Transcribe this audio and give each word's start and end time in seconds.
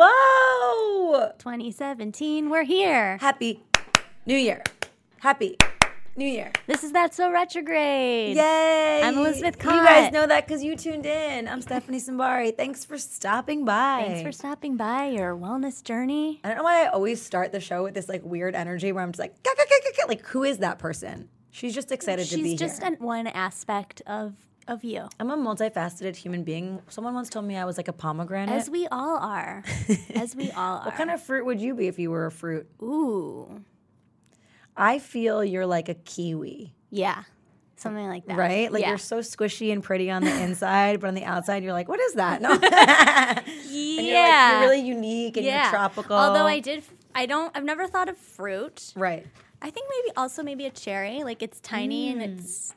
Whoa! 0.00 1.32
2017, 1.38 2.48
we're 2.48 2.62
here. 2.62 3.16
Happy 3.16 3.64
New 4.26 4.36
Year. 4.36 4.62
Happy 5.18 5.56
New 6.14 6.24
Year. 6.24 6.52
This 6.68 6.84
is 6.84 6.92
That 6.92 7.16
So 7.16 7.32
Retrograde. 7.32 8.36
Yay! 8.36 9.02
I'm 9.02 9.18
Elizabeth 9.18 9.56
You 9.60 9.70
guys 9.70 10.12
know 10.12 10.24
that 10.24 10.46
because 10.46 10.62
you 10.62 10.76
tuned 10.76 11.04
in. 11.04 11.48
I'm 11.48 11.60
Stephanie 11.60 11.98
Simbari. 11.98 12.56
Thanks 12.56 12.84
for 12.84 12.96
stopping 12.96 13.64
by. 13.64 14.04
Thanks 14.06 14.22
for 14.22 14.30
stopping 14.30 14.76
by 14.76 15.06
your 15.06 15.36
wellness 15.36 15.82
journey. 15.82 16.38
I 16.44 16.48
don't 16.50 16.58
know 16.58 16.62
why 16.62 16.84
I 16.84 16.90
always 16.90 17.20
start 17.20 17.50
the 17.50 17.58
show 17.58 17.82
with 17.82 17.94
this 17.94 18.08
like 18.08 18.22
weird 18.22 18.54
energy 18.54 18.92
where 18.92 19.02
I'm 19.02 19.10
just 19.10 19.18
like, 19.18 19.42
"Gah, 19.42 19.50
gah, 19.56 19.64
gah, 19.68 19.76
gah, 19.82 20.02
gah." 20.02 20.06
like 20.06 20.24
who 20.26 20.44
is 20.44 20.58
that 20.58 20.78
person? 20.78 21.28
She's 21.50 21.74
just 21.74 21.90
excited 21.90 22.28
to 22.28 22.36
be 22.36 22.42
here. 22.42 22.50
She's 22.50 22.60
just 22.60 23.00
one 23.00 23.26
aspect 23.26 24.02
of 24.06 24.36
of 24.68 24.84
you, 24.84 25.08
I'm 25.18 25.30
a 25.30 25.36
multifaceted 25.36 26.16
human 26.16 26.44
being. 26.44 26.80
Someone 26.88 27.14
once 27.14 27.28
told 27.28 27.44
me 27.46 27.56
I 27.56 27.64
was 27.64 27.76
like 27.76 27.88
a 27.88 27.92
pomegranate. 27.92 28.54
as 28.54 28.68
we 28.70 28.86
all 28.88 29.16
are. 29.18 29.64
as 30.14 30.36
we 30.36 30.50
all 30.50 30.78
are. 30.78 30.84
what 30.84 30.94
kind 30.94 31.10
of 31.10 31.22
fruit 31.22 31.46
would 31.46 31.60
you 31.60 31.74
be 31.74 31.86
if 31.88 31.98
you 31.98 32.10
were 32.10 32.26
a 32.26 32.30
fruit? 32.30 32.68
Ooh, 32.82 33.62
I 34.76 34.98
feel 34.98 35.42
you're 35.44 35.66
like 35.66 35.88
a 35.88 35.94
kiwi. 35.94 36.74
yeah, 36.90 37.24
something 37.76 38.06
like 38.06 38.26
that. 38.26 38.36
Right? 38.36 38.70
Like 38.70 38.82
yeah. 38.82 38.90
you're 38.90 38.98
so 38.98 39.18
squishy 39.20 39.72
and 39.72 39.82
pretty 39.82 40.10
on 40.10 40.22
the 40.22 40.42
inside, 40.42 41.00
but 41.00 41.08
on 41.08 41.14
the 41.14 41.24
outside 41.24 41.62
you're 41.62 41.72
like, 41.72 41.88
what 41.88 42.00
is 42.00 42.14
that? 42.14 42.40
No. 42.42 42.52
and 42.62 42.62
you're, 42.62 43.96
like, 43.96 44.06
yeah, 44.06 44.60
you're 44.60 44.70
really 44.70 44.86
unique 44.86 45.36
and 45.36 45.46
yeah. 45.46 45.62
you're 45.62 45.70
tropical. 45.70 46.16
Although 46.16 46.46
I 46.46 46.60
did, 46.60 46.84
I 47.14 47.26
don't. 47.26 47.56
I've 47.56 47.64
never 47.64 47.86
thought 47.86 48.08
of 48.08 48.16
fruit. 48.16 48.92
Right. 48.94 49.26
I 49.60 49.70
think 49.70 49.88
maybe 49.90 50.16
also 50.16 50.42
maybe 50.42 50.66
a 50.66 50.70
cherry. 50.70 51.24
Like 51.24 51.42
it's 51.42 51.58
tiny 51.60 52.08
Mm. 52.08 52.12
and 52.22 52.38
it's 52.38 52.74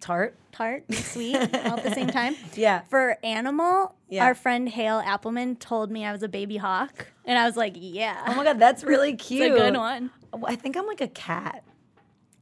Tart. 0.00 0.36
tart 0.52 0.84
and 0.88 0.96
sweet 0.98 1.34
all 1.36 1.42
at 1.78 1.82
the 1.84 1.90
same 1.92 2.06
time. 2.08 2.34
Yeah. 2.54 2.82
For 2.82 3.16
animal, 3.24 3.94
Yeah. 4.08 4.24
our 4.24 4.34
friend 4.34 4.68
Hale 4.68 5.00
Appleman 5.04 5.58
told 5.58 5.90
me 5.90 6.04
I 6.04 6.12
was 6.12 6.22
a 6.22 6.28
baby 6.28 6.56
hawk, 6.58 7.06
and 7.24 7.38
I 7.38 7.44
was 7.46 7.56
like, 7.56 7.74
"Yeah, 7.76 8.22
Oh 8.28 8.34
my 8.34 8.44
god, 8.44 8.58
that's 8.58 8.84
really 8.84 9.14
cute. 9.16 9.42
it's 9.52 9.54
a 9.56 9.58
good 9.58 9.76
one." 9.76 10.10
Oh, 10.32 10.44
I 10.46 10.54
think 10.56 10.76
I'm 10.76 10.86
like 10.86 11.00
a 11.00 11.08
cat 11.08 11.62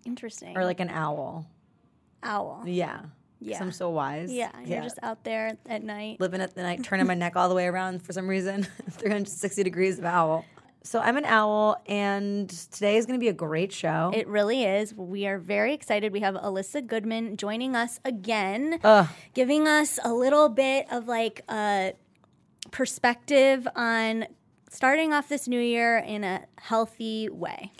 Interesting. 0.04 0.56
or 0.56 0.64
like 0.64 0.80
an 0.80 0.90
owl. 0.90 1.46
owl. 2.22 2.62
yeah 2.66 3.02
Yeah. 3.40 3.58
I'm 3.60 3.72
so 3.72 3.90
wise. 3.90 4.32
Yeah, 4.32 4.50
you're 4.64 4.82
just 4.82 4.98
out 5.02 5.22
there 5.24 5.52
at 5.68 5.82
night. 5.82 6.20
living 6.20 6.40
at 6.40 6.54
the 6.54 6.62
night, 6.62 6.82
turning 6.82 7.06
my 7.06 7.14
neck 7.14 7.36
all 7.36 7.48
the 7.48 7.54
way 7.54 7.66
around 7.66 8.02
for 8.02 8.12
some 8.12 8.26
reason. 8.28 8.62
360 8.90 9.62
degrees 9.62 9.98
of 9.98 10.04
owl. 10.04 10.44
So 10.86 11.00
I'm 11.00 11.16
an 11.16 11.24
owl, 11.24 11.82
and 11.86 12.48
today 12.50 12.98
is 12.98 13.06
going 13.06 13.18
to 13.18 13.20
be 13.20 13.28
a 13.28 13.32
great 13.32 13.72
show. 13.72 14.12
It 14.14 14.28
really 14.28 14.64
is. 14.64 14.94
We 14.94 15.26
are 15.26 15.38
very 15.38 15.72
excited. 15.72 16.12
We 16.12 16.20
have 16.20 16.34
Elissa 16.36 16.82
Goodman 16.82 17.38
joining 17.38 17.74
us 17.74 18.00
again, 18.04 18.80
Ugh. 18.84 19.08
giving 19.32 19.66
us 19.66 19.98
a 20.04 20.12
little 20.12 20.50
bit 20.50 20.86
of 20.92 21.08
like 21.08 21.40
a 21.48 21.94
perspective 22.70 23.66
on 23.74 24.26
starting 24.70 25.14
off 25.14 25.26
this 25.30 25.48
new 25.48 25.60
year 25.60 25.96
in 25.96 26.22
a 26.22 26.44
healthy 26.58 27.30
way. 27.30 27.72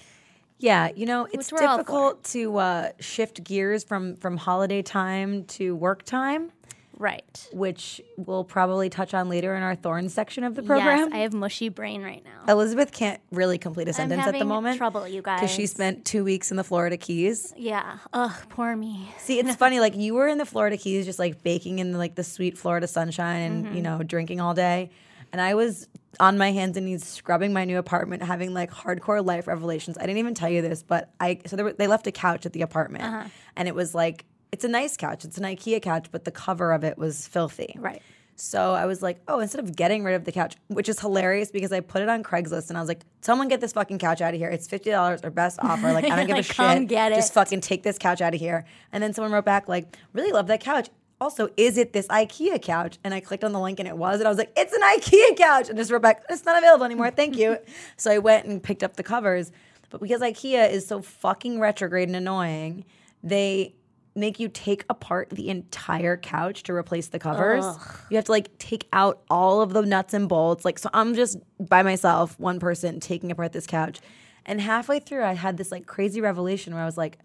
Yeah, 0.58 0.88
you 0.96 1.04
know, 1.04 1.28
it's 1.30 1.52
we're 1.52 1.58
all 1.62 1.76
for. 1.76 1.82
difficult 1.82 2.24
to 2.24 2.56
uh, 2.56 2.88
shift 3.00 3.44
gears 3.44 3.84
from 3.84 4.16
from 4.16 4.38
holiday 4.38 4.80
time 4.80 5.44
to 5.44 5.76
work 5.76 6.04
time, 6.04 6.52
Right. 6.98 7.48
which 7.52 8.00
we'll 8.16 8.44
probably 8.44 8.88
touch 8.88 9.14
on 9.14 9.28
later 9.28 9.54
in 9.56 9.62
our 9.62 9.74
thorns 9.74 10.14
section 10.14 10.44
of 10.44 10.54
the 10.54 10.62
program. 10.62 10.98
Yes, 10.98 11.08
I 11.12 11.18
have 11.18 11.32
mushy 11.32 11.68
brain 11.68 12.02
right 12.02 12.22
now. 12.24 12.52
Elizabeth 12.52 12.92
can't 12.92 13.20
really 13.30 13.58
complete 13.58 13.88
a 13.88 13.92
sentence 13.92 14.26
at 14.26 14.38
the 14.38 14.44
moment 14.44 14.78
trouble, 14.78 15.06
you 15.08 15.20
guys. 15.22 15.40
because 15.40 15.54
she 15.54 15.66
spent 15.66 16.04
two 16.04 16.24
weeks 16.24 16.50
in 16.50 16.56
the 16.56 16.64
Florida 16.64 16.96
Keys. 16.96 17.52
Yeah. 17.56 17.98
Ugh, 18.12 18.32
poor 18.48 18.76
me. 18.76 19.08
See, 19.18 19.38
it's 19.38 19.56
funny. 19.56 19.80
Like 19.80 19.96
you 19.96 20.14
were 20.14 20.28
in 20.28 20.38
the 20.38 20.46
Florida 20.46 20.76
Keys, 20.76 21.04
just 21.04 21.18
like 21.18 21.42
baking 21.42 21.78
in 21.80 21.96
like 21.98 22.14
the 22.14 22.24
sweet 22.24 22.56
Florida 22.58 22.86
sunshine 22.86 23.42
and 23.42 23.64
Mm-hmm. 23.66 23.76
you 23.76 23.82
know 23.82 24.02
drinking 24.02 24.40
all 24.40 24.54
day, 24.54 24.90
and 25.32 25.40
I 25.40 25.54
was 25.54 25.88
on 26.20 26.38
my 26.38 26.52
hands 26.52 26.76
and 26.76 26.86
knees 26.86 27.04
scrubbing 27.04 27.52
my 27.52 27.64
new 27.64 27.76
apartment, 27.78 28.22
having 28.22 28.54
like 28.54 28.70
hardcore 28.70 29.24
life 29.24 29.46
revelations. 29.48 29.98
I 29.98 30.02
didn't 30.02 30.18
even 30.18 30.34
tell 30.34 30.48
you 30.48 30.62
this, 30.62 30.82
but 30.82 31.10
I 31.18 31.40
so 31.46 31.56
there 31.56 31.64
were, 31.64 31.72
they 31.72 31.86
left 31.88 32.06
a 32.06 32.12
couch 32.12 32.46
at 32.46 32.52
the 32.52 32.62
apartment, 32.62 33.04
Uh-huh. 33.04 33.28
and 33.56 33.66
it 33.68 33.74
was 33.74 33.94
like 33.94 34.24
it's 34.54 34.62
a 34.62 34.68
nice 34.68 34.96
couch. 34.96 35.24
It's 35.24 35.36
an 35.36 35.42
IKEA 35.42 35.82
couch, 35.82 36.06
but 36.12 36.24
the 36.24 36.30
cover 36.30 36.70
of 36.70 36.84
it 36.84 36.96
was 36.96 37.26
filthy. 37.26 37.74
Right. 37.76 38.00
So 38.36 38.72
I 38.72 38.86
was 38.86 39.02
like, 39.02 39.20
oh, 39.26 39.40
instead 39.40 39.60
of 39.64 39.74
getting 39.74 40.04
rid 40.04 40.14
of 40.14 40.24
the 40.24 40.30
couch, 40.30 40.54
which 40.68 40.88
is 40.88 41.00
hilarious 41.00 41.50
because 41.50 41.72
I 41.72 41.80
put 41.80 42.02
it 42.02 42.08
on 42.08 42.22
Craigslist 42.22 42.68
and 42.68 42.78
I 42.78 42.80
was 42.80 42.86
like, 42.86 43.00
someone 43.20 43.48
get 43.48 43.60
this 43.60 43.72
fucking 43.72 43.98
couch 43.98 44.20
out 44.20 44.32
of 44.32 44.38
here. 44.38 44.48
It's 44.48 44.68
fifty 44.68 44.90
dollars 44.90 45.24
or 45.24 45.30
best 45.32 45.58
offer. 45.60 45.92
Like 45.92 46.04
I 46.04 46.14
don't 46.14 46.26
give 46.28 46.36
a 46.36 46.38
Like, 46.38 46.48
come 46.48 46.78
shit. 46.82 46.88
get 46.88 47.12
Just 47.12 47.32
fucking 47.34 47.62
take 47.62 47.82
this 47.82 47.98
couch 47.98 48.20
out 48.20 48.32
of 48.32 48.38
here. 48.38 48.64
And 48.92 49.02
then 49.02 49.12
someone 49.12 49.32
wrote 49.32 49.44
back 49.44 49.66
like, 49.66 49.96
really 50.12 50.30
love 50.30 50.46
that 50.46 50.60
couch. 50.60 50.88
Also, 51.20 51.48
is 51.56 51.76
it 51.76 51.92
this 51.92 52.06
IKEA 52.06 52.62
couch? 52.62 52.98
And 53.02 53.12
I 53.12 53.18
clicked 53.18 53.42
on 53.42 53.50
the 53.50 53.60
link 53.60 53.80
and 53.80 53.88
it 53.88 53.96
was, 53.96 54.20
and 54.20 54.28
I 54.28 54.30
was 54.30 54.38
like, 54.38 54.52
it's 54.56 54.72
an 54.72 54.82
IKEA 54.82 55.36
couch. 55.36 55.68
And 55.68 55.76
just 55.76 55.90
wrote 55.90 56.02
back, 56.02 56.22
it's 56.30 56.44
not 56.44 56.56
available 56.56 56.84
anymore. 56.84 57.10
Thank 57.10 57.36
you. 57.36 57.58
so 57.96 58.12
I 58.12 58.18
went 58.18 58.46
and 58.46 58.62
picked 58.62 58.84
up 58.84 58.94
the 58.96 59.02
covers. 59.02 59.50
But 59.90 60.00
because 60.00 60.20
IKEA 60.20 60.70
is 60.70 60.86
so 60.86 61.02
fucking 61.02 61.58
retrograde 61.58 62.08
and 62.08 62.16
annoying, 62.16 62.84
they 63.22 63.74
make 64.16 64.38
you 64.38 64.48
take 64.48 64.84
apart 64.88 65.30
the 65.30 65.48
entire 65.48 66.16
couch 66.16 66.62
to 66.64 66.72
replace 66.72 67.08
the 67.08 67.18
covers. 67.18 67.64
You 68.10 68.16
have 68.16 68.26
to 68.26 68.32
like 68.32 68.56
take 68.58 68.86
out 68.92 69.22
all 69.28 69.60
of 69.60 69.72
the 69.72 69.82
nuts 69.82 70.14
and 70.14 70.28
bolts. 70.28 70.64
Like, 70.64 70.78
so 70.78 70.88
I'm 70.92 71.14
just 71.14 71.38
by 71.58 71.82
myself, 71.82 72.38
one 72.38 72.60
person 72.60 73.00
taking 73.00 73.30
apart 73.32 73.52
this 73.52 73.66
couch. 73.66 74.00
And 74.46 74.60
halfway 74.60 75.00
through, 75.00 75.24
I 75.24 75.32
had 75.32 75.56
this 75.56 75.72
like 75.72 75.86
crazy 75.86 76.20
revelation 76.20 76.74
where 76.74 76.82
I 76.82 76.86
was 76.86 76.96
like, 76.96 77.18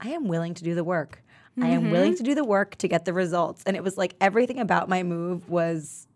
I 0.00 0.08
am 0.10 0.28
willing 0.28 0.54
to 0.54 0.64
do 0.64 0.74
the 0.74 0.84
work. 0.84 1.22
I 1.60 1.68
am 1.68 1.92
willing 1.92 2.14
mm-hmm. 2.14 2.18
to 2.18 2.22
do 2.24 2.34
the 2.34 2.44
work 2.44 2.74
to 2.78 2.88
get 2.88 3.04
the 3.04 3.12
results. 3.12 3.62
And 3.64 3.76
it 3.76 3.84
was 3.84 3.96
like 3.96 4.16
everything 4.20 4.58
about 4.58 4.88
my 4.88 5.04
move 5.04 5.48
was 5.48 6.08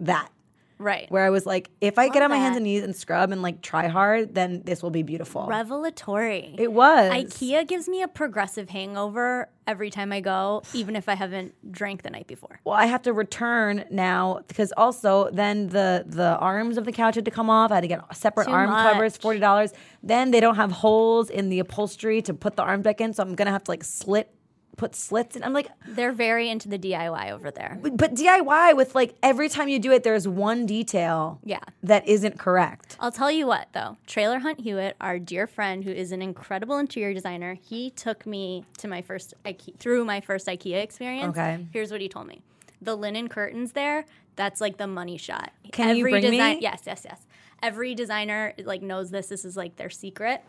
that. 0.00 0.30
Right. 0.78 1.10
Where 1.10 1.24
I 1.24 1.30
was 1.30 1.44
like, 1.44 1.70
if 1.80 1.98
I 1.98 2.08
get 2.08 2.22
on 2.22 2.30
my 2.30 2.36
hands 2.36 2.56
and 2.56 2.64
knees 2.64 2.82
and 2.84 2.94
scrub 2.94 3.32
and 3.32 3.42
like 3.42 3.62
try 3.62 3.88
hard, 3.88 4.34
then 4.34 4.62
this 4.64 4.82
will 4.82 4.90
be 4.90 5.02
beautiful. 5.02 5.46
Revelatory. 5.46 6.54
It 6.58 6.72
was. 6.72 7.10
IKEA 7.12 7.66
gives 7.66 7.88
me 7.88 8.02
a 8.02 8.08
progressive 8.08 8.68
hangover 8.68 9.48
every 9.66 9.90
time 9.90 10.12
I 10.12 10.20
go, 10.20 10.62
even 10.72 10.96
if 10.96 11.08
I 11.08 11.14
haven't 11.14 11.54
drank 11.72 12.02
the 12.02 12.10
night 12.10 12.26
before. 12.26 12.60
well, 12.64 12.74
I 12.74 12.86
have 12.86 13.02
to 13.02 13.12
return 13.12 13.84
now 13.90 14.40
because 14.48 14.72
also 14.76 15.30
then 15.30 15.68
the 15.68 16.04
the 16.06 16.36
arms 16.38 16.78
of 16.78 16.84
the 16.84 16.92
couch 16.92 17.16
had 17.16 17.24
to 17.24 17.30
come 17.30 17.50
off. 17.50 17.70
I 17.70 17.76
had 17.76 17.80
to 17.82 17.88
get 17.88 18.16
separate 18.16 18.46
Too 18.46 18.52
arm 18.52 18.70
covers, 18.70 19.16
forty 19.16 19.40
dollars. 19.40 19.72
Then 20.02 20.30
they 20.30 20.40
don't 20.40 20.56
have 20.56 20.70
holes 20.70 21.28
in 21.28 21.48
the 21.48 21.58
upholstery 21.58 22.22
to 22.22 22.32
put 22.34 22.56
the 22.56 22.62
arms 22.62 22.84
back 22.84 23.00
in, 23.00 23.12
so 23.12 23.22
I'm 23.22 23.34
gonna 23.34 23.50
have 23.50 23.64
to 23.64 23.70
like 23.70 23.84
slit, 23.84 24.32
put 24.78 24.94
slits 24.96 25.36
in. 25.36 25.44
I'm 25.44 25.52
like, 25.52 25.68
They're 25.86 26.12
very 26.12 26.48
into 26.48 26.68
the 26.68 26.78
DIY 26.78 27.30
over 27.30 27.50
there. 27.50 27.78
but, 27.82 27.96
but 27.98 28.14
DIY 28.14 28.74
with 28.76 28.94
like 28.94 29.14
every 29.22 29.50
time 29.50 29.68
you 29.68 29.78
do 29.78 29.92
it, 29.92 30.04
there's 30.04 30.26
one 30.26 30.64
detail 30.64 31.40
Yeah. 31.44 31.60
that 31.82 32.08
isn't 32.08 32.38
correct. 32.38 32.96
I'll 32.98 33.12
tell 33.12 33.30
you 33.30 33.46
what, 33.46 33.68
though. 33.74 33.98
Trailer 34.06 34.38
Hunt 34.38 34.60
Hewitt, 34.60 34.96
our 35.00 35.18
dear 35.18 35.46
friend 35.46 35.84
who 35.84 35.90
is 35.90 36.12
an 36.12 36.22
incredible 36.22 36.78
interior 36.78 37.12
designer, 37.12 37.54
he 37.60 37.90
took 37.90 38.24
me 38.24 38.64
to 38.78 38.88
my 38.88 39.02
first 39.02 39.34
IKEA, 39.44 39.76
through 39.78 40.04
my 40.06 40.20
first 40.22 40.46
IKEA 40.46 40.82
experience. 40.82 41.36
Okay. 41.36 41.66
Here's 41.72 41.90
what 41.90 42.00
he 42.00 42.08
told 42.08 42.28
me: 42.28 42.40
the 42.80 42.96
linen 42.96 43.28
curtains 43.28 43.72
there, 43.72 44.06
that's 44.36 44.60
like 44.60 44.76
the 44.78 44.86
money 44.86 45.18
shot. 45.18 45.52
Can 45.72 45.96
you 45.96 46.04
bring 46.04 46.30
me? 46.30 46.58
Yes, 46.60 46.82
yes, 46.86 47.02
yes. 47.04 47.20
Every 47.60 47.94
designer 47.96 48.54
like 48.64 48.82
knows 48.82 49.10
this. 49.10 49.26
This 49.26 49.44
is 49.44 49.56
like 49.56 49.74
their 49.76 49.90
secret. 49.90 50.42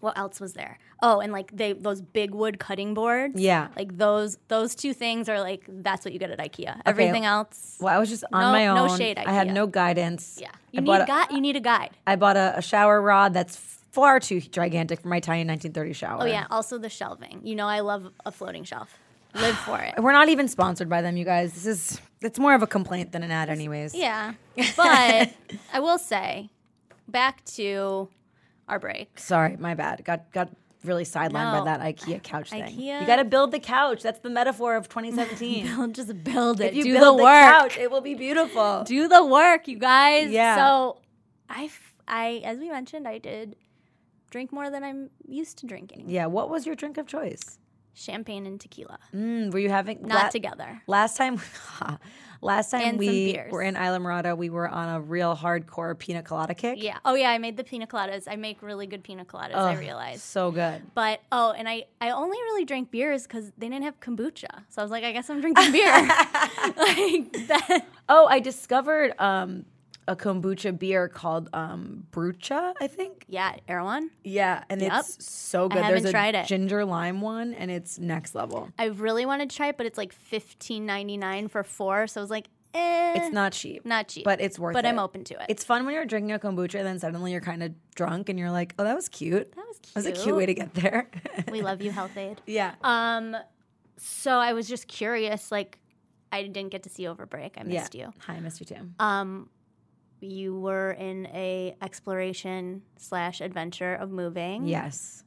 What 0.00 0.16
else 0.18 0.40
was 0.40 0.52
there? 0.52 0.78
Oh, 1.02 1.20
and 1.20 1.32
like 1.32 1.56
they 1.56 1.72
those 1.72 2.00
big 2.02 2.32
wood 2.34 2.58
cutting 2.58 2.94
boards. 2.94 3.40
Yeah. 3.40 3.68
Like 3.76 3.96
those 3.96 4.38
those 4.48 4.74
two 4.74 4.92
things 4.92 5.28
are 5.28 5.40
like 5.40 5.64
that's 5.68 6.04
what 6.04 6.12
you 6.12 6.18
get 6.18 6.30
at 6.30 6.38
IKEA. 6.38 6.80
Everything 6.86 7.24
else. 7.24 7.76
Well, 7.80 7.94
I 7.94 7.98
was 7.98 8.08
just 8.08 8.24
on 8.32 8.40
No- 8.40 8.52
my 8.52 8.64
no 8.66 8.88
own. 8.90 8.98
shade, 8.98 9.18
I 9.18 9.32
had 9.32 9.52
no 9.52 9.66
guidance. 9.66 10.38
Yeah. 10.40 10.50
You 10.72 10.82
bought 10.82 10.98
need 10.98 11.04
a- 11.04 11.06
guide. 11.06 11.26
You 11.32 11.40
need 11.40 11.56
a 11.56 11.60
guide. 11.60 11.90
I 12.06 12.16
bought 12.16 12.36
a, 12.36 12.54
a 12.58 12.62
shower 12.62 13.00
rod 13.00 13.32
that's 13.34 13.56
far 13.56 14.20
too 14.20 14.40
gigantic 14.40 15.00
for 15.00 15.08
my 15.08 15.20
tiny 15.20 15.40
1930 15.48 15.92
shower. 15.94 16.22
Oh 16.22 16.26
yeah, 16.26 16.46
also 16.50 16.76
the 16.78 16.90
shelving. 16.90 17.40
You 17.42 17.56
know 17.56 17.66
I 17.66 17.80
love 17.80 18.12
a 18.26 18.30
floating 18.32 18.64
shelf. 18.64 18.98
Live 19.34 19.56
for 19.58 19.78
it. 19.80 19.94
We're 20.02 20.12
not 20.12 20.28
even 20.28 20.48
sponsored 20.48 20.88
by 20.88 21.00
them, 21.02 21.16
you 21.16 21.24
guys. 21.24 21.52
This 21.54 21.66
is 21.66 22.00
it's 22.20 22.38
more 22.38 22.54
of 22.54 22.62
a 22.62 22.66
complaint 22.66 23.12
than 23.12 23.22
an 23.22 23.30
ad, 23.30 23.48
anyways. 23.50 23.94
Yeah. 23.94 24.34
But 24.76 25.30
I 25.72 25.80
will 25.80 25.98
say, 25.98 26.48
back 27.08 27.44
to 27.56 28.08
our 28.68 28.78
break. 28.78 29.18
Sorry, 29.18 29.56
my 29.56 29.74
bad. 29.74 30.04
Got 30.04 30.32
got 30.32 30.50
really 30.84 31.04
sidelined 31.04 31.52
No. 31.52 31.64
by 31.64 31.76
that 31.76 31.80
IKEA 31.80 32.22
couch 32.22 32.50
thing. 32.50 32.62
IKEA- 32.62 33.00
You 33.00 33.06
got 33.06 33.16
to 33.16 33.24
build 33.24 33.50
the 33.50 33.58
couch. 33.58 34.02
That's 34.02 34.20
the 34.20 34.30
metaphor 34.30 34.76
of 34.76 34.88
2017. 34.88 35.66
Don't 35.76 35.94
just 35.96 36.22
build 36.22 36.60
it. 36.60 36.66
if 36.66 36.74
you 36.76 36.84
Do 36.84 36.92
build 36.94 37.18
the 37.18 37.24
work. 37.24 37.44
couch, 37.50 37.76
it 37.76 37.90
will 37.90 38.00
be 38.02 38.14
beautiful. 38.14 38.84
Do 38.86 39.08
the 39.08 39.24
work, 39.24 39.66
you 39.68 39.78
guys. 39.78 40.30
Yeah. 40.30 40.56
So 40.56 40.98
I, 41.50 41.70
I 42.06 42.40
as 42.44 42.58
we 42.58 42.70
mentioned, 42.70 43.08
I 43.08 43.18
did 43.18 43.56
drink 44.30 44.52
more 44.52 44.70
than 44.70 44.84
I'm 44.84 45.10
used 45.26 45.58
to 45.58 45.66
drinking. 45.66 46.04
yeah. 46.08 46.26
What 46.26 46.50
was 46.50 46.66
your 46.66 46.74
drink 46.76 46.98
of 46.98 47.06
choice? 47.06 47.58
Champagne 47.94 48.44
and 48.46 48.60
tequila, 48.60 48.98
Mm, 49.14 49.50
were 49.52 49.58
you 49.58 49.70
having 49.70 50.02
not 50.02 50.24
la- 50.24 50.28
together. 50.28 50.82
Last 50.86 51.16
time, 51.16 51.40
last 52.40 52.70
time 52.70 52.82
And 52.82 52.98
we 52.98 53.40
were 53.50 53.62
in 53.62 53.74
Islamorada, 53.74 54.36
we 54.36 54.50
were 54.50 54.68
on 54.68 54.88
a 54.88 55.00
real 55.00 55.36
hardcore 55.36 55.98
pina 55.98 56.22
colada 56.22 56.54
kick. 56.54 56.82
Yeah. 56.82 56.98
Oh 57.04 57.14
yeah, 57.14 57.30
I 57.30 57.38
made 57.38 57.56
the 57.56 57.64
pina 57.64 57.86
coladas. 57.86 58.24
I 58.28 58.36
make 58.36 58.62
really 58.62 58.86
good 58.86 59.02
pina 59.02 59.24
coladas. 59.24 59.54
I 59.54 59.74
Ugh, 59.74 59.78
realized. 59.78 60.22
so 60.22 60.50
good. 60.50 60.82
But 60.94 61.20
oh, 61.32 61.52
and 61.52 61.68
I 61.68 61.84
I 62.00 62.10
only 62.10 62.38
really 62.38 62.64
drank 62.64 62.90
beers 62.90 63.22
because 63.24 63.52
they 63.58 63.68
didn't 63.68 63.84
have 63.84 64.00
kombucha. 64.00 64.64
So 64.68 64.80
I 64.80 64.84
was 64.84 64.90
like, 64.90 65.04
I 65.04 65.12
guess 65.12 65.28
I'm 65.30 65.40
drinking 65.40 65.72
beer. 65.72 65.92
like 66.76 67.48
that. 67.48 67.86
Oh, 68.08 68.26
I 68.26 68.40
discovered 68.40 69.14
um, 69.20 69.64
a 70.08 70.14
kombucha 70.16 70.78
beer 70.78 71.08
called 71.08 71.48
um, 71.52 72.06
Brucha, 72.12 72.74
I 72.80 72.86
think. 72.86 73.24
Yeah, 73.28 73.56
Erewhon. 73.68 74.10
Yeah, 74.24 74.64
and 74.70 74.80
Yep. 74.80 74.92
it's 75.00 75.28
so 75.28 75.68
good. 75.68 75.78
I 75.78 75.82
haven't 75.86 76.02
There's 76.02 76.10
a 76.10 76.12
tried 76.12 76.34
it. 76.34 76.46
ginger 76.46 76.84
lime 76.84 77.20
one, 77.20 77.54
and 77.54 77.70
it's 77.70 77.98
next 77.98 78.34
level. 78.34 78.68
I 78.78 78.86
really 78.86 79.26
wanted 79.26 79.50
to 79.50 79.56
try 79.56 79.68
it, 79.68 79.76
but 79.76 79.86
it's 79.86 79.98
like 79.98 80.12
fifteen 80.12 80.86
ninety 80.86 81.16
nine 81.16 81.48
for 81.48 81.62
four. 81.64 82.06
So 82.06 82.20
I 82.20 82.22
was 82.22 82.30
like, 82.30 82.48
eh, 82.74 83.14
It's 83.16 83.32
not 83.32 83.52
cheap, 83.52 83.84
not 83.84 84.08
cheap, 84.08 84.24
but 84.24 84.40
it's 84.40 84.58
worth 84.58 84.72
it. 84.72 84.78
but 84.78 84.84
it. 84.84 84.88
I'm 84.88 84.98
open 84.98 85.24
to 85.24 85.34
it. 85.34 85.46
It's 85.48 85.64
fun 85.64 85.84
when 85.86 85.94
you're 85.94 86.04
drinking 86.04 86.32
a 86.32 86.38
kombucha, 86.38 86.76
and 86.76 86.86
then 86.86 86.98
suddenly 86.98 87.32
you're 87.32 87.40
kind 87.40 87.62
of 87.62 87.72
drunk, 87.94 88.28
and 88.28 88.38
you're 88.38 88.50
like, 88.50 88.74
"Oh, 88.78 88.84
that 88.84 88.94
was 88.94 89.08
cute. 89.08 89.52
that 89.56 89.66
was 89.66 89.78
cute. 89.80 89.94
That 90.04 90.10
was 90.12 90.20
a 90.20 90.24
cute 90.24 90.36
way 90.36 90.46
to 90.46 90.54
get 90.54 90.74
there." 90.74 91.10
we 91.50 91.62
love 91.62 91.82
you, 91.82 91.90
Health-Ade. 91.90 92.40
yeah. 92.46 92.74
Um, 92.82 93.36
so 93.96 94.32
I 94.32 94.52
was 94.52 94.68
just 94.68 94.86
curious. 94.88 95.50
Like, 95.50 95.78
I 96.30 96.42
didn't 96.42 96.68
get 96.70 96.82
to 96.84 96.88
see 96.90 97.06
over 97.08 97.24
break. 97.26 97.56
I 97.58 97.62
yeah. 97.66 97.80
missed 97.80 97.94
you. 97.94 98.12
Hi, 98.26 98.34
I 98.34 98.40
missed 98.40 98.60
you 98.60 98.66
too. 98.66 98.88
Um, 99.00 99.48
you 100.26 100.58
were 100.58 100.92
in 100.92 101.26
a 101.26 101.76
exploration 101.80 102.82
slash 102.96 103.40
adventure 103.40 103.94
of 103.94 104.10
moving. 104.10 104.66
Yes. 104.66 105.24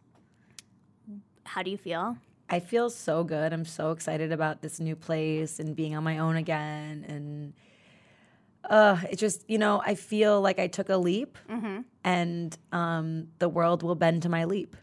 How 1.46 1.63
do 1.63 1.72
you 1.72 1.78
feel? 1.78 2.18
I 2.50 2.60
feel 2.60 2.90
so 2.90 3.24
good. 3.24 3.54
I'm 3.54 3.66
so 3.66 3.92
excited 3.92 4.31
about 4.31 4.62
this 4.62 4.80
new 4.80 4.96
place 4.96 5.60
and 5.60 5.75
being 5.75 5.96
on 5.96 6.04
my 6.04 6.18
own 6.19 6.36
again. 6.36 7.06
And 7.07 7.54
uh, 8.69 8.98
it 9.10 9.18
just, 9.18 9.46
you 9.50 9.57
know, 9.57 9.81
I 9.86 9.96
feel 9.96 10.42
like 10.42 10.60
I 10.60 10.68
took 10.68 10.90
a 10.90 10.98
leap 10.98 11.38
Mm-hmm. 11.50 11.81
and 12.04 12.57
um, 12.72 13.28
the 13.40 13.50
world 13.50 13.84
will 13.84 13.96
bend 13.96 14.24
to 14.24 14.30
my 14.30 14.46
leap. 14.46 14.75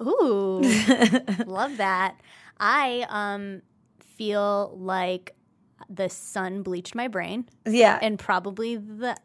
Ooh, 0.00 0.60
love 1.46 1.76
that. 1.76 2.16
I 2.58 3.06
um 3.08 3.62
feel 4.16 4.74
like 4.78 5.34
the 5.94 6.08
sun 6.08 6.62
bleached 6.62 6.94
my 6.94 7.08
brain, 7.08 7.46
Yeah. 7.66 7.98
and 8.00 8.18
probably 8.18 8.76
the 8.76 9.16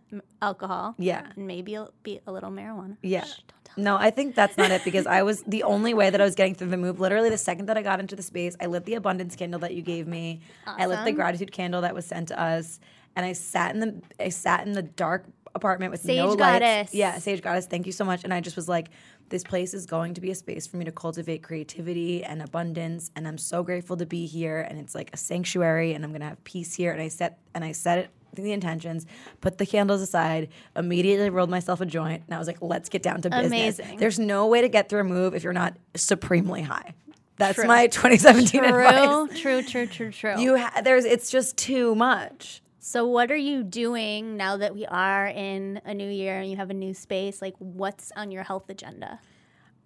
alcohol, 0.42 0.96
yeah. 0.98 1.28
and 1.36 1.48
maybe 1.48 1.76
a, 1.76 1.88
be 2.04 2.20
a 2.28 2.32
little 2.32 2.52
marijuana. 2.52 2.98
Yeah. 3.02 3.24
Shh, 3.24 3.38
don't 3.48 3.66
tell. 3.66 3.84
No, 3.84 3.96
I 3.98 4.10
think 4.10 4.36
that's 4.36 4.58
not 4.58 4.72
it 4.72 4.84
because 4.84 5.08
I 5.08 5.24
was 5.24 5.44
the 5.44 5.64
only 5.74 5.94
way 5.94 6.10
that 6.10 6.20
I 6.20 6.24
was 6.24 6.36
getting 6.36 6.56
through 6.56 6.70
the 6.70 6.78
move. 6.78 7.00
Literally, 7.00 7.30
the 7.30 7.38
second 7.38 7.68
that 7.68 7.78
I 7.78 7.82
got 7.82 8.00
into 8.00 8.16
the 8.16 8.24
space, 8.24 8.56
I 8.60 8.66
lit 8.66 8.86
the 8.86 8.96
abundance 8.96 9.36
candle 9.36 9.60
that 9.62 9.74
you 9.74 9.82
gave 9.82 10.08
me. 10.08 10.42
Awesome. 10.66 10.82
I 10.82 10.86
lit 10.88 11.06
the 11.06 11.12
gratitude 11.14 11.52
candle 11.52 11.82
that 11.82 11.94
was 11.96 12.06
sent 12.06 12.28
to 12.30 12.42
us, 12.42 12.80
and 13.16 13.26
I 13.26 13.34
sat 13.34 13.74
in 13.74 13.80
the 13.80 14.02
I 14.20 14.30
sat 14.30 14.66
in 14.68 14.74
the 14.74 14.84
dark 14.84 15.26
apartment 15.58 15.92
with 15.92 16.00
Sage 16.02 16.18
no 16.18 16.28
lights. 16.28 16.38
goddess. 16.40 16.94
Yeah, 16.94 17.18
sage 17.20 17.42
goddess. 17.42 17.66
Thank 17.66 17.86
you 17.86 17.92
so 17.92 18.06
much. 18.06 18.24
And 18.24 18.34
I 18.34 18.40
just 18.40 18.56
was 18.56 18.70
like, 18.70 18.88
this 19.30 19.44
place 19.44 19.74
is 19.74 19.86
going 19.86 20.14
to 20.14 20.22
be 20.22 20.32
a 20.32 20.36
space 20.36 20.66
for 20.66 20.78
me 20.78 20.86
to 20.86 20.92
cultivate 20.94 21.44
creativity 21.44 22.24
and 22.24 22.42
abundance, 22.42 23.12
and 23.16 23.28
I'm 23.28 23.38
so 23.38 23.62
grateful 23.64 23.98
to 23.98 24.06
be 24.06 24.26
here. 24.26 24.62
And 24.62 24.80
it's 24.80 24.96
like 24.96 25.10
a 25.14 25.18
sanctuary, 25.18 25.94
and 25.94 26.06
I'm 26.06 26.14
gonna 26.14 26.30
have 26.30 26.42
peace 26.46 26.74
here. 26.76 26.94
And 26.94 27.02
I 27.02 27.10
set 27.10 27.38
and 27.54 27.66
I 27.66 27.74
set 27.74 27.98
it 27.98 28.10
the 28.34 28.52
intentions, 28.52 29.08
put 29.42 29.58
the 29.58 29.66
candles 29.66 30.00
aside, 30.02 30.50
immediately 30.76 31.30
rolled 31.30 31.50
myself 31.50 31.82
a 31.82 31.86
joint, 31.88 32.24
and 32.28 32.36
I 32.36 32.38
was 32.38 32.46
like, 32.48 32.62
let's 32.62 32.88
get 32.88 33.02
down 33.02 33.22
to 33.24 33.30
business. 33.32 33.80
Amazing. 33.80 33.98
There's 33.98 34.20
no 34.20 34.46
way 34.48 34.62
to 34.62 34.70
get 34.70 34.90
through 34.90 35.02
a 35.02 35.04
move 35.06 35.34
if 35.34 35.44
you're 35.44 35.54
not 35.54 35.76
supremely 35.96 36.62
high. 36.62 36.94
That's 37.38 37.56
True. 37.56 37.66
my 37.68 37.88
2017 37.92 38.64
advice. 38.64 39.40
True, 39.42 39.62
true, 39.62 39.64
true, 39.64 39.88
true, 39.88 40.12
true. 40.12 40.40
You 40.42 40.58
ha- 40.58 40.82
there's 40.84 41.06
it's 41.06 41.30
just 41.32 41.58
too 41.58 41.96
much. 41.96 42.62
So, 42.88 43.06
what 43.06 43.32
are 43.32 43.36
you 43.52 43.64
doing 43.64 44.38
now 44.38 44.56
that 44.56 44.74
we 44.74 44.86
are 44.86 45.28
in 45.28 45.82
a 45.84 45.94
new 45.94 46.10
year 46.10 46.40
and 46.40 46.50
you 46.50 46.56
have 46.56 46.70
a 46.70 46.74
new 46.74 46.94
space? 46.94 47.42
Like, 47.42 47.54
what's 47.60 48.14
on 48.16 48.32
your 48.32 48.44
health 48.44 48.70
agenda 48.70 49.20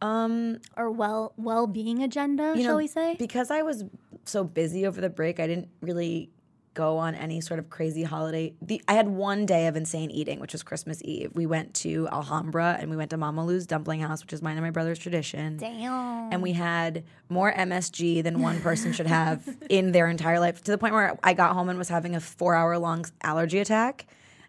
Um, 0.01 0.59
or 0.77 0.91
well 0.91 1.33
well 1.35 1.65
being 1.65 2.03
agenda? 2.03 2.53
you 2.55 2.61
shall 2.61 2.73
know, 2.73 2.77
we 2.77 2.85
say? 2.85 3.15
because 3.17 3.49
I 3.49 3.63
was 3.63 3.85
so 4.25 4.43
busy 4.43 4.85
over 4.85 5.01
the 5.01 5.09
break, 5.09 5.39
I 5.39 5.47
didn't 5.47 5.69
really 5.81 6.29
go 6.73 6.97
on 6.97 7.15
any 7.15 7.41
sort 7.41 7.59
of 7.59 7.69
crazy 7.69 8.03
holiday. 8.03 8.53
The, 8.61 8.81
I 8.87 8.93
had 8.93 9.07
one 9.07 9.45
day 9.45 9.67
of 9.67 9.75
insane 9.75 10.09
eating, 10.09 10.39
which 10.39 10.53
was 10.53 10.63
Christmas 10.63 11.01
Eve. 11.03 11.31
We 11.33 11.45
went 11.45 11.73
to 11.75 12.07
Alhambra 12.11 12.77
and 12.79 12.89
we 12.89 12.95
went 12.95 13.09
to 13.09 13.17
Mama 13.17 13.45
Lu's 13.45 13.65
Dumpling 13.65 13.99
House, 13.99 14.21
which 14.21 14.31
is 14.31 14.41
mine 14.41 14.55
and 14.57 14.65
my 14.65 14.71
brother's 14.71 14.99
tradition. 14.99 15.57
Damn. 15.57 16.31
and 16.31 16.41
we 16.41 16.53
had 16.53 17.03
more 17.29 17.51
MSG 17.51 18.23
than 18.23 18.41
one 18.41 18.61
person 18.61 18.93
should 18.93 19.07
have 19.07 19.47
in 19.69 19.91
their 19.91 20.07
entire 20.07 20.39
life 20.39 20.63
to 20.63 20.71
the 20.71 20.77
point 20.77 20.93
where 20.93 21.17
I 21.23 21.33
got 21.33 21.53
home 21.53 21.69
and 21.69 21.77
was 21.77 21.89
having 21.89 22.15
a 22.15 22.21
four 22.21 22.55
hour 22.55 22.77
long 22.77 23.05
allergy 23.21 23.59
attack. 23.59 24.07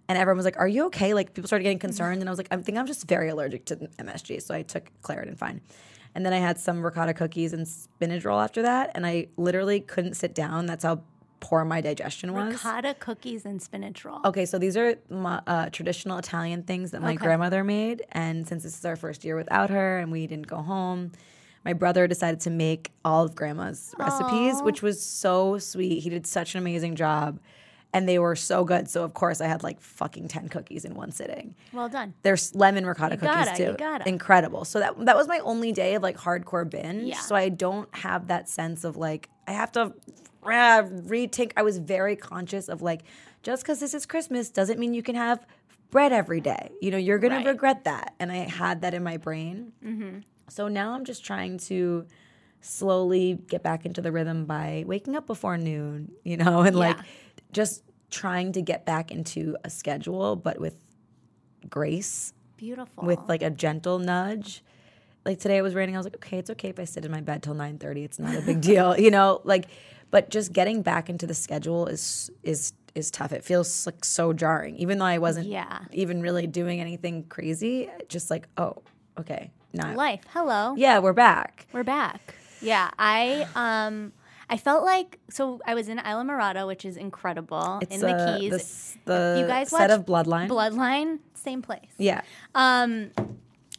And 0.08 0.18
everyone 0.18 0.36
was 0.36 0.44
like, 0.44 0.58
Are 0.58 0.68
you 0.68 0.86
okay? 0.86 1.14
Like, 1.14 1.32
people 1.32 1.46
started 1.46 1.62
getting 1.62 1.78
concerned. 1.78 2.20
And 2.20 2.28
I 2.28 2.32
was 2.32 2.38
like, 2.38 2.48
I 2.50 2.56
think 2.56 2.76
I'm 2.76 2.86
just 2.86 3.06
very 3.08 3.28
allergic 3.28 3.64
to 3.66 3.76
MSG. 3.98 4.42
So 4.42 4.54
I 4.54 4.62
took 4.62 4.90
Claritin 5.02 5.38
fine. 5.38 5.60
And 6.14 6.26
then 6.26 6.32
I 6.32 6.38
had 6.38 6.58
some 6.58 6.84
ricotta 6.84 7.14
cookies 7.14 7.52
and 7.52 7.66
spinach 7.66 8.24
roll 8.24 8.40
after 8.40 8.62
that. 8.62 8.90
And 8.94 9.06
I 9.06 9.28
literally 9.36 9.80
couldn't 9.80 10.14
sit 10.14 10.34
down. 10.34 10.66
That's 10.66 10.84
how 10.84 11.02
poor 11.42 11.64
my 11.64 11.80
digestion 11.82 12.32
was. 12.32 12.52
Ricotta 12.54 12.94
cookies 12.98 13.44
and 13.44 13.60
spinach 13.60 14.04
roll. 14.04 14.20
Okay, 14.24 14.46
so 14.46 14.58
these 14.58 14.76
are 14.76 14.94
my, 15.10 15.42
uh, 15.46 15.68
traditional 15.70 16.16
Italian 16.16 16.62
things 16.62 16.92
that 16.92 17.02
my 17.02 17.10
Okay. 17.14 17.24
grandmother 17.26 17.62
made, 17.64 18.02
and 18.12 18.48
since 18.48 18.62
this 18.62 18.78
is 18.78 18.84
our 18.86 18.96
first 18.96 19.24
year 19.24 19.36
without 19.36 19.68
her, 19.68 19.98
and 19.98 20.10
we 20.10 20.26
didn't 20.26 20.46
go 20.46 20.56
home, 20.62 21.12
my 21.64 21.72
brother 21.74 22.06
decided 22.06 22.40
to 22.40 22.50
make 22.50 22.92
all 23.04 23.24
of 23.24 23.34
Grandma's 23.34 23.94
recipes, 23.98 24.62
which 24.62 24.82
was 24.82 25.02
so 25.02 25.58
sweet. 25.58 26.00
He 26.02 26.08
did 26.10 26.26
such 26.26 26.54
an 26.54 26.58
amazing 26.58 26.96
job, 26.96 27.38
and 27.94 28.08
they 28.08 28.18
were 28.18 28.34
so 28.36 28.64
good. 28.64 28.88
So 28.88 29.04
of 29.04 29.14
course, 29.14 29.40
I 29.40 29.46
had 29.46 29.62
like 29.62 29.80
fucking 29.80 30.28
ten 30.28 30.48
cookies 30.48 30.84
in 30.84 30.94
one 30.94 31.12
sitting. 31.12 31.54
Well 31.72 31.88
done. 31.88 32.14
There's 32.22 32.54
lemon 32.54 32.86
ricotta 32.86 33.16
cookies 33.16 33.34
gotta, 33.46 33.56
too. 33.56 33.70
you 33.72 33.76
gotta. 33.76 34.08
Incredible. 34.08 34.64
So 34.64 34.78
that 34.80 35.04
that 35.04 35.16
was 35.16 35.28
my 35.28 35.38
only 35.40 35.72
day 35.72 35.94
of 35.94 36.02
like 36.02 36.16
hardcore 36.16 36.68
binge. 36.68 37.04
Yeah. 37.08 37.20
So 37.20 37.34
I 37.34 37.48
don't 37.48 37.88
have 37.94 38.28
that 38.28 38.48
sense 38.48 38.84
of 38.84 38.96
like 38.96 39.28
I 39.46 39.52
have 39.52 39.72
to 39.72 39.92
uh, 40.44 40.82
rethink. 40.84 41.52
I 41.56 41.62
was 41.62 41.78
very 41.78 42.16
conscious 42.16 42.68
of 42.68 42.82
like 42.82 43.02
just 43.42 43.62
because 43.62 43.80
this 43.80 43.92
is 43.94 44.06
Christmas 44.06 44.50
doesn't 44.50 44.78
mean 44.78 44.94
you 44.94 45.02
can 45.02 45.14
have 45.16 45.44
bread 45.90 46.12
every 46.12 46.40
day. 46.40 46.70
You 46.80 46.90
know, 46.92 46.96
you're 46.96 47.18
gonna 47.18 47.36
Right. 47.36 47.46
regret 47.46 47.84
that. 47.84 48.14
And 48.18 48.32
I 48.32 48.36
had 48.36 48.80
that 48.82 48.94
in 48.94 49.02
my 49.02 49.18
brain. 49.18 49.72
Hmm. 49.82 50.18
So 50.48 50.68
now 50.68 50.92
I'm 50.94 51.04
just 51.04 51.24
trying 51.24 51.58
to 51.68 52.06
slowly 52.60 53.38
get 53.48 53.62
back 53.62 53.84
into 53.84 54.00
the 54.00 54.12
rhythm 54.12 54.44
by 54.44 54.84
waking 54.86 55.16
up 55.16 55.26
before 55.26 55.58
noon, 55.58 56.12
you 56.24 56.36
know, 56.36 56.60
and 56.62 56.76
like 56.76 56.96
Yeah. 56.96 57.02
Just 57.52 57.82
trying 58.10 58.52
to 58.52 58.62
get 58.62 58.84
back 58.84 59.10
into 59.10 59.56
a 59.64 59.70
schedule, 59.70 60.36
but 60.36 60.60
with 60.60 60.76
grace, 61.68 62.32
Beautiful. 62.56 63.04
with 63.04 63.18
like 63.28 63.42
a 63.42 63.50
gentle 63.50 63.98
nudge. 63.98 64.62
Like 65.24 65.38
today 65.38 65.56
it 65.58 65.62
was 65.62 65.74
raining. 65.74 65.94
I 65.94 65.98
was 65.98 66.06
like, 66.06 66.16
okay, 66.16 66.38
it's 66.38 66.50
okay 66.50 66.68
if 66.68 66.78
I 66.80 66.84
sit 66.84 67.04
in 67.04 67.10
my 67.10 67.20
bed 67.20 67.42
till 67.42 67.54
nine 67.54 67.78
thirty. 67.78 68.02
It's 68.04 68.18
not 68.18 68.34
a 68.34 68.40
big 68.42 68.60
deal, 68.70 68.98
you 68.98 69.10
know. 69.10 69.40
Like, 69.44 69.66
but 70.10 70.30
just 70.30 70.52
getting 70.52 70.82
back 70.82 71.08
into 71.08 71.26
the 71.26 71.34
schedule 71.34 71.86
is 71.86 72.30
is 72.42 72.72
is 72.94 73.10
tough. 73.10 73.32
It 73.32 73.44
feels 73.44 73.86
like 73.86 74.04
so 74.04 74.32
jarring, 74.32 74.76
even 74.76 74.98
though 74.98 75.04
I 75.06 75.18
wasn't 75.18 75.46
Yeah. 75.46 75.78
even 75.92 76.20
really 76.22 76.46
doing 76.46 76.80
anything 76.80 77.24
crazy. 77.24 77.88
Just 78.08 78.30
like, 78.30 78.48
oh, 78.58 78.82
okay, 79.18 79.50
now, 79.72 79.94
life. 79.94 80.20
Hello. 80.32 80.74
yeah, 80.76 80.98
we're 80.98 81.12
back. 81.14 81.66
We're 81.72 81.84
back. 81.84 82.34
Yeah, 82.60 82.90
I 82.98 83.46
um 83.54 84.12
I 84.52 84.56
felt 84.58 84.84
like 84.84 85.18
so 85.30 85.60
I 85.66 85.74
was 85.74 85.88
in 85.88 85.98
Islamorada, 85.98 86.66
which 86.66 86.84
is 86.84 86.96
incredible 86.96 87.78
It's 87.80 87.94
in 87.94 88.00
the 88.02 88.12
uh, 88.14 88.38
Keys. 88.38 88.96
the, 89.06 89.12
the 89.12 89.40
you 89.40 89.46
guys 89.46 89.70
set 89.70 89.90
of 89.90 90.04
Bloodline. 90.04 90.48
Bloodline, 90.48 91.20
same 91.34 91.62
place. 91.62 91.94
yeah, 91.96 92.20
Um 92.54 93.10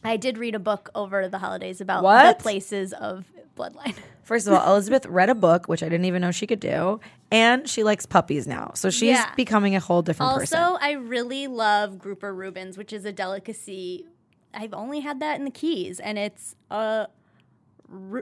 I 0.02 0.16
did 0.18 0.36
read 0.36 0.54
a 0.54 0.58
book 0.58 0.90
over 0.94 1.28
the 1.28 1.38
holidays 1.38 1.80
about 1.80 2.02
What? 2.02 2.38
the 2.38 2.42
places 2.42 2.92
of 2.92 3.24
Bloodline. 3.56 3.94
First 4.24 4.46
of 4.48 4.54
all, 4.54 4.72
Elizabeth 4.72 5.06
read 5.06 5.30
a 5.30 5.34
book, 5.34 5.66
which 5.68 5.82
I 5.82 5.88
didn't 5.88 6.06
even 6.06 6.20
know 6.22 6.30
she 6.30 6.46
could 6.46 6.60
do, 6.60 6.98
and 7.30 7.68
she 7.68 7.84
likes 7.84 8.04
puppies 8.06 8.46
now. 8.46 8.72
So 8.74 8.88
she's 8.90 9.10
Yeah. 9.18 9.30
becoming 9.36 9.76
a 9.76 9.80
whole 9.80 10.02
different 10.02 10.32
Also, 10.32 10.40
person. 10.40 10.58
Also, 10.58 10.78
I 10.80 10.92
really 10.92 11.46
love 11.46 11.98
grouper 11.98 12.34
Reubens, 12.34 12.76
which 12.78 12.92
is 12.92 13.04
a 13.04 13.12
delicacy. 13.12 14.06
I've 14.52 14.74
only 14.74 15.00
had 15.00 15.20
that 15.20 15.38
in 15.38 15.44
the 15.44 15.50
Keys, 15.50 16.00
and 16.00 16.18
it's 16.18 16.56
a, 16.70 17.06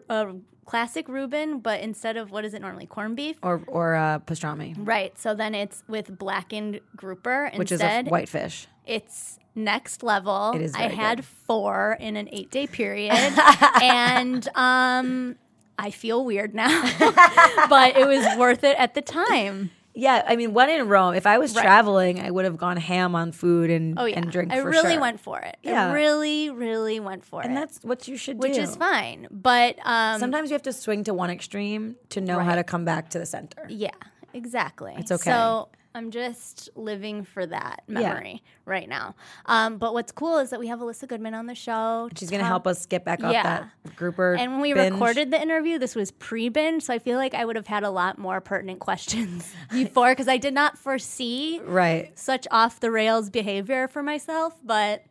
a 0.08 0.34
classic 0.72 1.06
Reuben, 1.06 1.58
but 1.58 1.80
instead 1.80 2.16
of 2.16 2.30
what 2.30 2.46
is 2.46 2.54
it 2.54 2.62
normally, 2.62 2.86
corned 2.86 3.14
beef? 3.14 3.36
Or 3.42 3.60
or 3.66 3.94
uh, 3.94 4.20
pastrami, 4.20 4.74
Right. 4.78 5.12
So 5.18 5.34
then 5.34 5.54
it's 5.54 5.84
with 5.86 6.18
blackened 6.18 6.80
grouper 6.96 7.50
which 7.56 7.70
instead. 7.70 8.06
is 8.06 8.08
a 8.08 8.10
whitefish. 8.10 8.66
It's 8.86 9.38
next 9.54 10.02
level. 10.02 10.52
It 10.54 10.62
is 10.62 10.74
I 10.74 10.88
had 10.88 11.18
good. 11.18 11.26
four 11.26 11.98
in 12.00 12.16
an 12.16 12.26
eight 12.32 12.50
day 12.50 12.66
period, 12.66 13.12
and 13.82 14.48
um, 14.56 15.36
I 15.78 15.90
feel 15.90 16.24
weird 16.24 16.54
now, 16.54 16.80
but 17.68 17.94
it 17.94 18.08
was 18.08 18.24
worth 18.38 18.64
it 18.64 18.78
at 18.78 18.94
the 18.94 19.02
time. 19.02 19.72
Yeah, 19.94 20.24
I 20.26 20.36
mean, 20.36 20.54
when 20.54 20.70
in 20.70 20.88
Rome, 20.88 21.14
if 21.14 21.26
I 21.26 21.36
was 21.38 21.54
Right. 21.54 21.62
traveling, 21.62 22.18
I 22.20 22.30
would 22.30 22.44
have 22.46 22.56
gone 22.56 22.78
ham 22.78 23.14
on 23.14 23.30
food 23.32 23.68
and 23.70 23.98
Oh 23.98 24.06
yeah, 24.06 24.18
and 24.18 24.30
drink. 24.32 24.50
I 24.52 24.58
really 24.58 24.92
sure. 24.92 25.00
went 25.00 25.20
for 25.20 25.38
it. 25.40 25.56
Yeah. 25.62 25.88
I 25.88 25.92
really, 25.92 26.48
really 26.50 26.98
went 26.98 27.24
for 27.24 27.42
and 27.42 27.52
it, 27.52 27.54
And 27.54 27.62
that's 27.62 27.84
what 27.84 28.08
you 28.08 28.16
should 28.16 28.38
which 28.38 28.54
do. 28.54 28.60
Which 28.60 28.68
is 28.70 28.76
fine. 28.76 29.28
But 29.30 29.76
um, 29.84 30.18
Sometimes 30.18 30.48
you 30.50 30.54
have 30.54 30.62
to 30.62 30.72
swing 30.72 31.04
to 31.04 31.12
one 31.14 31.28
extreme 31.30 31.96
to 32.10 32.20
know 32.22 32.38
how 32.38 32.54
to 32.54 32.64
come 32.64 32.84
back 32.86 33.10
to 33.10 33.18
the 33.18 33.26
center. 33.26 33.66
yeah, 33.68 33.90
exactly. 34.32 34.94
It's 34.96 35.12
okay. 35.12 35.30
So 35.30 35.68
I'm 35.94 36.10
just 36.10 36.70
living 36.74 37.22
for 37.24 37.44
that 37.46 37.82
memory 37.86 38.42
right 38.64 38.88
now. 38.88 39.14
Um, 39.46 39.76
but 39.76 39.92
what's 39.92 40.10
cool 40.12 40.38
is 40.38 40.50
that 40.50 40.58
we 40.58 40.68
have 40.68 40.80
Elissa 40.80 41.06
Goodman 41.06 41.34
on 41.34 41.46
the 41.46 41.54
show. 41.54 42.08
She's 42.16 42.30
gonna 42.30 42.44
help 42.44 42.66
us 42.66 42.86
get 42.86 43.04
back 43.04 43.22
off 43.22 43.32
Yeah. 43.32 43.42
that 43.84 43.96
grouper. 43.96 44.34
And 44.34 44.52
when 44.52 44.60
we 44.62 44.72
binge. 44.72 44.92
recorded 44.92 45.30
the 45.30 45.40
interview, 45.40 45.78
this 45.78 45.94
was 45.94 46.10
pre 46.10 46.48
binge, 46.48 46.82
so 46.84 46.94
I 46.94 46.98
feel 46.98 47.18
like 47.18 47.34
I 47.34 47.44
would 47.44 47.56
have 47.56 47.66
had 47.66 47.82
a 47.82 47.90
lot 47.90 48.16
more 48.18 48.40
pertinent 48.40 48.80
questions 48.88 49.52
before 49.70 50.10
because 50.12 50.28
I 50.28 50.38
did 50.38 50.54
not 50.54 50.78
foresee 50.78 51.60
right, 51.64 52.16
such 52.18 52.46
off 52.50 52.80
the 52.80 52.90
rails 52.90 53.28
behavior 53.30 53.86
for 53.88 54.02
myself, 54.02 54.56
but 54.64 55.04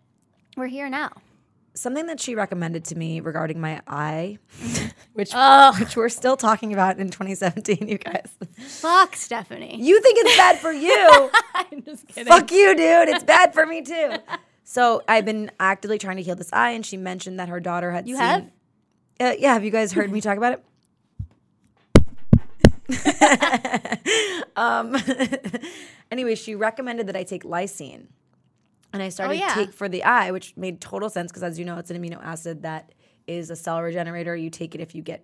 we're 0.57 0.67
here 0.67 0.89
now. 0.89 1.11
Something 1.73 2.05
that 2.07 2.19
she 2.19 2.35
recommended 2.35 2.85
to 2.85 2.95
me 2.95 3.19
regarding 3.19 3.59
my 3.61 3.81
eye, 3.87 4.37
which 5.13 5.31
Oh, 5.33 5.73
which 5.79 5.95
we're 5.95 6.09
still 6.09 6.37
talking 6.37 6.73
about 6.73 6.99
in 6.99 7.09
2017, 7.09 7.87
you 7.87 7.97
guys. 7.97 8.29
fuck, 8.57 9.15
Stephanie. 9.15 9.81
You 9.81 10.01
think 10.01 10.17
it's 10.19 10.37
bad 10.37 10.57
for 10.59 10.71
you? 10.71 11.31
I'm 11.55 11.83
just 11.83 12.07
kidding. 12.07 12.25
Fuck 12.31 12.51
you, 12.51 12.75
dude. 12.75 13.09
It's 13.09 13.23
bad 13.23 13.53
for 13.53 13.65
me 13.65 13.81
too. 13.81 14.13
So 14.63 15.01
I've 15.07 15.25
been 15.25 15.51
actively 15.59 15.97
trying 15.97 16.17
to 16.17 16.23
heal 16.23 16.35
this 16.35 16.51
eye, 16.53 16.71
and 16.71 16.85
she 16.85 16.97
mentioned 16.97 17.39
that 17.39 17.49
her 17.49 17.59
daughter 17.59 17.91
had 17.91 18.07
You 18.07 18.15
seen. 18.15 18.23
have? 18.25 18.43
Uh, 19.19 19.33
yeah, 19.37 19.53
have 19.53 19.63
you 19.63 19.71
guys 19.71 19.91
heard 19.91 20.11
me 20.11 20.21
talk 20.21 20.37
about 20.37 20.53
it? 20.53 20.63
um, 24.55 24.95
anyway, 26.11 26.35
she 26.35 26.55
recommended 26.55 27.07
that 27.07 27.15
I 27.15 27.23
take 27.23 27.43
lysine, 27.43 28.07
and 28.93 29.01
I 29.01 29.09
started 29.09 29.39
yeah. 29.39 29.53
take 29.53 29.73
for 29.73 29.87
the 29.87 30.03
eye, 30.03 30.31
which 30.31 30.55
made 30.57 30.81
total 30.81 31.09
sense 31.09 31.31
because, 31.31 31.43
as 31.43 31.57
you 31.57 31.65
know, 31.65 31.77
it's 31.77 31.91
an 31.91 32.01
amino 32.01 32.23
acid 32.23 32.63
that 32.63 32.93
is 33.27 33.49
a 33.49 33.55
cell 33.55 33.81
regenerator. 33.81 34.35
You 34.35 34.49
take 34.49 34.75
it 34.75 34.81
if 34.81 34.95
you 34.95 35.01
get 35.01 35.23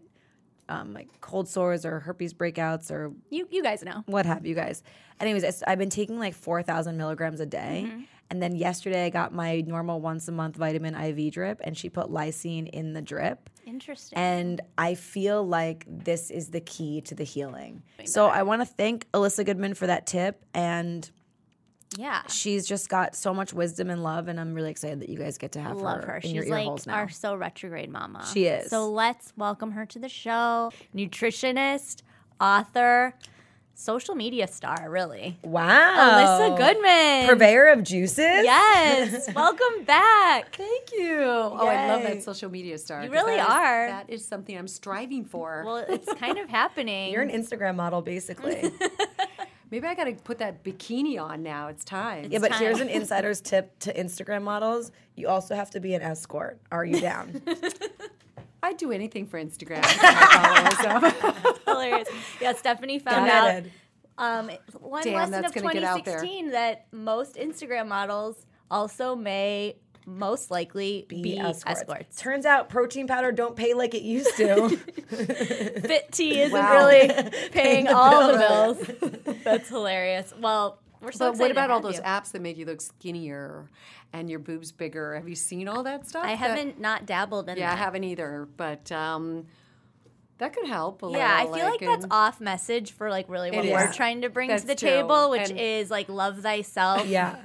um, 0.69 0.93
like 0.93 1.21
cold 1.21 1.47
sores 1.47 1.85
or 1.85 1.99
herpes 1.99 2.33
breakouts 2.33 2.91
or 2.91 3.13
You, 3.29 3.47
you 3.51 3.63
guys 3.63 3.83
know. 3.83 4.03
what 4.05 4.25
have 4.25 4.45
you 4.45 4.55
guys. 4.55 4.83
Anyways, 5.19 5.43
it's- 5.43 5.63
I've 5.65 5.79
been 5.79 5.89
taking 5.89 6.19
like 6.19 6.33
4,000 6.33 6.97
milligrams 6.97 7.39
a 7.39 7.45
day. 7.45 7.85
Mm-hmm. 7.87 8.01
And 8.29 8.41
then 8.41 8.55
yesterday 8.55 9.05
I 9.05 9.09
got 9.09 9.33
my 9.33 9.61
normal 9.61 10.01
once 10.01 10.27
a 10.27 10.33
month 10.33 10.57
vitamin 10.57 10.95
IV 10.95 11.31
drip 11.31 11.61
and 11.63 11.77
she 11.77 11.89
put 11.89 12.07
lysine 12.07 12.67
in 12.67 12.91
the 12.91 13.01
drip. 13.01 13.49
Interesting. 13.65 14.17
And 14.17 14.61
I 14.77 14.95
feel 14.95 15.47
like 15.47 15.85
this 15.87 16.29
is 16.29 16.49
the 16.49 16.59
key 16.59 16.99
to 17.01 17.15
the 17.15 17.23
healing. 17.23 17.83
So 18.03 18.27
I 18.27 18.43
want 18.43 18.61
to 18.61 18.65
thank 18.65 19.07
Elissa 19.13 19.45
Goodman 19.45 19.75
for 19.75 19.87
that 19.87 20.07
tip. 20.07 20.43
And 20.53 21.09
yeah. 21.95 22.21
she's 22.27 22.67
just 22.67 22.89
got 22.89 23.15
so 23.15 23.33
much 23.33 23.53
wisdom 23.53 23.89
and 23.89 24.03
love. 24.03 24.27
And 24.27 24.39
I'm 24.39 24.53
really 24.53 24.71
excited 24.71 24.99
that 25.01 25.09
you 25.09 25.17
guys 25.17 25.37
get 25.37 25.53
to 25.53 25.61
have 25.61 25.77
Love 25.77 26.01
her, 26.01 26.07
her. 26.07 26.15
in 26.17 26.21
She's 26.23 26.33
your 26.33 26.43
ear 26.45 26.51
like 26.51 26.65
holes 26.65 26.87
now. 26.87 26.95
our 26.95 27.09
so 27.09 27.35
retrograde 27.35 27.89
mama. 27.91 28.25
She 28.33 28.45
is. 28.45 28.69
So 28.69 28.89
let's 28.89 29.33
welcome 29.37 29.71
her 29.71 29.85
to 29.87 29.99
the 29.99 30.09
show. 30.09 30.71
Nutritionist, 30.95 32.01
author, 32.41 33.13
social 33.73 34.15
media 34.15 34.47
star, 34.47 34.87
really. 34.89 35.37
wow. 35.43 36.17
Elissa 36.17 36.55
Goodman. 36.73 37.27
Purveyor 37.27 37.67
of 37.67 37.83
juices? 37.83 38.17
Yes. 38.17 39.29
welcome 39.35 39.83
back. 39.85 40.55
Thank 40.55 40.91
you. 40.93 41.19
Oh, 41.21 41.67
I 41.67 41.87
love 41.87 42.01
that 42.03 42.23
social 42.23 42.49
media 42.49 42.77
star. 42.79 43.03
You 43.03 43.09
'cause 43.09 43.13
really 43.23 43.35
that 43.37 43.47
is- 43.47 43.53
are. 43.55 43.87
that 43.87 44.09
is 44.09 44.25
something 44.25 44.57
I'm 44.57 44.67
striving 44.67 45.25
for. 45.25 45.63
Well, 45.65 45.77
it's 45.77 46.11
kind 46.13 46.37
of 46.39 46.49
happening. 46.49 47.11
You're 47.13 47.21
an 47.21 47.29
Instagram 47.29 47.75
model, 47.75 48.01
basically. 48.01 48.71
Maybe 49.69 49.85
I 49.87 49.95
got 49.95 50.05
to 50.05 50.13
put 50.13 50.37
that 50.37 50.63
bikini 50.63 51.21
on 51.21 51.43
now. 51.43 51.67
It's 51.67 51.83
time. 51.83 52.31
Yeah, 52.31 52.39
but 52.39 52.51
time. 52.51 52.59
here's 52.59 52.79
an 52.79 52.89
insider's 52.89 53.41
tip 53.41 53.77
to 53.79 53.93
Instagram 53.93 54.43
models. 54.43 54.91
You 55.15 55.27
also 55.27 55.55
have 55.55 55.69
to 55.71 55.79
be 55.79 55.93
an 55.93 56.01
escort. 56.01 56.59
Are 56.71 56.85
you 56.85 56.99
down? 56.99 57.41
I'd 58.63 58.77
do 58.77 58.91
anything 58.91 59.27
for 59.27 59.41
Instagram. 59.43 59.85
followers 59.85 61.13
up. 61.13 61.59
hilarious. 61.65 62.07
Yeah, 62.41 62.53
Stephanie 62.53 62.99
found 62.99 63.29
out 63.29 63.63
um, 64.17 64.49
one 64.79 65.03
Damn, 65.03 65.13
lesson 65.13 65.31
that's 65.31 65.55
of 65.55 65.61
gonna 65.61 65.73
get 65.73 65.83
out 65.83 66.03
there. 66.03 66.19
2016 66.19 66.51
that 66.51 66.87
most 66.91 67.35
Instagram 67.35 67.87
models 67.87 68.45
also 68.71 69.15
may 69.15 69.75
most 70.09 70.49
likely 70.49 71.05
be, 71.09 71.37
escorts. 71.37 72.15
Turns 72.15 72.45
out 72.45 72.69
protein 72.69 73.07
powder 73.07 73.31
don't 73.33 73.55
pay 73.57 73.73
like 73.73 73.93
it 73.93 74.03
used 74.03 74.35
to. 74.37 74.69
Fit 74.77 76.11
tea 76.13 76.39
isn't 76.39 76.57
Wow. 76.57 76.73
really 76.87 77.07
paying 77.51 77.85
the 77.85 77.95
all 77.95 78.31
the 78.31 78.37
bills. 78.37 78.77
bills. 78.87 79.37
That's 79.43 79.67
hilarious. 79.69 80.33
Well, 80.39 80.79
we're 81.01 81.11
so 81.11 81.25
but 81.25 81.29
excited 81.31 81.39
what 81.41 81.47
to 81.47 81.51
about 81.51 81.71
all 81.71 81.81
those 81.81 81.97
you. 81.97 82.01
apps 82.03 82.31
that 82.31 82.41
make 82.41 82.57
you 82.57 82.65
look 82.65 82.79
skinnier 82.81 83.69
and 84.13 84.29
your 84.29 84.39
boobs 84.39 84.71
bigger? 84.71 85.15
Have 85.15 85.27
you 85.27 85.35
seen 85.35 85.67
all 85.67 85.83
that 85.83 86.07
stuff? 86.07 86.23
I 86.23 86.29
That- 86.29 86.37
haven't 86.37 86.79
not 86.79 87.05
dabbled 87.05 87.49
in 87.49 87.55
that. 87.55 87.59
yeah, 87.59 87.73
I 87.73 87.75
haven't 87.75 88.05
either. 88.05 88.47
But 88.55 88.89
um, 88.93 89.45
that 90.37 90.53
could 90.53 90.67
help. 90.67 91.01
A 91.01 91.05
little. 91.05 91.19
Yeah, 91.19 91.35
I 91.37 91.43
feel 91.45 91.69
like 91.69 91.81
that's 91.81 92.05
off 92.09 92.39
message 92.39 92.93
for 92.93 93.09
like 93.09 93.27
really 93.29 93.51
what 93.51 93.65
we're 93.65 93.89
is. 93.89 93.95
trying 93.95 94.21
to 94.21 94.29
bring 94.29 94.55
to 94.55 94.65
the 94.65 94.73
true. 94.75 94.87
table, 94.89 95.29
which 95.31 95.49
And- 95.49 95.59
is 95.59 95.91
like 95.91 96.07
love 96.07 96.39
thyself, 96.39 97.05
yeah. 97.07 97.35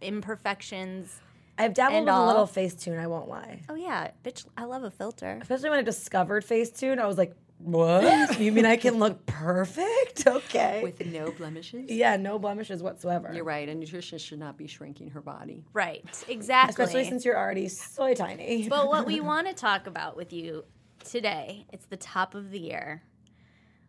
imperfections. 0.00 1.20
I've 1.58 1.74
dabbled 1.74 1.96
And 1.96 2.06
with 2.06 2.14
a 2.14 2.16
all. 2.16 2.26
little 2.28 2.46
Facetune, 2.46 2.98
I 2.98 3.06
won't 3.08 3.28
lie. 3.28 3.62
Oh 3.68 3.74
yeah, 3.74 4.10
bitch, 4.24 4.46
I 4.56 4.64
love 4.64 4.84
a 4.84 4.90
filter. 4.90 5.38
Especially 5.42 5.70
when 5.70 5.78
I 5.80 5.82
discovered 5.82 6.44
Facetune, 6.46 6.98
I 6.98 7.06
was 7.06 7.18
like, 7.18 7.34
what? 7.58 8.38
you 8.38 8.52
mean 8.52 8.64
I 8.66 8.76
can 8.76 8.98
look 8.98 9.26
perfect? 9.26 10.24
Okay. 10.28 10.80
with 10.82 11.04
no 11.06 11.30
blemishes. 11.32 11.90
yeah, 11.90 12.16
no 12.16 12.38
blemishes 12.38 12.82
whatsoever. 12.82 13.30
You're 13.34 13.44
right. 13.44 13.68
A 13.68 13.72
nutritionist 13.72 14.20
should 14.26 14.38
not 14.38 14.56
be 14.56 14.66
shrinking 14.66 15.10
her 15.10 15.20
body. 15.20 15.64
Right, 15.72 16.04
exactly. 16.28 16.84
Especially 16.84 17.08
since 17.08 17.24
you're 17.24 17.36
already 17.38 17.68
so 17.68 18.14
tiny. 18.14 18.68
but 18.68 18.88
what 18.88 19.06
we 19.06 19.20
want 19.20 19.46
to 19.48 19.54
talk 19.54 19.86
about 19.86 20.16
with 20.16 20.32
you 20.32 20.64
today, 21.04 21.66
it's 21.72 21.86
the 21.86 21.96
top 21.96 22.34
of 22.34 22.50
the 22.50 22.58
year. 22.58 23.02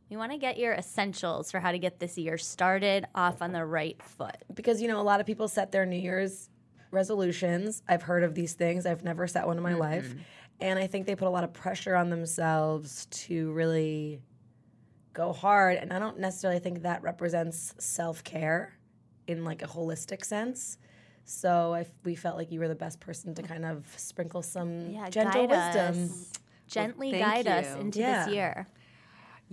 We 0.10 0.18
want 0.18 0.32
to 0.32 0.38
get 0.40 0.58
your 0.58 0.74
essentials 0.74 1.52
for 1.52 1.60
how 1.60 1.72
to 1.72 1.78
get 1.80 2.00
this 2.00 2.18
year 2.18 2.38
started 2.38 3.06
off 3.14 3.42
on 3.44 3.52
the 3.52 3.64
right 3.66 4.02
foot. 4.02 4.38
because 4.54 4.82
you 4.82 4.88
know 4.88 5.00
a 5.00 5.04
lot 5.04 5.20
of 5.20 5.26
people 5.28 5.48
set 5.48 5.72
their 5.72 5.86
new 5.86 5.98
year's 6.00 6.50
resolutions. 6.92 7.82
I've 7.88 8.02
heard 8.04 8.24
of 8.24 8.36
these 8.36 8.54
things. 8.54 8.86
I've 8.86 9.04
never 9.04 9.28
set 9.28 9.46
one 9.48 9.58
in 9.58 9.64
my 9.64 9.76
life. 9.76 10.08
Mm-hmm. 10.10 10.20
And 10.62 10.78
i 10.78 10.88
think 10.88 11.06
they 11.06 11.16
put 11.16 11.28
a 11.28 11.32
lot 11.32 11.46
of 11.46 11.54
pressure 11.54 11.96
on 11.96 12.10
themselves 12.10 13.06
to 13.12 13.52
really 13.54 14.22
go 15.14 15.32
hard. 15.34 15.78
And 15.78 15.94
i 15.94 16.00
don't 16.00 16.20
necessarily 16.20 16.60
think 16.60 16.82
that 16.84 17.02
represents 17.02 17.74
self-care 17.80 18.74
in 19.28 19.44
like 19.46 19.62
a 19.62 19.68
holistic 19.68 20.26
sense. 20.26 20.78
So 21.26 21.74
I 21.74 21.82
f- 21.82 21.92
we 22.04 22.16
felt 22.16 22.36
like 22.38 22.52
you 22.52 22.60
were 22.60 22.68
the 22.68 22.76
best 22.76 23.00
person 23.00 23.36
to 23.36 23.44
kind 23.44 23.64
of 23.64 23.86
sprinkle 23.98 24.42
some 24.42 24.90
Yeah, 24.90 25.10
gentle 25.10 25.48
wisdom. 25.48 26.04
us. 26.06 26.32
Gently 26.68 27.12
thank 27.12 27.46
guide 27.46 27.48
us 27.48 27.76
into 27.80 28.00
Yeah. 28.00 28.26
this 28.26 28.34
year. 28.34 28.68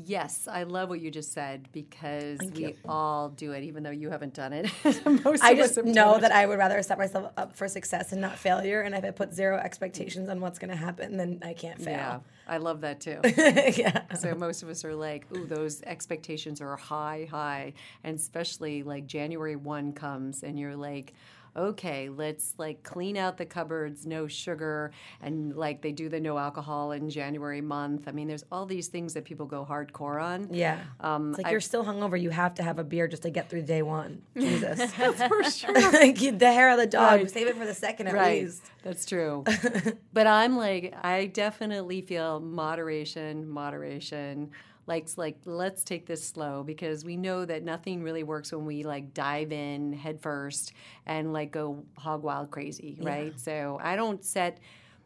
Yes, 0.04 0.46
I 0.50 0.64
love 0.64 0.90
what 0.90 1.00
you 1.00 1.10
just 1.10 1.32
said 1.32 1.68
because 1.72 2.38
we 2.54 2.66
you. 2.66 2.74
all 2.86 3.30
do 3.30 3.52
it, 3.52 3.64
even 3.64 3.82
though 3.82 3.90
you 3.90 4.10
haven't 4.10 4.34
done 4.34 4.52
it. 4.52 4.70
Most 5.24 5.42
I 5.42 5.52
of 5.52 5.58
us 5.60 5.66
just 5.68 5.76
have 5.76 5.86
know 5.86 6.18
that. 6.18 6.32
I 6.32 6.44
would 6.44 6.58
rather 6.58 6.82
set 6.82 6.98
myself 6.98 7.32
up 7.38 7.56
for 7.56 7.66
success 7.66 8.12
and 8.12 8.20
not 8.20 8.38
failure. 8.38 8.82
And 8.82 8.94
if 8.94 9.04
I 9.04 9.10
put 9.10 9.32
zero 9.32 9.56
expectations 9.56 10.28
on 10.28 10.40
what's 10.40 10.58
going 10.58 10.70
to 10.70 10.76
happen, 10.76 11.16
then 11.16 11.40
I 11.42 11.54
can't 11.54 11.80
fail. 11.80 11.94
Yeah. 11.94 12.18
I 12.46 12.58
love 12.58 12.82
that 12.82 13.00
too. 13.00 13.20
Yeah. 13.76 14.02
so 14.14 14.34
most 14.34 14.62
of 14.62 14.68
us 14.68 14.84
are 14.84 14.94
like, 14.94 15.26
ooh, 15.34 15.46
those 15.46 15.82
expectations 15.82 16.60
are 16.60 16.76
high, 16.76 17.26
high. 17.30 17.72
And 18.04 18.16
especially 18.16 18.82
like 18.82 19.06
January 19.06 19.56
1 19.56 19.92
comes 19.94 20.42
and 20.42 20.58
you're 20.58 20.76
like, 20.76 21.14
okay, 21.56 22.08
let's 22.08 22.54
like 22.58 22.82
clean 22.82 23.16
out 23.16 23.38
the 23.38 23.46
cupboards, 23.46 24.06
no 24.06 24.26
sugar. 24.26 24.92
And 25.20 25.56
like 25.56 25.82
they 25.82 25.92
do 25.92 26.08
the 26.08 26.20
no 26.20 26.38
alcohol 26.38 26.92
in 26.92 27.08
January 27.10 27.60
month. 27.60 28.06
I 28.06 28.12
mean, 28.12 28.28
there's 28.28 28.44
all 28.52 28.66
these 28.66 28.88
things 28.88 29.14
that 29.14 29.24
people 29.24 29.46
go 29.46 29.66
hardcore 29.68 30.22
on. 30.22 30.48
Yeah. 30.52 30.80
Um, 31.00 31.30
it's 31.30 31.38
like 31.38 31.46
I- 31.46 31.50
you're 31.50 31.60
still 31.60 31.84
hungover. 31.84 32.20
You 32.20 32.30
have 32.30 32.54
to 32.54 32.62
have 32.62 32.78
a 32.78 32.84
beer 32.84 33.08
just 33.08 33.22
to 33.22 33.30
get 33.30 33.48
through 33.48 33.62
day 33.62 33.82
one. 33.82 34.22
Jesus. 34.38 34.92
That's 34.92 35.22
For 35.22 35.42
sure. 35.44 35.92
like 35.92 36.18
the 36.18 36.52
hair 36.52 36.70
of 36.70 36.78
the 36.78 36.86
dog. 36.86 37.20
Right. 37.20 37.30
Save 37.30 37.48
it 37.48 37.56
for 37.56 37.66
the 37.66 37.74
second 37.74 38.08
at 38.08 38.14
right. 38.14 38.42
least. 38.42 38.62
That's 38.82 39.04
true. 39.04 39.44
but 40.12 40.26
I'm 40.26 40.56
like, 40.56 40.94
I 41.02 41.26
definitely 41.26 42.02
feel 42.02 42.40
moderation, 42.40 43.48
moderation. 43.48 44.50
Like, 44.86 45.08
like 45.16 45.38
let's 45.44 45.82
take 45.82 46.06
this 46.06 46.22
slow 46.24 46.62
because 46.62 47.04
we 47.04 47.16
know 47.16 47.44
that 47.44 47.64
nothing 47.64 48.02
really 48.02 48.22
works 48.22 48.52
when 48.52 48.64
we 48.66 48.84
like 48.84 49.14
dive 49.14 49.50
in 49.52 49.92
head 49.92 50.20
first 50.20 50.72
and 51.06 51.32
like 51.32 51.50
go 51.50 51.84
hog 51.98 52.22
wild 52.22 52.50
crazy, 52.50 52.96
right? 53.00 53.38
So 53.38 53.80
I 53.82 53.96
don't 53.96 54.24
set 54.24 54.58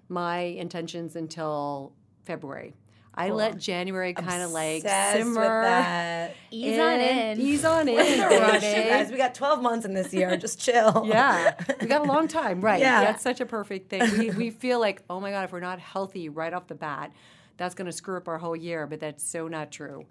my 0.08 0.40
intentions 0.40 1.16
until 1.16 1.92
February. 2.24 2.74
I 3.12 3.30
let 3.30 3.58
January 3.58 4.14
kind 4.14 4.42
of 4.42 4.50
like 4.52 4.82
Obsessed 4.82 5.18
with 5.18 5.26
simmer. 5.34 5.62
that. 5.62 6.36
Ease 6.50 6.78
on 6.78 7.00
in. 7.00 7.40
Ease 7.40 7.64
on 7.64 7.88
in. 7.88 7.94
What's 7.96 8.16
the 8.16 8.40
rush, 8.40 8.60
baby. 8.60 8.88
guys? 8.88 9.10
We 9.10 9.16
got 9.16 9.34
12 9.34 9.60
months 9.62 9.84
in 9.84 9.94
this 9.94 10.14
year. 10.14 10.36
Just 10.36 10.60
chill. 10.60 11.04
Yeah, 11.10 11.54
we 11.80 11.86
got 11.88 12.02
a 12.02 12.04
long 12.04 12.28
time, 12.28 12.60
right? 12.60 12.78
Yeah. 12.80 13.00
that's 13.02 13.22
such 13.22 13.40
a 13.40 13.46
perfect 13.46 13.90
thing. 13.90 14.18
We, 14.18 14.30
we 14.30 14.50
feel 14.50 14.78
like, 14.78 15.02
oh 15.10 15.18
my 15.18 15.30
god, 15.32 15.44
if 15.44 15.52
we're 15.52 15.60
not 15.60 15.80
healthy 15.80 16.28
right 16.28 16.52
off 16.52 16.68
the 16.68 16.74
bat, 16.76 17.12
that's 17.60 17.74
going 17.74 17.86
to 17.86 17.92
screw 17.92 18.16
up 18.16 18.26
our 18.26 18.38
whole 18.38 18.56
year. 18.56 18.86
But 18.86 19.00
that's 19.00 19.22
so 19.22 19.46
not 19.46 19.70
true. 19.70 20.06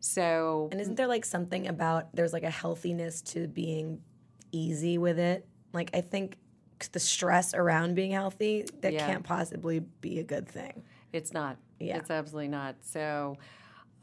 So 0.00 0.68
And 0.72 0.80
isn't 0.80 0.94
mm. 0.94 0.96
there 0.96 1.06
like 1.06 1.24
something 1.26 1.68
about 1.68 2.14
there's 2.16 2.32
like 2.32 2.42
a 2.44 2.50
healthiness 2.50 3.20
to 3.22 3.46
being 3.46 4.00
easy 4.52 4.96
with 4.96 5.18
it? 5.18 5.46
Like 5.74 5.90
I 5.94 6.00
think 6.00 6.38
the 6.92 6.98
stress 7.00 7.54
around 7.54 7.94
being 7.94 8.10
healthy 8.12 8.64
that 8.80 8.92
Yeah. 8.94 9.06
can't 9.06 9.22
possibly 9.24 9.80
be 10.00 10.18
a 10.18 10.24
good 10.24 10.48
thing. 10.48 10.82
it's 11.12 11.32
not. 11.32 11.58
Yeah. 11.78 11.98
It's 11.98 12.10
absolutely 12.10 12.48
not. 12.48 12.74
So 12.80 13.36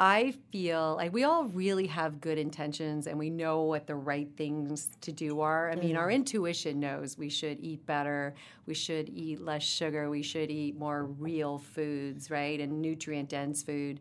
I 0.03 0.34
feel 0.51 0.96
like 0.96 1.13
we 1.13 1.25
all 1.25 1.46
really 1.46 1.86
have 1.86 2.20
good 2.22 2.39
intentions 2.39 3.05
and 3.05 3.20
we 3.20 3.29
know 3.29 3.62
what 3.62 3.86
the 3.86 3.93
right 3.93 4.27
things 4.36 4.89
to 5.01 5.12
do 5.12 5.41
are. 5.41 5.70
I 5.70 5.75
mean, 5.75 5.96
our 5.96 6.10
intuition 6.10 6.79
knows 6.79 7.20
we 7.20 7.29
should 7.29 7.60
eat 7.60 7.86
better, 7.86 8.34
we 8.65 8.74
should 8.74 9.10
eat 9.10 9.41
less 9.41 9.62
sugar, 9.62 10.10
we 10.10 10.24
should 10.24 10.50
eat 10.50 10.75
more 10.75 11.05
real 11.05 11.60
foods, 11.60 12.31
right? 12.31 12.60
And 12.60 12.81
nutrient 12.81 13.29
dense 13.29 13.62
food. 13.62 14.00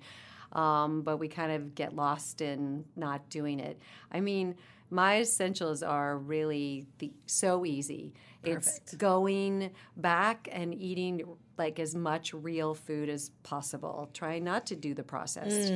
Um, 0.54 1.02
but 1.02 1.18
we 1.18 1.28
kind 1.28 1.52
of 1.52 1.74
get 1.74 1.94
lost 1.94 2.40
in 2.40 2.86
not 2.96 3.28
doing 3.28 3.60
it. 3.60 3.78
I 4.10 4.20
mean, 4.20 4.54
my 4.88 5.20
essentials 5.20 5.82
are 5.82 6.16
really 6.16 6.86
the, 6.96 7.12
so 7.26 7.66
easy. 7.66 8.14
Perfect. 8.42 8.66
It's 8.84 8.94
going 8.94 9.70
back 9.98 10.48
and 10.50 10.74
eating 10.74 11.24
like 11.64 11.78
as 11.78 11.94
much 11.94 12.26
real 12.34 12.72
food 12.74 13.08
as 13.08 13.30
possible. 13.42 14.08
Trying 14.14 14.42
not 14.44 14.62
to 14.66 14.76
do 14.86 14.90
the 14.94 15.02
processed. 15.14 15.72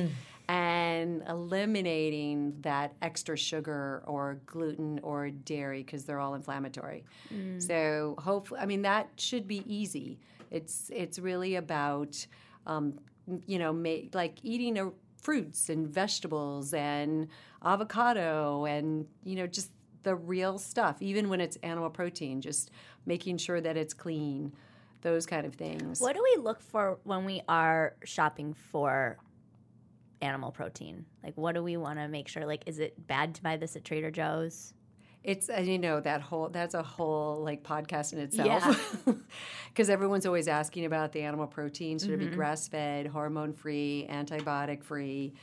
And 0.47 1.23
eliminating 1.27 2.37
that 2.61 2.93
extra 3.01 3.35
sugar 3.37 4.03
or 4.05 4.39
gluten 4.45 4.99
or 5.01 5.29
dairy 5.29 5.81
because 5.83 6.05
they're 6.05 6.19
all 6.19 6.35
inflammatory. 6.35 7.03
So 7.59 8.15
hopefully, 8.19 8.59
I 8.63 8.65
mean 8.65 8.83
that 8.83 9.09
should 9.17 9.47
be 9.47 9.61
easy. 9.81 10.19
It's 10.51 10.91
it's 10.93 11.17
really 11.19 11.55
about 11.55 12.13
um, 12.67 12.99
you 13.47 13.57
know 13.59 13.73
ma- 13.73 14.07
like 14.13 14.35
eating 14.43 14.77
a 14.77 14.91
fruits 15.21 15.69
and 15.69 15.87
vegetables 15.87 16.73
and 16.73 17.27
avocado 17.63 18.65
and 18.65 19.07
you 19.23 19.35
know 19.35 19.47
just 19.47 19.69
the 20.03 20.13
real 20.15 20.59
stuff 20.59 20.95
even 21.01 21.29
when 21.29 21.41
it's 21.41 21.57
animal 21.63 21.89
protein 21.89 22.39
just 22.39 22.69
making 23.07 23.35
sure 23.39 23.59
that 23.59 23.75
it's 23.75 23.95
clean 23.95 24.53
those 25.05 25.25
kind 25.27 25.45
of 25.45 25.53
things 25.53 26.01
What 26.01 26.15
do 26.15 26.23
we 26.23 26.41
look 26.41 26.61
for 26.61 26.97
when 27.03 27.25
we 27.25 27.41
are 27.47 27.95
shopping 28.03 28.53
for 28.53 29.17
animal 30.19 30.51
protein? 30.51 31.05
Like, 31.23 31.37
what 31.37 31.53
do 31.53 31.63
we 31.63 31.77
want 31.77 31.99
to 31.99 32.07
make 32.07 32.27
sure? 32.27 32.45
Like, 32.45 32.63
is 32.65 32.79
it 32.79 33.07
bad 33.07 33.35
to 33.35 33.43
buy 33.43 33.55
this 33.55 33.75
at 33.75 33.85
Trader 33.85 34.09
Joe's? 34.09 34.73
It's 35.23 35.49
you 35.49 35.79
know 35.79 35.99
that 36.01 36.21
whole 36.21 36.49
that's 36.49 36.75
a 36.75 36.83
whole 36.83 37.43
like 37.43 37.63
podcast 37.63 38.13
in 38.13 38.19
itself 38.19 39.03
because 39.69 39.89
everyone's 39.95 40.27
always 40.27 40.47
asking 40.47 40.85
about 40.85 41.13
the 41.13 41.21
animal 41.21 41.47
protein 41.47 41.97
should 41.97 42.11
it 42.11 42.19
be 42.19 42.27
grass 42.27 42.67
fed, 42.67 43.07
hormone 43.07 43.51
free, 43.51 44.05
antibiotic 44.07 44.83
free, 44.83 45.33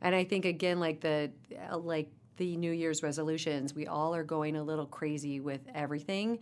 and 0.00 0.14
I 0.14 0.24
think 0.24 0.46
again 0.46 0.80
like 0.80 1.02
the 1.02 1.30
uh, 1.70 1.76
like 1.76 2.10
the 2.38 2.56
New 2.56 2.72
Year's 2.72 3.02
resolutions, 3.02 3.74
we 3.74 3.86
all 3.86 4.14
are 4.14 4.24
going 4.24 4.56
a 4.56 4.62
little 4.62 4.86
crazy 4.86 5.40
with 5.40 5.60
everything. 5.74 6.38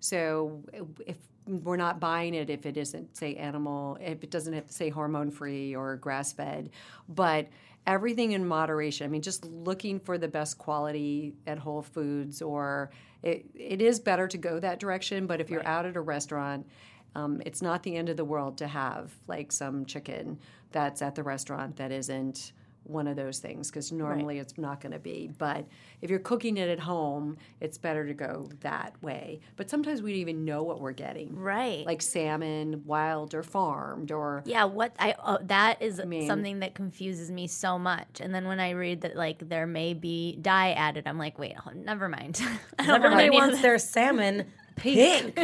So 0.00 0.62
if 1.06 1.16
we're 1.46 1.76
not 1.76 2.00
buying 2.00 2.34
it 2.34 2.50
if 2.50 2.66
it 2.66 2.76
isn't 2.76 3.16
say 3.16 3.34
animal, 3.36 3.96
if 4.00 4.22
it 4.24 4.30
doesn't 4.30 4.52
have 4.52 4.66
to 4.66 4.72
say 4.72 4.88
hormone 4.90 5.30
free 5.30 5.74
or 5.74 5.96
grass 5.96 6.32
fed, 6.32 6.70
but 7.08 7.48
everything 7.86 8.32
in 8.32 8.46
moderation. 8.46 9.04
I 9.04 9.08
mean, 9.08 9.22
just 9.22 9.44
looking 9.44 10.00
for 10.00 10.18
the 10.18 10.28
best 10.28 10.58
quality 10.58 11.34
at 11.46 11.58
Whole 11.58 11.82
Foods, 11.82 12.42
or 12.42 12.90
it, 13.22 13.46
it 13.54 13.80
is 13.80 14.00
better 14.00 14.26
to 14.28 14.38
go 14.38 14.58
that 14.58 14.80
direction. 14.80 15.26
But 15.26 15.40
if 15.40 15.50
you're 15.50 15.66
out 15.66 15.86
at 15.86 15.96
a 15.96 16.00
restaurant, 16.00 16.66
um, 17.14 17.40
it's 17.46 17.62
not 17.62 17.82
the 17.82 17.96
end 17.96 18.08
of 18.08 18.16
the 18.16 18.24
world 18.24 18.58
to 18.58 18.66
have 18.66 19.12
like 19.26 19.52
some 19.52 19.86
chicken 19.86 20.38
that's 20.72 21.00
at 21.00 21.14
the 21.14 21.22
restaurant 21.22 21.76
that 21.76 21.92
isn't 21.92 22.52
one 22.88 23.06
of 23.08 23.16
those 23.16 23.38
things 23.38 23.70
because 23.70 23.92
normally 23.92 24.38
it's 24.38 24.56
not 24.58 24.80
going 24.80 24.92
to 24.92 24.98
be. 24.98 25.30
But 25.38 25.66
if 26.02 26.10
you're 26.10 26.18
cooking 26.18 26.56
it 26.56 26.68
at 26.68 26.80
home, 26.80 27.36
it's 27.60 27.78
better 27.78 28.06
to 28.06 28.14
go 28.14 28.48
that 28.60 28.94
way. 29.02 29.40
But 29.56 29.68
sometimes 29.70 30.02
we 30.02 30.12
don't 30.12 30.20
even 30.20 30.44
know 30.44 30.62
what 30.62 30.80
we're 30.80 30.92
getting. 30.92 31.34
Right. 31.36 31.84
Like 31.86 32.02
salmon, 32.02 32.82
wild 32.84 33.34
or 33.34 33.42
farmed, 33.42 34.12
or 34.12 34.42
Yeah, 34.46 34.64
what 34.64 34.94
I 34.98 35.14
oh, 35.24 35.38
that 35.42 35.82
is 35.82 36.04
mean- 36.04 36.26
something 36.26 36.60
that 36.60 36.74
confuses 36.74 37.30
me 37.30 37.46
so 37.46 37.78
much. 37.78 38.20
And 38.20 38.34
then 38.34 38.46
when 38.46 38.60
I 38.60 38.70
read 38.70 39.02
that 39.02 39.16
like 39.16 39.48
there 39.48 39.66
may 39.66 39.94
be 39.94 40.36
dye 40.40 40.72
added, 40.72 41.04
I'm 41.06 41.18
like, 41.18 41.38
wait, 41.38 41.54
oh, 41.66 41.70
never 41.74 42.08
mind. 42.08 42.40
I 42.78 42.86
don't 42.86 43.00
want 43.00 43.04
Everybody 43.04 43.30
wants 43.30 43.62
their 43.62 43.78
salmon 43.78 44.46
pink. 44.76 45.38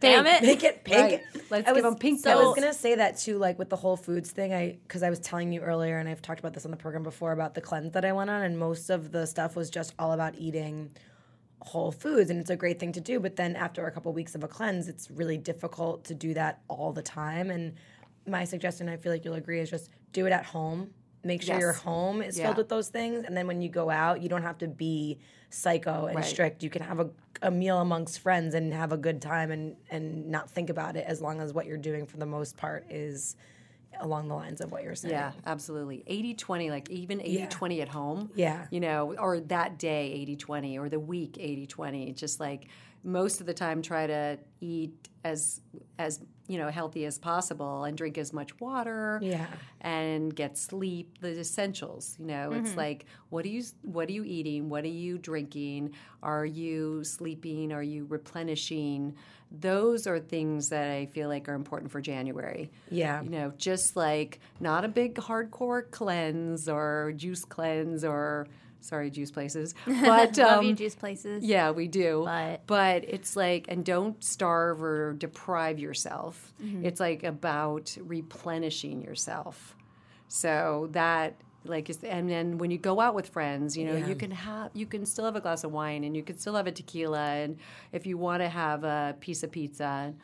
Damn 0.00 0.26
it. 0.26 0.42
Make 0.42 0.62
it 0.62 0.84
pink. 0.84 0.96
Right. 1.00 1.22
Let's 1.50 1.68
I 1.68 1.72
give 1.74 1.84
was- 1.84 1.92
'em 1.92 1.98
pink 1.98 2.26
I 2.26 2.36
was 2.36 2.54
gonna 2.54 2.72
say 2.72 2.94
that 2.96 3.18
too, 3.18 3.38
like 3.38 3.58
with 3.58 3.68
the 3.68 3.76
Whole 3.76 3.96
Foods 3.96 4.30
thing. 4.30 4.52
I 4.54 4.78
because 4.82 5.02
I 5.02 5.10
was 5.10 5.18
telling 5.18 5.52
you 5.52 5.60
earlier, 5.60 5.98
and 5.98 6.08
I've 6.08 6.22
talked 6.22 6.38
about 6.40 6.54
this 6.54 6.64
on 6.64 6.70
the 6.70 6.76
program 6.76 7.02
before 7.02 7.32
about 7.32 7.54
the 7.54 7.60
cleanse 7.60 7.92
that 7.94 8.04
I 8.04 8.12
went 8.12 8.30
on, 8.30 8.42
and 8.42 8.58
most 8.58 8.90
of 8.90 9.10
the 9.12 9.26
stuff 9.26 9.56
was 9.56 9.70
just 9.70 9.94
all 9.98 10.12
about 10.12 10.34
eating 10.36 10.90
whole 11.62 11.90
foods, 11.90 12.30
and 12.30 12.38
it's 12.38 12.50
a 12.50 12.56
great 12.56 12.78
thing 12.78 12.92
to 12.92 13.00
do. 13.00 13.18
But 13.18 13.34
then 13.36 13.56
after 13.56 13.84
a 13.86 13.90
couple 13.90 14.12
weeks 14.12 14.34
of 14.36 14.44
a 14.44 14.48
cleanse, 14.48 14.88
it's 14.88 15.10
really 15.10 15.36
difficult 15.36 16.04
to 16.04 16.14
do 16.14 16.32
that 16.34 16.60
all 16.68 16.92
the 16.92 17.02
time. 17.02 17.50
And 17.50 17.74
my 18.26 18.44
suggestion, 18.44 18.88
I 18.88 18.96
feel 18.96 19.10
like 19.10 19.24
you'll 19.24 19.34
agree, 19.34 19.58
is 19.58 19.68
just 19.70 19.90
do 20.12 20.26
it 20.26 20.32
at 20.32 20.44
home. 20.44 20.94
Make 21.28 21.42
sure 21.42 21.58
your 21.60 21.72
home 21.74 22.22
is 22.22 22.36
Yeah. 22.38 22.46
filled 22.46 22.56
with 22.56 22.68
those 22.68 22.88
things, 22.88 23.24
and 23.24 23.36
then 23.36 23.46
when 23.46 23.60
you 23.62 23.68
go 23.68 23.90
out, 23.90 24.22
you 24.22 24.28
don't 24.28 24.42
have 24.42 24.58
to 24.58 24.66
be 24.66 25.18
psycho 25.50 26.06
and 26.06 26.16
Right. 26.16 26.24
strict. 26.24 26.62
You 26.62 26.70
can 26.70 26.82
have 26.82 26.98
a, 27.00 27.10
a 27.42 27.50
meal 27.50 27.78
amongst 27.80 28.18
friends 28.20 28.54
and 28.54 28.72
have 28.72 28.92
a 28.92 28.96
good 28.96 29.20
time 29.22 29.50
and 29.50 29.76
and 29.90 30.28
not 30.28 30.50
think 30.50 30.70
about 30.70 30.96
it 30.96 31.04
as 31.06 31.20
long 31.22 31.40
as 31.40 31.52
what 31.52 31.66
you're 31.66 31.76
doing 31.76 32.06
for 32.06 32.16
the 32.16 32.26
most 32.26 32.56
part 32.56 32.90
is 32.90 33.36
along 34.00 34.28
the 34.28 34.34
lines 34.34 34.60
of 34.60 34.70
what 34.72 34.82
you're 34.82 34.94
saying. 34.94 35.12
Yeah, 35.12 35.32
absolutely. 35.46 36.04
80 36.06 36.34
20, 36.34 36.70
like 36.70 36.88
even 36.90 37.20
80 37.20 37.46
20 37.48 37.80
at 37.82 37.88
home. 37.88 38.30
Yeah. 38.34 38.66
You 38.70 38.80
know, 38.80 39.14
or 39.18 39.40
that 39.40 39.78
day 39.78 40.12
80 40.12 40.36
20, 40.36 40.78
or 40.78 40.88
the 40.88 41.00
week 41.00 41.36
80 41.38 41.66
20. 41.66 42.12
Just 42.12 42.40
like 42.40 42.66
most 43.04 43.40
of 43.40 43.46
the 43.46 43.54
time, 43.54 43.82
try 43.82 44.06
to 44.06 44.38
eat 44.60 45.08
as, 45.24 45.60
as, 45.98 46.20
you 46.48 46.58
know, 46.58 46.70
healthy 46.70 47.04
as 47.04 47.18
possible 47.18 47.84
and 47.84 47.96
drink 47.96 48.18
as 48.18 48.32
much 48.32 48.58
water. 48.58 49.20
Yeah. 49.22 49.46
And 49.80 50.34
get 50.34 50.58
sleep, 50.58 51.20
the 51.20 51.38
essentials. 51.38 52.16
You 52.18 52.26
know, 52.26 52.52
it's 52.52 52.70
mm-hmm. 52.70 52.78
like, 52.78 53.06
what 53.28 53.44
are 53.44 53.48
you, 53.48 53.62
what 53.82 54.08
are 54.08 54.12
you 54.12 54.24
eating? 54.24 54.68
What 54.68 54.84
are 54.84 54.88
you 54.88 55.18
drinking? 55.18 55.92
Are 56.22 56.46
you 56.46 57.04
sleeping? 57.04 57.70
Are 57.72 57.82
you 57.82 58.06
replenishing? 58.06 59.14
Those 59.50 60.06
are 60.06 60.18
things 60.18 60.70
that 60.70 60.90
I 60.90 61.06
feel 61.06 61.28
like 61.28 61.48
are 61.48 61.54
important 61.54 61.90
for 61.90 62.00
January 62.00 62.70
Yeah. 62.90 63.22
you 63.22 63.30
know, 63.30 63.52
just 63.56 63.96
like 63.96 64.40
not 64.60 64.84
a 64.84 64.88
big 64.88 65.14
hardcore 65.14 65.90
cleanse 65.90 66.68
or 66.68 67.12
juice 67.16 67.44
cleanse 67.44 68.04
or 68.04 68.46
sorry, 68.80 69.10
juice 69.10 69.30
places, 69.30 69.74
but 69.86 70.36
Love 70.38 70.58
um, 70.60 70.64
you, 70.64 70.74
juice 70.74 70.94
places. 70.94 71.44
yeah, 71.44 71.70
we 71.70 71.88
do. 71.88 72.22
But- 72.24 72.66
but 72.66 73.04
it's 73.04 73.36
like, 73.36 73.66
and 73.68 73.84
don't 73.84 74.22
starve 74.22 74.82
or 74.82 75.14
deprive 75.14 75.78
yourself. 75.78 76.52
Mm-hmm. 76.62 76.84
It's 76.84 77.00
like 77.00 77.24
about 77.24 77.96
replenishing 78.00 79.02
yourself. 79.02 79.74
So 80.28 80.88
that 80.92 81.34
like 81.64 81.90
is 81.90 82.02
and 82.04 82.30
then 82.30 82.56
when 82.58 82.70
you 82.70 82.78
go 82.78 83.00
out 83.00 83.14
with 83.16 83.28
friends 83.28 83.76
you 83.76 83.84
know 83.84 83.96
Yeah. 83.96 84.06
you 84.06 84.14
can 84.14 84.30
have 84.30 84.70
you 84.74 84.86
can 84.86 85.04
still 85.04 85.24
have 85.24 85.34
a 85.34 85.40
glass 85.40 85.64
of 85.64 85.72
wine 85.72 86.04
and 86.04 86.16
you 86.16 86.22
can 86.22 86.38
still 86.38 86.54
have 86.54 86.68
a 86.68 86.72
tequila 86.72 87.18
and 87.20 87.58
if 87.92 88.06
you 88.06 88.16
want 88.16 88.42
to 88.42 88.48
have 88.48 88.84
a 88.84 89.16
piece 89.20 89.42
of 89.42 89.50
pizza 89.50 90.14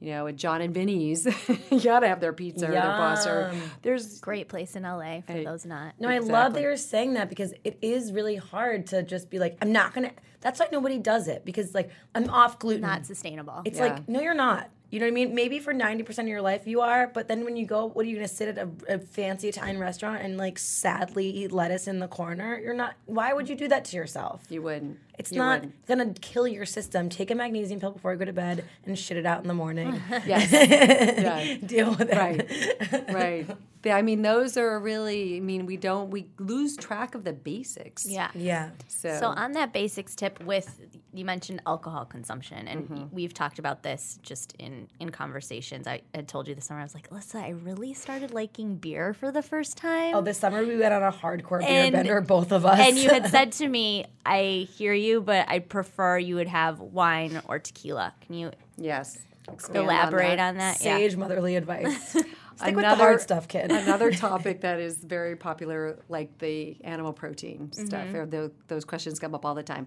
you 0.00 0.10
know 0.10 0.26
at 0.26 0.36
Jon 0.36 0.60
and 0.60 0.72
Vinny's 0.74 1.26
you 1.70 1.80
gotta 1.80 2.08
have 2.08 2.20
their 2.20 2.32
pizza 2.32 2.66
or 2.68 2.70
their 2.72 2.82
bus 2.82 3.26
or 3.26 3.52
there's 3.82 4.20
Great 4.20 4.48
place 4.48 4.76
in 4.76 4.82
LA 4.82 5.20
for 5.22 5.42
those 5.42 5.64
not. 5.66 5.94
No, 5.98 6.08
I 6.08 6.18
love 6.18 6.54
that 6.54 6.62
you're 6.62 6.76
saying 6.76 7.14
that 7.14 7.28
because 7.28 7.52
it 7.64 7.78
is 7.82 8.12
really 8.12 8.36
hard 8.36 8.86
to 8.88 9.02
just 9.02 9.30
be 9.30 9.38
like, 9.38 9.56
I'm 9.62 9.72
not 9.72 9.94
gonna. 9.94 10.12
That's 10.40 10.60
why 10.60 10.68
nobody 10.70 10.98
does 10.98 11.28
it 11.28 11.44
because 11.44 11.74
like 11.74 11.90
I'm 12.14 12.28
off 12.30 12.58
gluten. 12.58 12.82
Not 12.82 13.06
sustainable. 13.06 13.62
It's 13.64 13.78
Yeah. 13.78 13.86
like, 13.94 14.08
no, 14.08 14.20
you're 14.20 14.34
not. 14.34 14.70
You 14.90 15.00
know 15.00 15.04
what 15.06 15.10
I 15.10 15.14
mean? 15.14 15.34
Maybe 15.34 15.58
for 15.58 15.74
90% 15.74 16.18
of 16.20 16.28
your 16.28 16.40
life 16.40 16.66
you 16.66 16.80
are, 16.80 17.08
but 17.08 17.28
then 17.28 17.44
when 17.44 17.56
you 17.58 17.66
go, 17.66 17.84
what 17.90 18.06
are 18.06 18.08
you 18.08 18.14
going 18.16 18.26
to 18.26 18.34
sit 18.34 18.56
at 18.56 18.56
a, 18.56 18.94
a 18.94 18.98
fancy 18.98 19.46
Italian 19.48 19.78
restaurant 19.78 20.22
and 20.22 20.38
like 20.38 20.58
sadly 20.58 21.28
eat 21.28 21.52
lettuce 21.52 21.86
in 21.88 21.98
the 21.98 22.08
corner? 22.08 22.58
You're 22.58 22.72
not, 22.72 22.94
why 23.04 23.34
would 23.34 23.50
you 23.50 23.54
do 23.54 23.68
that 23.68 23.84
to 23.86 23.96
yourself? 23.96 24.44
you 24.48 24.62
wouldn't 24.62 24.98
It's 25.18 25.32
You 25.32 25.38
not 25.38 25.60
wouldn't. 25.62 25.86
going 25.86 26.14
to 26.14 26.20
kill 26.20 26.46
your 26.46 26.64
system. 26.64 27.08
Take 27.08 27.30
a 27.30 27.34
magnesium 27.34 27.80
pill 27.80 27.90
before 27.90 28.12
you 28.12 28.18
go 28.18 28.24
to 28.24 28.32
bed 28.32 28.64
and 28.86 28.96
shit 28.98 29.16
it 29.16 29.26
out 29.26 29.42
in 29.42 29.48
the 29.48 29.54
morning. 29.54 30.00
yes 30.26 30.50
yeah 30.52 31.56
Deal 31.66 31.90
with 31.90 32.08
it. 32.10 32.16
right 32.16 33.14
right 33.14 33.56
Yeah, 33.84 33.96
i 33.96 34.02
mean 34.02 34.20
those 34.22 34.56
are 34.58 34.78
really 34.80 35.36
i 35.36 35.40
mean 35.40 35.64
we 35.64 35.76
don't 35.78 36.10
we 36.10 36.26
lose 36.38 36.76
track 36.76 37.14
of 37.14 37.22
the 37.24 37.32
basics 37.32 38.04
yeah. 38.06 38.28
Yeah. 38.34 38.70
so, 38.88 39.16
So 39.20 39.26
on 39.28 39.52
that 39.52 39.72
basics 39.72 40.14
tip 40.16 40.42
with 40.44 40.68
you 41.14 41.24
mentioned 41.24 41.62
alcohol 41.64 42.04
consumption 42.04 42.66
and 42.68 42.80
Mm-hmm. 42.88 43.04
we've 43.14 43.32
talked 43.32 43.58
about 43.58 43.82
this 43.84 44.18
just 44.22 44.52
in 44.58 44.88
in 45.00 45.08
conversations. 45.10 45.86
I 45.86 46.02
had 46.14 46.26
told 46.28 46.48
you 46.48 46.54
this 46.54 46.66
summer 46.66 46.80
I 46.80 46.82
was 46.84 46.94
like, 46.94 47.08
"Elissa, 47.10 47.38
I 47.38 47.50
really 47.68 47.92
started 47.94 48.30
liking 48.42 48.76
beer 48.76 49.14
for 49.14 49.28
the 49.32 49.42
first 49.42 49.76
time." 49.78 50.14
Oh, 50.14 50.20
this 50.22 50.38
summer 50.38 50.60
we 50.70 50.76
went 50.76 50.92
on 50.92 51.02
a 51.02 51.10
hardcore 51.12 51.60
beer 51.60 51.68
And- 51.84 51.92
bender, 51.92 52.20
both 52.20 52.50
of 52.52 52.66
us. 52.66 52.78
and 52.86 52.96
you 52.98 53.08
had 53.10 53.26
said 53.28 53.52
to 53.60 53.66
me, 53.68 54.04
"I 54.26 54.68
hear 54.76 54.92
you, 54.92 55.07
but 55.20 55.48
I 55.48 55.58
prefer 55.58 56.18
you 56.18 56.36
would 56.36 56.48
have 56.48 56.80
wine 56.80 57.40
or 57.48 57.58
tequila." 57.58 58.14
Can 58.20 58.34
you 58.34 58.50
yes 58.76 59.18
Expand 59.52 59.84
elaborate 59.84 60.36
that. 60.36 60.48
on 60.50 60.56
that? 60.58 60.80
Yeah. 60.80 60.96
sage 60.98 61.16
motherly 61.16 61.56
advice. 61.56 62.10
Stick 62.58 62.74
with 62.74 62.84
the 62.84 62.90
Another- 62.90 63.04
hard 63.04 63.20
stuff, 63.20 63.46
kid. 63.48 63.70
Another 63.70 64.10
topic 64.26 64.62
that 64.62 64.80
is 64.80 64.98
very 64.98 65.36
popular, 65.36 65.98
like 66.08 66.36
the 66.38 66.76
animal 66.82 67.12
protein 67.12 67.70
stuff, 67.72 68.06
Mm-hmm. 68.08 68.16
or 68.16 68.26
the, 68.26 68.52
those 68.66 68.84
questions 68.84 69.18
come 69.20 69.32
up 69.34 69.44
all 69.46 69.54
the 69.54 69.62
time. 69.62 69.86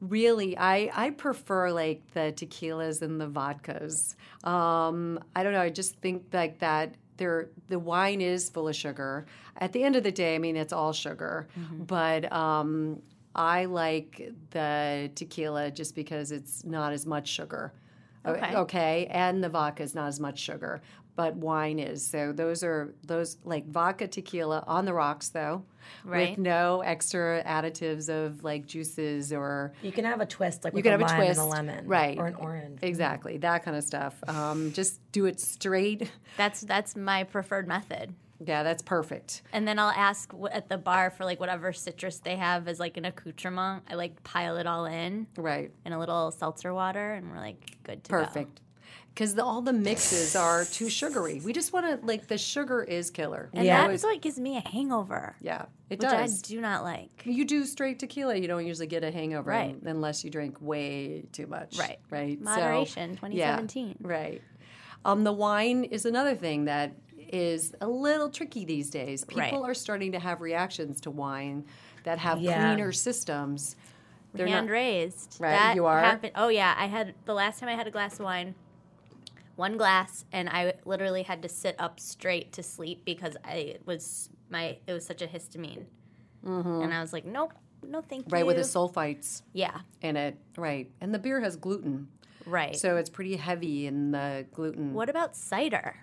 Really, 0.00 0.56
I 0.58 0.90
I 0.94 1.10
prefer 1.10 1.70
like 1.72 2.02
the 2.12 2.32
tequilas 2.34 3.00
and 3.00 3.20
the 3.20 3.28
vodkas. 3.28 4.14
Um, 4.46 5.18
I 5.36 5.42
don't 5.42 5.52
know. 5.52 5.60
I 5.60 5.70
just 5.70 5.96
think 6.00 6.24
like 6.32 6.58
that. 6.60 6.94
There, 7.16 7.48
the 7.68 7.78
wine 7.78 8.20
is 8.20 8.50
full 8.50 8.66
of 8.66 8.74
sugar. 8.74 9.24
At 9.58 9.72
the 9.72 9.84
end 9.84 9.94
of 9.94 10.02
the 10.02 10.10
day, 10.10 10.34
I 10.34 10.38
mean, 10.38 10.56
it's 10.56 10.72
all 10.72 10.92
sugar. 10.92 11.46
But 11.72 12.30
um, 12.32 13.00
I 13.34 13.64
like 13.66 14.30
the 14.50 15.10
tequila 15.14 15.70
just 15.70 15.94
because 15.94 16.32
it's 16.32 16.64
not 16.64 16.92
as 16.92 17.04
much 17.06 17.28
sugar. 17.28 17.72
Okay. 18.26 18.54
Okay, 18.56 19.06
and 19.10 19.42
the 19.44 19.48
vodka 19.48 19.82
is 19.82 19.94
not 19.94 20.06
as 20.08 20.18
much 20.18 20.38
sugar, 20.38 20.80
but 21.14 21.36
wine 21.36 21.78
is. 21.78 22.06
So 22.06 22.32
those 22.32 22.62
are 22.64 22.94
those 23.06 23.36
like 23.44 23.66
vodka 23.68 24.08
tequila 24.08 24.64
on 24.66 24.84
the 24.86 24.94
rocks 24.94 25.28
though, 25.28 25.64
Right. 26.04 26.30
with 26.30 26.38
no 26.38 26.80
extra 26.80 27.42
additives 27.44 28.08
of 28.08 28.42
like 28.42 28.64
juices 28.66 29.30
or 29.30 29.74
You 29.82 29.92
can 29.92 30.06
have 30.06 30.22
a 30.22 30.26
twist, 30.26 30.64
like 30.64 30.72
You 30.72 30.76
with 30.76 30.84
can 30.84 30.94
a 30.94 31.04
have 31.06 31.12
a 31.12 31.16
twist, 31.22 31.38
and 31.38 31.48
a 31.48 31.50
lemon, 31.52 31.86
right. 31.86 32.16
or 32.16 32.26
an 32.28 32.34
orange. 32.36 32.78
exactly 32.80 33.36
that 33.38 33.62
kind 33.64 33.76
of 33.76 33.84
stuff. 33.84 34.14
Um, 34.26 34.72
just 34.72 35.00
do 35.12 35.26
it 35.26 35.38
straight. 35.38 36.10
That's 36.38 36.62
that's 36.62 36.96
my 36.96 37.24
preferred 37.24 37.68
method. 37.68 38.14
Yeah, 38.44 38.62
that's 38.62 38.82
perfect. 38.82 39.42
And 39.52 39.66
then 39.66 39.78
I'll 39.78 39.90
ask 39.90 40.32
at 40.52 40.68
the 40.68 40.78
bar 40.78 41.10
for 41.10 41.24
like 41.24 41.40
whatever 41.40 41.72
citrus 41.72 42.18
they 42.18 42.36
have 42.36 42.66
as 42.68 42.80
like 42.80 42.96
an 42.96 43.04
accoutrement. 43.04 43.84
I 43.88 43.94
like 43.94 44.22
pile 44.24 44.56
it 44.56 44.66
all 44.66 44.86
in 44.86 45.26
Right, 45.36 45.70
in 45.84 45.92
a 45.92 45.98
little 45.98 46.30
seltzer 46.30 46.74
water, 46.74 47.12
and 47.14 47.30
we're 47.30 47.38
like 47.38 47.76
good 47.84 48.02
to 48.04 48.10
go. 48.10 48.18
perfect. 48.24 48.60
Because 49.14 49.38
all 49.38 49.62
the 49.62 49.72
mixes 49.72 50.34
are 50.34 50.64
too 50.64 50.90
sugary. 50.90 51.40
We 51.44 51.52
just 51.52 51.72
want 51.72 51.86
to 52.00 52.04
like 52.04 52.26
the 52.26 52.36
sugar 52.36 52.82
is 52.82 53.10
killer. 53.10 53.48
And 53.54 53.64
Yeah. 53.64 53.86
that's 53.86 54.02
what 54.02 54.20
gives 54.20 54.40
me 54.40 54.56
a 54.56 54.68
hangover, 54.68 55.36
yeah, 55.40 55.66
it 55.88 56.00
which 56.00 56.08
does. 56.08 56.42
I 56.42 56.46
do 56.48 56.60
not 56.60 56.82
like. 56.82 57.22
You 57.24 57.44
do 57.44 57.64
straight 57.64 58.00
tequila, 58.00 58.34
you 58.34 58.48
don't 58.48 58.66
usually 58.66 58.88
get 58.88 59.04
a 59.04 59.12
hangover 59.12 59.50
Right. 59.50 59.76
unless 59.84 60.24
you 60.24 60.30
drink 60.30 60.56
way 60.60 61.22
too 61.30 61.46
much. 61.46 61.78
Right. 61.78 62.00
Right. 62.10 62.38
So, 62.38 62.44
Moderation, 62.44 63.10
yeah, 63.30 63.56
2017. 63.60 63.98
right. 64.00 64.42
Um, 65.04 65.22
the 65.22 65.32
wine 65.32 65.84
is 65.84 66.06
another 66.06 66.34
thing 66.34 66.64
that 66.64 66.96
is 67.32 67.74
a 67.80 67.86
little 67.88 68.30
tricky 68.30 68.64
these 68.64 68.90
days. 68.90 69.24
People 69.24 69.42
Right. 69.62 69.70
are 69.70 69.74
starting 69.74 70.12
to 70.12 70.18
have 70.18 70.40
reactions 70.40 71.00
to 71.02 71.10
wine 71.10 71.64
that 72.04 72.18
have 72.18 72.40
Yeah. 72.40 72.72
cleaner 72.74 72.92
systems. 72.92 73.76
They're 74.34 74.46
Hand 74.48 74.66
not 74.66 74.72
raised. 74.72 75.36
Right, 75.40 75.50
That 75.52 75.74
you 75.76 75.86
are? 75.86 76.00
Happened. 76.00 76.32
Oh 76.34 76.48
yeah, 76.48 76.74
I 76.76 76.86
had 76.86 77.14
the 77.24 77.34
last 77.34 77.60
time 77.60 77.68
I 77.68 77.74
had 77.74 77.86
a 77.86 77.90
glass 77.90 78.14
of 78.18 78.24
wine, 78.24 78.54
one 79.56 79.76
glass, 79.76 80.24
and 80.32 80.48
I 80.48 80.74
literally 80.84 81.22
had 81.22 81.42
to 81.42 81.48
sit 81.48 81.76
up 81.78 82.00
straight 82.00 82.52
to 82.54 82.62
sleep 82.62 83.04
because 83.04 83.36
I 83.44 83.76
was 83.86 84.28
my 84.50 84.78
it 84.86 84.92
was 84.92 85.06
such 85.06 85.22
a 85.22 85.26
histamine, 85.26 85.84
and 86.44 86.92
I 86.92 87.00
was 87.00 87.12
like, 87.12 87.24
nope, 87.24 87.52
no, 87.82 88.00
thank 88.02 88.24
Mm-hmm. 88.26 88.34
right 88.34 88.46
with 88.46 88.56
the 88.56 88.62
sulfites 88.62 89.42
yeah, 89.52 89.80
in 90.02 90.16
it. 90.16 90.36
Right. 90.56 90.90
And 91.00 91.14
the 91.14 91.18
beer 91.20 91.40
has 91.40 91.56
gluten. 91.56 92.08
right. 92.46 92.74
So 92.76 92.96
it's 92.96 93.08
pretty 93.10 93.36
heavy 93.36 93.86
in 93.86 94.10
the 94.10 94.46
gluten. 94.52 94.92
what 94.94 95.08
about 95.08 95.36
cider? 95.36 95.96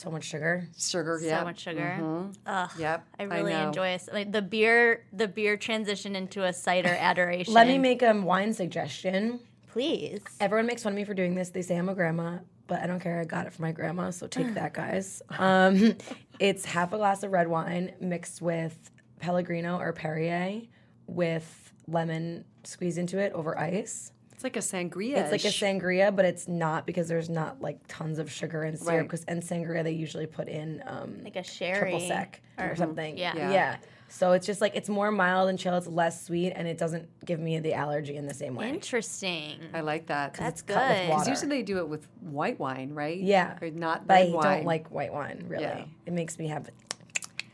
So 0.00 0.10
much 0.10 0.24
sugar. 0.24 0.66
Sugar, 0.78 1.20
yeah. 1.22 1.40
So 1.40 1.44
much 1.44 1.60
sugar. 1.60 2.30
Ugh. 2.46 2.70
Yep. 2.78 3.06
I 3.18 3.22
really 3.24 3.52
know. 3.52 3.66
enjoy 3.68 3.88
it. 3.88 4.08
Like 4.10 4.32
the 4.32 4.40
beer, 4.40 5.04
the 5.12 5.28
beer 5.28 5.58
transition 5.58 6.16
into 6.16 6.42
a 6.42 6.54
cider 6.54 6.88
adoration. 6.98 7.52
Let 7.52 7.66
me 7.66 7.76
make 7.76 8.00
a 8.00 8.14
wine 8.18 8.54
suggestion. 8.54 9.40
please. 9.72 10.22
Everyone 10.40 10.64
makes 10.64 10.82
fun 10.82 10.94
of 10.94 10.96
me 10.96 11.04
for 11.04 11.12
doing 11.12 11.34
this. 11.34 11.50
They 11.50 11.60
say 11.60 11.76
I'm 11.76 11.90
a 11.90 11.94
grandma, 11.94 12.38
but 12.66 12.80
I 12.80 12.86
don't 12.86 13.00
care. 13.00 13.20
I 13.20 13.24
got 13.24 13.46
it 13.46 13.52
from 13.52 13.64
my 13.64 13.72
grandma, 13.72 14.08
so 14.08 14.26
take 14.26 14.54
that, 14.54 14.72
guys. 14.72 15.20
Um, 15.38 15.96
it's 16.38 16.64
half 16.64 16.94
a 16.94 16.96
glass 16.96 17.22
of 17.22 17.30
red 17.32 17.48
wine 17.48 17.92
mixed 18.00 18.40
with 18.40 18.90
Pellegrino 19.20 19.78
or 19.78 19.92
Perrier 19.92 20.62
with 21.06 21.72
lemon 21.86 22.46
squeezed 22.64 22.96
into 22.96 23.18
it 23.18 23.32
over 23.34 23.58
ice. 23.58 24.12
It's 24.40 24.44
like 24.44 24.56
a 24.56 24.60
sangria. 24.60 25.18
It's 25.18 25.30
like 25.32 25.44
a 25.44 25.48
sangria, 25.48 26.16
but 26.16 26.24
it's 26.24 26.48
not 26.48 26.86
because 26.86 27.08
there's 27.08 27.28
not 27.28 27.60
like 27.60 27.78
tons 27.88 28.18
of 28.18 28.32
sugar 28.32 28.62
and 28.62 28.78
syrup. 28.78 28.90
Right. 28.96 29.02
Because 29.02 29.22
and 29.24 29.42
sangria 29.42 29.84
they 29.84 29.90
usually 29.92 30.24
put 30.26 30.48
in 30.48 30.82
um, 30.86 31.22
Like 31.22 31.36
a 31.36 31.42
sherry. 31.42 31.78
triple 31.78 32.00
sec 32.00 32.40
or 32.58 32.74
something. 32.74 33.18
Yeah. 33.18 33.34
Yeah. 33.36 33.52
yeah. 33.52 33.76
So 34.08 34.32
it's 34.32 34.46
just 34.46 34.62
like 34.62 34.74
it's 34.74 34.88
more 34.88 35.10
mild 35.12 35.50
and 35.50 35.58
chill. 35.58 35.76
It's 35.76 35.86
less 35.86 36.24
sweet, 36.24 36.52
and 36.52 36.66
it 36.66 36.78
doesn't 36.78 37.06
give 37.26 37.38
me 37.38 37.58
the 37.60 37.74
allergy 37.74 38.16
in 38.16 38.26
the 38.26 38.32
same 38.34 38.54
way. 38.54 38.70
Interesting. 38.70 39.58
I 39.74 39.82
like 39.82 40.06
that. 40.06 40.32
That's 40.34 40.62
cut 40.62 40.88
good. 40.88 41.06
Because 41.08 41.28
usually 41.28 41.48
they 41.48 41.62
do 41.62 41.76
it 41.78 41.86
with 41.88 42.08
white 42.20 42.58
wine, 42.58 42.94
right? 42.94 43.20
Yeah, 43.20 43.58
Or 43.60 43.70
not 43.70 44.06
but 44.06 44.16
I 44.16 44.30
wine. 44.30 44.56
don't 44.56 44.64
like 44.66 44.88
white 44.90 45.12
wine. 45.12 45.44
Really, 45.48 45.64
Yeah. 45.64 45.84
it 46.06 46.12
makes 46.14 46.38
me 46.38 46.48
have. 46.48 46.70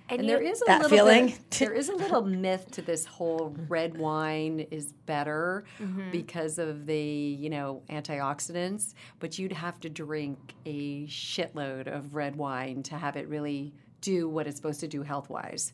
And, 0.09 0.21
And 0.21 0.29
you, 0.29 0.37
there 0.37 0.43
is 0.43 0.63
a 0.63 0.65
That 0.67 0.83
little 0.83 0.97
feeling. 0.97 1.27
Bit, 1.27 1.51
there 1.59 1.73
is 1.73 1.89
a 1.89 1.95
little 1.97 2.23
myth 2.23 2.71
to 2.73 2.83
this 2.83 3.05
whole 3.05 3.55
red 3.69 3.99
wine 3.99 4.61
is 4.71 4.93
better 5.07 5.65
Mm-hmm. 5.81 6.11
because 6.13 6.59
of 6.59 6.87
the 6.87 6.97
you 6.97 7.51
know 7.51 7.83
antioxidants, 7.91 8.95
but 9.21 9.39
you'd 9.39 9.53
have 9.53 9.81
to 9.81 9.89
drink 9.91 10.39
a 10.65 11.07
shitload 11.07 11.87
of 11.89 12.15
red 12.15 12.37
wine 12.37 12.83
to 12.85 12.97
have 12.97 13.17
it 13.17 13.29
really 13.29 13.73
do 14.01 14.29
what 14.29 14.47
it's 14.47 14.57
supposed 14.57 14.81
to 14.81 14.89
do 14.89 15.03
health 15.03 15.29
wise. 15.29 15.73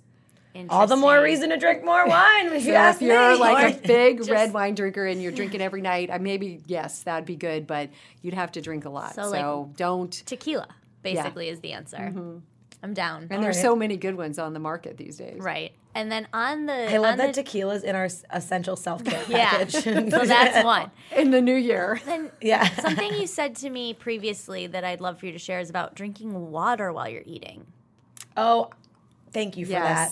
All 0.68 0.86
the 0.86 0.96
more 0.96 1.22
reason 1.22 1.48
to 1.50 1.56
drink 1.56 1.82
more 1.84 2.06
wine. 2.06 2.46
If 2.52 2.64
you 2.66 2.72
So 2.72 2.74
ask 2.74 3.00
if 3.00 3.08
you're 3.08 3.32
me. 3.32 3.38
like 3.38 3.74
a 3.74 3.78
big 3.86 4.28
red 4.28 4.52
wine 4.52 4.74
drinker 4.74 5.06
and 5.06 5.22
you're 5.22 5.32
drinking 5.32 5.60
every 5.62 5.80
night, 5.80 6.10
I 6.10 6.18
maybe 6.18 6.60
yes, 6.66 7.02
that'd 7.04 7.24
be 7.24 7.36
good, 7.36 7.66
but 7.66 7.88
you'd 8.20 8.34
have 8.34 8.52
to 8.52 8.60
drink 8.60 8.84
a 8.84 8.90
lot. 8.90 9.14
So, 9.14 9.30
So, 9.32 9.60
like- 9.62 9.76
don't. 9.76 10.10
Tequila, 10.26 10.68
basically, 11.02 11.48
is 11.48 11.60
the 11.60 11.72
answer. 11.72 12.40
I'm 12.82 12.94
down. 12.94 13.28
And 13.30 13.42
there's 13.42 13.60
so 13.60 13.76
many 13.76 13.96
good 13.96 14.16
ones 14.16 14.38
on 14.38 14.54
the 14.54 14.58
market 14.60 14.96
these 14.96 15.16
days. 15.16 15.38
right. 15.38 15.72
And 15.94 16.10
then 16.10 16.26
on 16.32 16.64
the 16.64 16.90
I 16.90 16.96
love 16.96 17.18
that 17.18 17.34
the, 17.34 17.42
tequila's 17.42 17.82
in 17.82 17.94
our 17.94 18.08
essential 18.30 18.76
self 18.76 19.04
care 19.04 19.22
yeah. 19.28 19.50
package. 19.50 19.72
so 20.10 20.24
that's 20.24 20.64
one. 20.64 20.90
In 21.14 21.30
the 21.30 21.42
new 21.42 21.54
year. 21.54 22.00
Then 22.06 22.30
Yeah. 22.40 22.66
something 22.76 23.12
you 23.12 23.26
said 23.26 23.56
to 23.56 23.68
me 23.68 23.92
previously 23.92 24.66
that 24.68 24.84
I'd 24.84 25.02
love 25.02 25.18
for 25.18 25.26
you 25.26 25.32
to 25.32 25.38
share 25.38 25.60
is 25.60 25.68
about 25.68 25.94
drinking 25.94 26.50
water 26.50 26.92
while 26.94 27.08
you're 27.10 27.22
eating. 27.26 27.66
oh, 28.38 28.70
thank 29.32 29.56
you 29.58 29.66
for 29.66 29.72
that. 29.72 30.10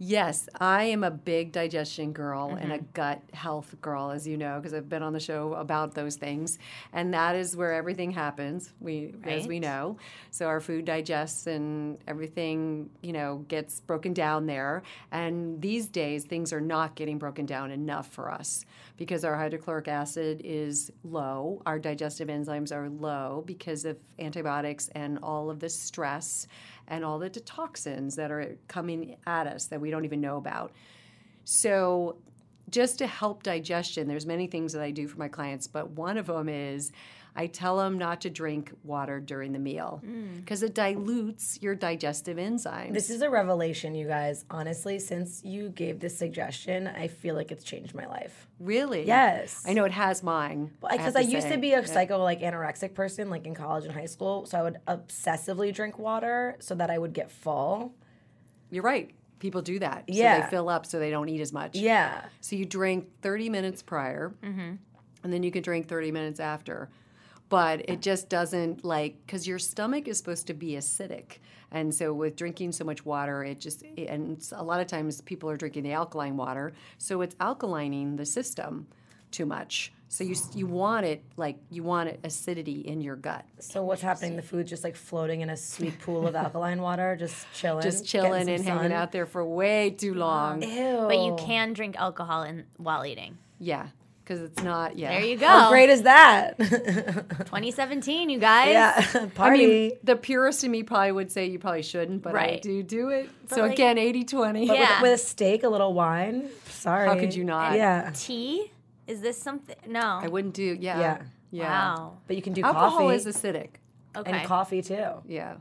Yes. 0.00 0.48
I 0.60 0.84
am 0.84 1.02
a 1.02 1.10
big 1.10 1.50
digestion 1.50 2.12
girl 2.12 2.50
and 2.50 2.68
Mm-hmm. 2.70 2.72
a 2.72 2.78
gut 2.92 3.22
health 3.32 3.74
girl, 3.80 4.10
as 4.10 4.28
you 4.28 4.36
know, 4.36 4.58
because 4.58 4.72
I've 4.74 4.88
been 4.88 5.02
on 5.02 5.12
the 5.12 5.18
show 5.20 5.54
about 5.54 5.94
those 5.94 6.14
things. 6.16 6.58
And 6.92 7.12
that 7.14 7.34
is 7.34 7.56
where 7.56 7.72
everything 7.72 8.12
happens, 8.12 8.72
we 8.78 9.14
as 9.24 9.46
we 9.48 9.58
know. 9.58 9.96
So 10.30 10.46
our 10.46 10.60
food 10.60 10.84
digests 10.84 11.46
and 11.48 11.98
everything, 12.06 12.90
you 13.02 13.12
know, 13.12 13.44
gets 13.48 13.80
broken 13.80 14.12
down 14.12 14.46
there. 14.46 14.82
And 15.10 15.60
these 15.60 15.86
days 15.88 16.24
things 16.24 16.52
are 16.52 16.60
not 16.60 16.94
getting 16.94 17.18
broken 17.18 17.44
down 17.46 17.70
enough 17.72 18.08
for 18.12 18.30
us 18.30 18.64
because 18.96 19.24
our 19.24 19.36
hydrochloric 19.36 19.88
acid 19.88 20.42
is 20.44 20.92
low, 21.02 21.60
our 21.66 21.78
digestive 21.78 22.28
enzymes 22.28 22.70
are 22.72 22.88
low 22.88 23.42
because 23.46 23.84
of 23.84 23.96
antibiotics 24.18 24.88
and 24.94 25.18
all 25.22 25.50
of 25.50 25.58
the 25.60 25.68
stress 25.68 26.46
and 26.88 27.04
all 27.04 27.18
the 27.18 27.30
toxins 27.30 28.16
that 28.16 28.30
are 28.30 28.56
coming 28.66 29.16
at 29.26 29.46
us 29.46 29.66
that 29.66 29.80
we 29.80 29.90
don't 29.90 30.04
even 30.04 30.20
know 30.20 30.36
about. 30.36 30.72
So, 31.44 32.16
just 32.70 32.98
to 32.98 33.06
help 33.06 33.42
digestion, 33.42 34.08
there's 34.08 34.26
many 34.26 34.46
things 34.46 34.74
that 34.74 34.82
I 34.82 34.90
do 34.90 35.08
for 35.08 35.18
my 35.18 35.28
clients, 35.28 35.66
but 35.66 35.90
one 35.92 36.18
of 36.18 36.26
them 36.26 36.50
is 36.50 36.92
I 37.38 37.46
tell 37.46 37.76
them 37.76 37.98
not 37.98 38.22
to 38.22 38.30
drink 38.30 38.72
water 38.82 39.20
during 39.20 39.52
the 39.52 39.60
meal 39.60 40.02
mm. 40.04 40.40
because 40.40 40.64
it 40.64 40.74
dilutes 40.74 41.62
your 41.62 41.76
digestive 41.76 42.36
enzymes. 42.36 42.92
This 42.92 43.10
is 43.10 43.22
a 43.22 43.30
revelation, 43.30 43.94
you 43.94 44.08
guys. 44.08 44.44
Honestly, 44.50 44.98
since 44.98 45.44
you 45.44 45.68
gave 45.68 46.00
this 46.00 46.18
suggestion, 46.18 46.88
I 46.88 47.06
feel 47.06 47.36
like 47.36 47.52
it's 47.52 47.62
changed 47.62 47.94
my 47.94 48.06
life. 48.06 48.48
really 48.58 49.06
Yes. 49.06 49.62
I 49.64 49.72
know 49.72 49.84
it 49.84 49.92
has 49.92 50.24
mine 50.24 50.72
Because 50.80 50.98
have 50.98 51.16
I, 51.16 51.22
to 51.22 51.30
used 51.30 51.46
say. 51.46 51.54
to 51.54 51.58
be 51.58 51.74
a 51.74 51.86
psycho 51.86 52.20
like 52.20 52.40
anorexic 52.40 52.92
person, 52.94 53.30
like 53.30 53.46
in 53.46 53.54
college 53.54 53.84
and 53.84 53.94
high 53.94 54.06
school. 54.06 54.44
So 54.46 54.58
I 54.58 54.62
would 54.62 54.78
obsessively 54.88 55.72
drink 55.72 55.96
water 55.96 56.56
so 56.58 56.74
that 56.74 56.90
I 56.90 56.98
would 56.98 57.12
get 57.12 57.30
full. 57.30 57.94
You're 58.68 58.82
right. 58.82 59.12
People 59.38 59.62
do 59.62 59.78
that. 59.78 60.06
So 60.08 60.14
Yeah. 60.16 60.40
they 60.40 60.50
fill 60.50 60.68
up 60.68 60.86
so 60.86 60.98
they 60.98 61.10
don't 61.10 61.28
eat 61.28 61.40
as 61.40 61.52
much. 61.52 61.76
Yeah. 61.76 62.24
So 62.40 62.56
you 62.56 62.64
drink 62.64 63.06
30 63.22 63.48
minutes 63.48 63.80
prior, 63.80 64.34
mm-hmm. 64.42 64.72
and 65.22 65.32
then 65.32 65.44
you 65.44 65.52
can 65.52 65.62
drink 65.62 65.86
30 65.86 66.10
minutes 66.10 66.40
after. 66.40 66.90
But 67.48 67.88
it 67.88 68.02
just 68.02 68.28
doesn't 68.28 68.84
like, 68.84 69.16
because 69.24 69.46
your 69.46 69.58
stomach 69.58 70.06
is 70.06 70.18
supposed 70.18 70.46
to 70.48 70.54
be 70.54 70.72
acidic. 70.72 71.38
And 71.70 71.94
so 71.94 72.12
with 72.12 72.36
drinking 72.36 72.72
so 72.72 72.84
much 72.84 73.04
water, 73.04 73.42
it 73.44 73.60
just, 73.60 73.82
and 73.82 74.32
it's- 74.32 74.52
a 74.56 74.62
lot 74.62 74.80
of 74.80 74.86
times 74.86 75.20
people 75.22 75.48
are 75.50 75.56
drinking 75.56 75.82
the 75.84 75.92
alkaline 75.92 76.36
water. 76.36 76.72
So 76.98 77.20
it's 77.22 77.34
alkalining 77.36 78.16
the 78.16 78.26
system 78.26 78.86
too 79.30 79.46
much. 79.46 79.92
So 80.10 80.24
you, 80.24 80.36
you 80.54 80.66
want 80.66 81.04
it, 81.04 81.22
like, 81.36 81.58
you 81.68 81.82
want 81.82 82.08
it 82.08 82.20
acidity 82.24 82.80
in 82.80 83.02
your 83.02 83.16
gut. 83.16 83.44
So 83.58 83.82
what's 83.84 84.00
happening? 84.00 84.36
The 84.36 84.42
food's 84.42 84.70
just 84.70 84.82
like 84.82 84.96
floating 84.96 85.42
in 85.42 85.50
a 85.50 85.56
sweet 85.56 86.00
pool 86.00 86.26
of 86.26 86.34
alkaline 86.34 86.80
water, 86.80 87.14
just 87.14 87.46
chilling, 87.52 87.82
Just 87.82 88.06
chilling 88.06 88.44
some 88.46 88.54
and 88.54 88.64
hanging 88.64 88.92
out 88.92 89.12
there 89.12 89.26
for 89.26 89.44
way 89.44 89.90
too 89.90 90.14
long. 90.14 90.62
Ew. 90.62 91.04
But 91.06 91.18
you 91.18 91.36
can 91.38 91.74
drink 91.74 91.96
alcohol 91.96 92.42
in, 92.44 92.64
while 92.78 93.04
eating. 93.04 93.36
Yeah. 93.58 93.88
Because 94.28 94.42
it's 94.42 94.62
not, 94.62 94.98
yeah. 94.98 95.08
There 95.12 95.24
you 95.24 95.38
go. 95.38 95.46
How 95.46 95.70
great 95.70 95.88
is 95.88 96.02
that? 96.02 96.58
2017, 96.58 98.28
you 98.28 98.38
guys. 98.38 98.68
yeah, 98.72 99.22
I 99.22 99.26
party. 99.28 99.66
mean, 99.66 99.92
the 100.04 100.16
purist 100.16 100.62
in 100.64 100.70
me 100.70 100.82
probably 100.82 101.12
would 101.12 101.32
say 101.32 101.46
you 101.46 101.58
probably 101.58 101.80
shouldn't, 101.82 102.22
but 102.22 102.34
I 102.34 102.58
do 102.62 102.82
do 102.82 103.08
it. 103.08 103.30
so 103.48 103.62
like- 103.62 103.72
again, 103.72 103.96
80 103.96 104.24
20. 104.24 104.66
But 104.66 104.72
with- 104.78 104.80
Yeah. 104.88 105.00
with, 105.02 105.12
a 105.12 105.18
steak, 105.18 105.62
a 105.62 105.68
little 105.70 105.94
wine. 105.94 106.50
Sorry. 106.66 107.08
How 107.08 107.14
could 107.14 107.34
you 107.34 107.42
not? 107.44 107.74
Yeah. 107.74 108.10
Tea. 108.14 108.70
Is 109.06 109.22
this 109.22 109.40
something? 109.40 109.76
No. 109.86 110.20
I 110.22 110.28
wouldn't 110.28 110.52
do. 110.52 110.76
Yeah. 110.78 111.00
Yeah. 111.00 111.22
Yeah. 111.50 111.64
Wow. 111.96 112.18
But 112.26 112.36
you 112.36 112.42
can 112.42 112.52
do 112.52 112.62
Alcohol 112.62 112.90
coffee 112.98 113.14
is 113.14 113.24
acidic. 113.26 113.70
Okay. 114.14 114.30
and 114.30 114.46
coffee 114.46 114.82
too. 114.82 115.22
Yeah. 115.26 115.54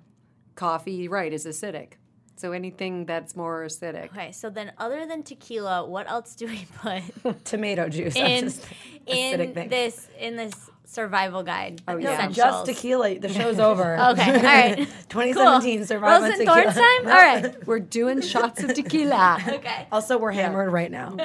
Coffee, 0.56 1.08
right, 1.08 1.32
is 1.32 1.46
acidic. 1.46 1.94
So 2.38 2.52
anything 2.52 3.06
that's 3.06 3.36
more 3.36 3.66
acidic. 3.66 4.06
Okay, 4.06 4.32
so 4.32 4.50
then 4.50 4.72
other 4.78 5.06
than 5.06 5.24
tequila, 5.24 5.86
what 5.86 6.10
else 6.10 6.36
do 6.36 6.46
we 6.48 6.66
put 6.82 7.44
Tomato 7.46 7.90
juice. 7.90 8.14
That's 8.14 8.30
in 8.30 8.46
just 8.46 8.66
in 9.08 9.70
this 9.70 10.08
in 10.20 10.36
this 10.36 10.70
survival 10.86 11.44
guide? 11.44 11.82
Oh, 11.88 11.94
No, 11.94 12.00
yeah. 12.00 12.14
Essentials? 12.14 12.36
just 12.38 12.66
tequila. 12.68 13.18
The 13.20 13.30
show's 13.30 13.60
over. 13.70 13.96
Okay, 14.12 14.36
all 14.38 14.44
right. 14.44 14.78
2017 15.10 15.78
Cool. 15.80 15.88
survival 15.88 16.22
Rose 16.30 16.40
and 16.40 16.48
tequila. 16.48 16.62
Thorns 16.62 16.76
time? 16.76 17.08
All 17.08 17.14
right. 17.52 17.68
We're 17.68 17.80
doing 17.80 18.22
shots 18.22 18.64
of 18.64 18.74
tequila. 18.74 19.38
Okay. 19.48 19.88
Also, 19.92 20.18
we're 20.18 20.32
hammered 20.32 20.72
right 20.72 20.92
now. 20.92 21.18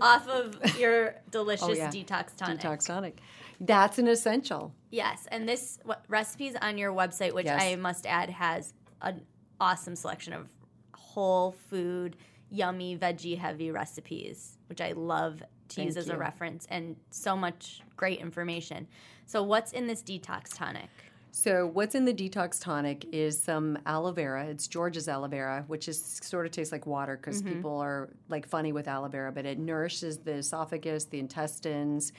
Off 0.00 0.28
of 0.28 0.78
your 0.78 1.16
delicious 1.30 1.64
Oh, 1.68 1.72
yeah. 1.72 1.90
detox 1.90 2.34
tonic. 2.36 2.60
Detox 2.60 2.86
tonic. 2.86 3.18
That's 3.60 3.98
an 3.98 4.08
essential. 4.08 4.72
Yes, 4.90 5.26
and 5.30 5.48
this 5.48 5.78
what, 5.84 6.04
recipes 6.08 6.54
on 6.60 6.78
your 6.78 6.92
website, 6.92 7.32
which 7.32 7.46
Yes. 7.46 7.62
I 7.62 7.76
must 7.76 8.06
add 8.06 8.30
has 8.30 8.72
an 9.00 9.22
awesome 9.62 9.94
selection 9.94 10.32
of 10.32 10.48
whole 10.94 11.52
food, 11.70 12.16
yummy, 12.50 12.98
veggie 12.98 13.38
heavy 13.38 13.70
recipes, 13.70 14.58
which 14.68 14.80
I 14.80 14.92
love 14.92 15.40
to 15.68 15.82
use 15.82 15.94
Thank 15.94 16.06
as 16.06 16.08
a 16.10 16.16
reference, 16.16 16.66
and 16.68 16.96
so 17.10 17.36
much 17.36 17.80
great 17.96 18.18
information. 18.18 18.88
So, 19.26 19.42
what's 19.42 19.72
in 19.72 19.86
this 19.86 20.02
detox 20.02 20.54
tonic? 20.54 20.90
So 21.34 21.66
what's 21.66 21.94
in 21.94 22.04
the 22.04 22.12
detox 22.12 22.60
tonic 22.60 23.06
is 23.10 23.42
some 23.42 23.78
aloe 23.86 24.12
vera. 24.12 24.44
It's 24.48 24.68
George's 24.68 25.08
aloe 25.08 25.28
vera, 25.28 25.64
which 25.66 25.88
is 25.88 26.20
sort 26.22 26.44
of 26.44 26.52
tastes 26.52 26.72
like 26.72 26.84
water 26.84 27.16
because 27.16 27.42
mm-hmm. 27.42 27.54
people 27.54 27.78
are 27.78 28.10
like 28.28 28.46
funny 28.46 28.72
with 28.72 28.86
aloe 28.86 29.08
vera, 29.08 29.32
but 29.32 29.46
it 29.46 29.58
nourishes 29.58 30.18
the 30.18 30.34
esophagus, 30.34 31.06
the 31.06 31.18
intestines. 31.18 32.12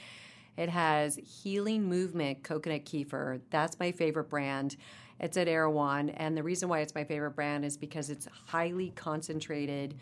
It 0.57 0.69
has 0.69 1.15
healing 1.17 1.83
movement 1.83 2.43
coconut 2.43 2.85
kefir. 2.85 3.41
That's 3.51 3.79
my 3.79 3.91
favorite 3.91 4.29
brand. 4.29 4.77
It's 5.23 5.37
at 5.37 5.47
Erewhon, 5.47 6.09
and 6.09 6.35
the 6.35 6.43
reason 6.43 6.67
why 6.67 6.81
it's 6.81 6.93
my 6.93 7.05
favorite 7.05 7.31
brand 7.31 7.63
is 7.63 7.77
because 7.77 8.09
it's 8.09 8.27
highly 8.45 8.91
concentrated 8.93 9.95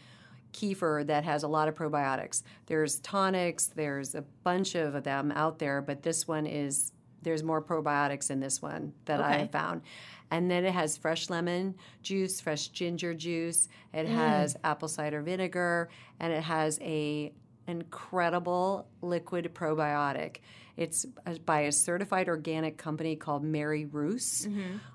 kefir 0.52 1.06
that 1.06 1.24
has 1.24 1.44
a 1.44 1.48
lot 1.48 1.68
of 1.68 1.76
probiotics. 1.76 2.42
There's 2.66 2.98
tonics, 3.02 3.68
there's 3.68 4.16
a 4.16 4.24
bunch 4.44 4.74
of 4.74 5.04
them 5.04 5.32
out 5.32 5.60
there, 5.60 5.80
but 5.80 6.02
this 6.02 6.28
one 6.28 6.48
is 6.48 6.92
there's 7.22 7.44
more 7.44 7.62
probiotics 7.62 8.32
in 8.32 8.40
this 8.40 8.64
one 8.64 8.94
that 9.06 9.22
I 9.22 9.34
have 9.34 9.52
found. 9.52 9.84
And 10.32 10.50
then 10.50 10.66
it 10.66 10.74
has 10.74 10.98
fresh 10.98 11.30
lemon 11.30 11.76
juice, 12.02 12.42
fresh 12.42 12.70
ginger 12.70 13.14
juice, 13.14 13.68
it 13.94 14.08
mm. 14.08 14.16
has 14.16 14.58
apple 14.64 14.88
cider 14.88 15.22
vinegar, 15.22 15.90
and 16.20 16.34
it 16.34 16.42
has 16.42 16.80
a 16.82 17.32
incredible 17.68 18.88
liquid 19.04 19.54
probiotic. 19.54 20.38
It's 20.78 21.06
by 21.46 21.62
a 21.62 21.72
certified 21.72 22.28
organic 22.30 22.78
company 22.78 23.16
called 23.16 23.44
MaryRuth's. 23.44 24.48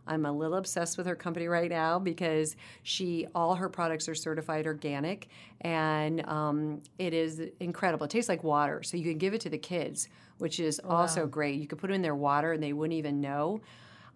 I'm 0.07 0.25
a 0.27 0.33
little 0.33 0.57
obsessed 0.57 0.97
with 0.99 1.07
her 1.07 1.15
company 1.17 1.49
right 1.49 1.71
now 1.71 1.99
because 1.99 2.57
she 2.83 3.27
all 3.35 3.55
her 3.55 3.69
products 3.69 4.09
are 4.09 4.15
certified 4.15 4.67
organic, 4.67 5.29
and 5.61 6.27
um, 6.29 6.83
it 6.99 7.12
is 7.15 7.41
incredible. 7.61 8.05
It 8.07 8.11
tastes 8.11 8.29
like 8.29 8.43
water, 8.43 8.83
so 8.83 8.97
you 8.97 9.05
can 9.05 9.19
give 9.19 9.35
it 9.35 9.41
to 9.43 9.51
the 9.51 9.59
kids, 9.59 10.09
which 10.39 10.61
is 10.61 10.81
also 10.85 11.27
great. 11.27 11.61
You 11.61 11.67
could 11.67 11.79
put 11.79 11.91
it 11.91 11.95
in 11.95 12.03
their 12.03 12.15
water 12.15 12.53
and 12.53 12.62
they 12.62 12.73
wouldn't 12.73 12.97
even 12.97 13.21
know. 13.21 13.61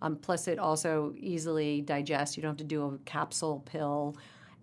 Um, 0.02 0.16
plus, 0.16 0.48
it 0.48 0.58
also 0.58 1.12
easily 1.18 1.82
digests. 1.82 2.36
You 2.36 2.42
don't 2.42 2.52
have 2.52 2.58
to 2.58 2.64
do 2.64 2.84
a 2.86 2.98
capsule 3.04 3.62
pill, 3.66 4.16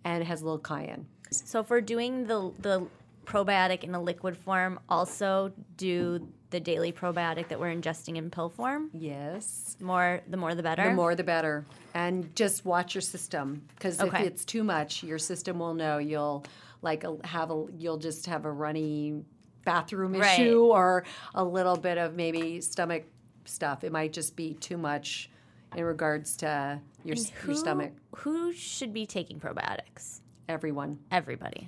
and 0.04 0.22
it 0.22 0.26
has 0.26 0.42
a 0.42 0.46
little 0.46 0.58
cayenne. 0.58 1.06
So, 1.30 1.62
for 1.64 1.80
doing 1.80 2.26
the 2.26 2.52
the 2.60 2.88
probiotic 3.28 3.84
in 3.84 3.94
a 3.94 4.02
liquid 4.02 4.38
form, 4.38 4.80
also 4.90 5.52
do 5.76 6.28
the 6.50 6.60
daily 6.60 6.94
probiotic 6.94 7.50
that 7.50 7.60
we're 7.60 7.76
ingesting 7.76 8.16
in 8.16 8.30
pill 8.32 8.50
form. 8.50 8.90
Yes. 8.94 9.76
More, 9.82 10.22
the 10.30 10.38
more 10.38 10.56
the 10.56 10.64
better. 10.64 10.86
The 10.86 10.94
more 10.96 11.14
the 11.14 11.24
better. 11.26 11.66
And 11.94 12.34
just 12.36 12.64
watch 12.66 12.96
your 12.96 13.02
system 13.02 13.64
because 13.76 14.00
Okay. 14.00 14.22
if 14.22 14.26
it's 14.28 14.46
too 14.46 14.64
much, 14.64 15.04
your 15.04 15.20
system 15.20 15.60
will 15.60 15.74
know. 15.74 15.98
You'll 15.98 16.46
like 16.82 17.04
have 17.26 17.52
a 17.52 17.66
you'll 17.78 17.98
just 17.98 18.28
have 18.28 18.46
a 18.46 18.52
runny 18.52 19.24
bathroom 19.66 20.14
Right. 20.14 20.40
issue 20.40 20.62
or 20.62 21.04
a 21.36 21.44
little 21.44 21.76
bit 21.76 21.98
of 21.98 22.16
maybe 22.16 22.62
stomach 22.62 23.04
stuff. 23.44 23.84
It 23.84 23.92
might 23.92 24.14
just 24.14 24.38
be 24.38 24.54
too 24.54 24.78
much 24.78 25.30
in 25.76 25.84
regards 25.84 26.38
to 26.38 26.80
your, 27.04 27.18
who, 27.42 27.48
your 27.52 27.58
stomach. 27.58 27.92
Who 28.18 28.54
should 28.54 28.94
be 28.94 29.06
taking 29.06 29.38
probiotics? 29.40 30.22
Everyone. 30.48 31.00
Everybody. 31.12 31.68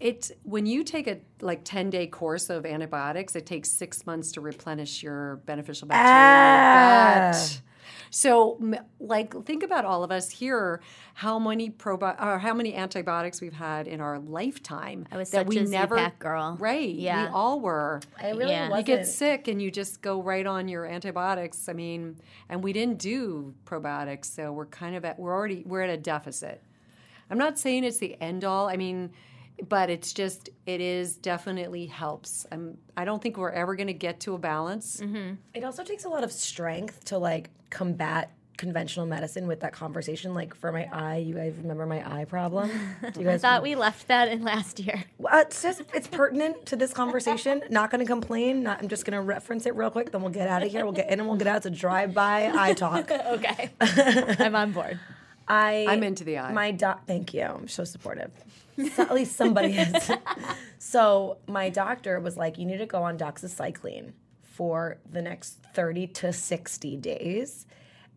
It's 0.00 0.30
when 0.44 0.66
you 0.66 0.84
take 0.84 1.06
a 1.08 1.18
like 1.40 1.64
10 1.64 1.90
day 1.90 2.06
course 2.06 2.50
of 2.50 2.64
antibiotics, 2.64 3.34
it 3.34 3.46
takes 3.46 3.70
six 3.70 4.06
months 4.06 4.32
to 4.32 4.40
replenish 4.40 5.02
your 5.02 5.36
beneficial 5.46 5.88
bacteria 5.88 6.14
ah. 6.14 7.18
in 7.18 7.24
your 7.24 7.32
gut. 7.32 7.60
So, 8.10 8.58
like, 9.00 9.44
think 9.44 9.62
about 9.62 9.84
all 9.84 10.02
of 10.02 10.10
us 10.10 10.30
here. 10.30 10.80
How 11.14 11.38
many 11.38 11.70
probi- 11.70 12.20
or 12.22 12.38
how 12.38 12.54
many 12.54 12.74
antibiotics 12.74 13.40
we've 13.40 13.52
had 13.52 13.86
in 13.86 14.00
our 14.00 14.18
lifetime 14.18 15.06
I 15.10 15.16
was 15.16 15.30
that 15.30 15.46
such 15.46 15.48
we 15.48 15.58
a 15.58 15.64
never 15.64 15.96
Z-Pak 15.96 16.18
girl. 16.18 16.56
Right? 16.58 16.88
Yeah. 16.88 17.24
we 17.24 17.28
all 17.32 17.60
were. 17.60 18.00
I 18.20 18.30
really 18.30 18.50
Yeah. 18.50 18.58
You 18.60 18.64
You 18.64 18.70
wasn't. 18.70 18.86
get 18.86 19.06
sick 19.06 19.48
and 19.48 19.60
you 19.60 19.70
just 19.70 20.00
go 20.00 20.22
right 20.22 20.46
on 20.46 20.68
your 20.68 20.86
antibiotics. 20.86 21.68
I 21.68 21.72
mean, 21.72 22.16
and 22.48 22.62
we 22.62 22.72
didn't 22.72 22.98
do 22.98 23.54
probiotics, 23.66 24.26
so 24.26 24.52
we're 24.52 24.66
kind 24.66 24.96
of 24.96 25.04
at 25.04 25.18
we're 25.18 25.34
already 25.34 25.64
we're 25.66 25.82
at 25.82 25.90
a 25.90 25.96
deficit. 25.96 26.62
I'm 27.30 27.38
not 27.38 27.58
saying 27.58 27.84
it's 27.84 27.98
the 27.98 28.16
end 28.22 28.44
all. 28.44 28.68
I 28.68 28.76
mean, 28.76 29.10
but 29.66 29.90
it's 29.90 30.12
just 30.12 30.50
it 30.66 30.80
is 30.80 31.16
definitely 31.16 31.86
helps. 31.86 32.46
I'm 32.52 32.78
I 32.96 33.04
don't 33.04 33.22
think 33.22 33.36
we're 33.36 33.50
ever 33.50 33.76
going 33.76 33.88
to 33.88 33.92
get 33.92 34.20
to 34.20 34.34
a 34.34 34.38
balance. 34.38 35.00
It 35.54 35.64
also 35.64 35.84
takes 35.84 36.04
a 36.04 36.08
lot 36.08 36.24
of 36.24 36.32
strength 36.32 37.04
to 37.06 37.18
like 37.18 37.50
combat 37.70 38.32
conventional 38.58 39.06
medicine 39.06 39.46
with 39.46 39.60
that 39.60 39.72
conversation. 39.72 40.34
Like 40.34 40.54
for 40.54 40.70
my 40.70 40.88
eye, 40.92 41.18
you 41.18 41.34
guys 41.34 41.54
remember 41.56 41.86
my 41.86 42.04
eye 42.04 42.26
problem? 42.26 42.68
Do 43.14 43.20
you 43.20 43.26
guys 43.26 43.40
Thought 43.40 43.62
we 43.62 43.74
left 43.74 44.08
that 44.08 44.28
in 44.28 44.42
last 44.42 44.80
year. 44.80 45.04
Uh, 45.24 45.44
it's 45.46 45.62
just 45.62 45.82
it's 45.94 46.08
pertinent 46.08 46.66
to 46.66 46.76
this 46.76 46.92
conversation. 46.92 47.62
Not 47.70 47.90
going 47.90 48.00
to 48.00 48.06
complain. 48.06 48.64
Not, 48.64 48.82
I'm 48.82 48.88
just 48.88 49.06
going 49.06 49.16
to 49.16 49.22
reference 49.22 49.64
it 49.64 49.74
real 49.74 49.90
quick. 49.90 50.10
Then 50.10 50.20
we'll 50.20 50.32
get 50.32 50.48
out 50.48 50.62
of 50.62 50.70
here. 50.70 50.84
We'll 50.84 50.92
get 50.92 51.10
in 51.10 51.20
and 51.20 51.28
we'll 51.28 51.38
get 51.38 51.46
out. 51.46 51.58
It's 51.58 51.66
a 51.66 51.70
drive-by 51.70 52.52
eye 52.54 52.74
talk. 52.74 53.10
okay. 53.10 53.70
I'm 53.80 54.54
on 54.54 54.72
board. 54.72 54.98
I 55.48 55.86
I'm 55.88 56.02
into 56.02 56.24
the 56.24 56.38
eye. 56.38 56.52
My 56.52 56.70
doc. 56.70 57.06
Thank 57.06 57.34
you. 57.34 57.42
I'm 57.42 57.68
so 57.68 57.84
supportive. 57.84 58.30
So, 58.94 59.02
at 59.02 59.14
least 59.14 59.36
somebody 59.36 59.72
is. 59.76 60.10
so 60.78 61.38
my 61.48 61.68
doctor 61.68 62.20
was 62.20 62.36
like, 62.36 62.58
you 62.58 62.64
need 62.64 62.78
to 62.78 62.86
go 62.86 63.02
on 63.02 63.18
doxycycline 63.18 64.12
for 64.42 64.98
the 65.10 65.20
next 65.20 65.58
30 65.74 66.06
to 66.08 66.32
60 66.32 66.96
days, 66.96 67.66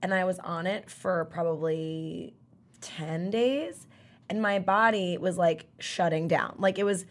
and 0.02 0.13
I 0.13 0.24
was 0.24 0.39
on 0.39 0.67
it 0.67 0.89
for 0.89 1.26
probably 1.26 2.36
10 2.82 3.32
days, 3.32 3.88
and 4.30 4.41
my 4.41 4.60
body 4.60 5.17
was 5.17 5.38
like 5.38 5.65
shutting 5.80 6.28
down. 6.28 6.56
Like 6.58 6.78
it 6.78 6.84
was 6.84 7.06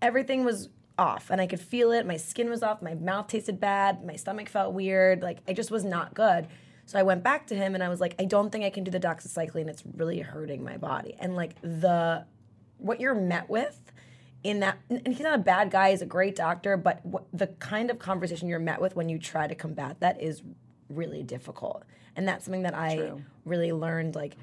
everything 0.00 0.44
was 0.44 0.68
off 0.98 1.30
and 1.30 1.40
I 1.40 1.46
could 1.46 1.60
feel 1.60 1.92
it. 1.92 2.06
My 2.06 2.16
skin 2.16 2.50
was 2.50 2.62
off, 2.62 2.82
my 2.82 2.94
mouth 2.94 3.28
tasted 3.28 3.58
bad, 3.58 4.04
my 4.04 4.16
stomach 4.16 4.48
felt 4.48 4.74
weird. 4.74 5.22
Like 5.22 5.38
I 5.48 5.52
just 5.52 5.70
was 5.70 5.84
not 5.84 6.14
good. 6.14 6.46
So 6.90 6.98
I 6.98 7.04
went 7.04 7.22
back 7.22 7.46
to 7.46 7.54
him 7.54 7.76
and 7.76 7.84
I 7.84 7.88
was 7.88 8.00
like, 8.00 8.16
I 8.18 8.24
don't 8.24 8.50
think 8.50 8.64
I 8.64 8.70
can 8.70 8.82
do 8.82 8.90
the 8.90 8.98
doxycycline. 8.98 9.68
It's 9.68 9.84
really 9.94 10.18
hurting 10.18 10.64
my 10.64 10.76
body. 10.76 11.14
And 11.20 11.36
like 11.36 11.54
the 11.62 12.24
what 12.78 12.98
you're 12.98 13.14
met 13.14 13.48
with 13.48 13.80
in 14.42 14.58
that 14.58 14.76
and 14.90 15.06
he's 15.06 15.20
not 15.20 15.36
a 15.36 15.42
bad 15.42 15.70
guy, 15.70 15.90
he's 15.92 16.02
a 16.02 16.06
great 16.06 16.34
doctor, 16.34 16.76
but 16.76 17.06
what, 17.06 17.26
the 17.32 17.46
kind 17.46 17.92
of 17.92 18.00
conversation 18.00 18.48
you're 18.48 18.58
met 18.58 18.80
with 18.80 18.96
when 18.96 19.08
you 19.08 19.20
try 19.20 19.46
to 19.46 19.54
combat 19.54 20.00
that 20.00 20.20
is 20.20 20.42
really 20.88 21.22
difficult. 21.22 21.84
And 22.16 22.26
that's 22.26 22.44
something 22.44 22.62
that 22.62 22.74
I 22.74 22.96
True. 22.96 23.22
really 23.44 23.70
learned 23.70 24.16
like 24.16 24.34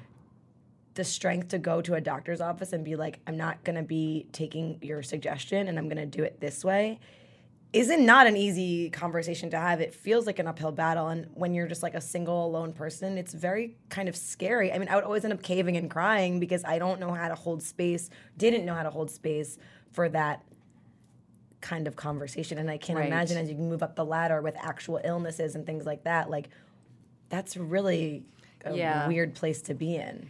the 0.94 1.04
strength 1.04 1.48
to 1.48 1.58
go 1.58 1.82
to 1.82 1.96
a 1.96 2.00
doctor's 2.00 2.40
office 2.40 2.72
and 2.72 2.82
be 2.82 2.96
like, 2.96 3.20
I'm 3.26 3.36
not 3.36 3.62
gonna 3.62 3.82
be 3.82 4.26
taking 4.32 4.78
your 4.80 5.02
suggestion 5.02 5.68
and 5.68 5.78
I'm 5.78 5.86
gonna 5.86 6.06
do 6.06 6.22
it 6.22 6.40
this 6.40 6.64
way 6.64 6.98
isn't 7.72 8.04
not 8.06 8.26
an 8.26 8.36
easy 8.36 8.88
conversation 8.90 9.50
to 9.50 9.58
have. 9.58 9.80
It 9.80 9.92
feels 9.94 10.26
like 10.26 10.38
an 10.38 10.46
uphill 10.46 10.72
battle. 10.72 11.08
And 11.08 11.26
when 11.34 11.52
you're 11.52 11.66
just 11.66 11.82
like 11.82 11.94
a 11.94 12.00
single 12.00 12.46
alone 12.46 12.72
person, 12.72 13.18
it's 13.18 13.34
very 13.34 13.76
kind 13.90 14.08
of 14.08 14.16
scary. 14.16 14.72
I 14.72 14.78
mean, 14.78 14.88
I 14.88 14.94
would 14.94 15.04
always 15.04 15.24
end 15.24 15.34
up 15.34 15.42
caving 15.42 15.76
and 15.76 15.90
crying 15.90 16.40
because 16.40 16.64
I 16.64 16.78
don't 16.78 16.98
know 16.98 17.12
how 17.12 17.28
to 17.28 17.34
hold 17.34 17.62
space, 17.62 18.08
didn't 18.38 18.64
know 18.64 18.74
how 18.74 18.84
to 18.84 18.90
hold 18.90 19.10
space 19.10 19.58
for 19.92 20.08
that 20.08 20.42
kind 21.60 21.86
of 21.86 21.94
conversation. 21.96 22.56
And 22.56 22.70
I 22.70 22.78
can't 22.78 22.98
Right. 22.98 23.06
imagine 23.06 23.36
as 23.36 23.50
you 23.50 23.56
move 23.56 23.82
up 23.82 23.96
the 23.96 24.04
ladder 24.04 24.40
with 24.40 24.56
actual 24.56 25.00
illnesses 25.04 25.54
and 25.54 25.66
things 25.66 25.84
like 25.84 26.04
that, 26.04 26.30
like 26.30 26.48
that's 27.28 27.56
really 27.56 28.24
a 28.64 28.74
Yeah. 28.74 29.06
weird 29.08 29.34
place 29.34 29.60
to 29.62 29.74
be 29.74 29.96
in. 29.96 30.28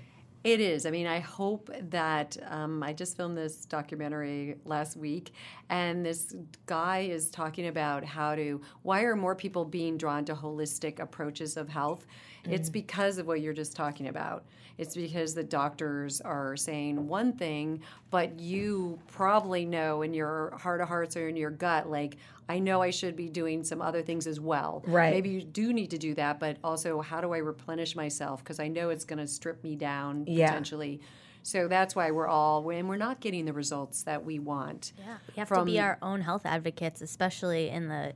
It 0.49 0.61
is. 0.61 0.87
I 0.87 0.91
mean, 0.91 1.07
I 1.07 1.19
hope 1.19 1.69
that 1.91 2.39
um, 2.47 2.83
I 2.83 2.95
just 2.95 3.19
filmed 3.19 3.37
this 3.37 3.67
documentary 3.67 4.57
last 4.65 4.97
week, 4.97 5.33
and 5.69 6.07
this 6.07 6.35
guy 6.65 7.01
is 7.01 7.29
talking 7.29 7.67
about 7.67 8.03
how 8.03 8.35
to. 8.35 8.59
Why 8.81 9.03
are 9.03 9.15
more 9.15 9.35
people 9.35 9.67
being 9.67 9.99
drawn 9.99 10.25
to 10.25 10.35
holistic 10.35 11.01
approaches 11.01 11.59
of 11.59 11.69
health? 11.69 12.07
It's 12.51 12.71
mm. 12.71 12.75
because 12.75 13.19
of 13.19 13.27
what 13.27 13.41
you're 13.41 13.55
just 13.55 13.77
talking 13.77 14.09
about. 14.09 14.45
It's 14.79 14.95
because 14.95 15.35
the 15.35 15.43
doctors 15.43 16.21
are 16.21 16.57
saying 16.57 17.09
one 17.09 17.33
thing, 17.33 17.83
but 18.11 18.39
you 18.39 18.99
probably 19.09 19.65
know 19.65 20.03
in 20.03 20.15
your 20.15 20.57
heart 20.57 20.81
of 20.81 20.89
hearts 20.89 21.17
or 21.17 21.29
in 21.29 21.37
your 21.37 21.51
gut, 21.51 21.91
like, 21.91 22.17
I 22.49 22.61
know 22.61 22.81
I 22.81 22.91
should 22.91 23.17
be 23.17 23.29
doing 23.29 23.65
some 23.65 23.83
other 23.83 24.03
things 24.03 24.27
as 24.27 24.39
well. 24.41 24.83
Right. 24.87 25.13
Maybe 25.13 25.31
you 25.31 25.43
do 25.43 25.73
need 25.73 25.91
to 25.91 25.99
do 25.99 26.15
that, 26.15 26.39
but 26.39 26.59
also, 26.63 27.01
how 27.01 27.21
do 27.21 27.35
I 27.35 27.39
replenish 27.39 27.97
myself? 27.97 28.43
Because 28.43 28.61
I 28.61 28.69
know 28.69 28.91
it's 28.91 29.05
going 29.05 29.19
to 29.19 29.27
strip 29.27 29.63
me 29.65 29.75
down 29.75 30.25
Yeah. 30.27 30.47
potentially. 30.47 31.01
So 31.43 31.67
that's 31.67 31.97
why 31.97 32.11
we're 32.11 32.29
all, 32.29 32.63
when 32.63 32.89
we're 32.89 32.97
not 32.97 33.21
getting 33.21 33.47
the 33.47 33.53
results 33.53 34.03
that 34.05 34.25
we 34.25 34.39
want. 34.39 34.93
Yeah, 34.99 35.17
we 35.29 35.35
have 35.39 35.49
From- 35.49 35.67
to 35.67 35.73
be 35.73 35.81
our 35.81 35.99
own 36.03 36.21
health 36.21 36.43
advocates, 36.45 37.01
especially 37.01 37.69
in 37.69 37.89
the 37.89 38.13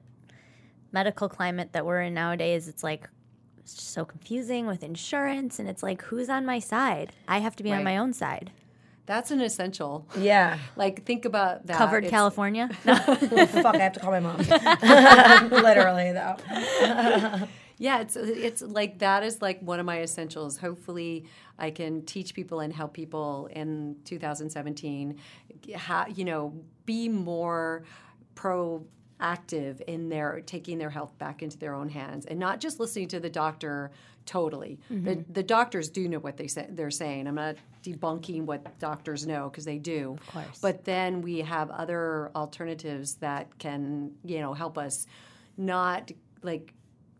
medical 0.92 1.28
climate 1.28 1.72
that 1.72 1.84
we're 1.84 2.02
in 2.02 2.14
nowadays. 2.14 2.68
It's 2.68 2.84
like 2.84 3.08
it's 3.62 3.74
just 3.74 3.90
so 3.90 4.04
confusing 4.04 4.66
with 4.66 4.82
insurance, 4.82 5.58
and 5.58 5.68
it's 5.68 5.82
like 5.82 6.02
who's 6.02 6.28
on 6.28 6.44
my 6.46 6.58
side? 6.58 7.12
I 7.28 7.38
have 7.38 7.56
to 7.56 7.62
be 7.62 7.70
Right. 7.70 7.78
on 7.78 7.84
my 7.84 7.96
own 7.96 8.12
side. 8.12 8.50
That's 9.06 9.30
an 9.32 9.40
essential. 9.40 10.06
Yeah. 10.16 10.58
Like, 10.76 11.04
think 11.04 11.24
about 11.24 11.66
that. 11.66 11.76
Covered 11.76 12.04
It's- 12.04 12.10
California. 12.10 12.70
No. 12.84 12.94
Fuck, 12.96 13.74
I 13.74 13.78
have 13.78 13.92
to 13.94 14.00
call 14.00 14.10
my 14.12 14.20
mom. 14.20 14.38
Literally, 15.50 16.12
though. 16.12 16.36
Yeah, 17.78 18.00
it's 18.00 18.14
it's 18.16 18.62
like 18.62 19.00
that 19.00 19.24
is 19.24 19.42
like 19.42 19.60
one 19.60 19.80
of 19.80 19.86
my 19.86 20.02
essentials. 20.02 20.56
Hopefully, 20.58 21.24
I 21.58 21.70
can 21.72 22.04
teach 22.04 22.32
people 22.32 22.60
and 22.60 22.72
help 22.72 22.92
people 22.94 23.48
in 23.50 23.96
2017. 24.04 25.18
How 25.74 26.06
you 26.06 26.24
know 26.24 26.54
be 26.86 27.08
more 27.08 27.82
proactive 29.22 29.80
in 29.82 30.08
their 30.08 30.40
taking 30.46 30.78
their 30.78 30.90
health 30.90 31.16
back 31.18 31.42
into 31.42 31.58
their 31.58 31.74
own 31.74 31.88
hands 31.88 32.26
and 32.26 32.38
not 32.38 32.60
just 32.60 32.80
listening 32.80 33.08
to 33.08 33.20
the 33.20 33.30
doctor 33.30 33.90
totally. 34.24 34.78
The, 34.88 34.94
mm-hmm. 34.94 35.32
the 35.32 35.42
doctors 35.42 35.88
do 35.88 36.08
know 36.08 36.20
what 36.20 36.36
they 36.36 36.46
say, 36.46 36.68
they're 36.70 36.92
saying. 36.92 37.26
I'm 37.26 37.34
not 37.34 37.56
debunking 37.82 38.44
what 38.44 38.78
doctors 38.78 39.26
know 39.26 39.48
because 39.48 39.64
they 39.64 39.78
do. 39.78 40.16
Of 40.20 40.26
course. 40.28 40.58
But 40.60 40.84
then 40.84 41.22
we 41.22 41.38
have 41.40 41.70
other 41.70 42.30
alternatives 42.36 43.14
that 43.14 43.58
can 43.58 44.12
you 44.24 44.40
know 44.40 44.54
help 44.54 44.78
us 44.78 45.06
not 45.56 46.12
like 46.42 46.72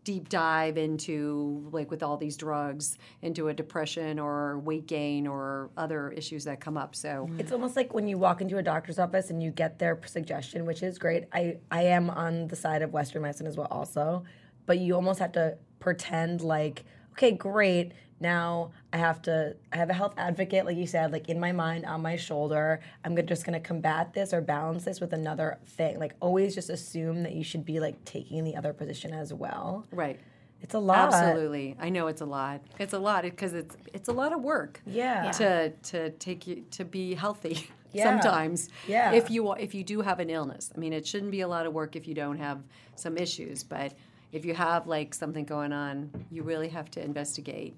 deep 0.03 0.27
dive 0.29 0.77
into 0.77 1.67
like 1.71 1.89
with 1.89 2.03
all 2.03 2.17
these 2.17 2.35
drugs 2.35 2.97
into 3.21 3.47
a 3.47 3.53
depression 3.53 4.19
or 4.19 4.59
weight 4.59 4.85
gain 4.87 5.27
or 5.27 5.69
other 5.77 6.11
issues 6.11 6.43
that 6.43 6.59
come 6.59 6.77
up 6.77 6.95
so 6.95 7.27
mm-hmm. 7.27 7.39
It's 7.39 7.51
almost 7.51 7.75
like 7.75 7.93
when 7.93 8.07
you 8.07 8.17
walk 8.17 8.41
into 8.41 8.57
a 8.57 8.63
doctor's 8.63 8.99
office 8.99 9.29
and 9.29 9.43
you 9.43 9.51
get 9.51 9.79
their 9.79 9.99
suggestion, 10.05 10.65
which 10.65 10.81
is 10.81 10.97
great. 10.97 11.25
I, 11.33 11.57
I 11.69 11.83
am 11.83 12.09
on 12.09 12.47
the 12.47 12.55
side 12.55 12.81
of 12.81 12.93
Western 12.93 13.21
medicine 13.21 13.47
as 13.47 13.57
well, 13.57 13.67
also. 13.69 14.23
But 14.65 14.79
you 14.79 14.95
almost 14.95 15.19
have 15.19 15.33
to 15.33 15.57
pretend 15.79 16.41
like, 16.41 16.85
okay, 17.11 17.31
great. 17.31 17.91
Now 18.23 18.71
I 18.93 18.97
have 18.97 19.21
to. 19.23 19.55
I 19.73 19.75
have 19.77 19.89
a 19.89 19.93
health 19.93 20.13
advocate, 20.17 20.65
like 20.65 20.77
you 20.77 20.87
said, 20.87 21.11
like 21.11 21.27
in 21.27 21.39
my 21.39 21.51
mind, 21.51 21.85
on 21.85 22.01
my 22.01 22.15
shoulder. 22.15 22.79
I'm 23.03 23.13
gonna, 23.13 23.27
just 23.27 23.45
going 23.45 23.61
to 23.61 23.67
combat 23.67 24.13
this 24.13 24.33
or 24.33 24.39
balance 24.39 24.85
this 24.85 25.01
with 25.01 25.11
another 25.11 25.57
thing. 25.65 25.99
Like 25.99 26.15
always, 26.21 26.55
just 26.55 26.69
assume 26.69 27.23
that 27.23 27.33
you 27.33 27.43
should 27.43 27.65
be 27.65 27.81
like 27.81 28.03
taking 28.05 28.45
the 28.45 28.55
other 28.55 28.71
position 28.71 29.13
as 29.13 29.33
well. 29.33 29.85
right 29.91 30.19
It's 30.61 30.73
a 30.73 30.79
lot. 30.79 31.13
absolutely 31.13 31.75
i 31.79 31.89
know 31.89 32.07
it's 32.07 32.21
a 32.21 32.25
lot 32.25 32.61
it's 32.79 32.93
a 32.93 32.99
lot 32.99 33.23
because 33.23 33.53
it's 33.53 33.75
it's 33.93 34.07
a 34.07 34.13
lot 34.13 34.31
of 34.31 34.39
work 34.41 34.79
Yeah. 34.85 35.29
to 35.39 35.69
to 35.91 36.09
take 36.11 36.47
you 36.47 36.63
to 36.71 36.85
be 36.85 37.15
healthy 37.15 37.55
Yeah. 37.91 38.05
sometimes 38.21 38.69
Yeah. 38.87 39.11
if 39.11 39.29
you 39.29 39.51
if 39.53 39.75
you 39.75 39.83
do 39.83 39.99
have 40.09 40.19
an 40.21 40.29
illness 40.29 40.71
i 40.73 40.79
mean 40.79 40.93
it 40.93 41.05
shouldn't 41.05 41.31
be 41.31 41.41
a 41.41 41.47
lot 41.55 41.65
of 41.67 41.73
work 41.73 41.95
if 41.97 42.07
you 42.07 42.15
don't 42.23 42.37
have 42.47 42.59
some 42.95 43.17
issues 43.17 43.63
but 43.75 43.89
if 44.31 44.45
you 44.45 44.53
have 44.55 44.87
like 44.87 45.13
something 45.13 45.43
going 45.45 45.73
on 45.73 46.09
you 46.31 46.41
really 46.43 46.69
have 46.69 46.89
to 46.91 46.99
investigate 47.03 47.73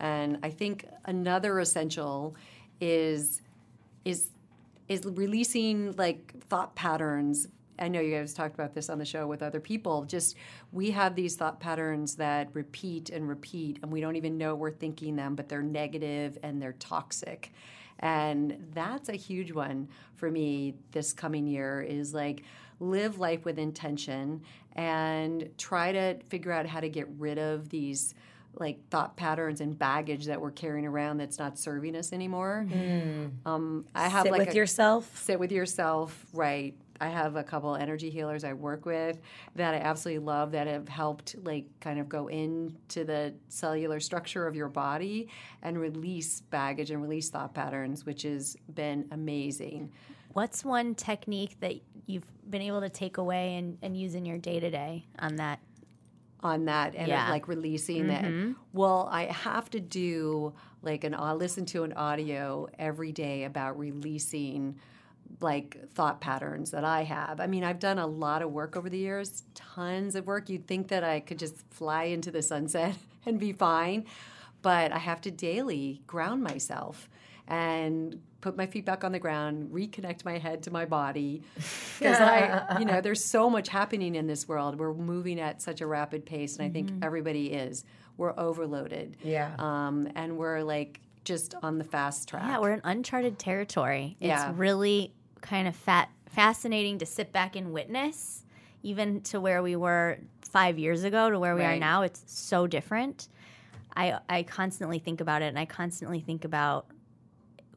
and 0.00 0.38
i 0.42 0.50
think 0.50 0.86
another 1.04 1.60
essential 1.60 2.34
is 2.80 3.42
is 4.04 4.28
is 4.88 5.04
releasing 5.04 5.92
like 5.92 6.34
thought 6.48 6.74
patterns 6.74 7.46
I 7.80 7.88
know 7.88 8.00
you 8.00 8.14
guys 8.14 8.34
talked 8.34 8.54
about 8.54 8.74
this 8.74 8.90
on 8.90 8.98
the 8.98 9.06
show 9.06 9.26
with 9.26 9.42
other 9.42 9.58
people. 9.58 10.04
Just 10.04 10.36
we 10.70 10.90
have 10.90 11.14
these 11.14 11.36
thought 11.36 11.60
patterns 11.60 12.14
that 12.16 12.50
repeat 12.52 13.08
and 13.08 13.26
repeat, 13.26 13.78
and 13.82 13.90
we 13.90 14.02
don't 14.02 14.16
even 14.16 14.36
know 14.36 14.54
we're 14.54 14.70
thinking 14.70 15.16
them, 15.16 15.34
but 15.34 15.48
they're 15.48 15.62
negative 15.62 16.36
and 16.42 16.60
they're 16.60 16.74
toxic. 16.74 17.52
And 18.00 18.68
that's 18.74 19.08
a 19.08 19.16
huge 19.16 19.52
one 19.52 19.88
for 20.16 20.30
me 20.30 20.74
this 20.92 21.12
coming 21.12 21.46
year 21.46 21.80
is 21.80 22.12
like 22.12 22.44
live 22.80 23.18
life 23.18 23.44
with 23.44 23.58
intention 23.58 24.42
and 24.74 25.48
try 25.58 25.92
to 25.92 26.18
figure 26.28 26.52
out 26.52 26.66
how 26.66 26.80
to 26.80 26.88
get 26.88 27.08
rid 27.18 27.38
of 27.38 27.68
these 27.68 28.14
like 28.54 28.88
thought 28.90 29.16
patterns 29.16 29.60
and 29.60 29.78
baggage 29.78 30.26
that 30.26 30.40
we're 30.40 30.50
carrying 30.50 30.86
around 30.86 31.18
that's 31.18 31.38
not 31.38 31.58
serving 31.58 31.94
us 31.96 32.12
anymore. 32.12 32.66
Um, 33.46 33.86
I 33.94 34.08
have 34.08 34.24
Sit 34.24 34.32
like 34.32 34.40
with 34.40 34.50
a, 34.50 34.56
yourself. 34.56 35.16
sit 35.18 35.38
with 35.38 35.52
yourself 35.52 36.26
right 36.32 36.74
i 37.00 37.08
have 37.08 37.36
a 37.36 37.42
couple 37.42 37.74
energy 37.76 38.10
healers 38.10 38.44
i 38.44 38.52
work 38.52 38.84
with 38.84 39.18
that 39.56 39.72
i 39.74 39.78
absolutely 39.78 40.22
love 40.24 40.52
that 40.52 40.66
have 40.66 40.86
helped 40.88 41.34
like 41.44 41.64
kind 41.80 41.98
of 41.98 42.08
go 42.10 42.26
into 42.28 43.04
the 43.04 43.32
cellular 43.48 43.98
structure 44.00 44.46
of 44.46 44.54
your 44.54 44.68
body 44.68 45.28
and 45.62 45.78
release 45.80 46.42
baggage 46.50 46.90
and 46.90 47.00
release 47.00 47.30
thought 47.30 47.54
patterns 47.54 48.04
which 48.04 48.22
has 48.22 48.56
been 48.74 49.06
amazing 49.12 49.90
What's 50.32 50.64
one 50.64 50.94
technique 50.94 51.56
that 51.58 51.74
you've 52.06 52.22
been 52.48 52.62
able 52.62 52.82
to 52.82 52.88
take 52.88 53.16
away 53.18 53.56
and, 53.56 53.78
and 53.82 53.96
use 53.96 54.14
in 54.14 54.24
your 54.24 54.38
day 54.38 54.60
to 54.60 54.70
day 54.70 55.04
on 55.18 55.34
that? 55.36 55.58
On 56.42 56.64
that 56.66 56.94
and 56.94 57.08
Yeah. 57.08 57.28
like 57.30 57.48
releasing 57.48 58.06
that. 58.08 58.24
Mm-hmm. 58.24 58.52
Well, 58.72 59.08
I 59.10 59.24
have 59.24 59.68
to 59.70 59.80
do 59.80 60.54
like 60.82 61.04
an 61.04 61.14
I 61.14 61.32
listen 61.34 61.66
to 61.66 61.84
an 61.84 61.92
audio 61.92 62.66
every 62.78 63.12
day 63.12 63.44
about 63.44 63.78
releasing 63.78 64.76
like 65.40 65.76
thought 65.92 66.20
patterns 66.20 66.70
that 66.72 66.84
I 66.84 67.04
have. 67.04 67.40
I 67.40 67.46
mean, 67.46 67.62
I've 67.62 67.78
done 67.78 67.98
a 67.98 68.06
lot 68.06 68.42
of 68.42 68.50
work 68.50 68.76
over 68.76 68.88
the 68.90 68.98
years, 68.98 69.44
tons 69.54 70.14
of 70.16 70.26
work. 70.26 70.48
You'd 70.48 70.66
think 70.66 70.88
that 70.88 71.04
I 71.04 71.20
could 71.20 71.38
just 71.38 71.62
fly 71.70 72.04
into 72.04 72.30
the 72.30 72.42
sunset 72.42 72.96
and 73.26 73.38
be 73.38 73.52
fine, 73.52 74.06
but 74.62 74.92
I 74.92 74.98
have 74.98 75.20
to 75.22 75.30
daily 75.30 76.02
ground 76.06 76.42
myself 76.42 77.08
and 77.46 78.20
put 78.40 78.56
my 78.56 78.66
feet 78.66 78.84
back 78.84 79.04
on 79.04 79.12
the 79.12 79.18
ground, 79.18 79.70
reconnect 79.70 80.24
my 80.24 80.38
head 80.38 80.62
to 80.64 80.70
my 80.70 80.84
body 80.84 81.42
because 81.54 82.18
I, 82.20 82.76
you 82.78 82.84
know, 82.84 83.00
there's 83.00 83.24
so 83.24 83.50
much 83.50 83.68
happening 83.68 84.14
in 84.14 84.26
this 84.26 84.48
world. 84.48 84.78
We're 84.78 84.94
moving 84.94 85.38
at 85.40 85.60
such 85.60 85.80
a 85.80 85.86
rapid 85.86 86.24
pace, 86.24 86.56
and 86.56 86.66
I 86.66 86.70
think 86.70 86.90
everybody 87.02 87.52
is. 87.52 87.84
We're 88.16 88.34
overloaded. 88.38 89.16
Yeah. 89.22 89.54
Um, 89.58 90.08
and 90.14 90.36
we're 90.36 90.62
like 90.62 91.00
just 91.24 91.54
on 91.62 91.78
the 91.78 91.84
fast 91.84 92.28
track. 92.28 92.44
Yeah, 92.46 92.58
we're 92.60 92.72
in 92.72 92.80
uncharted 92.84 93.38
territory. 93.38 94.16
It's 94.20 94.28
Yeah. 94.28 94.52
really 94.56 95.12
kind 95.40 95.68
of 95.68 95.76
fat, 95.76 96.08
fascinating 96.26 96.98
to 96.98 97.06
sit 97.06 97.32
back 97.32 97.56
and 97.56 97.72
witness, 97.72 98.44
even 98.82 99.20
to 99.22 99.40
where 99.40 99.62
we 99.62 99.76
were 99.76 100.18
five 100.42 100.78
years 100.78 101.04
ago 101.04 101.30
to 101.30 101.38
where 101.38 101.54
we 101.54 101.62
are 101.62 101.76
now. 101.76 102.02
It's 102.02 102.22
so 102.26 102.66
different. 102.66 103.28
I 103.96 104.18
I 104.28 104.42
constantly 104.44 104.98
think 104.98 105.20
about 105.20 105.42
it, 105.42 105.46
and 105.46 105.58
I 105.58 105.64
constantly 105.66 106.20
think 106.20 106.44
about 106.44 106.86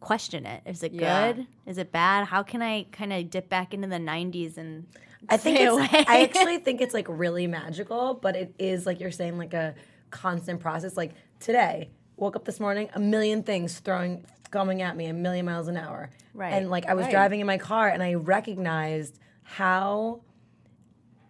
question 0.03 0.45
it. 0.45 0.61
Is 0.65 0.83
it 0.83 0.93
Yeah. 0.93 1.33
good? 1.33 1.47
Is 1.65 1.77
it 1.77 1.91
bad? 1.91 2.27
How 2.27 2.43
can 2.43 2.61
I 2.61 2.83
kind 2.91 3.11
of 3.13 3.29
dip 3.29 3.49
back 3.49 3.73
into 3.73 3.87
the 3.87 3.97
'90s 3.97 4.57
and 4.57 4.85
I 5.29 5.37
think? 5.37 5.57
I 5.59 6.21
actually 6.23 6.57
think 6.65 6.81
it's 6.81 6.93
like 6.93 7.07
really 7.09 7.47
magical, 7.47 8.13
but 8.13 8.35
it 8.35 8.53
is 8.59 8.85
like 8.85 8.99
you're 8.99 9.11
saying 9.11 9.37
like 9.37 9.53
a 9.53 9.73
constant 10.11 10.59
process. 10.59 10.97
Like 10.97 11.13
today, 11.39 11.89
woke 12.17 12.35
up 12.35 12.45
this 12.45 12.59
morning, 12.59 12.89
a 12.93 12.99
million 12.99 13.43
things 13.43 13.79
throwing 13.79 14.25
coming 14.51 14.83
at 14.83 14.95
me 14.95 15.07
a 15.07 15.13
million 15.13 15.45
miles 15.45 15.67
an 15.67 15.77
hour. 15.77 16.11
Right. 16.35 16.53
And 16.53 16.69
like 16.69 16.85
I 16.85 16.93
was 16.93 17.05
Right. 17.05 17.11
driving 17.11 17.39
in 17.39 17.47
my 17.47 17.57
car 17.57 17.87
and 17.89 18.03
I 18.03 18.13
recognized 18.13 19.17
how 19.41 20.21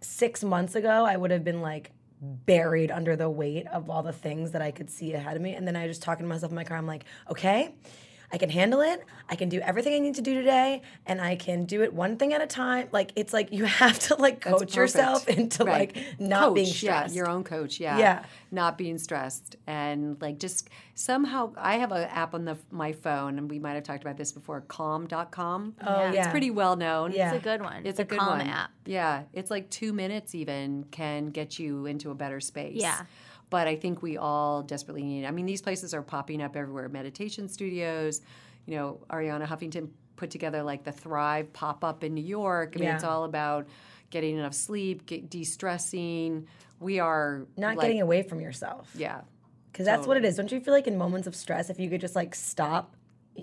six 0.01 0.43
months 0.43 0.75
ago 0.75 1.05
I 1.05 1.15
would 1.15 1.31
have 1.31 1.43
been 1.45 1.61
like 1.61 1.91
buried 2.21 2.91
under 2.91 3.15
the 3.15 3.29
weight 3.29 3.65
of 3.67 3.89
all 3.89 4.03
the 4.03 4.11
things 4.13 4.51
that 4.51 4.61
I 4.61 4.71
could 4.71 4.89
see 4.89 5.13
ahead 5.13 5.35
of 5.35 5.41
me. 5.41 5.53
And 5.55 5.65
then 5.67 5.75
I 5.75 5.87
just 5.87 6.01
talking 6.03 6.25
to 6.25 6.29
myself 6.29 6.51
in 6.51 6.55
my 6.55 6.63
car, 6.65 6.77
I'm 6.77 6.87
like, 6.87 7.05
okay, 7.29 7.75
I 8.33 8.37
can 8.39 8.49
handle 8.49 8.81
it. 8.81 9.05
I 9.29 9.35
can 9.35 9.47
do 9.47 9.59
everything 9.61 9.93
I 9.93 9.99
need 9.99 10.15
to 10.15 10.21
do 10.23 10.33
today, 10.33 10.81
and 11.05 11.21
I 11.21 11.35
can 11.35 11.65
do 11.65 11.83
it 11.83 11.93
one 11.93 12.17
thing 12.17 12.33
at 12.33 12.41
a 12.41 12.47
time. 12.47 12.87
Like 12.91 13.11
it's 13.15 13.31
like 13.31 13.53
you 13.53 13.63
have 13.81 13.99
to 13.99 14.15
like 14.15 14.41
coach 14.41 14.75
yourself 14.75 15.27
into 15.29 15.63
Right. 15.63 15.95
like 15.95 16.19
not 16.19 16.45
coach, 16.47 16.55
being 16.55 16.67
yeah, 16.67 16.73
stressed. 16.73 17.15
your 17.15 17.29
own 17.29 17.43
coach, 17.43 17.79
yeah, 17.79 17.97
Yeah. 17.99 18.23
not 18.49 18.75
being 18.77 18.97
stressed, 18.97 19.55
and 19.67 20.19
like 20.19 20.39
just 20.39 20.67
somehow. 20.95 21.53
I 21.57 21.75
have 21.75 21.91
an 21.91 22.09
app 22.09 22.33
on 22.33 22.45
the 22.45 22.57
my 22.71 22.91
phone, 22.91 23.37
and 23.37 23.49
we 23.51 23.59
might 23.59 23.73
have 23.75 23.83
talked 23.83 24.03
about 24.03 24.17
this 24.17 24.31
before. 24.31 24.61
Calm.com. 24.61 25.75
Oh, 25.85 26.07
it's 26.07 26.15
yeah. 26.15 26.31
pretty 26.31 26.49
well 26.49 26.75
known. 26.75 27.11
Yeah. 27.11 27.31
it's 27.33 27.39
a 27.39 27.43
good 27.43 27.61
one. 27.61 27.85
It's 27.85 27.97
the 27.97 28.03
a 28.03 28.05
good 28.05 28.19
Calm 28.19 28.39
one. 28.39 28.47
app. 28.47 28.71
Yeah, 28.85 29.23
it's 29.33 29.51
like 29.51 29.69
two 29.69 29.93
minutes 29.93 30.33
even 30.33 30.85
can 30.91 31.27
get 31.27 31.59
you 31.59 31.85
into 31.85 32.09
a 32.09 32.15
better 32.15 32.39
space. 32.39 32.81
Yeah. 32.81 33.01
But 33.53 33.67
I 33.67 33.75
think 33.75 34.01
we 34.01 34.17
all 34.17 34.63
desperately 34.63 35.03
need. 35.03 35.25
I 35.25 35.29
mean, 35.29 35.45
these 35.45 35.61
places 35.61 35.93
are 35.93 36.01
popping 36.01 36.41
up 36.41 36.55
everywhere. 36.55 36.89
Meditation 36.89 37.47
studios. 37.47 38.21
You 38.65 38.77
know, 38.77 39.01
Arianna 39.11 39.45
Huffington 39.45 39.89
put 40.15 40.31
together 40.31 40.63
like 40.63 40.83
the 40.83 40.91
Thrive 40.91 41.53
pop 41.53 41.83
up 41.83 42.03
in 42.03 42.15
New 42.15 42.23
York. 42.23 42.73
I 42.75 42.79
mean, 42.79 42.87
Yeah. 42.89 42.95
it's 42.95 43.03
all 43.03 43.25
about 43.25 43.67
getting 44.09 44.39
enough 44.39 44.55
sleep, 44.55 45.05
get, 45.05 45.29
de-stressing. 45.29 46.47
We 46.79 46.97
are 46.99 47.45
not 47.55 47.75
like, 47.77 47.83
getting 47.85 48.01
away 48.01 48.23
from 48.23 48.41
yourself. 48.41 48.89
Yeah, 48.95 49.21
Because 49.71 49.85
that's 49.85 50.07
what 50.07 50.17
it 50.17 50.25
is. 50.25 50.35
Don't 50.35 50.51
you 50.51 50.59
feel 50.59 50.73
like 50.73 50.87
in 50.87 50.97
moments 50.97 51.27
of 51.27 51.35
stress, 51.35 51.69
if 51.69 51.79
you 51.79 51.91
could 51.91 52.01
just 52.01 52.15
like 52.15 52.33
stop 52.33 52.95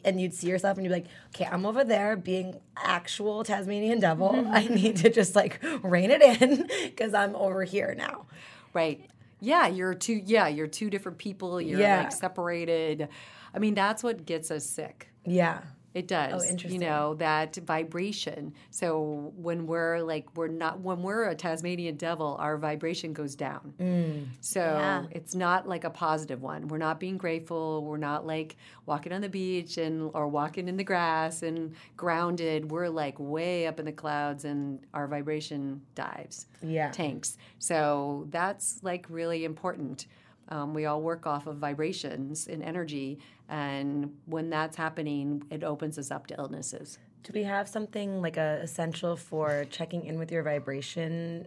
and 0.04 0.20
you'd 0.20 0.34
see 0.34 0.48
yourself 0.48 0.76
and 0.76 0.84
you'd 0.84 0.90
be 0.92 1.02
like, 1.02 1.06
okay, 1.36 1.46
I'm 1.48 1.64
over 1.64 1.84
there 1.84 2.16
being 2.16 2.58
actual 2.76 3.44
Tasmanian 3.44 4.00
devil. 4.00 4.44
I 4.50 4.66
need 4.80 4.96
to 4.96 5.08
just 5.10 5.36
like 5.36 5.60
rein 5.84 6.10
it 6.10 6.20
in 6.42 6.66
because 6.84 7.14
I'm 7.14 7.36
over 7.36 7.62
here 7.62 7.94
now. 7.96 8.26
Right. 8.72 9.09
Yeah, 9.40 9.66
you're 9.68 9.94
two. 9.94 10.14
Yeah, 10.24 10.48
you're 10.48 10.66
two 10.66 10.90
different 10.90 11.18
people. 11.18 11.60
You're 11.60 11.80
Yeah. 11.80 12.02
like 12.02 12.12
separated. 12.12 13.08
I 13.54 13.58
mean, 13.58 13.74
that's 13.74 14.02
what 14.02 14.26
gets 14.26 14.50
us 14.50 14.64
sick. 14.66 15.08
Yeah. 15.24 15.60
It 15.92 16.06
does. 16.06 16.44
Oh, 16.46 16.48
interesting. 16.48 16.80
You 16.80 16.86
know, 16.88 17.14
that 17.14 17.56
vibration. 17.56 18.54
So 18.70 19.32
when 19.36 19.66
we're 19.66 20.00
like, 20.00 20.36
we're 20.36 20.46
not, 20.46 20.78
when 20.80 21.02
we're 21.02 21.24
a 21.24 21.34
Tasmanian 21.34 21.96
devil, 21.96 22.36
our 22.38 22.56
vibration 22.58 23.12
goes 23.12 23.34
down. 23.34 23.74
Mm. 23.80 24.26
So 24.40 24.60
Yeah. 24.60 25.06
it's 25.10 25.34
not 25.34 25.68
like 25.68 25.82
a 25.82 25.90
positive 25.90 26.42
one. 26.42 26.68
We're 26.68 26.78
not 26.78 27.00
being 27.00 27.16
grateful. 27.18 27.84
We're 27.84 27.96
not 27.96 28.24
like 28.24 28.56
walking 28.86 29.12
on 29.12 29.20
the 29.20 29.28
beach 29.28 29.78
and, 29.78 30.10
or 30.14 30.28
walking 30.28 30.68
in 30.68 30.76
the 30.76 30.84
grass 30.84 31.42
and 31.42 31.74
grounded. 31.96 32.70
We're 32.70 32.88
like 32.88 33.18
way 33.18 33.66
up 33.66 33.80
in 33.80 33.84
the 33.86 33.92
clouds 33.92 34.44
and 34.44 34.78
our 34.94 35.08
vibration 35.08 35.82
dives, 35.96 36.46
Yeah. 36.62 36.90
tanks. 36.92 37.36
So 37.58 38.28
that's 38.30 38.78
like 38.82 39.06
really 39.08 39.44
important. 39.44 40.06
Um, 40.52 40.74
we 40.74 40.84
all 40.86 41.00
work 41.00 41.26
off 41.28 41.46
of 41.46 41.58
vibrations 41.58 42.48
and 42.48 42.60
energy. 42.62 43.20
And 43.50 44.16
when 44.26 44.48
that's 44.48 44.76
happening, 44.76 45.42
it 45.50 45.64
opens 45.64 45.98
us 45.98 46.10
up 46.12 46.28
to 46.28 46.36
illnesses. 46.38 46.98
Do 47.24 47.32
we 47.34 47.42
have 47.42 47.68
something 47.68 48.22
like 48.22 48.36
a 48.36 48.60
essential 48.62 49.16
for 49.16 49.66
checking 49.70 50.06
in 50.06 50.18
with 50.18 50.30
your 50.30 50.42
vibration 50.44 51.46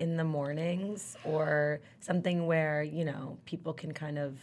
in 0.00 0.16
the 0.16 0.24
mornings 0.24 1.16
or 1.24 1.80
something 2.00 2.46
where, 2.46 2.82
you 2.82 3.04
know, 3.04 3.38
people 3.46 3.72
can 3.72 3.92
kind 3.92 4.18
of 4.18 4.36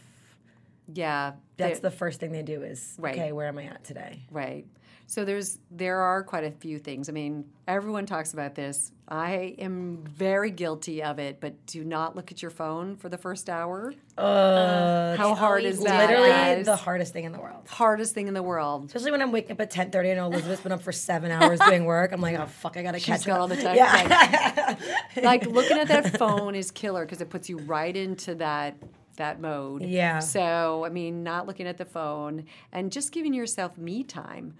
Yeah. 0.93 1.33
that's 1.57 1.79
the 1.79 1.91
first 1.91 2.19
thing 2.19 2.31
they 2.31 2.41
do 2.41 2.63
is 2.63 2.95
Right. 2.97 3.13
okay, 3.15 3.31
where 3.33 3.47
am 3.47 3.57
I 3.59 3.65
at 3.65 3.83
today? 3.83 4.21
Right. 4.31 4.65
So 5.07 5.25
there's 5.25 5.59
there 5.69 5.99
are 5.99 6.23
quite 6.23 6.43
a 6.43 6.51
few 6.51 6.79
things. 6.79 7.09
I 7.09 7.11
mean, 7.11 7.45
everyone 7.67 8.05
talks 8.05 8.33
about 8.33 8.55
this. 8.55 8.91
I 9.07 9.55
am 9.59 10.03
very 10.07 10.49
guilty 10.49 11.03
of 11.03 11.19
it, 11.19 11.39
but 11.39 11.65
do 11.67 11.83
not 11.83 12.15
look 12.15 12.31
at 12.31 12.41
your 12.41 12.49
phone 12.49 12.95
for 12.95 13.09
the 13.09 13.17
first 13.17 13.49
hour. 13.49 13.93
Uh, 14.17 15.15
How 15.17 15.35
hard 15.35 15.65
is 15.65 15.81
that? 15.83 16.09
literally 16.09 16.29
guys? 16.29 16.65
the 16.65 16.75
hardest 16.75 17.13
thing 17.13 17.25
in 17.25 17.31
the 17.31 17.39
world. 17.39 17.67
hardest 17.67 18.13
thing 18.13 18.27
in 18.27 18.33
the 18.33 18.41
world. 18.41 18.85
Especially 18.85 19.11
when 19.11 19.21
I'm 19.21 19.31
waking 19.31 19.51
up 19.51 19.61
at 19.61 19.71
10:30 19.71 20.11
I 20.11 20.15
know 20.15 20.27
Elizabeth's 20.27 20.61
been 20.61 20.71
up 20.71 20.81
for 20.81 20.91
7 20.91 21.29
hours 21.31 21.59
doing 21.59 21.85
work. 21.85 22.11
I'm 22.11 22.21
like, 22.21 22.39
"Oh 22.39 22.45
fuck, 22.45 22.77
I 22.77 22.81
got 22.83 22.93
to 22.93 22.99
catch 22.99 23.25
got 23.25 23.35
up." 23.35 23.41
all 23.41 23.47
the 23.47 23.61
time. 23.61 23.75
Yeah. 23.75 24.75
like 25.21 25.45
looking 25.45 25.77
at 25.77 25.89
that 25.89 26.17
phone 26.17 26.55
is 26.55 26.71
killer 26.71 27.05
because 27.05 27.21
it 27.21 27.29
puts 27.29 27.49
you 27.49 27.57
right 27.59 27.95
into 27.95 28.35
that 28.35 28.77
that 29.17 29.39
mode. 29.39 29.83
Yeah. 29.83 30.19
So 30.19 30.85
I 30.85 30.89
mean, 30.89 31.23
not 31.23 31.45
looking 31.45 31.67
at 31.67 31.77
the 31.77 31.85
phone 31.85 32.45
and 32.71 32.91
just 32.91 33.11
giving 33.11 33.33
yourself 33.33 33.77
me 33.77 34.03
time. 34.03 34.55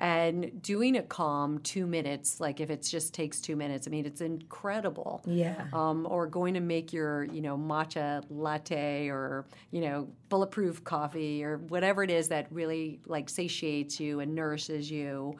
And 0.00 0.62
doing 0.62 0.96
a 0.96 1.02
calm 1.02 1.58
two 1.58 1.84
minutes, 1.86 2.38
like 2.38 2.60
if 2.60 2.70
it 2.70 2.82
just 2.82 3.12
takes 3.12 3.40
two 3.40 3.56
minutes, 3.56 3.88
I 3.88 3.90
mean, 3.90 4.06
it's 4.06 4.20
incredible. 4.20 5.22
Yeah. 5.26 5.64
Um, 5.72 6.06
or 6.08 6.26
going 6.28 6.54
to 6.54 6.60
make 6.60 6.92
your, 6.92 7.24
you 7.24 7.40
know, 7.40 7.56
matcha 7.58 8.22
latte 8.30 9.08
or, 9.08 9.46
you 9.72 9.80
know, 9.80 10.08
bulletproof 10.28 10.84
coffee 10.84 11.42
or 11.42 11.58
whatever 11.58 12.04
it 12.04 12.10
is 12.10 12.28
that 12.28 12.46
really 12.52 13.00
like 13.06 13.28
satiates 13.28 13.98
you 13.98 14.20
and 14.20 14.36
nourishes 14.36 14.88
you. 14.88 15.36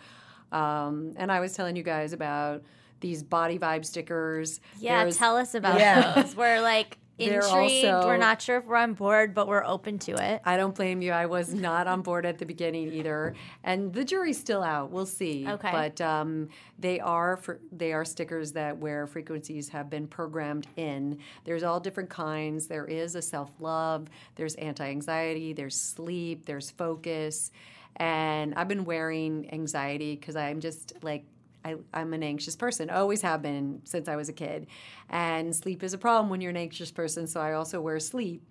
Um, 0.50 1.12
and 1.16 1.30
I 1.30 1.38
was 1.40 1.52
telling 1.52 1.76
you 1.76 1.82
guys 1.84 2.12
about 2.12 2.62
these 3.00 3.22
body 3.22 3.58
vibe 3.60 3.84
stickers. 3.84 4.60
Yeah, 4.80 4.98
There's- 5.00 5.16
tell 5.18 5.36
us 5.36 5.54
about 5.54 5.78
Yeah. 5.78 6.14
those. 6.22 6.34
We're 6.34 6.60
like 6.60 6.90
They're 6.90 6.98
intrigued. 7.18 7.84
also- 7.86 8.06
we're 8.06 8.16
not 8.16 8.40
sure 8.40 8.58
if 8.58 8.66
we're 8.66 8.76
on 8.76 8.94
board, 8.94 9.34
but 9.34 9.48
we're 9.48 9.64
open 9.64 9.98
to 10.00 10.12
it. 10.12 10.40
I 10.44 10.56
don't 10.56 10.74
blame 10.74 11.02
you. 11.02 11.12
I 11.12 11.26
was 11.26 11.52
not 11.52 11.86
on 11.86 12.02
board 12.02 12.24
at 12.24 12.38
the 12.38 12.46
beginning 12.46 12.92
either, 12.92 13.34
and 13.64 13.92
the 13.92 14.04
jury's 14.04 14.38
still 14.38 14.62
out. 14.62 14.90
We'll 14.90 15.06
see. 15.06 15.46
Okay. 15.48 15.70
but 15.72 16.00
um, 16.00 16.48
they 16.78 17.00
are 17.00 17.36
for, 17.36 17.60
they 17.72 17.92
are 17.92 18.04
stickers 18.04 18.52
that 18.52 18.78
where 18.78 19.06
frequencies 19.06 19.68
have 19.70 19.90
been 19.90 20.06
programmed 20.06 20.66
in. 20.76 21.18
There's 21.44 21.62
all 21.62 21.80
different 21.80 22.10
kinds. 22.10 22.66
There 22.66 22.84
is 22.86 23.14
a 23.14 23.22
self 23.22 23.50
love. 23.60 24.08
There's 24.36 24.54
anti 24.56 24.88
anxiety. 24.88 25.52
There's 25.52 25.74
sleep. 25.76 26.46
There's 26.46 26.70
focus, 26.70 27.50
and 27.96 28.54
I've 28.54 28.68
been 28.68 28.84
wearing 28.84 29.48
anxiety 29.52 30.14
because 30.14 30.36
I'm 30.36 30.60
just 30.60 30.92
like. 31.02 31.24
I, 31.68 31.76
I'm 32.00 32.12
an 32.14 32.22
anxious 32.22 32.56
person, 32.56 32.90
always 32.90 33.22
have 33.22 33.42
been 33.42 33.80
since 33.84 34.08
I 34.08 34.16
was 34.16 34.28
a 34.28 34.32
kid. 34.32 34.66
And 35.10 35.54
sleep 35.54 35.82
is 35.82 35.92
a 35.92 35.98
problem 35.98 36.30
when 36.30 36.40
you're 36.40 36.50
an 36.50 36.56
anxious 36.56 36.90
person, 36.90 37.26
so 37.26 37.40
I 37.40 37.52
also 37.52 37.80
wear 37.80 38.00
sleep, 38.00 38.42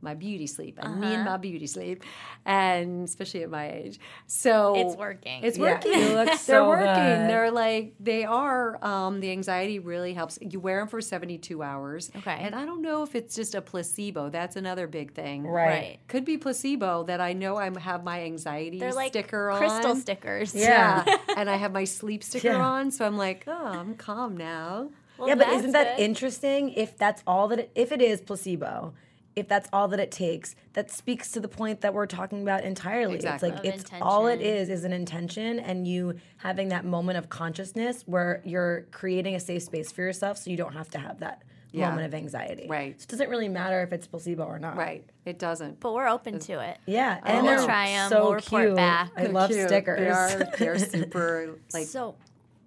my 0.00 0.14
beauty 0.14 0.46
sleep, 0.46 0.78
and 0.80 1.00
me 1.00 1.08
and 1.14 1.24
my 1.24 1.36
beauty 1.36 1.66
sleep, 1.66 2.02
and 2.44 3.04
especially 3.04 3.42
at 3.42 3.50
my 3.50 3.70
age. 3.70 3.98
So 4.26 4.74
It's 4.76 4.96
working. 4.96 5.42
It's 5.44 5.58
working. 5.58 5.92
you 5.92 6.08
look 6.14 6.28
They're 6.46 6.64
working. 6.64 6.84
good. 6.86 7.30
They're 7.30 7.50
like 7.50 7.94
they 8.00 8.24
are. 8.24 8.82
Um, 8.84 9.20
the 9.20 9.30
anxiety 9.30 9.78
really 9.78 10.14
helps. 10.14 10.38
You 10.40 10.60
wear 10.60 10.78
them 10.80 10.88
for 10.88 11.00
72 11.00 11.62
hours. 11.62 12.10
Okay. 12.16 12.36
And 12.40 12.54
I 12.54 12.64
don't 12.64 12.82
know 12.82 13.02
if 13.02 13.14
it's 13.14 13.34
just 13.34 13.54
a 13.54 13.60
placebo. 13.62 14.28
That's 14.30 14.56
another 14.56 14.86
big 14.86 15.12
thing. 15.14 15.44
Right. 15.46 15.66
Right. 15.66 15.98
Could 16.08 16.24
be 16.24 16.38
placebo 16.38 17.04
that 17.04 17.20
I 17.20 17.32
know 17.32 17.56
I 17.56 17.70
have 17.80 18.04
my 18.04 18.22
anxiety 18.24 18.78
They're 18.78 18.92
like 18.92 19.12
sticker 19.12 19.50
crystal 19.56 19.66
on. 19.76 19.80
Crystal 19.82 19.96
stickers. 19.96 20.54
Yeah. 20.54 21.04
and 21.36 21.50
I 21.50 21.56
have 21.56 21.72
my 21.72 21.84
sleep 21.84 22.22
sticker 22.30 22.48
Yeah. 22.48 22.56
on, 22.64 22.90
so 22.90 23.04
I'm 23.06 23.16
like, 23.16 23.44
oh, 23.46 23.66
I'm 23.66 23.94
calm 23.94 24.36
now. 24.36 24.90
Well, 25.18 25.28
yeah, 25.28 25.34
but 25.34 25.48
isn't 25.48 25.72
that 25.72 25.96
good. 25.96 26.02
interesting? 26.04 26.70
If 26.74 26.98
that's 26.98 27.22
all 27.26 27.48
that, 27.48 27.58
it, 27.58 27.70
if 27.74 27.90
it 27.90 28.02
is 28.02 28.20
placebo, 28.20 28.92
if 29.36 29.46
that's 29.48 29.68
all 29.72 29.86
that 29.88 30.00
it 30.00 30.10
takes, 30.10 30.56
that 30.72 30.90
speaks 30.90 31.30
to 31.32 31.40
the 31.40 31.48
point 31.48 31.82
that 31.82 31.92
we're 31.92 32.06
talking 32.06 32.40
about 32.42 32.64
entirely. 32.64 33.14
Exactly. 33.16 33.50
It's 33.50 33.58
like 33.64 33.66
Of 33.66 33.80
it's 33.80 33.90
all 34.02 34.26
it 34.26 34.40
intention. 34.40 34.56
is 34.56 34.68
is 34.70 34.84
an 34.84 34.92
intention, 34.94 35.58
and 35.60 35.86
you 35.86 36.14
having 36.38 36.68
that 36.70 36.84
moment 36.86 37.18
of 37.18 37.28
consciousness 37.28 38.02
where 38.06 38.40
you're 38.44 38.86
creating 38.92 39.34
a 39.34 39.40
safe 39.40 39.62
space 39.62 39.92
for 39.92 40.00
yourself, 40.00 40.38
so 40.38 40.50
you 40.50 40.56
don't 40.56 40.72
have 40.72 40.88
to 40.90 40.98
have 40.98 41.20
that 41.20 41.42
Yeah. 41.72 41.90
moment 41.90 42.06
of 42.06 42.14
anxiety. 42.14 42.66
Right. 42.66 42.98
So 42.98 43.04
it 43.04 43.10
doesn't 43.10 43.28
really 43.28 43.48
matter 43.50 43.82
if 43.82 43.92
it's 43.92 44.06
placebo 44.06 44.44
or 44.44 44.58
not. 44.58 44.76
Right. 44.78 45.04
It 45.26 45.38
doesn't. 45.38 45.80
But 45.80 45.92
we're 45.92 46.08
open 46.08 46.38
to 46.40 46.60
it. 46.60 46.78
Yeah, 46.86 47.18
Oh, 47.22 47.26
and 47.28 47.42
We'll 47.46 47.56
they're 47.58 47.66
try 47.66 47.88
'em, 47.88 48.08
so 48.08 48.22
we'll 48.22 48.34
report 48.34 48.62
cute. 48.64 48.76
back. 48.76 49.10
I 49.16 49.24
They're 49.24 49.32
love 49.32 49.50
cute. 49.50 49.68
stickers. 49.68 49.98
They 49.98 50.08
are. 50.08 50.44
They're 50.58 50.78
super 50.96 51.58
like 51.74 51.86
So 51.86 52.14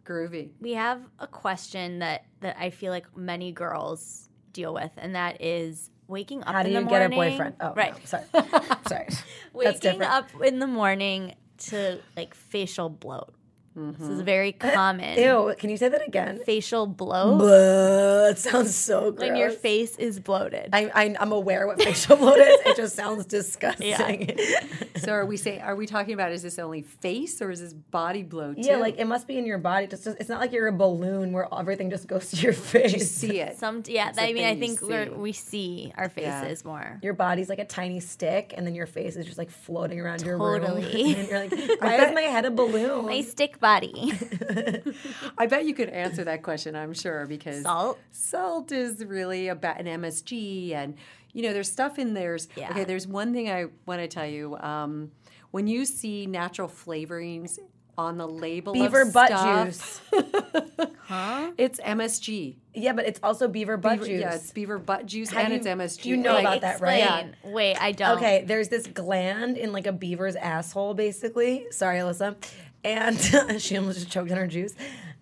groovy. 0.05 0.49
we 0.61 0.73
have 0.73 1.01
a 1.19 1.25
question 1.25 1.99
that 1.99 2.25
that 2.41 2.57
I 2.59 2.69
feel 2.69 2.91
like 2.91 3.17
many 3.17 3.51
girls 3.51 4.29
deal 4.53 4.73
with, 4.73 4.91
and 4.97 5.15
that 5.15 5.41
is 5.41 5.89
waking 6.09 6.43
up. 6.43 6.53
How 6.53 6.63
do 6.63 6.69
in 6.69 6.75
you 6.75 6.83
the 6.83 6.89
get 6.89 7.11
a 7.11 7.15
boyfriend? 7.15 7.55
Oh, 7.61 7.73
right. 7.73 7.93
no, 7.93 7.99
sorry, 8.05 8.23
sorry. 8.87 9.07
Waking 9.53 10.01
up 10.01 10.29
in 10.43 10.59
the 10.59 10.67
morning 10.67 11.35
to 11.69 11.99
like 12.17 12.33
facial 12.33 12.89
bloat. 12.89 13.33
This 13.79 14.01
is 14.01 14.09
mm-hmm. 14.09 14.23
very 14.23 14.55
eh, 14.59 14.71
common. 14.73 15.17
Ew, 15.17 15.55
can 15.57 15.69
you 15.69 15.77
say 15.77 15.89
that 15.89 16.05
again? 16.05 16.39
Facial 16.45 16.85
bloat 16.85 17.39
Blah, 17.39 18.27
it 18.27 18.37
sounds 18.37 18.75
so 18.75 19.11
gross. 19.11 19.19
when 19.29 19.35
your 19.35 19.51
face 19.51 19.97
is 19.97 20.19
bloated. 20.19 20.69
I, 20.73 20.91
I, 20.93 21.15
I'm 21.19 21.31
aware 21.31 21.65
what 21.65 21.81
facial 21.81 22.17
bloat 22.17 22.37
is. 22.37 22.59
It 22.65 22.77
just 22.77 22.95
sounds 22.95 23.25
disgusting. 23.37 23.87
Yeah. 23.87 24.59
So 24.99 25.13
are 25.13 25.25
we 25.25 25.37
saying? 25.37 25.61
Are 25.61 25.77
we 25.77 25.85
talking 25.87 26.13
about? 26.13 26.33
Is 26.33 26.43
this 26.43 26.59
only 26.59 26.81
face 26.81 27.41
or 27.41 27.51
is 27.51 27.61
this 27.61 27.73
body 27.73 28.21
blow 28.21 28.53
too? 28.53 28.75
like 28.75 28.97
it 28.97 29.05
must 29.05 29.27
be 29.27 29.37
in 29.37 29.45
your 29.45 29.57
body. 29.57 29.87
Just 29.87 30.05
it's 30.05 30.27
not 30.27 30.41
like 30.41 30.51
you're 30.51 30.67
a 30.67 30.73
balloon 30.73 31.31
where 31.31 31.47
everything 31.57 31.89
just 31.89 32.05
goes 32.05 32.31
to 32.31 32.37
your 32.37 32.51
face. 32.73 32.91
you 32.91 32.99
see 32.99 33.39
it. 33.39 33.57
Some 33.57 33.83
yeah, 33.87 34.11
the 34.11 34.23
I 34.23 34.33
mean, 34.33 34.43
I 34.43 34.55
thing 34.55 34.71
you 34.71 34.75
think 34.75 34.89
we're, 34.89 35.05
see. 35.05 35.11
we 35.11 35.31
see 35.31 35.93
our 35.97 36.11
Yeah. 36.17 36.41
faces 36.41 36.65
more. 36.65 36.99
Your 37.01 37.13
body's 37.13 37.47
like 37.47 37.59
a 37.59 37.65
tiny 37.65 38.01
stick, 38.01 38.53
and 38.57 38.67
then 38.67 38.75
your 38.75 38.87
face 38.87 39.15
is 39.15 39.25
just 39.25 39.37
like 39.37 39.49
floating 39.49 40.01
around 40.01 40.21
your 40.21 40.37
room. 40.37 40.61
Totally. 40.61 41.13
and 41.15 41.29
you're 41.29 41.39
like, 41.39 41.81
why 41.81 42.05
is 42.05 42.13
my 42.13 42.21
head 42.21 42.43
a 42.43 42.51
balloon? 42.51 43.05
My 43.05 43.21
stick 43.21 43.57
body. 43.59 43.68
I 45.37 45.45
bet 45.47 45.65
you 45.65 45.73
could 45.73 45.89
answer 45.89 46.23
that 46.23 46.43
question. 46.43 46.75
I'm 46.75 46.93
sure 46.93 47.25
because 47.25 47.63
Salt. 47.63 47.99
Salt 48.11 48.71
is 48.71 49.03
really 49.05 49.47
about 49.47 49.79
an 49.79 49.85
MSG, 49.85 50.73
and 50.73 50.95
you 51.33 51.43
know, 51.43 51.53
there's 51.53 51.71
stuff 51.71 51.99
in 51.99 52.13
there's. 52.13 52.47
Yeah. 52.55 52.71
Okay, 52.71 52.83
there's 52.83 53.07
one 53.07 53.33
thing 53.33 53.49
I 53.49 53.65
want 53.85 54.01
to 54.01 54.07
tell 54.07 54.25
you. 54.25 54.57
Um, 54.57 55.11
when 55.51 55.67
you 55.67 55.85
see 55.85 56.25
natural 56.25 56.67
flavorings 56.67 57.57
on 57.97 58.17
the 58.17 58.27
label, 58.27 58.73
Beaver 58.73 59.05
butt 59.11 59.27
stuff, 59.27 59.65
juice. 59.67 60.01
Huh? 61.09 61.53
It's 61.57 61.79
MSG. 61.79 62.57
Yeah, 62.75 62.93
but 62.93 63.07
it's 63.07 63.19
also 63.23 63.47
beaver 63.47 63.77
butt 63.77 63.93
Beaver- 63.93 64.05
juice. 64.05 64.21
Yeah, 64.21 64.35
it's 64.35 64.51
beaver 64.51 64.77
butt 64.77 65.07
juice 65.07 65.31
How 65.31 65.39
and 65.39 65.49
do 65.49 65.55
it's 65.55 65.65
you- 65.65 65.71
MSG. 65.71 66.05
you 66.05 66.17
know 66.17 66.35
Wait, 66.35 66.41
about 66.41 66.61
that, 66.61 66.81
right? 66.81 66.99
explain. 67.25 67.35
Wait, 67.51 67.75
I 67.81 67.91
don't. 67.93 68.17
Okay, 68.17 68.43
there's 68.45 68.67
this 68.69 68.85
gland 68.85 69.57
in 69.57 69.73
like 69.73 69.87
a 69.87 69.91
beaver's 69.91 70.35
asshole, 70.35 70.93
basically. 70.93 71.65
Sorry, 71.71 71.97
Elissa. 71.97 72.37
And 72.83 73.19
she 73.59 73.77
almost 73.77 73.99
just 73.99 74.11
choked 74.11 74.31
on 74.31 74.37
her 74.37 74.47
juice. 74.47 74.73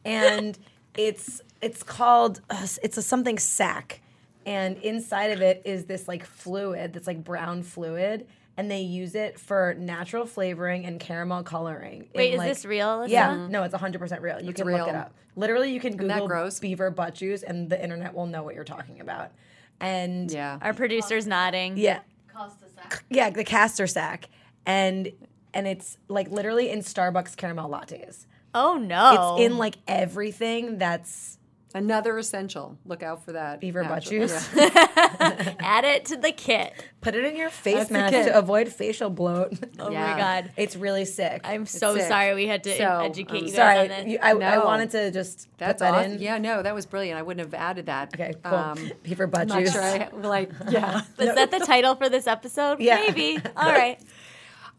And 0.06 0.58
it's 0.96 1.42
it's 1.62 1.84
called 1.84 2.42
uh, 2.50 2.68
it's 2.84 2.98
a 2.98 3.02
something 3.02 3.40
sac, 3.40 4.02
and 4.46 4.78
inside 4.78 5.32
of 5.32 5.42
it 5.42 5.62
is 5.66 5.86
this 5.86 6.08
like 6.08 6.26
fluid 6.26 6.94
that's 6.94 7.08
like 7.08 7.24
brown 7.24 7.64
fluid, 7.64 8.28
and 8.58 8.70
they 8.72 8.82
use 8.82 9.16
it 9.16 9.40
for 9.40 9.76
natural 9.78 10.26
flavoring 10.26 10.86
and 10.86 11.00
caramel 11.00 11.44
coloring. 11.44 12.02
in, 12.14 12.18
Wait, 12.18 12.34
is 12.34 12.38
like- 12.38 12.48
this 12.50 12.66
real? 12.66 13.00
Elissa? 13.00 13.12
Yeah, 13.12 13.48
no, 13.48 13.64
it's 13.64 13.76
100% 13.76 14.22
real. 14.22 14.42
You 14.42 14.54
can 14.54 14.68
look 14.68 14.88
it 14.88 14.96
up. 14.96 15.14
Literally, 15.36 15.72
you 15.72 15.80
can 15.80 15.92
that 15.98 15.98
Google 15.98 16.28
gross? 16.28 16.60
beaver 16.60 16.90
butt 16.90 17.14
juice, 17.16 17.44
and 17.44 17.70
the 17.70 17.82
internet 17.82 18.14
will 18.14 18.26
know 18.26 18.44
what 18.44 18.56
you're 18.56 18.64
talking 18.64 19.02
about. 19.02 19.32
And 19.80 20.32
yeah. 20.32 20.58
Our 20.62 20.74
producer's 20.74 21.28
nodding. 21.28 21.78
yeah. 21.78 22.00
Costa 22.36 22.66
sack. 22.74 23.04
Yeah, 23.10 23.30
the 23.30 23.44
castor 23.44 23.88
sac, 23.88 24.30
and 24.66 25.12
and 25.58 25.68
it's 25.68 25.98
like 26.08 26.30
literally 26.30 26.70
in 26.70 26.80
Starbucks 26.80 27.36
caramel 27.36 27.70
lattes. 27.70 28.26
Oh 28.54 28.76
no! 28.78 29.36
It's 29.38 29.46
in 29.52 29.58
like 29.58 29.76
everything 29.88 30.78
that's 30.78 31.34
Another 31.76 32.18
essential. 32.18 32.78
Look 32.86 33.04
out 33.04 33.26
for 33.26 33.34
that. 33.34 33.60
beaver 33.60 33.84
butt 33.84 34.06
natural- 34.06 34.22
juice. 34.28 34.50
yeah. 34.56 35.54
Add 35.60 35.84
it 35.84 36.06
to 36.06 36.16
the 36.18 36.32
kit. 36.32 36.74
Put 37.02 37.14
it 37.14 37.26
in 37.26 37.36
your 37.36 37.50
face 37.50 37.76
That's 37.76 37.90
the 37.90 37.94
mask 37.94 38.14
kit. 38.14 38.26
to 38.28 38.38
avoid 38.38 38.70
facial 38.70 39.10
bloat. 39.10 39.54
Oh 39.80 39.92
Yeah. 39.92 40.12
my 40.14 40.18
god! 40.18 40.52
it's 40.56 40.76
really 40.78 41.04
sick. 41.06 41.42
I'm 41.44 41.66
so 41.68 41.96
sick. 41.96 42.08
sorry 42.08 42.34
we 42.36 42.48
had 42.48 42.64
to 42.64 42.76
So, 42.76 43.00
educate 43.02 43.30
I'm 43.30 43.36
you 43.46 43.52
guys 43.52 43.56
Sorry, 43.56 43.80
on 43.80 43.88
this. 43.90 44.08
you- 44.08 44.20
I, 44.22 44.30
I 44.32 44.34
No. 44.34 44.66
wanted 44.66 44.92
to 44.92 45.12
just 45.12 45.50
That's 45.58 45.74
put 45.74 45.80
that 45.80 45.94
awesome. 45.94 46.14
in. 46.14 46.22
Yeah, 46.22 46.38
no, 46.40 46.64
that 46.64 46.74
was 46.74 46.86
brilliant. 46.88 47.20
I 47.20 47.22
wouldn't 47.22 47.46
have 47.46 47.54
added 47.54 47.88
that. 47.88 48.14
Okay, 48.16 48.34
cool. 48.44 48.56
Um, 48.56 48.92
beaver 49.04 49.28
butt 49.28 49.42
I'm 49.42 49.48
not 49.50 49.60
juice. 49.60 49.74
sure. 49.74 49.84
I, 49.84 50.10
like, 50.14 50.52
yeah. 50.70 51.02
Is 51.20 51.36
that 51.36 51.52
the 51.52 51.60
title 51.60 51.96
for 51.96 52.08
this 52.10 52.26
episode? 52.28 52.80
Yeah. 52.80 53.04
Maybe. 53.08 53.40
All 53.56 53.72
right. 53.72 54.00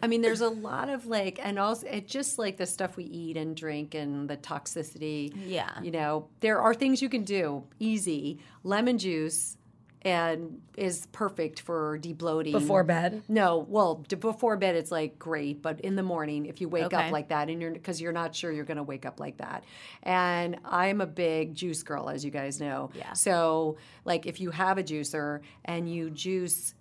I 0.01 0.07
mean, 0.07 0.23
there's 0.23 0.41
a 0.41 0.49
lot 0.49 0.89
of 0.89 1.07
like, 1.07 1.41
and 1.43 1.59
also 1.59 1.87
it 1.89 2.07
just 2.07 2.39
like 2.39 2.57
the 2.57 2.67
stuff 2.67 2.97
we 2.97 3.05
eat 3.05 3.37
and 3.37 3.57
drink 3.57 3.95
and 3.95 4.29
the 4.31 4.37
toxicity. 4.37 5.33
Yeah. 5.47 5.71
You 5.83 5.91
know, 5.91 6.29
there 6.41 6.61
are 6.61 6.73
things 6.75 7.03
you 7.03 7.09
can 7.09 7.25
do 7.25 7.65
easy. 7.81 8.39
Lemon 8.63 8.99
juice 8.99 9.57
and 10.03 10.61
is 10.77 11.07
perfect 11.11 11.59
for 11.59 11.99
debloating 11.99 12.53
Before 12.53 12.85
bed. 12.85 13.21
No, 13.29 13.67
well, 13.69 14.05
d- 14.07 14.15
before 14.15 14.57
bed 14.57 14.77
it's 14.77 14.93
like 14.93 15.19
great, 15.19 15.61
but 15.61 15.81
in 15.81 15.97
the 15.97 16.05
morning 16.05 16.47
if 16.47 16.61
you 16.61 16.69
wake 16.69 16.85
Okay. 16.85 16.97
up 17.07 17.11
like 17.13 17.31
that 17.31 17.51
and 17.51 17.61
you're 17.61 17.73
because 17.73 18.01
you're 18.01 18.13
not 18.13 18.33
sure 18.37 18.53
you're 18.53 18.65
going 18.65 18.77
to 18.77 18.85
wake 18.85 19.05
up 19.05 19.19
like 19.19 19.39
that. 19.39 19.65
And 20.05 20.59
I'm 20.65 21.01
a 21.01 21.07
big 21.07 21.57
juice 21.57 21.83
girl 21.83 22.09
as 22.09 22.25
you 22.25 22.31
guys 22.31 22.61
know. 22.61 22.91
Yeah. 22.95 23.13
So, 23.15 23.77
like 24.05 24.27
if 24.27 24.41
you 24.41 24.53
have 24.53 24.79
a 24.79 24.85
juicer 24.85 25.41
and 25.65 25.93
you 25.93 26.11
juice 26.11 26.75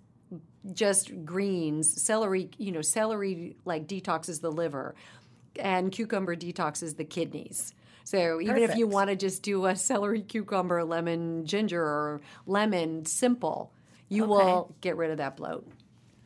just 0.72 1.24
greens, 1.24 2.02
celery, 2.02 2.50
you 2.58 2.72
know, 2.72 2.82
celery 2.82 3.56
like 3.64 3.86
detoxes 3.86 4.40
the 4.40 4.50
liver 4.50 4.94
and 5.58 5.90
cucumber 5.90 6.36
detoxes 6.36 6.96
the 6.96 7.04
kidneys. 7.04 7.74
So 8.04 8.40
even 8.40 8.62
if 8.62 8.76
you 8.76 8.86
want 8.86 9.10
to 9.10 9.16
just 9.16 9.42
do 9.42 9.66
a 9.66 9.76
celery, 9.76 10.22
cucumber, 10.22 10.82
lemon, 10.82 11.44
ginger, 11.44 11.82
or 11.82 12.20
lemon 12.46 13.04
simple, 13.04 13.70
you 14.08 14.24
will 14.24 14.74
get 14.80 14.96
rid 14.96 15.10
of 15.10 15.18
that 15.18 15.36
bloat. 15.36 15.66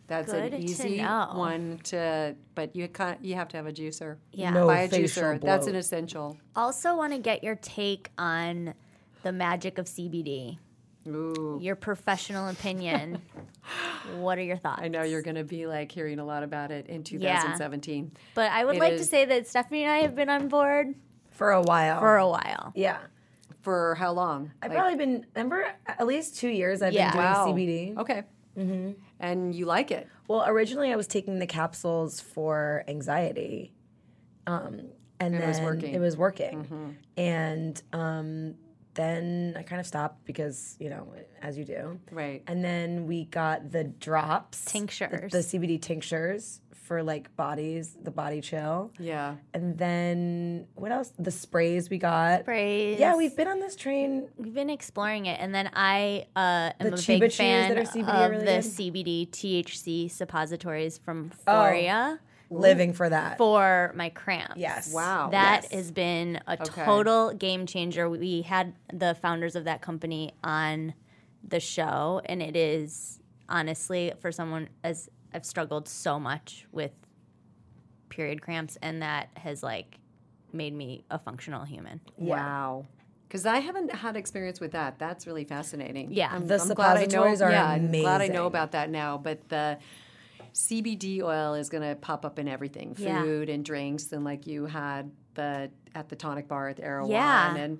That's 0.06 0.30
Good 0.30 0.52
an 0.54 0.62
easy 0.62 0.98
know. 0.98 1.30
one 1.34 1.80
to, 1.84 2.36
but 2.54 2.76
you 2.76 2.86
can't, 2.86 3.24
you 3.24 3.34
have 3.34 3.48
to 3.48 3.56
have 3.56 3.66
a 3.66 3.72
juicer. 3.72 4.18
Yeah. 4.32 4.50
No 4.50 4.66
Buy 4.66 4.80
a 4.80 4.88
facial 4.88 5.22
juicer. 5.22 5.40
That's 5.40 5.66
an 5.66 5.74
essential. 5.74 6.36
Also, 6.54 6.94
want 6.94 7.14
to 7.14 7.18
get 7.18 7.42
your 7.42 7.56
take 7.56 8.10
on 8.18 8.74
the 9.22 9.32
magic 9.32 9.78
of 9.78 9.86
CBD. 9.86 10.58
Ooh. 11.08 11.58
Your 11.60 11.74
professional 11.76 12.48
opinion. 12.48 13.20
what 14.18 14.38
are 14.38 14.42
your 14.42 14.56
thoughts? 14.56 14.80
I 14.82 14.88
know 14.88 15.02
you're 15.02 15.22
going 15.22 15.36
to 15.36 15.44
be 15.44 15.66
like 15.66 15.90
hearing 15.92 16.18
a 16.18 16.24
lot 16.24 16.42
about 16.42 16.70
it 16.70 16.86
in 16.86 17.02
Yeah. 17.08 17.36
2017. 17.42 18.12
But 18.34 18.50
I 18.52 18.64
would 18.64 18.76
It 18.76 18.80
like 18.80 18.96
to 18.98 19.04
say 19.04 19.24
that 19.24 19.46
Stephanie 19.48 19.82
and 19.84 19.92
I 19.92 19.98
have 19.98 20.14
been 20.14 20.28
on 20.28 20.48
board 20.48 20.94
For 21.30 21.50
a 21.50 21.62
while. 21.62 21.98
for 22.00 22.16
a 22.16 22.28
while. 22.28 22.72
yeah. 22.74 22.98
For 23.62 23.94
how 23.94 24.12
long? 24.12 24.50
I've 24.60 24.70
Like- 24.70 24.78
probably 24.78 24.96
been, 24.96 25.26
remember, 25.34 25.66
at 25.86 26.06
least 26.06 26.36
two 26.36 26.48
years 26.48 26.82
I've 26.82 26.92
Yeah. 26.92 27.10
been 27.12 27.20
doing 27.20 27.24
wow. 27.24 27.46
CBD. 27.46 27.96
Okay. 27.98 28.22
Mm-hmm. 28.58 28.90
And 29.20 29.54
you 29.54 29.66
like 29.66 29.90
it? 29.90 30.08
Well, 30.28 30.44
originally 30.46 30.92
I 30.92 30.96
was 30.96 31.06
taking 31.06 31.38
the 31.38 31.46
capsules 31.46 32.20
for 32.20 32.84
anxiety. 32.88 33.72
Um, 34.46 34.80
and 35.20 35.34
It 35.34 35.38
then 35.38 35.48
was 35.48 35.60
working. 35.60 35.94
It 35.94 36.00
was 36.00 36.16
working. 36.16 36.96
And 37.16 37.80
um, 37.92 38.54
then 38.94 39.54
I 39.56 39.62
kind 39.62 39.80
of 39.80 39.86
stopped 39.86 40.24
because, 40.24 40.76
you 40.78 40.90
know, 40.90 41.06
as 41.40 41.56
you 41.56 41.64
do. 41.64 41.98
Right. 42.10 42.42
And 42.46 42.64
then 42.64 43.06
we 43.06 43.24
got 43.24 43.70
the 43.72 43.84
drops, 43.84 44.64
Tinctures. 44.64 45.32
the, 45.32 45.38
CBD 45.38 45.80
tinctures 45.80 46.60
for 46.74 47.02
like 47.02 47.34
bodies, 47.36 47.96
the 48.02 48.10
body 48.10 48.40
chill. 48.40 48.90
Yeah. 48.98 49.36
And 49.54 49.78
then 49.78 50.66
what 50.74 50.92
else? 50.92 51.12
The 51.18 51.30
sprays 51.30 51.88
we 51.88 51.98
got. 51.98 52.40
Sprays. 52.40 52.98
Yeah, 52.98 53.16
we've 53.16 53.34
been 53.36 53.48
on 53.48 53.60
this 53.60 53.76
train. 53.76 54.28
We've 54.36 54.52
been 54.54 54.68
exploring 54.70 55.26
it, 55.26 55.38
and 55.40 55.54
then 55.54 55.70
I 55.72 56.26
uh, 56.36 56.72
am 56.80 56.90
The 56.90 57.14
a 57.14 57.18
big 57.20 57.32
fan 57.32 57.74
that 57.74 57.78
are 57.78 57.82
CBD 57.90 58.34
of 58.34 58.40
the? 58.40 58.82
CBD 58.82 59.30
THC 59.30 60.10
suppositories 60.10 60.98
from 60.98 61.30
Oh. 61.46 62.18
Foria 62.52 62.60
Living 62.60 62.92
for 62.92 63.08
that. 63.08 63.38
for 63.38 63.92
my 63.94 64.08
cramps. 64.10 64.54
Yes. 64.56 64.92
Wow. 64.92 65.30
That 65.30 65.62
Yes. 65.64 65.72
has 65.72 65.90
been 65.90 66.40
a 66.46 66.54
Okay. 66.60 66.84
total 66.84 67.32
game 67.32 67.66
changer. 67.66 68.08
We 68.08 68.42
had 68.42 68.74
the 68.92 69.14
founders 69.14 69.56
of 69.56 69.64
that 69.64 69.80
company 69.82 70.32
on 70.44 70.94
the 71.46 71.60
show, 71.60 72.20
and 72.26 72.42
it 72.42 72.56
is 72.56 73.20
honestly 73.48 74.12
for 74.20 74.30
someone 74.32 74.68
as 74.84 75.08
I've 75.34 75.44
struggled 75.46 75.88
so 75.88 76.20
much 76.20 76.66
with 76.72 76.92
period 78.08 78.42
cramps, 78.42 78.76
and 78.82 79.02
that 79.02 79.28
has 79.36 79.62
like 79.62 79.98
made 80.52 80.74
me 80.74 81.04
a 81.10 81.18
functional 81.18 81.64
human. 81.64 82.00
Wow. 82.18 82.84
Because 83.26 83.46
I 83.46 83.60
haven't 83.60 83.90
had 83.94 84.16
experience 84.16 84.60
with 84.60 84.72
that. 84.72 84.98
That's 84.98 85.26
really 85.26 85.44
fascinating. 85.44 86.12
Yeah. 86.12 86.28
I'm, 86.30 86.46
The 86.46 86.60
I'm 86.60 86.68
glad 86.68 86.98
I 86.98 87.00
know. 87.04 87.08
suppositories 87.08 87.40
are 87.40 87.50
yeah, 87.50 87.66
I'm 87.66 87.90
glad 87.90 88.20
I 88.20 88.28
know 88.28 88.44
about 88.46 88.72
that 88.72 88.90
now. 88.90 89.16
But 89.16 89.48
the 89.48 89.78
CBD 90.52 91.22
oil 91.22 91.54
is 91.54 91.68
going 91.68 91.82
to 91.82 91.94
pop 91.96 92.24
up 92.24 92.38
in 92.38 92.46
everything, 92.48 92.94
Yeah. 92.98 93.22
food 93.22 93.48
and 93.48 93.64
drinks, 93.64 94.12
and 94.12 94.24
like 94.24 94.46
you 94.46 94.66
had 94.66 95.10
the 95.34 95.70
at 95.94 96.08
the 96.08 96.16
tonic 96.16 96.48
bar 96.48 96.68
at 96.68 96.76
the 96.76 96.84
Erewhon, 96.84 97.10
Yeah. 97.10 97.56
and 97.56 97.78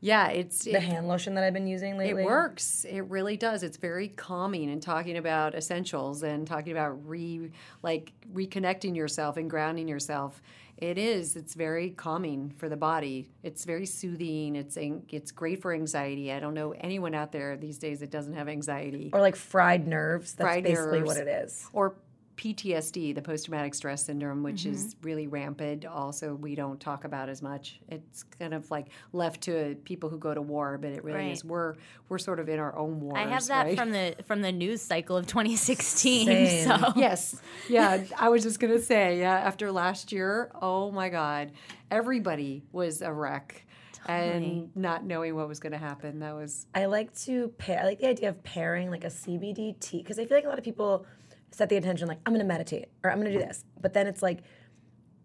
yeah, 0.00 0.28
it's 0.28 0.64
the 0.64 0.74
it, 0.74 0.82
hand 0.82 1.06
lotion 1.06 1.34
that 1.34 1.44
I've 1.44 1.52
been 1.52 1.66
using 1.68 1.96
lately. 1.96 2.22
it 2.22 2.26
works. 2.26 2.84
It 2.88 3.02
really 3.02 3.36
does. 3.36 3.62
It's 3.62 3.76
very 3.76 4.08
calming 4.08 4.68
and 4.70 4.82
talking 4.82 5.16
about 5.16 5.54
essentials 5.54 6.22
and 6.24 6.46
talking 6.46 6.72
about 6.72 7.06
re 7.08 7.50
like 7.82 8.12
reconnecting 8.34 8.96
yourself 8.96 9.36
and 9.36 9.48
grounding 9.48 9.86
yourself. 9.88 10.42
It 10.82 10.98
is. 10.98 11.36
It's 11.36 11.54
very 11.54 11.90
calming 11.90 12.50
for 12.58 12.68
the 12.68 12.76
body. 12.76 13.30
It's 13.44 13.64
very 13.64 13.86
soothing. 13.86 14.56
It's 14.56 14.76
it's 14.76 15.30
great 15.30 15.62
for 15.62 15.72
anxiety. 15.72 16.32
I 16.32 16.40
don't 16.40 16.54
know 16.54 16.72
anyone 16.72 17.14
out 17.14 17.30
there 17.30 17.56
these 17.56 17.78
days 17.78 18.00
that 18.00 18.10
doesn't 18.10 18.34
have 18.34 18.48
anxiety 18.48 19.10
Or 19.12 19.20
like 19.20 19.36
fried 19.36 19.86
nerves. 19.86 20.32
That's 20.32 20.44
Fried 20.48 20.64
basically 20.64 20.98
nerves. 20.98 21.06
what 21.06 21.16
it 21.18 21.28
is. 21.28 21.66
or 21.72 21.94
PTSD, 22.36 23.14
the 23.14 23.22
post 23.22 23.46
traumatic 23.46 23.74
stress 23.74 24.04
syndrome, 24.06 24.42
which 24.42 24.62
Mm-hmm. 24.62 24.74
is 24.74 24.96
really 25.02 25.26
rampant. 25.26 25.84
Also, 25.84 26.34
we 26.34 26.54
don't 26.54 26.80
talk 26.80 27.04
about 27.04 27.28
as 27.28 27.42
much. 27.42 27.80
It's 27.88 28.22
kind 28.38 28.54
of 28.54 28.70
like 28.70 28.88
left 29.12 29.42
to 29.42 29.76
people 29.84 30.08
who 30.08 30.18
go 30.18 30.32
to 30.34 30.42
war, 30.42 30.78
but 30.78 30.90
it 30.92 31.04
really 31.04 31.18
Right. 31.18 31.32
is. 31.32 31.44
We're 31.44 31.74
we're 32.08 32.18
sort 32.18 32.40
of 32.40 32.48
in 32.48 32.58
our 32.58 32.76
own 32.76 33.00
wars. 33.00 33.18
I 33.18 33.28
have 33.28 33.46
that 33.46 33.64
right? 33.66 33.76
from 33.78 33.92
the 33.92 34.16
from 34.26 34.42
the 34.42 34.52
news 34.52 34.82
cycle 34.82 35.16
of 35.16 35.26
2016. 35.26 36.26
Same. 36.26 36.68
So 36.80 36.92
yes. 36.96 37.40
Yeah, 37.68 38.04
I 38.18 38.28
was 38.28 38.42
just 38.42 38.58
going 38.60 38.72
to 38.72 38.80
say, 38.82 39.18
yeah, 39.20 39.34
after 39.34 39.70
last 39.72 40.12
year, 40.12 40.50
oh 40.60 40.90
my 40.90 41.08
God, 41.08 41.52
everybody 41.90 42.62
was 42.72 43.02
a 43.02 43.12
wreck. 43.12 43.64
And 44.06 44.74
not 44.74 45.04
knowing 45.04 45.36
what 45.36 45.46
was 45.46 45.60
going 45.60 45.70
to 45.74 45.78
happen. 45.78 46.18
That 46.18 46.34
was, 46.34 46.66
I 46.74 46.86
like 46.86 47.14
to 47.20 47.48
pair. 47.58 47.78
I 47.78 47.84
like 47.84 48.00
the 48.00 48.08
idea 48.08 48.30
of 48.30 48.42
pairing 48.42 48.90
like 48.90 49.04
a 49.04 49.08
CBD 49.10 49.78
tea 49.78 49.98
because 49.98 50.18
I 50.18 50.24
feel 50.26 50.36
like 50.38 50.44
a 50.44 50.48
lot 50.48 50.58
of 50.58 50.64
people 50.64 51.06
set 51.52 51.68
the 51.68 51.76
intention 51.76 52.08
like 52.08 52.18
I'm 52.26 52.32
going 52.32 52.44
to 52.44 52.48
meditate 52.48 52.86
or 53.04 53.10
I'm 53.10 53.20
going 53.20 53.32
to 53.32 53.38
do 53.38 53.44
this, 53.44 53.64
but 53.80 53.92
then 53.92 54.06
it's 54.08 54.22
like 54.22 54.40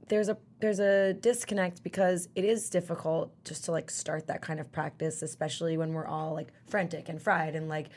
there's 0.10 0.30
a 0.30 0.38
there's 0.60 0.80
a 0.80 1.14
disconnect 1.14 1.84
because 1.84 2.30
it 2.36 2.46
is 2.46 2.70
difficult 2.70 3.32
just 3.44 3.66
to 3.66 3.72
like 3.72 3.90
start 3.90 4.28
that 4.28 4.42
kind 4.42 4.60
of 4.60 4.72
practice, 4.72 5.22
especially 5.22 5.78
when 5.78 5.94
we're 5.94 6.06
all 6.08 6.34
like 6.34 6.48
frantic 6.68 7.10
and 7.10 7.22
fried 7.22 7.56
and 7.56 7.68
like 7.68 7.88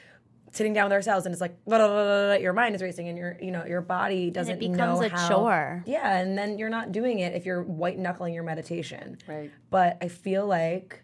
sitting 0.53 0.73
down 0.73 0.87
with 0.87 0.93
ourselves 0.93 1.25
and 1.27 1.33
it's 1.33 1.41
like 1.41 1.55
blah, 1.65 1.79
blah, 1.79 1.87
blah, 1.87 2.33
your 2.35 2.53
mind 2.53 2.75
is 2.75 2.83
racing 2.83 3.09
and 3.09 3.17
your 3.17 3.37
you 3.41 3.53
know 3.53 3.65
your 3.65 3.81
body 3.81 4.31
doesn't 4.31 4.57
It 4.57 4.59
becomes 4.59 5.01
know 5.01 5.07
a 5.07 5.09
how- 5.09 5.29
chore. 5.29 5.85
Yeah, 5.87 6.17
and 6.19 6.37
then 6.37 6.59
you're 6.59 6.69
not 6.71 6.91
doing 6.91 7.21
it 7.21 7.35
if 7.35 7.47
you're 7.47 7.63
white 7.63 7.99
knuckling 7.99 8.35
your 8.35 8.43
meditation. 8.43 9.19
Right. 9.29 9.51
But 9.71 9.99
I 10.03 10.09
feel 10.09 10.47
like 10.47 11.03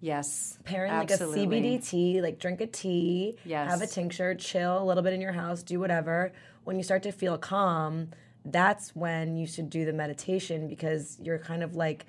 yes. 0.00 0.58
pairing 0.64 0.90
absolutely. 0.92 1.46
like 1.46 1.48
a 1.48 1.76
CBD 1.78 1.88
tea, 1.88 2.20
like 2.22 2.38
drink 2.38 2.60
a 2.60 2.66
tea, 2.66 3.36
Yes. 3.44 3.70
have 3.70 3.82
a 3.82 3.86
tincture, 3.86 4.34
chill 4.34 4.82
a 4.82 4.84
little 4.84 5.02
bit 5.02 5.12
in 5.12 5.20
your 5.20 5.32
house, 5.32 5.62
do 5.62 5.78
whatever. 5.80 6.32
When 6.64 6.76
you 6.76 6.82
start 6.82 7.02
to 7.04 7.12
feel 7.12 7.38
calm, 7.38 8.08
that's 8.44 8.94
when 8.94 9.36
you 9.36 9.46
should 9.46 9.70
do 9.70 9.84
the 9.84 9.92
meditation 9.92 10.68
because 10.68 11.18
you're 11.22 11.38
kind 11.38 11.62
of 11.62 11.74
like 11.74 12.06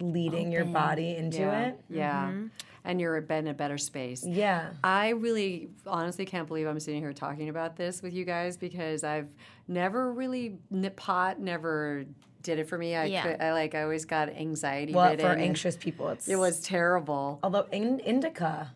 leading 0.00 0.50
your 0.50 0.64
body 0.64 1.16
into 1.16 1.40
Yeah. 1.40 1.60
it. 1.68 1.80
Yeah. 1.88 2.26
Mm-hmm. 2.28 2.46
And 2.82 2.98
you're 3.00 3.18
in 3.18 3.46
a 3.48 3.52
better 3.54 3.76
space. 3.76 4.24
Yeah. 4.26 4.70
I 4.82 5.10
really 5.10 5.68
honestly 5.86 6.24
can't 6.24 6.48
believe 6.48 6.66
I'm 6.66 6.80
sitting 6.80 7.02
here 7.02 7.12
talking 7.12 7.50
about 7.50 7.76
this 7.76 8.00
with 8.00 8.14
you 8.14 8.24
guys 8.24 8.56
because 8.56 9.04
I've 9.04 9.28
never 9.68 10.12
really 10.12 10.56
pot 10.96 11.38
never 11.38 12.06
did 12.42 12.58
it 12.58 12.68
for 12.68 12.78
me. 12.78 12.96
I 12.96 13.06
Yeah. 13.06 13.22
could, 13.22 13.40
I 13.40 13.52
like 13.52 13.74
I 13.74 13.82
always 13.82 14.04
got 14.04 14.28
anxiety 14.30 14.92
Well, 14.92 15.16
for 15.16 15.32
anxious 15.32 15.76
people, 15.76 16.08
it's 16.10 16.28
It 16.28 16.36
was 16.36 16.60
terrible. 16.60 17.38
Although 17.42 17.66
in, 17.72 18.00
indica 18.00 18.72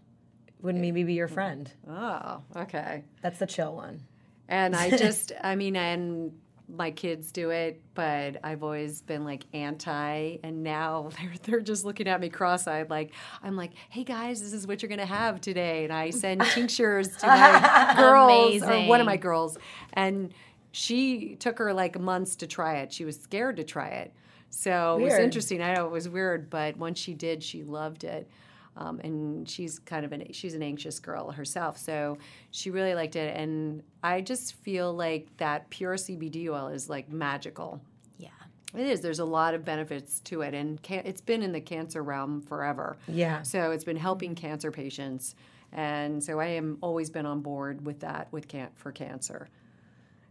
would 0.62 0.74
maybe 0.74 1.04
be 1.04 1.14
your 1.14 1.28
friend. 1.28 1.70
Oh, 1.88 2.42
okay. 2.56 3.04
That's 3.22 3.38
the 3.38 3.46
chill 3.46 3.74
one. 3.74 4.00
And 4.48 4.74
I 4.74 4.90
just, 4.96 5.32
I 5.42 5.56
mean, 5.56 5.76
and 5.76 6.32
my 6.68 6.90
kids 6.90 7.30
do 7.32 7.50
it, 7.50 7.82
but 7.94 8.38
I've 8.42 8.62
always 8.62 9.02
been 9.02 9.24
like 9.24 9.44
anti, 9.52 10.38
and 10.42 10.62
now 10.62 11.10
they're 11.20 11.34
they're 11.42 11.60
just 11.60 11.84
looking 11.84 12.08
at 12.08 12.20
me 12.20 12.30
cross-eyed, 12.30 12.88
like 12.88 13.12
I'm 13.42 13.56
like, 13.56 13.72
"Hey 13.90 14.04
guys, 14.04 14.40
this 14.40 14.52
is 14.54 14.66
what 14.66 14.80
you're 14.82 14.88
gonna 14.88 15.04
have 15.04 15.40
today," 15.42 15.84
and 15.84 15.92
I 15.92 16.10
send 16.10 16.40
tinctures 16.54 17.14
to 17.18 17.26
my 17.26 17.94
girls 17.96 18.62
or 18.62 18.80
one 18.86 19.00
of 19.00 19.06
my 19.06 19.18
girls, 19.18 19.58
and 19.92 20.32
she 20.74 21.36
took 21.36 21.58
her 21.58 21.72
like 21.72 22.00
months 22.00 22.34
to 22.34 22.48
try 22.48 22.78
it. 22.78 22.92
She 22.92 23.04
was 23.04 23.18
scared 23.20 23.58
to 23.58 23.64
try 23.64 23.88
it, 23.90 24.12
so 24.50 24.98
it 24.98 25.04
was 25.04 25.14
interesting. 25.14 25.62
I 25.62 25.72
know 25.72 25.86
it 25.86 25.92
was 25.92 26.08
weird, 26.08 26.50
but 26.50 26.76
once 26.76 26.98
she 26.98 27.14
did, 27.14 27.44
she 27.44 27.62
loved 27.62 28.02
it. 28.02 28.28
Um, 28.76 28.98
and 29.04 29.48
she's 29.48 29.78
kind 29.78 30.04
of 30.04 30.10
an 30.10 30.32
she's 30.32 30.54
an 30.54 30.64
anxious 30.64 30.98
girl 30.98 31.30
herself, 31.30 31.78
so 31.78 32.18
she 32.50 32.70
really 32.70 32.96
liked 32.96 33.14
it. 33.14 33.36
And 33.36 33.84
I 34.02 34.20
just 34.20 34.54
feel 34.54 34.92
like 34.92 35.28
that 35.36 35.70
pure 35.70 35.94
CBD 35.94 36.48
oil 36.48 36.66
is 36.66 36.90
like 36.90 37.08
magical. 37.08 37.80
Yeah. 38.18 38.30
It 38.76 38.86
is. 38.86 39.00
There's 39.00 39.20
a 39.20 39.24
lot 39.24 39.54
of 39.54 39.64
benefits 39.64 40.18
to 40.20 40.40
it, 40.40 40.54
and 40.54 40.82
can, 40.82 41.02
it's 41.04 41.20
been 41.20 41.42
in 41.44 41.52
the 41.52 41.60
cancer 41.60 42.02
realm 42.02 42.42
forever. 42.42 42.96
Yeah. 43.06 43.42
So 43.42 43.70
it's 43.70 43.84
been 43.84 43.96
helping 43.96 44.34
cancer 44.34 44.72
patients, 44.72 45.36
and 45.70 46.20
so 46.20 46.40
I 46.40 46.46
am 46.46 46.78
always 46.80 47.10
been 47.10 47.26
on 47.26 47.42
board 47.42 47.86
with 47.86 48.00
that 48.00 48.26
with 48.32 48.48
can 48.48 48.70
for 48.74 48.90
cancer. 48.90 49.48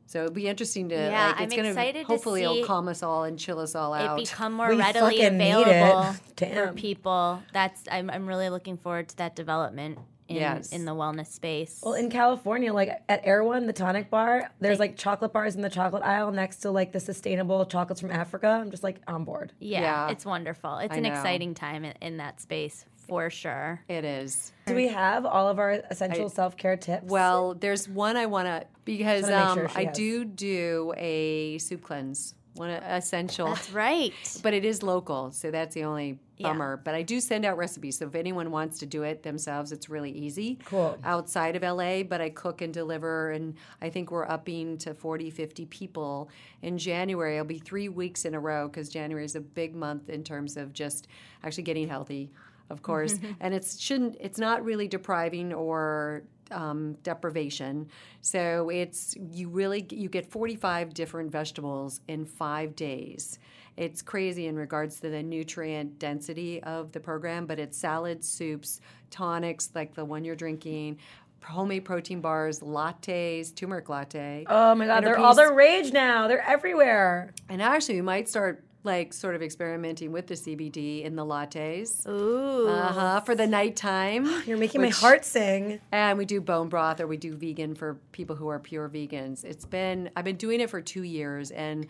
So 0.05 0.23
it'd 0.23 0.33
be 0.33 0.47
interesting 0.47 0.89
to 0.89 0.95
Yeah, 0.95 1.27
like. 1.27 1.41
It's 1.41 1.53
I'm 1.53 1.57
gonna 1.57 1.69
excited 1.69 2.01
to 2.01 2.05
hopefully 2.05 2.43
it'll 2.43 2.63
calm 2.65 2.87
us 2.87 3.01
all 3.03 3.23
and 3.23 3.39
chill 3.39 3.59
us 3.59 3.73
all 3.75 3.93
out. 3.93 4.19
It 4.19 4.25
become 4.29 4.53
more 4.53 4.69
We 4.69 4.75
readily 4.77 5.17
fucking 5.17 5.37
need 5.37 5.51
it. 5.51 5.61
available 5.67 6.13
for 6.13 6.19
Damn. 6.35 6.75
people. 6.75 7.41
That's 7.53 7.81
I'm 7.91 8.09
I'm 8.09 8.27
really 8.27 8.49
looking 8.49 8.77
forward 8.77 9.09
to 9.09 9.17
that 9.17 9.35
development 9.35 9.97
in 10.29 10.35
Yes. 10.37 10.71
in 10.71 10.85
the 10.85 10.93
wellness 10.93 11.27
space. 11.27 11.81
Well, 11.83 11.95
in 11.95 12.09
California, 12.09 12.73
like 12.73 13.01
at 13.09 13.25
Erewhon, 13.25 13.65
the 13.67 13.73
tonic 13.73 14.09
bar, 14.09 14.49
there's 14.59 14.79
like 14.79 14.95
chocolate 14.97 15.33
bars 15.33 15.55
in 15.55 15.61
the 15.61 15.69
chocolate 15.69 16.03
aisle 16.03 16.31
next 16.31 16.57
to 16.57 16.71
like 16.71 16.91
the 16.93 16.99
sustainable 16.99 17.65
chocolates 17.65 17.99
from 17.99 18.11
Africa. 18.11 18.47
I'm 18.47 18.71
just 18.71 18.83
like 18.83 19.01
on 19.07 19.23
board. 19.25 19.51
yeah, 19.59 19.81
Yeah. 19.81 20.09
it's 20.11 20.25
wonderful. 20.25 20.77
It's 20.77 20.93
I 20.93 20.97
an 20.97 21.03
know. 21.03 21.09
exciting 21.09 21.53
time 21.55 21.83
in, 21.85 21.93
in 22.01 22.17
that 22.17 22.39
space 22.39 22.85
for 23.07 23.29
sure. 23.29 23.81
it 23.87 24.05
is. 24.05 24.51
Do 24.65 24.75
we 24.75 24.87
have 24.87 25.25
all 25.25 25.47
of 25.49 25.59
our 25.59 25.81
essential 25.89 26.29
self 26.29 26.55
care 26.57 26.77
tips? 26.77 27.05
Well, 27.09 27.53
there's 27.53 27.87
one 27.89 28.17
I 28.17 28.25
want 28.27 28.47
to 28.47 28.65
because 28.85 29.23
wanna 29.23 29.35
um, 29.37 29.57
sure 29.57 29.69
I 29.75 29.85
has. 29.85 29.95
do 29.97 30.25
do 30.25 30.93
a 30.97 31.57
soup 31.57 31.83
cleanse, 31.83 32.33
one 32.55 32.69
essential. 32.69 33.47
That's 33.47 33.71
right. 33.71 34.13
but 34.41 34.53
it 34.53 34.63
is 34.65 34.83
local, 34.83 35.31
so 35.31 35.51
that's 35.51 35.73
the 35.75 35.83
only 35.83 36.19
Yeah. 36.37 36.49
bummer. 36.49 36.77
But 36.77 36.95
I 36.95 37.01
do 37.03 37.19
send 37.19 37.45
out 37.45 37.57
recipes, 37.57 37.97
so 37.99 38.07
if 38.07 38.15
anyone 38.15 38.51
wants 38.51 38.79
to 38.79 38.85
do 38.85 39.03
it 39.03 39.23
themselves, 39.23 39.71
it's 39.71 39.87
really 39.89 40.11
easy. 40.11 40.57
Cool. 40.65 40.97
Outside 41.03 41.55
of 41.55 41.63
LA, 41.63 42.03
but 42.03 42.21
I 42.21 42.29
cook 42.29 42.61
and 42.61 42.73
deliver, 42.73 43.31
and 43.31 43.55
I 43.81 43.89
think 43.89 44.11
we're 44.11 44.27
upping 44.27 44.77
to 44.79 44.93
40, 44.93 45.29
50 45.29 45.65
people 45.67 46.29
in 46.61 46.77
January. 46.77 47.35
It'll 47.35 47.45
be 47.45 47.59
three 47.59 47.87
weeks 47.89 48.25
in 48.25 48.33
a 48.33 48.39
row 48.39 48.67
because 48.67 48.89
January 48.89 49.25
is 49.25 49.35
a 49.35 49.41
big 49.41 49.75
month 49.75 50.09
in 50.09 50.23
terms 50.23 50.57
of 50.57 50.73
just 50.73 51.07
actually 51.43 51.63
getting 51.63 51.87
healthy, 51.87 52.31
of 52.69 52.81
course. 52.81 53.17
and 53.39 53.53
it's 53.53 53.79
shouldn't 53.79 54.17
it's 54.19 54.39
not 54.39 54.63
really 54.63 54.87
depriving 54.87 55.53
or 55.53 56.23
um, 56.51 56.93
deprivation. 57.03 57.89
So 58.21 58.69
it's 58.69 59.15
you 59.31 59.49
really 59.49 59.85
you 59.89 60.09
get 60.09 60.29
45 60.31 60.93
different 60.93 61.31
vegetables 61.31 62.01
in 62.07 62.25
five 62.25 62.75
days. 62.75 63.39
It's 63.75 64.01
crazy 64.03 64.47
in 64.47 64.55
regards 64.55 64.99
to 64.99 65.09
the 65.09 65.23
nutrient 65.23 65.97
density 65.97 66.61
of 66.61 66.91
the 66.91 66.99
program, 66.99 67.47
but 67.47 67.59
it's 67.59 67.75
salads, 67.75 68.27
soups, 68.27 68.79
tonics 69.09 69.71
like 69.73 69.95
the 69.95 70.05
one 70.05 70.23
you're 70.23 70.35
drinking, 70.35 70.99
homemade 71.43 71.83
protein 71.83 72.21
bars, 72.21 72.59
lattes, 72.59 73.53
turmeric 73.55 73.89
latte. 73.89 74.45
oh 74.47 74.75
my 74.75 74.85
god, 74.85 75.03
they're 75.03 75.17
all 75.17 75.35
the 75.35 75.51
rage 75.51 75.91
now. 75.91 76.27
They're 76.27 76.47
everywhere. 76.47 77.33
And 77.49 77.61
actually, 77.61 77.95
we 77.95 78.01
might 78.01 78.29
start 78.29 78.63
like 78.83 79.13
sort 79.13 79.35
of 79.35 79.41
experimenting 79.41 80.11
with 80.11 80.27
the 80.27 80.33
CBD 80.35 81.03
in 81.03 81.15
the 81.15 81.25
lattes. 81.25 82.07
Ooh. 82.07 82.67
Uh 82.67 82.91
huh. 82.91 83.19
For 83.21 83.35
the 83.35 83.47
nighttime. 83.47 84.25
You're 84.45 84.57
making 84.57 84.81
which- 84.81 84.91
my 84.91 84.95
heart 84.97 85.25
sing. 85.25 85.79
And 85.91 86.17
we 86.17 86.25
do 86.25 86.41
bone 86.41 86.69
broth 86.69 86.99
or 86.99 87.07
we 87.07 87.17
do 87.17 87.33
vegan 87.33 87.75
for 87.75 87.95
people 88.11 88.35
who 88.35 88.47
are 88.49 88.59
pure 88.59 88.89
vegans. 88.89 89.43
It's 89.43 89.65
been, 89.65 90.09
I've 90.15 90.25
been 90.25 90.35
doing 90.35 90.59
it 90.61 90.69
for 90.69 90.81
two 90.81 91.03
years 91.03 91.51
and 91.51 91.87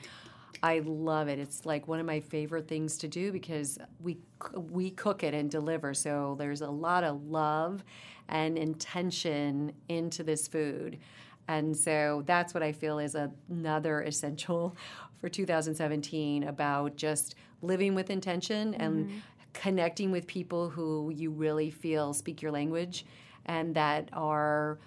I 0.61 0.79
love 0.85 1.27
it. 1.27 1.39
It's 1.39 1.65
like 1.65 1.87
one 1.87 1.99
of 1.99 2.05
my 2.05 2.19
favorite 2.19 2.67
things 2.67 2.97
to 2.99 3.07
do 3.07 3.31
because 3.31 3.77
we, 3.99 4.17
we 4.55 4.91
cook 4.91 5.23
it 5.23 5.33
and 5.33 5.49
deliver. 5.49 5.93
So 5.93 6.35
there's 6.37 6.61
a 6.61 6.69
lot 6.69 7.03
of 7.03 7.25
love 7.25 7.83
and 8.29 8.57
intention 8.57 9.73
into 9.89 10.23
this 10.23 10.47
food. 10.47 10.99
And 11.47 11.75
so 11.75 12.23
that's 12.25 12.53
what 12.53 12.63
I 12.63 12.71
feel 12.71 12.99
is 12.99 13.17
another 13.49 14.01
essential 14.03 14.77
for 15.23 15.29
2017 15.29 16.43
about 16.43 16.97
just 16.97 17.35
living 17.61 17.95
with 17.95 18.09
intention 18.09 18.73
and 18.73 19.05
mm-hmm. 19.05 19.17
connecting 19.53 20.11
with 20.11 20.27
people 20.27 20.69
who 20.69 21.13
you 21.15 21.31
really 21.31 21.69
feel 21.69 22.13
speak 22.13 22.41
your 22.41 22.51
language 22.51 23.05
and 23.45 23.73
that 23.73 24.09
are, 24.11 24.79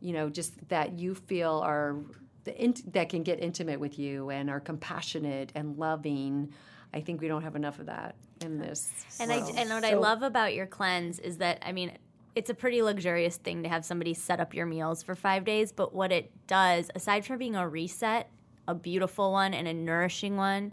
you 0.00 0.12
know, 0.12 0.28
just 0.28 0.68
that 0.68 0.98
you 0.98 1.14
feel 1.14 1.62
are 1.64 1.94
the 2.42 2.60
int- 2.60 2.92
that 2.92 3.08
can 3.08 3.22
get 3.22 3.38
intimate 3.38 3.78
with 3.78 3.96
you 3.96 4.30
and 4.30 4.50
are 4.50 4.58
compassionate 4.58 5.52
and 5.54 5.78
loving. 5.78 6.52
I 6.92 7.00
think 7.00 7.20
we 7.20 7.28
don't 7.28 7.42
have 7.42 7.54
enough 7.54 7.78
of 7.78 7.86
that 7.86 8.16
in 8.40 8.58
this. 8.58 8.90
And 9.20 9.30
I 9.30 9.36
and 9.36 9.70
what 9.70 9.84
I 9.84 9.94
love 9.94 10.22
about 10.22 10.54
your 10.54 10.66
cleanse 10.66 11.20
is 11.20 11.36
that 11.36 11.62
I 11.62 11.70
mean 11.70 11.92
it's 12.34 12.50
a 12.50 12.54
pretty 12.54 12.82
luxurious 12.82 13.36
thing 13.36 13.62
to 13.62 13.68
have 13.68 13.84
somebody 13.84 14.12
set 14.12 14.40
up 14.40 14.54
your 14.54 14.66
meals 14.66 15.04
for 15.04 15.14
5 15.14 15.44
days, 15.44 15.70
but 15.70 15.94
what 15.94 16.10
it 16.10 16.32
does 16.48 16.90
aside 16.96 17.24
from 17.24 17.38
being 17.38 17.54
a 17.54 17.68
reset, 17.68 18.28
a 18.66 18.74
beautiful 18.74 19.32
one 19.32 19.54
and 19.54 19.68
a 19.68 19.74
nourishing 19.74 20.36
one 20.36 20.72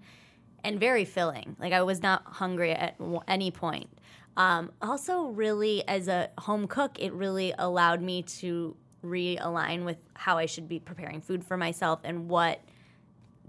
and 0.64 0.80
very 0.80 1.06
filling. 1.06 1.56
Like 1.60 1.74
I 1.74 1.82
was 1.84 2.02
not 2.02 2.24
hungry 2.26 2.72
at 2.72 2.96
any 3.28 3.52
point. 3.52 3.90
Um, 4.38 4.72
also, 4.82 5.26
really, 5.28 5.86
as 5.88 6.08
a 6.08 6.30
home 6.38 6.68
cook, 6.68 6.98
it 7.00 7.12
really 7.14 7.54
allowed 7.58 8.02
me 8.02 8.24
to 8.24 8.76
realign 9.04 9.84
with 9.84 9.98
how 10.14 10.38
I 10.38 10.46
should 10.46 10.68
be 10.68 10.80
preparing 10.80 11.22
food 11.22 11.44
for 11.44 11.58
myself 11.58 12.00
and 12.04 12.30
what 12.30 12.62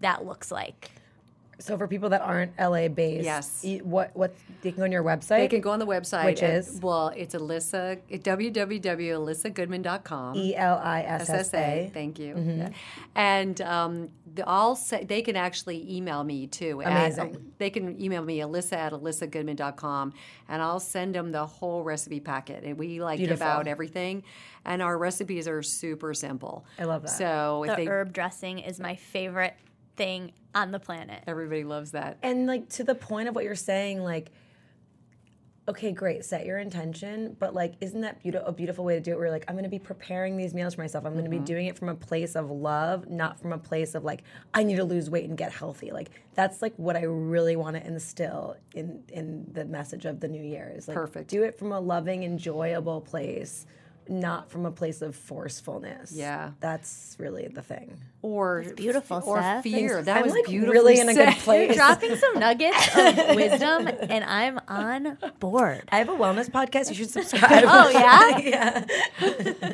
that 0.00 0.24
looks 0.24 0.50
like. 0.50 0.90
So 1.62 1.78
for 1.78 1.86
people 1.86 2.08
that 2.10 2.22
aren't 2.22 2.52
LA 2.58 2.88
based, 2.88 3.24
Yes. 3.24 3.64
what 3.82 4.10
what 4.14 4.34
they 4.62 4.70
can 4.72 4.78
go 4.78 4.84
on 4.84 4.92
your 4.92 5.04
website. 5.04 5.38
They 5.38 5.48
can 5.48 5.60
go 5.60 5.70
on 5.70 5.78
the 5.78 5.86
website. 5.86 6.24
Which 6.24 6.42
at- 6.42 6.50
is? 6.54 6.80
Well, 6.82 7.12
it's 7.16 7.34
Elissa, 7.34 7.98
www.elissagoodman.com. 8.10 10.36
E 10.36 10.56
L 10.56 10.78
I 10.82 11.02
S 11.02 11.28
S 11.30 11.50
SSA. 11.50 11.86
A. 11.86 11.90
Thank 11.92 12.18
you. 12.18 12.34
Mm-hmm. 12.34 12.58
Yeah. 12.60 12.68
And 13.14 13.60
um, 13.62 14.08
the, 14.34 14.48
I'll 14.48 14.74
say 14.76 15.04
they 15.04 15.22
can 15.22 15.36
actually 15.36 15.94
email 15.96 16.24
me 16.24 16.46
too. 16.46 16.82
at- 16.82 16.90
Amazing. 17.18 17.52
they 17.58 17.70
can 17.70 18.00
email 18.00 18.22
me 18.24 18.40
Elissa 18.40 18.78
at 18.78 18.92
elissagoodman.com 18.92 20.12
and 20.48 20.62
I'll 20.62 20.80
send 20.80 21.14
them 21.14 21.30
the 21.30 21.46
whole 21.46 21.82
recipe 21.84 22.20
packet. 22.20 22.64
And 22.64 22.76
we 22.78 23.00
like 23.00 23.18
give 23.18 23.42
out 23.42 23.66
everything. 23.66 24.22
And 24.64 24.80
our 24.80 24.96
recipes 24.96 25.48
are 25.48 25.60
super 25.62 26.14
simple. 26.14 26.64
I 26.78 26.84
love 26.84 27.02
that. 27.02 27.08
So 27.10 27.64
if 27.64 27.70
The 27.70 27.76
they, 27.76 27.86
herb 27.86 28.12
dressing 28.12 28.60
is 28.60 28.78
my 28.78 28.94
favorite 28.94 29.54
thing 29.96 30.32
on 30.54 30.70
the 30.70 30.78
planet. 30.78 31.24
everybody 31.26 31.64
loves 31.64 31.92
that. 31.92 32.18
And 32.22 32.46
like 32.46 32.68
to 32.70 32.84
the 32.84 32.94
point 32.94 33.28
of 33.28 33.34
what 33.34 33.44
you're 33.44 33.54
saying, 33.54 34.02
like, 34.02 34.30
okay, 35.68 35.92
great, 35.92 36.24
set 36.24 36.44
your 36.44 36.58
intention, 36.58 37.36
but 37.38 37.54
like, 37.54 37.74
isn't 37.80 38.00
that 38.00 38.20
beautiful? 38.20 38.48
A 38.48 38.52
beautiful 38.52 38.84
way 38.84 38.94
to 38.94 39.00
do 39.00 39.12
it? 39.12 39.14
Where 39.14 39.26
you're 39.26 39.32
like, 39.32 39.44
I'm 39.48 39.54
going 39.54 39.64
to 39.64 39.70
be 39.70 39.78
preparing 39.78 40.36
these 40.36 40.54
meals 40.54 40.74
for 40.74 40.80
myself. 40.80 41.04
I'm 41.04 41.12
going 41.12 41.24
to 41.24 41.30
be 41.30 41.36
mm-hmm. 41.36 41.44
doing 41.44 41.66
it 41.66 41.78
from 41.78 41.88
a 41.88 41.94
place 41.94 42.34
of 42.34 42.50
love, 42.50 43.08
not 43.08 43.40
from 43.40 43.52
a 43.52 43.58
place 43.58 43.94
of 43.94 44.02
like, 44.02 44.24
I 44.52 44.64
need 44.64 44.76
to 44.76 44.84
lose 44.84 45.08
weight 45.08 45.28
and 45.28 45.38
get 45.38 45.52
healthy. 45.52 45.92
Like, 45.92 46.10
that's 46.34 46.62
like 46.62 46.74
what 46.76 46.96
I 46.96 47.02
really 47.02 47.54
want 47.54 47.76
to 47.76 47.86
instill 47.86 48.56
in 48.74 49.04
in 49.08 49.46
the 49.52 49.64
message 49.64 50.04
of 50.04 50.20
the 50.20 50.28
new 50.28 50.42
year. 50.42 50.72
Is 50.74 50.88
like, 50.88 50.96
Perfect. 50.96 51.30
Do 51.30 51.44
it 51.44 51.58
from 51.58 51.70
a 51.72 51.80
loving, 51.80 52.24
enjoyable 52.24 53.00
place. 53.00 53.66
Not 54.08 54.50
from 54.50 54.66
a 54.66 54.70
place 54.70 55.00
of 55.02 55.14
forcefulness. 55.14 56.12
Yeah. 56.12 56.50
that's 56.60 57.16
really 57.18 57.46
the 57.48 57.62
thing. 57.62 57.98
Or 58.20 58.64
beautiful, 58.76 59.20
or 59.26 59.40
Seth. 59.40 59.62
fear. 59.64 60.00
That 60.02 60.18
I'm, 60.18 60.22
was 60.22 60.32
like, 60.32 60.46
beautiful. 60.46 60.72
really 60.72 61.00
in 61.00 61.08
a 61.08 61.14
good 61.14 61.34
place. 61.38 61.74
Dropping 61.74 62.14
some 62.16 62.38
nuggets 62.38 62.88
of 62.96 63.16
wisdom, 63.36 63.88
and 63.88 64.22
I'm 64.24 64.60
on 64.68 65.18
board. 65.40 65.82
I 65.90 65.98
have 65.98 66.08
a 66.08 66.12
wellness 66.12 66.48
podcast. 66.48 66.88
You 66.90 66.94
should 66.94 67.10
subscribe. 67.18 67.64
Oh 67.66 67.88
yeah, 67.90 68.38
yeah. 68.38 69.72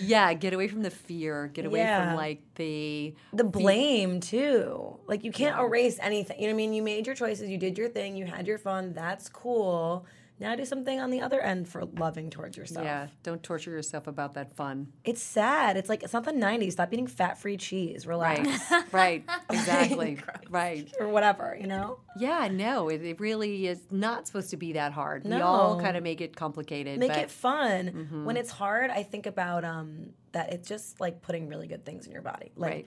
Yeah, 0.00 0.32
get 0.34 0.52
away 0.54 0.68
from 0.68 0.82
the 0.82 0.90
fear. 0.90 1.48
Get 1.48 1.66
away 1.66 1.80
Yeah. 1.80 2.08
from 2.08 2.16
like 2.16 2.40
the 2.54 3.14
The 3.32 3.44
blame 3.44 4.20
too. 4.20 4.98
Like 5.06 5.24
you 5.24 5.32
can't 5.32 5.58
erase 5.58 5.98
anything. 6.00 6.38
You 6.40 6.46
know 6.48 6.52
what 6.54 6.54
I 6.54 6.56
mean? 6.56 6.72
You 6.72 6.82
made 6.82 7.06
your 7.06 7.14
choices, 7.14 7.48
you 7.48 7.58
did 7.58 7.76
your 7.78 7.88
thing, 7.88 8.16
you 8.16 8.24
had 8.26 8.46
your 8.46 8.58
fun. 8.58 8.92
That's 8.94 9.28
cool. 9.28 10.06
Now 10.40 10.56
do 10.56 10.64
something 10.64 10.98
on 10.98 11.10
the 11.10 11.20
other 11.20 11.40
end 11.40 11.68
for 11.68 11.84
loving 11.84 12.30
towards 12.30 12.56
yourself. 12.56 12.84
yeah. 12.84 13.08
Don't 13.22 13.42
torture 13.42 13.70
yourself 13.70 14.06
about 14.06 14.34
that 14.34 14.56
fun. 14.56 14.88
It's 15.04 15.22
sad. 15.22 15.76
It's 15.76 15.88
like 15.90 16.02
it's 16.02 16.14
not 16.14 16.24
the 16.24 16.32
90s. 16.32 16.72
Stop 16.72 16.92
eating 16.92 17.06
fat-free 17.06 17.58
cheese. 17.58 18.06
Relax. 18.06 18.48
Right. 18.70 18.92
right. 18.92 19.24
Exactly. 19.50 20.18
right. 20.48 20.90
or 20.98 21.08
whatever, 21.08 21.56
you 21.60 21.66
know? 21.66 21.98
Yeah, 22.16 22.48
no, 22.50 22.88
it, 22.88 23.02
it 23.04 23.20
really 23.20 23.66
is 23.66 23.80
not 23.90 24.26
supposed 24.26 24.50
to 24.50 24.56
be 24.56 24.72
that 24.72 24.92
hard. 24.92 25.24
We 25.24 25.34
all 25.34 25.78
kind 25.80 25.96
of 25.96 26.02
make 26.02 26.20
it 26.20 26.34
complicated. 26.34 26.98
Make 26.98 27.10
but 27.10 27.18
it 27.18 27.30
fun. 27.30 28.24
When 28.24 28.36
it's 28.36 28.50
hard, 28.50 28.90
I 28.90 29.02
think 29.02 29.26
about 29.26 29.64
um 29.64 30.10
that 30.32 30.52
it's 30.52 30.68
just 30.68 31.00
like 31.00 31.20
putting 31.22 31.48
really 31.48 31.66
good 31.66 31.84
things 31.84 32.06
in 32.06 32.12
your 32.12 32.22
body. 32.22 32.52
Like 32.56 32.70
Right. 32.70 32.86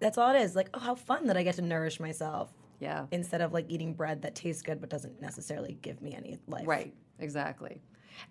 that's 0.00 0.18
all 0.18 0.34
it 0.34 0.40
is. 0.40 0.56
Like, 0.56 0.70
oh, 0.74 0.80
how 0.80 0.94
fun 0.94 1.26
that 1.26 1.36
I 1.36 1.42
get 1.42 1.54
to 1.56 1.62
nourish 1.62 2.00
myself 2.00 2.50
Yeah. 2.80 3.06
instead 3.10 3.40
of 3.40 3.52
like 3.52 3.66
eating 3.68 3.94
bread 3.94 4.22
that 4.22 4.34
tastes 4.34 4.62
good 4.62 4.80
but 4.80 4.88
doesn't 4.88 5.20
necessarily 5.20 5.78
give 5.82 6.00
me 6.00 6.14
any 6.14 6.38
life. 6.46 6.66
Right, 6.66 6.94
exactly. 7.18 7.80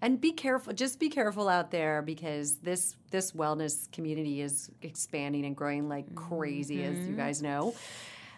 And 0.02 0.20
be 0.20 0.32
careful, 0.32 0.74
just 0.74 1.00
be 1.00 1.10
careful 1.10 1.48
out 1.48 1.72
there 1.72 2.02
because 2.02 2.58
this 2.58 2.96
this 3.12 3.32
wellness 3.32 3.92
community 3.92 4.42
is 4.42 4.70
expanding 4.82 5.46
and 5.46 5.56
growing 5.56 5.88
like 5.88 6.14
crazy 6.16 6.84
as 6.84 6.98
you 6.98 7.06
mm-hmm. 7.06 7.18
guys 7.18 7.42
know. 7.42 7.74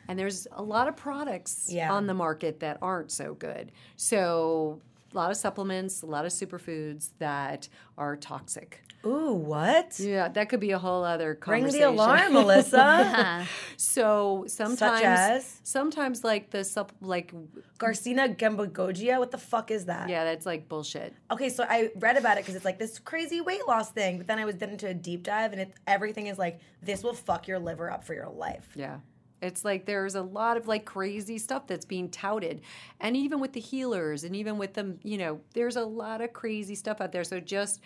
And 0.07 0.17
there's 0.17 0.47
a 0.51 0.63
lot 0.63 0.87
of 0.87 0.95
products 0.95 1.67
Yeah. 1.69 1.93
on 1.93 2.07
the 2.07 2.15
market 2.15 2.61
that 2.61 2.79
aren't 2.81 3.11
so 3.11 3.35
good. 3.35 3.71
So 3.95 4.81
a 5.13 5.17
lot 5.17 5.31
of 5.31 5.37
supplements, 5.37 6.01
a 6.01 6.07
lot 6.07 6.25
of 6.25 6.31
superfoods 6.31 7.09
that 7.19 7.69
are 7.97 8.15
toxic. 8.15 8.81
Ooh, 9.05 9.33
what? 9.33 9.97
Yeah, 9.99 10.27
that 10.27 10.49
could 10.49 10.59
be 10.59 10.71
a 10.71 10.79
whole 10.79 11.05
other 11.05 11.37
Ring 11.47 11.67
the 11.67 11.83
alarm, 11.83 12.33
Melissa. 12.33 13.45
So 13.77 14.43
sometimes, 14.47 15.03
as? 15.03 15.59
sometimes 15.63 16.23
like 16.23 16.49
the 16.49 16.65
sup, 16.65 16.91
like 16.99 17.33
Garcinia 17.77 18.35
Cambogia. 18.35 19.17
What 19.19 19.31
the 19.31 19.37
fuck 19.37 19.71
is 19.71 19.85
that? 19.85 20.09
yeah, 20.09 20.25
that's 20.25 20.45
like 20.45 20.67
bullshit. 20.67 21.13
Okay, 21.31 21.47
so 21.47 21.63
I 21.63 21.91
read 21.95 22.17
about 22.17 22.37
it 22.37 22.41
because 22.41 22.55
it's 22.55 22.65
like 22.65 22.77
this 22.77 22.99
crazy 22.99 23.39
weight 23.39 23.65
loss 23.67 23.89
thing, 23.91 24.17
but 24.17 24.27
then 24.27 24.37
I 24.37 24.45
was 24.45 24.55
did 24.55 24.69
into 24.69 24.87
a 24.87 24.93
deep 24.93 25.23
dive, 25.23 25.53
and 25.53 25.61
it 25.61 25.73
everything 25.87 26.27
is 26.27 26.37
like 26.37 26.59
this 26.81 27.03
will 27.03 27.13
fuck 27.13 27.47
your 27.47 27.57
liver 27.59 27.89
up 27.89 28.03
for 28.03 28.13
your 28.13 28.29
life. 28.29 28.67
Yeah. 28.75 28.97
It's 29.41 29.63
like 29.63 29.85
there's 29.85 30.15
a 30.15 30.21
lot 30.21 30.57
of 30.57 30.67
like 30.67 30.85
crazy 30.85 31.37
stuff 31.37 31.67
that's 31.67 31.85
being 31.85 32.09
touted. 32.09 32.61
And 32.99 33.15
even 33.15 33.39
with 33.39 33.53
the 33.53 33.61
healers 33.61 34.23
and 34.23 34.35
even 34.35 34.57
with 34.57 34.73
them, 34.73 34.99
you 35.03 35.17
know, 35.17 35.39
there's 35.53 35.77
a 35.77 35.85
lot 35.85 36.21
of 36.21 36.33
crazy 36.33 36.75
stuff 36.75 36.99
out 36.99 37.11
there. 37.11 37.23
So 37.23 37.39
just 37.39 37.79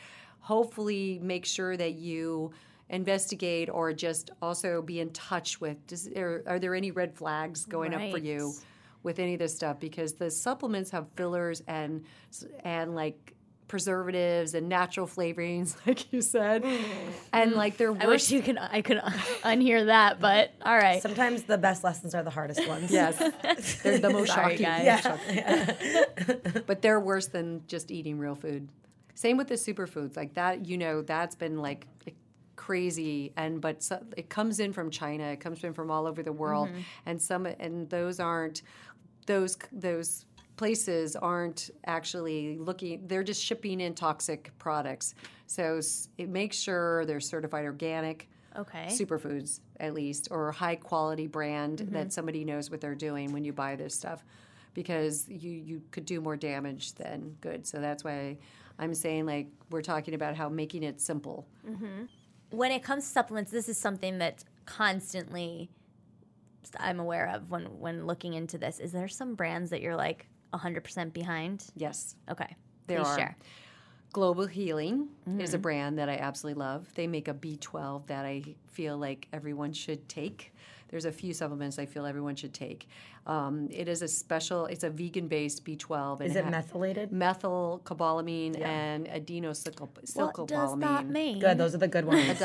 hopefully 0.44 1.20
make 1.24 1.46
sure 1.46 1.76
that 1.78 1.94
you 1.94 2.52
investigate 2.90 3.70
or 3.70 3.94
just 3.94 4.30
also 4.42 4.82
be 4.82 5.00
in 5.00 5.10
touch 5.12 5.60
with 5.62 5.88
does, 5.88 6.08
are, 6.10 6.44
are 6.46 6.60
there 6.60 6.76
any 6.76 6.92
red 6.92 7.16
flags 7.16 7.66
going 7.66 7.94
up 7.94 8.12
for 8.12 8.18
you 8.18 8.54
with 9.04 9.20
any 9.20 9.34
of 9.34 9.40
this 9.40 9.56
stuff 9.56 9.80
because 9.80 10.14
the 10.14 10.30
supplements 10.30 10.92
have 10.92 11.08
fillers 11.16 11.64
and 11.68 12.04
and 12.64 12.94
like 12.94 13.34
preservatives 13.70 14.54
and 14.54 14.68
natural 14.68 15.08
flavorings 15.08 15.78
like 15.88 16.12
you 16.12 16.22
said 16.22 16.62
mm-hmm. 16.64 17.10
and 17.32 17.54
like 17.54 17.78
they're 17.78 17.94
Worse. 17.94 18.02
I 18.04 18.06
worse 18.06 18.30
wish 18.30 18.32
you 18.32 18.42
could 18.42 18.58
I 18.60 18.82
could 18.82 18.98
unhear 19.44 19.86
that, 19.86 20.20
but 20.20 20.54
all 20.62 20.78
right. 20.78 21.02
Sometimes 21.02 21.44
the 21.44 21.58
best 21.58 21.86
lessons 21.86 22.14
are 22.14 22.22
the 22.22 22.30
hardest 22.30 22.68
ones. 22.68 22.92
Yes, 22.92 23.18
they're 23.82 23.98
the 23.98 24.10
most 24.10 24.34
Sorry, 24.34 24.58
shocking. 24.58 24.86
guys. 24.86 25.28
Yeah. 25.30 26.62
But 26.68 26.82
they're 26.82 27.00
worse 27.00 27.28
than 27.28 27.64
just 27.68 27.92
eating 27.92 28.20
real 28.20 28.36
food. 28.36 28.68
Same 29.16 29.38
with 29.38 29.48
the 29.48 29.56
superfoods, 29.56 30.16
like 30.16 30.34
that. 30.36 30.66
You 30.66 30.78
know, 30.78 31.02
that's 31.02 31.36
been 31.36 31.58
like 31.58 31.88
crazy, 32.56 33.34
and 33.38 33.62
but 33.62 33.84
so, 33.84 34.04
it 34.18 34.30
comes 34.30 34.60
in 34.60 34.74
from 34.74 34.90
China. 34.90 35.26
It 35.26 35.40
comes 35.40 35.64
in 35.64 35.74
from 35.74 35.92
all 35.92 36.08
over 36.08 36.24
the 36.24 36.34
world, 36.34 36.70
mm-hmm. 36.70 36.82
and 37.06 37.22
some 37.22 37.46
and 37.46 37.90
those 37.90 38.20
aren't 38.20 38.64
those 39.26 39.58
those 39.72 40.26
places 40.56 41.16
aren't 41.16 41.70
actually 41.86 42.58
looking. 42.58 43.08
They're 43.08 43.24
just 43.24 43.44
shipping 43.44 43.82
in 43.82 43.96
toxic 43.96 44.52
products. 44.60 45.16
So 45.48 45.80
it 46.18 46.30
makes 46.30 46.58
sure 46.58 47.06
they're 47.06 47.20
certified 47.20 47.66
organic 47.66 48.30
Okay. 48.56 48.86
superfoods 48.90 49.62
at 49.80 49.96
least 49.96 50.28
or 50.30 50.52
high 50.52 50.76
quality 50.76 51.26
brand 51.26 51.80
mm-hmm. 51.80 51.94
that 51.94 52.14
somebody 52.14 52.46
knows 52.46 52.70
what 52.70 52.82
they're 52.82 52.94
doing 52.94 53.34
when 53.34 53.44
you 53.44 53.52
buy 53.52 53.76
this 53.76 53.96
stuff 53.96 54.24
because 54.76 55.28
you 55.28 55.52
you 55.52 55.82
could 55.90 56.06
do 56.06 56.22
more 56.22 56.38
damage 56.38 56.94
than 56.94 57.36
good 57.42 57.66
so 57.66 57.80
that's 57.80 58.04
why 58.04 58.38
i'm 58.84 58.94
saying 58.94 59.26
like 59.26 59.48
we're 59.70 59.82
talking 59.82 60.14
about 60.14 60.36
how 60.36 60.48
making 60.50 60.84
it 60.84 61.02
simple 61.02 61.48
mm-hmm. 61.68 62.04
when 62.52 62.72
it 62.72 62.84
comes 62.84 63.04
to 63.06 63.10
supplements, 63.10 63.52
this 63.52 63.68
is 63.68 63.78
something 63.78 64.20
that 64.20 64.44
constantly 64.66 65.70
I'm 66.80 67.00
aware 67.00 67.28
of 67.30 67.52
when 67.52 67.66
when 67.80 68.06
looking 68.06 68.34
into 68.34 68.58
this. 68.58 68.80
Is 68.80 68.92
there 68.92 69.08
some 69.08 69.36
brands 69.36 69.70
that 69.72 69.82
you're 69.82 69.96
like 69.96 70.28
100% 70.54 71.14
behind? 71.14 71.66
yes 71.76 72.16
Okay. 72.30 72.56
There 72.88 73.00
Please 73.00 73.08
are. 73.08 73.18
share. 73.18 73.36
global 74.12 74.46
healing 74.46 75.10
is 75.40 75.54
a 75.54 75.58
mm-hmm. 75.58 75.62
brand 75.62 75.98
that 75.98 76.08
i 76.10 76.18
absolutely 76.18 76.60
love 76.60 76.88
they 76.94 77.08
make 77.08 77.28
a 77.28 77.34
b12 77.34 78.06
that 78.08 78.26
i 78.26 78.44
feel 78.72 78.98
like 78.98 79.28
everyone 79.34 79.74
should 79.74 80.08
take 80.08 80.54
there's 80.94 81.06
a 81.06 81.12
few 81.12 81.34
supplements 81.34 81.80
i 81.80 81.86
feel 81.88 82.06
everyone 82.06 82.36
should 82.36 82.54
take 82.54 82.88
um, 83.26 83.68
it 83.72 83.88
is 83.88 84.02
a 84.04 84.08
special 84.08 84.68
it's 84.68 84.84
a 84.84 84.90
vegan 84.92 85.28
based 85.28 85.66
b12 85.66 86.20
and 86.20 86.30
Is 86.30 86.36
it 86.36 86.44
ha- 86.44 86.52
methylated? 86.52 87.10
methylcobalamin 87.12 88.62
and 88.62 89.08
adenosylcobalamin. 89.08 90.16
What 90.16 90.48
does 90.48 90.78
that 90.80 91.08
mean? 91.08 91.40
Good. 91.40 91.58
Those 91.58 91.74
are 91.74 91.78
the 91.80 91.88
good 91.88 92.06
ones. 92.14 92.42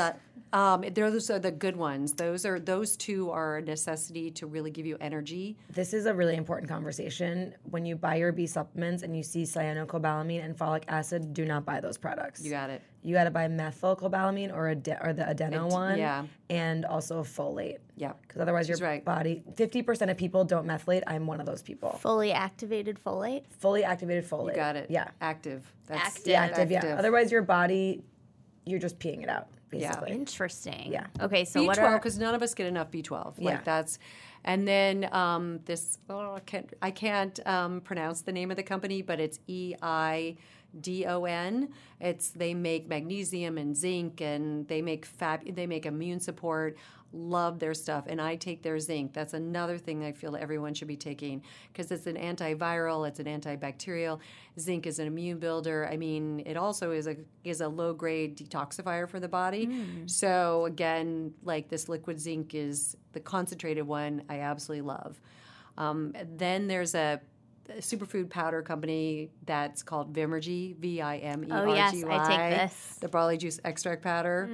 That- 0.51 0.57
um, 0.57 0.85
those 0.93 1.29
are 1.29 1.39
the 1.39 1.51
good 1.51 1.75
ones. 1.75 2.13
Those 2.13 2.45
are 2.45 2.59
those 2.59 2.97
two 2.97 3.31
are 3.31 3.57
a 3.57 3.61
necessity 3.61 4.31
to 4.31 4.47
really 4.47 4.71
give 4.71 4.85
you 4.85 4.97
energy. 4.99 5.57
This 5.71 5.93
is 5.93 6.05
a 6.05 6.13
really 6.13 6.35
important 6.35 6.69
conversation. 6.69 7.53
When 7.63 7.85
you 7.85 7.95
buy 7.95 8.15
your 8.15 8.31
B 8.31 8.47
supplements 8.47 9.03
and 9.03 9.15
you 9.15 9.23
see 9.23 9.43
cyanocobalamin 9.43 10.43
and 10.43 10.57
folic 10.57 10.83
acid, 10.87 11.33
do 11.33 11.45
not 11.45 11.65
buy 11.65 11.79
those 11.79 11.97
products. 11.97 12.41
You 12.43 12.51
got 12.51 12.69
it. 12.69 12.81
You 13.01 13.13
got 13.13 13.23
to 13.23 13.31
buy 13.31 13.47
methylcobalamin 13.47 14.53
or 14.53 14.69
ade- 14.69 14.97
or 15.01 15.13
the 15.13 15.29
adeno 15.29 15.67
one, 15.67 15.97
yeah. 15.97 16.25
and 16.49 16.83
also 16.83 17.23
folate. 17.23 17.77
Yeah. 17.95 18.11
Because 18.21 18.41
otherwise, 18.41 18.67
your 18.67 18.77
right. 18.79 19.03
body. 19.05 19.43
Fifty 19.55 19.81
percent 19.81 20.11
of 20.11 20.17
people 20.17 20.43
don't 20.43 20.67
methylate. 20.67 21.03
I'm 21.07 21.25
one 21.25 21.39
of 21.39 21.45
those 21.45 21.61
people. 21.61 21.91
Fully 22.01 22.33
activated 22.33 22.99
folate. 23.01 23.43
Fully 23.59 23.83
activated 23.85 24.29
folate. 24.29 24.49
You 24.49 24.55
got 24.55 24.75
it. 24.75 24.87
Yeah. 24.89 25.09
Active. 25.21 25.71
That's 25.87 26.17
Active. 26.17 26.27
Yeah, 26.27 26.43
active, 26.43 26.71
Yeah. 26.71 26.95
Otherwise, 26.97 27.31
your 27.31 27.41
body, 27.41 28.03
you're 28.65 28.79
just 28.79 28.99
peeing 28.99 29.23
it 29.23 29.29
out. 29.29 29.47
Yeah. 29.71 30.05
Interesting. 30.05 30.91
Yeah. 30.91 31.07
Okay, 31.21 31.45
so 31.45 31.63
what 31.63 31.77
B12 31.77 31.83
are 31.83 31.97
because 31.97 32.17
none 32.17 32.35
of 32.35 32.41
us 32.41 32.53
get 32.53 32.67
enough 32.67 32.91
B12. 32.91 33.35
Yeah. 33.37 33.45
Like 33.45 33.65
that's, 33.65 33.99
and 34.43 34.67
then 34.67 35.09
um, 35.11 35.59
this 35.65 35.97
oh, 36.09 36.35
I 36.35 36.39
can't 36.39 36.73
I 36.81 36.91
can't 36.91 37.39
um, 37.47 37.81
pronounce 37.81 38.21
the 38.21 38.31
name 38.31 38.51
of 38.51 38.57
the 38.57 38.63
company, 38.63 39.01
but 39.01 39.19
it's 39.19 39.39
E 39.47 39.75
I 39.81 40.37
D 40.79 41.05
O 41.05 41.25
N. 41.25 41.69
It's 41.99 42.29
they 42.31 42.53
make 42.53 42.87
magnesium 42.87 43.57
and 43.57 43.75
zinc, 43.75 44.21
and 44.21 44.67
they 44.67 44.81
make 44.81 45.05
fab. 45.05 45.43
They 45.55 45.67
make 45.67 45.85
immune 45.85 46.19
support. 46.19 46.77
Love 47.11 47.57
their 47.57 47.73
stuff, 47.73 48.05
and 48.07 48.21
I 48.21 48.35
take 48.35 48.61
their 48.61 48.77
zinc. 48.79 49.13
That's 49.13 49.33
another 49.33 49.79
thing 49.79 50.03
I 50.03 50.11
feel 50.11 50.35
everyone 50.35 50.75
should 50.75 50.87
be 50.87 50.95
taking 50.95 51.41
because 51.71 51.91
it's 51.91 52.05
an 52.05 52.15
antiviral, 52.17 53.07
it's 53.07 53.19
an 53.19 53.25
antibacterial. 53.25 54.19
Zinc 54.59 54.85
is 54.85 54.99
an 54.99 55.07
immune 55.07 55.39
builder. 55.39 55.89
I 55.91 55.97
mean, 55.97 56.43
it 56.45 56.55
also 56.55 56.91
is 56.91 57.07
a 57.07 57.15
is 57.43 57.61
a 57.61 57.67
low 57.67 57.93
grade 57.93 58.37
detoxifier 58.37 59.09
for 59.09 59.19
the 59.19 59.27
body. 59.27 59.67
So 60.05 60.65
again, 60.65 61.33
like 61.43 61.69
this 61.69 61.89
liquid 61.89 62.19
zinc 62.19 62.53
is 62.53 62.95
the 63.13 63.19
concentrated 63.19 63.87
one. 63.87 64.21
I 64.29 64.41
absolutely 64.41 64.83
love. 64.83 65.19
Um, 65.79 66.13
then 66.37 66.67
there's 66.67 66.93
a 66.93 67.21
superfood 67.79 68.29
powder 68.29 68.61
company 68.63 69.29
that's 69.45 69.83
called 69.83 70.11
Vimergy, 70.13 70.75
V 70.77 71.01
I 71.01 71.17
M 71.17 71.43
E 71.43 71.51
R 71.51 71.67
Oh, 71.67 71.73
yes, 71.73 71.91
G 71.93 72.03
I 72.07 72.27
take 72.27 72.59
this. 72.59 72.97
The 72.99 73.07
barley 73.09 73.37
juice 73.37 73.59
extract 73.63 74.01
powder. 74.03 74.49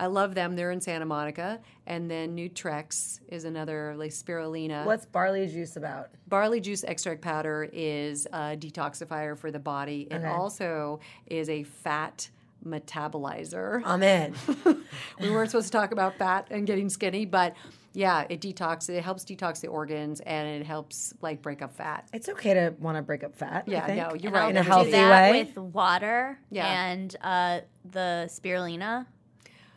I 0.00 0.06
love 0.06 0.34
them. 0.34 0.56
They're 0.56 0.70
in 0.70 0.80
Santa 0.80 1.04
Monica. 1.04 1.60
And 1.86 2.10
then 2.10 2.34
Nutrex 2.36 3.20
is 3.28 3.44
another, 3.44 3.94
like 3.98 4.10
spirulina. 4.12 4.84
What's 4.86 5.04
barley 5.06 5.46
juice 5.46 5.76
about? 5.76 6.08
Barley 6.26 6.60
juice 6.60 6.82
extract 6.84 7.20
powder 7.20 7.68
is 7.72 8.26
a 8.32 8.56
detoxifier 8.56 9.36
for 9.38 9.50
the 9.50 9.58
body. 9.58 10.08
It 10.10 10.14
Okay. 10.16 10.26
also 10.26 11.00
is 11.26 11.48
a 11.50 11.64
fat 11.64 12.30
metabolizer. 12.66 13.82
I'm 13.84 14.02
in. 14.02 14.34
we 15.20 15.30
weren't 15.30 15.50
supposed 15.50 15.66
to 15.66 15.72
talk 15.72 15.92
about 15.92 16.16
fat 16.16 16.46
and 16.50 16.66
getting 16.66 16.88
skinny, 16.88 17.24
but 17.24 17.54
yeah, 17.92 18.24
it 18.28 18.40
detox. 18.40 18.88
It 18.88 19.02
helps 19.02 19.24
detox 19.24 19.60
the 19.60 19.68
organs 19.68 20.20
and 20.20 20.48
it 20.48 20.64
helps 20.66 21.12
like 21.22 21.42
break 21.42 21.60
up 21.62 21.74
fat. 21.74 22.08
It's 22.12 22.28
okay 22.28 22.54
to 22.54 22.74
want 22.78 22.96
to 22.96 23.02
break 23.02 23.24
up 23.24 23.34
fat. 23.34 23.64
I 23.66 23.70
Yeah, 23.70 23.86
think. 23.86 23.96
no, 23.98 24.14
you're 24.14 24.26
and 24.26 24.34
right. 24.34 24.42
I'll 24.44 24.50
In 24.50 24.56
a 24.58 24.62
do 24.62 24.68
healthy 24.68 24.90
that 24.92 25.30
way. 25.32 25.42
with 25.44 25.56
water 25.58 26.38
Yeah. 26.50 26.66
and 26.90 27.14
uh, 27.22 27.60
the 27.90 28.28
spirulina 28.30 29.06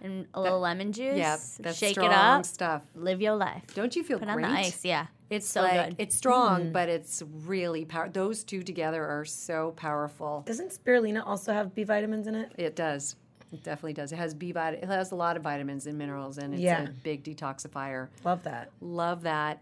and 0.03 0.27
a 0.33 0.41
little 0.41 0.59
lemon 0.59 0.91
juice. 0.91 1.17
Yeah, 1.17 1.37
that's 1.59 1.77
shake 1.77 1.93
strong 1.93 2.11
it 2.11 2.13
up. 2.13 2.45
stuff. 2.45 2.83
Live 2.95 3.21
your 3.21 3.35
life. 3.35 3.63
Don't 3.73 3.95
you 3.95 4.03
feel 4.03 4.19
Put 4.19 4.27
great? 4.27 4.45
on 4.45 4.51
the 4.53 4.59
ice. 4.59 4.83
Yeah, 4.85 5.07
It's 5.29 5.47
so 5.49 5.61
like 5.61 5.89
good. 5.89 5.95
it's 5.99 6.15
strong, 6.15 6.71
but 6.71 6.89
it's 6.89 7.23
really 7.45 7.85
power. 7.85 8.09
Those 8.09 8.43
two 8.43 8.61
together 8.63 9.03
are 9.05 9.25
so 9.25 9.71
powerful. 9.75 10.43
Doesn't 10.45 10.71
spirulina 10.71 11.25
also 11.25 11.53
have 11.53 11.73
B 11.73 11.83
vitamins 11.83 12.27
in 12.27 12.35
it? 12.35 12.51
It 12.57 12.75
does. 12.75 13.15
It 13.51 13.63
definitely 13.63 13.93
does. 13.93 14.11
It 14.11 14.17
has 14.17 14.33
B 14.33 14.51
vit. 14.51 14.75
It 14.81 14.85
has 14.85 15.11
a 15.11 15.15
lot 15.15 15.37
of 15.37 15.43
vitamins 15.43 15.85
and 15.87 15.97
minerals, 15.97 16.37
and 16.37 16.53
it's 16.53 16.61
Yeah. 16.63 16.83
a 16.83 16.89
big 16.89 17.23
detoxifier. 17.23 18.09
Love 18.23 18.43
that. 18.43 18.71
Love 18.81 19.23
that. 19.23 19.61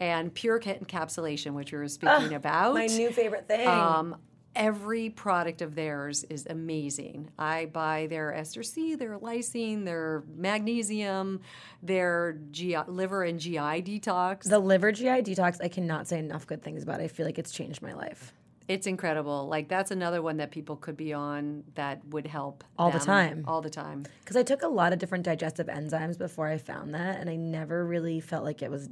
And 0.00 0.32
pure 0.34 0.58
ca- 0.58 0.74
encapsulation, 0.74 1.52
which 1.52 1.72
we 1.72 1.78
were 1.78 1.88
speaking 1.88 2.34
about. 2.34 2.74
My 2.74 2.86
new 2.86 3.10
favorite 3.10 3.46
thing. 3.48 3.66
Um, 3.66 4.16
every 4.56 5.10
product 5.10 5.62
of 5.62 5.74
theirs 5.74 6.24
is 6.24 6.46
amazing. 6.48 7.30
I 7.38 7.66
buy 7.66 8.08
their 8.08 8.34
ester 8.34 8.62
C, 8.62 8.94
their 8.96 9.18
lysine, 9.18 9.84
their 9.84 10.24
magnesium, 10.34 11.40
their 11.82 12.38
GI, 12.50 12.78
liver 12.88 13.22
and 13.22 13.38
GI 13.38 13.82
detox. 13.82 14.44
the 14.44 14.58
liver 14.58 14.90
GI 14.90 15.22
detox, 15.22 15.58
I 15.62 15.68
cannot 15.68 16.08
say 16.08 16.18
enough 16.18 16.46
good 16.46 16.62
things 16.62 16.82
about. 16.82 17.00
I 17.00 17.08
feel 17.08 17.26
like 17.26 17.38
it's 17.38 17.52
changed 17.52 17.82
my 17.82 17.92
life. 17.92 18.32
It's 18.66 18.86
incredible. 18.86 19.46
Like 19.46 19.68
that's 19.68 19.90
another 19.90 20.22
one 20.22 20.38
that 20.38 20.50
people 20.50 20.74
could 20.76 20.96
be 20.96 21.12
on 21.12 21.62
that 21.74 22.04
would 22.08 22.26
help 22.26 22.64
All 22.78 22.90
the 22.90 22.98
time. 22.98 23.44
All 23.46 23.60
the 23.60 23.70
time. 23.70 24.04
Because 24.20 24.36
I 24.36 24.42
took 24.42 24.62
a 24.62 24.68
lot 24.68 24.92
of 24.92 24.98
different 24.98 25.24
digestive 25.24 25.68
enzymes 25.68 26.18
before 26.18 26.48
I 26.48 26.58
found 26.58 26.94
that, 26.94 27.20
and 27.20 27.30
I 27.30 27.36
never 27.36 27.86
really 27.86 28.18
felt 28.18 28.42
like 28.42 28.62
it 28.62 28.70
was 28.70 28.88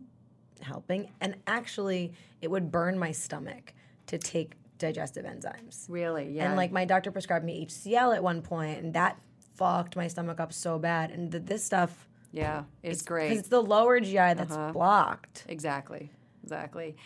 helping. 0.60 1.10
And 1.20 1.36
actually, 1.46 2.12
it 2.40 2.50
would 2.50 2.70
burn 2.70 2.98
my 2.98 3.10
stomach 3.10 3.72
to 4.06 4.18
take 4.18 4.52
digestive 4.85 5.24
enzymes. 5.24 5.87
Really, 5.89 6.30
yeah. 6.30 6.47
And 6.47 6.57
like 6.57 6.72
my 6.72 6.85
doctor 6.85 7.11
prescribed 7.11 7.45
me 7.45 7.66
HCl 7.66 8.14
at 8.14 8.22
one 8.22 8.43
point, 8.43 8.82
and 8.82 8.95
that 8.95 9.18
fucked 9.57 9.97
my 9.97 10.09
stomach 10.09 10.41
up 10.41 10.53
so 10.53 10.78
bad. 10.78 11.11
And 11.11 11.32
th- 11.32 11.45
this 11.45 11.64
stuff, 11.64 12.07
yeah, 12.32 12.64
it's 12.82 13.03
because 13.03 13.07
great. 13.07 13.32
it's 13.32 13.49
the 13.49 13.62
lower 13.62 14.01
GI 14.01 14.14
that's 14.14 14.53
uh-huh. 14.53 14.72
blocked. 14.72 15.45
Exactly. 15.49 16.11
Exactly. 16.43 16.97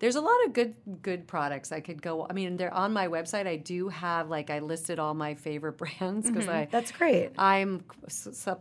There's 0.00 0.16
a 0.16 0.20
lot 0.22 0.34
of 0.46 0.54
good 0.54 0.74
good 1.02 1.28
products 1.28 1.72
I 1.72 1.80
could 1.80 2.00
go. 2.00 2.26
I 2.28 2.32
mean, 2.32 2.56
they're 2.56 2.72
on 2.72 2.92
my 2.92 3.06
website. 3.06 3.46
I 3.46 3.56
do 3.56 3.88
have 3.88 4.30
like 4.30 4.48
I 4.48 4.60
listed 4.60 4.98
all 4.98 5.12
my 5.12 5.34
favorite 5.34 5.72
brands 5.78 6.26
because 6.26 6.46
mm-hmm. 6.46 6.56
I 6.56 6.68
That's 6.70 6.90
great. 6.90 7.32
I'm 7.38 7.84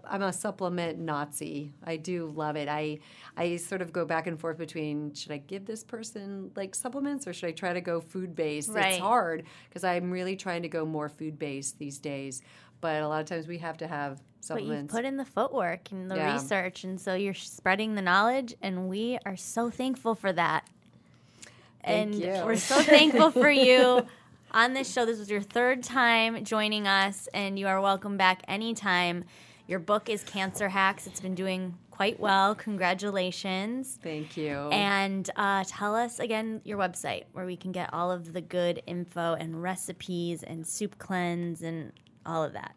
I'm 0.03 0.21
a 0.21 0.33
supplement 0.33 0.99
Nazi. 0.99 1.73
I 1.83 1.95
do 1.95 2.27
love 2.27 2.57
it. 2.57 2.67
I 2.67 2.99
I 3.37 3.55
sort 3.55 3.81
of 3.81 3.93
go 3.93 4.03
back 4.03 4.27
and 4.27 4.37
forth 4.37 4.57
between 4.57 5.13
should 5.13 5.31
I 5.31 5.37
give 5.37 5.65
this 5.65 5.81
person 5.81 6.51
like 6.57 6.75
supplements 6.75 7.25
or 7.25 7.31
should 7.31 7.47
I 7.47 7.53
try 7.53 7.71
to 7.71 7.81
go 7.81 8.01
food 8.01 8.35
based? 8.35 8.71
Right. 8.71 8.93
It's 8.93 8.99
hard 8.99 9.45
because 9.69 9.85
I'm 9.85 10.11
really 10.11 10.35
trying 10.35 10.63
to 10.63 10.69
go 10.69 10.85
more 10.85 11.07
food 11.07 11.39
based 11.39 11.79
these 11.79 11.99
days. 11.99 12.41
But 12.81 13.01
a 13.01 13.07
lot 13.07 13.21
of 13.21 13.27
times 13.27 13.47
we 13.47 13.57
have 13.59 13.77
to 13.77 13.87
have 13.87 14.17
But 14.17 14.21
you 14.21 14.67
supplements. 14.67 14.93
put 14.93 15.05
in 15.05 15.17
the 15.17 15.25
footwork 15.25 15.91
and 15.91 16.09
the 16.09 16.15
Yeah. 16.15 16.33
research, 16.33 16.83
and 16.83 16.99
so 16.99 17.13
you're 17.13 17.33
spreading 17.33 17.95
the 17.95 18.01
knowledge, 18.01 18.55
and 18.61 18.87
we 18.87 19.19
are 19.25 19.35
so 19.35 19.69
thankful 19.69 20.15
for 20.15 20.31
that. 20.33 20.65
And 21.89 22.15
we're 22.45 22.55
so 22.55 22.81
thankful 22.81 23.31
for 23.31 23.49
you 23.49 24.05
on 24.51 24.73
this 24.73 24.91
show. 24.91 25.05
This 25.05 25.19
was 25.19 25.29
your 25.29 25.41
third 25.41 25.83
time 25.83 26.43
joining 26.43 26.87
us, 26.87 27.27
and 27.33 27.57
you 27.57 27.67
are 27.67 27.81
welcome 27.81 28.15
back 28.15 28.43
anytime. 28.47 29.25
Your 29.67 29.79
book 29.79 30.09
is 30.09 30.23
Cancer 30.23 30.69
Hacks. 30.69 31.07
It's 31.07 31.19
been 31.19 31.35
doing 31.35 31.77
quite 31.89 32.19
well. 32.19 32.55
Congratulations. 32.55 33.97
Thank 34.01 34.37
you. 34.37 34.69
And 34.71 35.29
uh, 35.35 35.63
tell 35.67 35.95
us 35.95 36.19
again 36.19 36.61
your 36.63 36.77
website 36.77 37.23
where 37.33 37.45
we 37.45 37.57
can 37.57 37.71
get 37.71 37.93
all 37.93 38.11
of 38.11 38.33
the 38.33 38.41
good 38.41 38.81
info 38.87 39.33
and 39.33 39.61
recipes 39.61 40.43
and 40.43 40.65
soup 40.65 40.97
cleanse 40.97 41.61
and 41.61 41.91
all 42.25 42.43
of 42.43 42.53
that. 42.53 42.75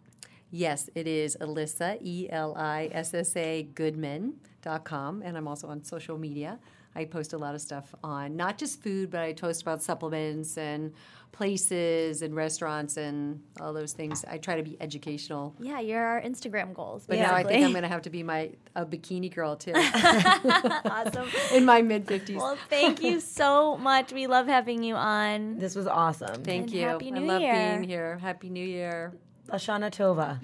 Yes, 0.51 0.91
it 0.95 1.07
is 1.07 1.37
Elissa, 1.41 1.99
E 2.01 2.29
L 2.31 2.55
I 2.57 2.91
S 2.93 3.15
S 3.15 3.37
A 3.37 3.63
Goodman.com. 3.75 5.23
And 5.23 5.37
I'm 5.37 5.49
also 5.49 5.69
on 5.69 5.85
social 5.85 6.19
media. 6.19 6.59
I 6.95 7.05
post 7.05 7.33
a 7.33 7.39
lot 7.39 7.55
of 7.55 7.61
stuff 7.61 7.95
on 8.05 8.37
not 8.37 8.59
just 8.59 8.83
food, 8.83 9.11
but 9.11 9.21
I 9.21 9.33
post 9.33 9.63
about 9.63 9.83
supplements 9.83 10.59
and 10.59 10.93
places 11.33 12.21
and 12.21 12.37
restaurants 12.37 12.97
and 12.99 13.43
all 13.61 13.73
those 13.73 13.93
things. 13.93 14.25
I 14.29 14.39
try 14.39 14.57
to 14.57 14.63
be 14.63 14.77
educational. 14.81 15.55
Yeah, 15.59 15.81
you're 15.81 16.05
our 16.05 16.21
Instagram 16.21 16.75
goals. 16.75 17.05
But 17.07 17.19
now 17.19 17.35
I 17.35 17.43
think. 17.43 17.65
I'm 17.65 17.73
going 17.73 17.83
to 17.83 17.89
have 17.89 18.03
to 18.03 18.11
be 18.11 18.23
my 18.23 18.51
a 18.77 18.85
bikini 18.85 19.35
girl 19.35 19.57
too 19.57 19.73
awesome. 19.75 21.29
in 21.55 21.65
my 21.65 21.83
mid 21.83 22.07
50s. 22.07 22.37
Well, 22.37 22.59
thank 22.69 23.03
you 23.03 23.19
so 23.21 23.77
much. 23.79 24.13
We 24.13 24.27
love 24.27 24.47
having 24.47 24.83
you 24.83 24.95
on. 24.95 25.59
This 25.59 25.75
was 25.75 25.87
awesome. 25.87 26.45
Thank 26.45 26.65
and 26.65 26.73
you. 26.73 26.87
Happy 26.87 27.13
I 27.13 27.19
love 27.19 27.41
Year. 27.41 27.55
being 27.55 27.83
here. 27.89 28.19
Happy 28.19 28.51
New 28.51 28.67
Year. 28.67 29.15
Ashana 29.49 29.91
Tova. 29.91 30.39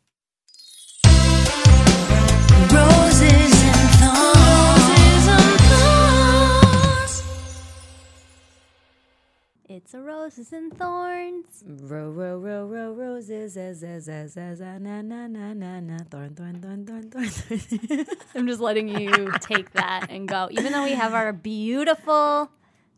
It's 9.77 9.93
a 9.93 10.01
roses 10.01 10.53
and 10.53 10.75
thorns. 10.75 11.63
Row, 11.63 12.09
row, 12.09 12.39
row, 12.39 12.65
row, 12.65 12.93
roses, 12.93 13.55
as, 13.55 13.83
as, 13.83 14.09
as, 14.09 14.35
as, 14.35 14.59
ah, 14.59 14.79
na, 14.79 15.03
na, 15.03 15.27
na, 15.27 15.53
na, 15.53 15.79
na, 15.79 15.99
thorn, 16.09 16.33
thorn, 16.33 16.59
thorn, 16.59 16.83
thorn, 16.83 17.11
thorn. 17.11 18.07
I'm 18.35 18.47
just 18.47 18.59
letting 18.59 18.89
you 18.89 19.31
take 19.39 19.73
that 19.73 20.07
and 20.09 20.27
go. 20.27 20.47
Even 20.49 20.73
though 20.73 20.83
we 20.83 20.93
have 20.93 21.13
our 21.13 21.31
beautiful, 21.31 22.49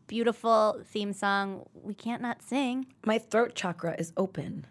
beautiful 0.06 0.80
theme 0.86 1.12
song, 1.12 1.68
we 1.74 1.92
can't 1.92 2.22
not 2.22 2.40
sing. 2.40 2.86
My 3.04 3.18
throat 3.18 3.54
chakra 3.54 3.94
is 3.98 4.14
open. 4.16 4.66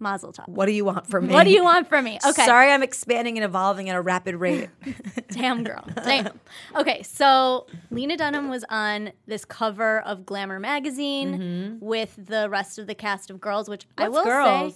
Mazel 0.00 0.32
tov. 0.32 0.48
What 0.48 0.66
do 0.66 0.72
you 0.72 0.84
want 0.84 1.06
from 1.06 1.26
me? 1.26 1.34
What 1.34 1.44
do 1.44 1.50
you 1.50 1.62
want 1.62 1.88
from 1.88 2.04
me? 2.04 2.18
Okay. 2.26 2.44
Sorry, 2.44 2.70
I'm 2.72 2.82
expanding 2.82 3.36
and 3.38 3.44
evolving 3.44 3.88
at 3.90 3.96
a 3.96 4.00
rapid 4.00 4.36
rate. 4.36 4.68
Damn 5.30 5.62
girl. 5.64 5.84
Damn. 6.04 6.40
Okay, 6.76 7.02
so 7.02 7.66
Lena 7.90 8.16
Dunham 8.16 8.48
was 8.48 8.64
on 8.70 9.12
this 9.26 9.44
cover 9.44 10.00
of 10.00 10.24
Glamour 10.26 10.58
magazine 10.60 11.78
with 11.80 12.14
the 12.18 12.48
rest 12.48 12.78
of 12.78 12.86
the 12.86 12.94
cast 12.94 13.30
of 13.30 13.40
Girls, 13.40 13.68
which 13.68 13.86
I 13.98 14.04
Mm-hmm. 14.04 14.12
Will 14.12 14.24
Girls? 14.24 14.74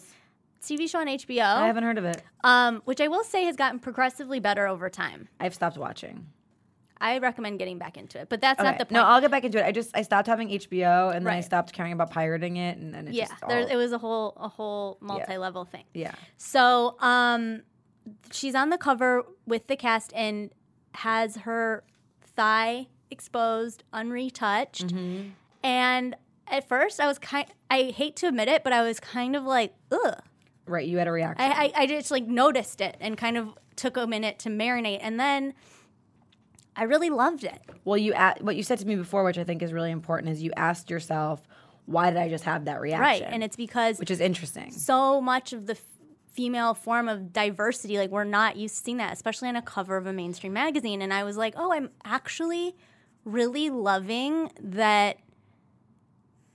say 0.62 0.76
TV 0.76 0.88
show 0.88 1.00
on 1.00 1.06
HBO. 1.06 1.42
I 1.44 1.66
haven't 1.66 1.84
heard 1.84 1.98
of 1.98 2.04
it. 2.04 2.22
um, 2.42 2.80
which 2.84 3.00
I 3.00 3.08
will 3.08 3.24
say 3.24 3.44
has 3.44 3.56
gotten 3.56 3.78
progressively 3.78 4.40
better 4.40 4.66
over 4.66 4.88
time. 4.88 5.28
I've 5.40 5.54
stopped 5.54 5.76
watching. 5.76 6.26
I 7.04 7.18
recommend 7.18 7.58
getting 7.58 7.76
back 7.76 7.98
into 7.98 8.18
it, 8.18 8.30
but 8.30 8.40
that's 8.40 8.62
not 8.62 8.78
the 8.78 8.86
point. 8.86 8.92
No, 8.92 9.02
I'll 9.02 9.20
get 9.20 9.30
back 9.30 9.44
into 9.44 9.58
it. 9.58 9.66
I 9.66 9.72
just 9.72 9.90
I 9.94 10.00
stopped 10.00 10.26
having 10.26 10.48
HBO 10.48 11.14
and 11.14 11.26
then 11.26 11.34
I 11.34 11.40
stopped 11.40 11.74
caring 11.74 11.92
about 11.92 12.10
pirating 12.10 12.56
it 12.56 12.78
and 12.78 12.94
then 12.94 13.08
it 13.08 13.12
yeah, 13.12 13.26
just 13.26 13.46
there, 13.46 13.68
it 13.68 13.76
was 13.76 13.92
a 13.92 13.98
whole 13.98 14.32
a 14.38 14.48
whole 14.48 14.96
multi-level 15.02 15.66
thing. 15.66 15.84
yeah. 15.92 16.14
So, 16.38 16.96
um, 17.00 17.60
she's 18.32 18.54
on 18.54 18.70
the 18.70 18.78
cover 18.78 19.24
with 19.46 19.66
the 19.66 19.76
cast 19.76 20.14
and 20.14 20.50
has 20.94 21.36
her 21.36 21.84
thigh 22.22 22.86
exposed, 23.10 23.84
unretouched. 23.92 24.86
Mm-hmm. 24.86 25.28
And 25.62 26.16
at 26.48 26.66
first, 26.66 27.00
I 27.00 27.06
was 27.06 27.18
kind. 27.18 27.46
I 27.70 27.92
hate 27.94 28.16
to 28.16 28.28
admit 28.28 28.48
it, 28.48 28.64
but 28.64 28.72
I 28.72 28.82
was 28.82 28.98
kind 28.98 29.36
of 29.36 29.44
like, 29.44 29.74
ugh. 29.92 30.22
Right, 30.66 30.88
you 30.88 30.96
had 30.96 31.06
a 31.06 31.12
reaction. 31.12 31.44
I, 31.44 31.64
I, 31.64 31.72
I 31.82 31.86
just 31.86 32.10
like 32.10 32.26
noticed 32.26 32.80
it 32.80 32.96
and 32.98 33.18
kind 33.18 33.36
of 33.36 33.50
took 33.76 33.98
a 33.98 34.06
minute 34.06 34.38
to 34.40 34.48
marinate, 34.48 35.00
and 35.02 35.20
then 35.20 35.52
I 36.76 36.84
really 36.84 37.10
loved 37.10 37.44
it. 37.44 37.60
well, 37.84 37.96
you 37.96 38.14
what 38.40 38.56
you 38.56 38.62
said 38.62 38.78
to 38.80 38.86
me 38.86 38.96
before, 38.96 39.24
which 39.24 39.38
I 39.38 39.44
think 39.44 39.62
is 39.62 39.72
really 39.72 39.90
important, 39.90 40.32
is 40.32 40.42
you 40.42 40.52
asked 40.56 40.90
yourself, 40.90 41.46
why 41.86 42.10
did 42.10 42.18
I 42.18 42.28
just 42.28 42.44
have 42.44 42.64
that 42.64 42.80
reaction? 42.80 43.02
Right, 43.02 43.22
and 43.22 43.44
it's 43.44 43.56
because 43.56 43.98
which 43.98 44.10
is 44.10 44.20
interesting. 44.20 44.70
so 44.72 45.20
much 45.20 45.52
of 45.52 45.66
the 45.66 45.74
f- 45.74 45.82
female 46.32 46.74
form 46.74 47.08
of 47.08 47.32
diversity 47.32 47.96
like 47.96 48.10
we're 48.10 48.24
not 48.24 48.56
used 48.56 48.76
to 48.76 48.82
seeing 48.82 48.96
that 48.96 49.12
especially 49.12 49.48
on 49.48 49.54
a 49.54 49.62
cover 49.62 49.96
of 49.96 50.04
a 50.04 50.12
mainstream 50.12 50.52
magazine 50.52 51.00
and 51.00 51.14
i 51.14 51.22
was 51.22 51.36
like 51.36 51.54
oh 51.56 51.72
i'm 51.72 51.88
actually 52.04 52.74
really 53.24 53.70
loving 53.70 54.50
that 54.60 55.16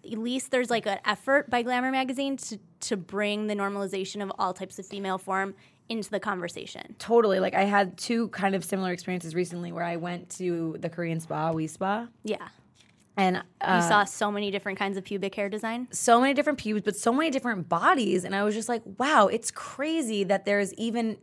at 0.04 0.18
least 0.18 0.52
there's 0.52 0.70
like 0.70 0.86
an 0.86 1.00
effort 1.06 1.50
by 1.50 1.62
glamour 1.62 1.92
magazine 1.92 2.36
to, 2.36 2.60
to 2.82 2.98
bring 2.98 3.48
the 3.48 3.56
normalization 3.56 4.22
of 4.22 4.30
all 4.38 4.54
types 4.54 4.80
of 4.80 4.86
female 4.86 5.18
form 5.18 5.56
into 5.90 6.10
the 6.10 6.20
conversation 6.20 6.96
Totally. 7.00 7.40
Like 7.40 7.54
I 7.56 7.64
had 7.64 7.98
two 7.98 8.30
kind 8.30 8.56
of 8.56 8.64
similar 8.64 8.92
experiences 8.92 9.36
recently 9.36 9.72
where 9.72 9.84
I 9.84 9.98
went 9.98 10.30
to 10.38 10.78
the 10.80 10.90
Korean 10.90 11.20
spa, 11.20 11.48
Wi 11.48 11.68
Spa, 11.68 12.08
yeah 12.24 12.48
and 13.18 13.36
you 13.36 13.42
uh, 13.62 13.82
saw 13.82 14.06
so 14.06 14.32
many 14.32 14.50
different 14.50 14.80
kinds 14.80 14.96
of 14.98 15.04
pubic 15.04 15.36
hair 15.36 15.50
design 15.50 15.88
so 15.92 16.22
many 16.22 16.34
different 16.34 16.58
pubes, 16.58 16.82
but 16.84 16.96
so 16.96 17.12
many 17.12 17.30
different 17.30 17.68
bodies. 17.68 18.24
And 18.24 18.34
I 18.34 18.44
was 18.44 18.56
just 18.56 18.70
like, 18.70 18.82
wow, 18.98 19.28
it's 19.28 19.52
crazy 19.52 20.24
that 20.24 20.46
there's 20.46 20.74
even 20.76 21.18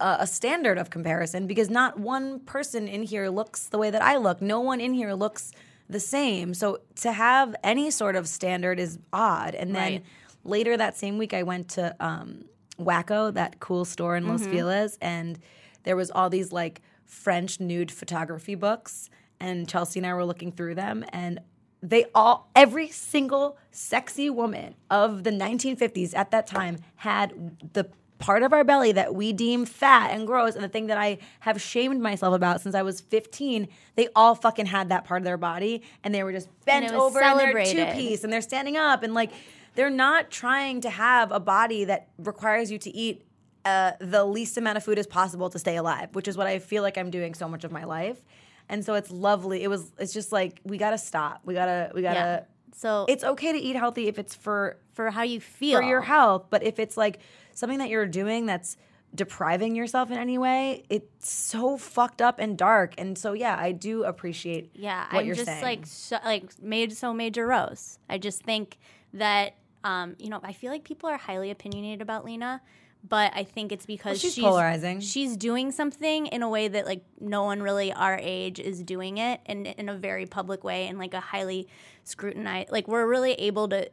a, 0.00 0.16
a 0.20 0.26
standard 0.26 0.78
of 0.78 0.88
comparison 0.88 1.46
because 1.46 1.68
not 1.68 1.98
one 1.98 2.40
person 2.40 2.88
in 2.88 3.02
here 3.02 3.28
looks 3.28 3.66
the 3.66 3.76
way 3.78 3.90
that 3.90 4.02
I 4.02 4.16
look. 4.16 4.40
No 4.40 4.60
one 4.60 4.80
in 4.80 4.94
here 4.94 5.12
looks 5.12 5.52
the 5.90 6.00
same. 6.00 6.54
So 6.54 6.80
to 6.96 7.12
have 7.12 7.54
any 7.62 7.90
sort 7.90 8.16
of 8.16 8.26
standard 8.26 8.80
is 8.80 8.98
odd. 9.12 9.54
And 9.54 9.74
then 9.74 9.92
Right. 9.92 10.02
later 10.44 10.76
that 10.76 10.96
same 10.96 11.18
week, 11.18 11.34
I 11.34 11.42
went 11.42 11.68
to 11.70 11.94
um, 12.00 12.46
Wacko, 12.78 13.32
that 13.34 13.60
cool 13.60 13.84
store 13.84 14.16
in 14.16 14.26
Los 14.28 14.46
Feliz, 14.46 14.98
and 15.00 15.38
there 15.82 15.96
was 15.96 16.10
all 16.10 16.30
these 16.30 16.52
like 16.52 16.80
French 17.04 17.60
nude 17.60 17.90
photography 17.90 18.54
books. 18.54 19.10
And 19.40 19.68
Chelsea 19.68 19.98
and 19.98 20.06
I 20.06 20.14
were 20.14 20.24
looking 20.24 20.52
through 20.52 20.76
them, 20.76 21.04
and 21.08 21.40
they 21.82 22.06
all, 22.14 22.48
every 22.54 22.88
single 22.88 23.58
sexy 23.72 24.30
woman 24.30 24.76
of 24.88 25.24
the 25.24 25.30
1950s 25.30 26.14
at 26.14 26.30
that 26.30 26.46
time 26.46 26.78
had 26.94 27.56
the 27.72 27.88
part 28.18 28.44
of 28.44 28.52
our 28.52 28.62
belly 28.62 28.92
that 28.92 29.16
we 29.16 29.32
deem 29.32 29.64
fat 29.64 30.12
and 30.12 30.28
gross, 30.28 30.54
and 30.54 30.62
the 30.62 30.68
thing 30.68 30.86
that 30.86 30.96
I 30.96 31.18
have 31.40 31.60
shamed 31.60 32.00
myself 32.00 32.36
about 32.36 32.60
since 32.60 32.76
I 32.76 32.82
was 32.82 33.00
15. 33.00 33.66
They 33.96 34.08
all 34.14 34.36
fucking 34.36 34.66
had 34.66 34.90
that 34.90 35.04
part 35.04 35.20
of 35.20 35.24
their 35.24 35.36
body, 35.36 35.82
and 36.04 36.14
they 36.14 36.22
were 36.22 36.32
just 36.32 36.48
bent 36.64 36.92
over 36.92 37.18
in 37.18 37.36
their 37.36 37.38
celebrated. 37.38 37.88
two 37.88 37.92
piece, 37.98 38.22
and 38.22 38.32
they're 38.32 38.40
standing 38.40 38.76
up, 38.76 39.02
and 39.02 39.12
like 39.12 39.32
they're 39.74 39.90
not 39.90 40.30
trying 40.30 40.80
to 40.82 40.90
have 40.90 41.32
a 41.32 41.40
body 41.40 41.84
that 41.84 42.08
requires 42.18 42.70
you 42.70 42.78
to 42.78 42.90
eat 42.96 43.24
uh, 43.64 43.92
the 44.00 44.24
least 44.24 44.56
amount 44.56 44.76
of 44.76 44.84
food 44.84 44.98
as 44.98 45.06
possible 45.06 45.48
to 45.50 45.58
stay 45.58 45.76
alive, 45.76 46.08
which 46.14 46.26
is 46.28 46.36
what 46.36 46.46
I 46.46 46.58
feel 46.58 46.82
like 46.82 46.98
I'm 46.98 47.10
doing 47.10 47.34
so 47.34 47.48
much 47.48 47.64
of 47.64 47.72
my 47.72 47.84
life. 47.84 48.18
And 48.68 48.84
so 48.84 48.94
it's 48.94 49.10
lovely. 49.10 49.62
It 49.62 49.68
was. 49.68 49.92
It's 49.98 50.12
just 50.12 50.32
like 50.32 50.60
we 50.64 50.78
gotta 50.78 50.98
stop. 50.98 51.40
We 51.44 51.54
gotta. 51.54 51.90
We 51.94 52.02
gotta. 52.02 52.18
yeah 52.18 52.40
so 52.74 53.04
It's 53.08 53.22
okay 53.22 53.52
to 53.52 53.58
eat 53.58 53.76
healthy 53.76 54.08
if 54.08 54.18
it's 54.18 54.34
for 54.34 54.78
for 54.94 55.10
how 55.10 55.22
you 55.22 55.40
feel 55.40 55.78
for 55.80 55.84
your 55.86 56.00
health, 56.00 56.46
but 56.50 56.62
if 56.62 56.78
it's 56.78 56.96
like 56.96 57.18
something 57.54 57.78
that 57.78 57.88
you're 57.90 58.06
doing 58.06 58.46
that's 58.46 58.76
depriving 59.14 59.76
yourself 59.76 60.10
in 60.10 60.16
any 60.16 60.38
way, 60.38 60.84
it's 60.88 61.28
so 61.28 61.76
fucked 61.76 62.22
up 62.22 62.38
and 62.38 62.56
dark. 62.56 62.94
And 62.98 63.16
so 63.18 63.34
yeah, 63.34 63.56
I 63.58 63.72
do 63.72 64.04
appreciate 64.04 64.70
Yeah, 64.74 65.04
what 65.10 65.20
I'm 65.20 65.26
you're 65.26 65.34
just 65.34 65.46
saying. 65.46 65.62
like 65.62 65.86
so, 65.86 66.18
like 66.24 66.62
made 66.62 66.96
so 66.96 67.12
major 67.12 67.46
rose. 67.46 67.98
I 68.08 68.16
just 68.18 68.42
think 68.42 68.78
that 69.12 69.54
um, 69.84 70.16
you 70.18 70.28
know 70.28 70.40
I 70.42 70.52
feel 70.52 70.70
like 70.70 70.84
people 70.84 71.08
are 71.08 71.16
highly 71.16 71.50
opinionated 71.50 72.02
about 72.02 72.24
Lena, 72.24 72.60
but 73.06 73.32
I 73.34 73.44
think 73.44 73.72
it's 73.72 73.86
because 73.86 74.20
she's 74.20 74.38
polarizing. 74.38 75.00
She's 75.00 75.36
doing 75.36 75.72
something 75.72 76.26
in 76.26 76.42
a 76.42 76.48
way 76.48 76.68
that 76.68 76.86
like 76.86 77.04
no 77.20 77.44
one 77.44 77.62
really 77.62 77.92
our 77.92 78.18
age 78.20 78.60
is 78.60 78.82
doing 78.82 79.18
it, 79.18 79.40
and 79.46 79.66
in 79.66 79.88
a 79.88 79.94
very 79.94 80.26
public 80.26 80.62
way, 80.64 80.86
and 80.86 80.98
like 80.98 81.14
a 81.14 81.20
highly 81.20 81.68
scrutinized. 82.04 82.70
Like 82.70 82.86
we're 82.88 83.06
really 83.06 83.32
able 83.34 83.68
to 83.68 83.90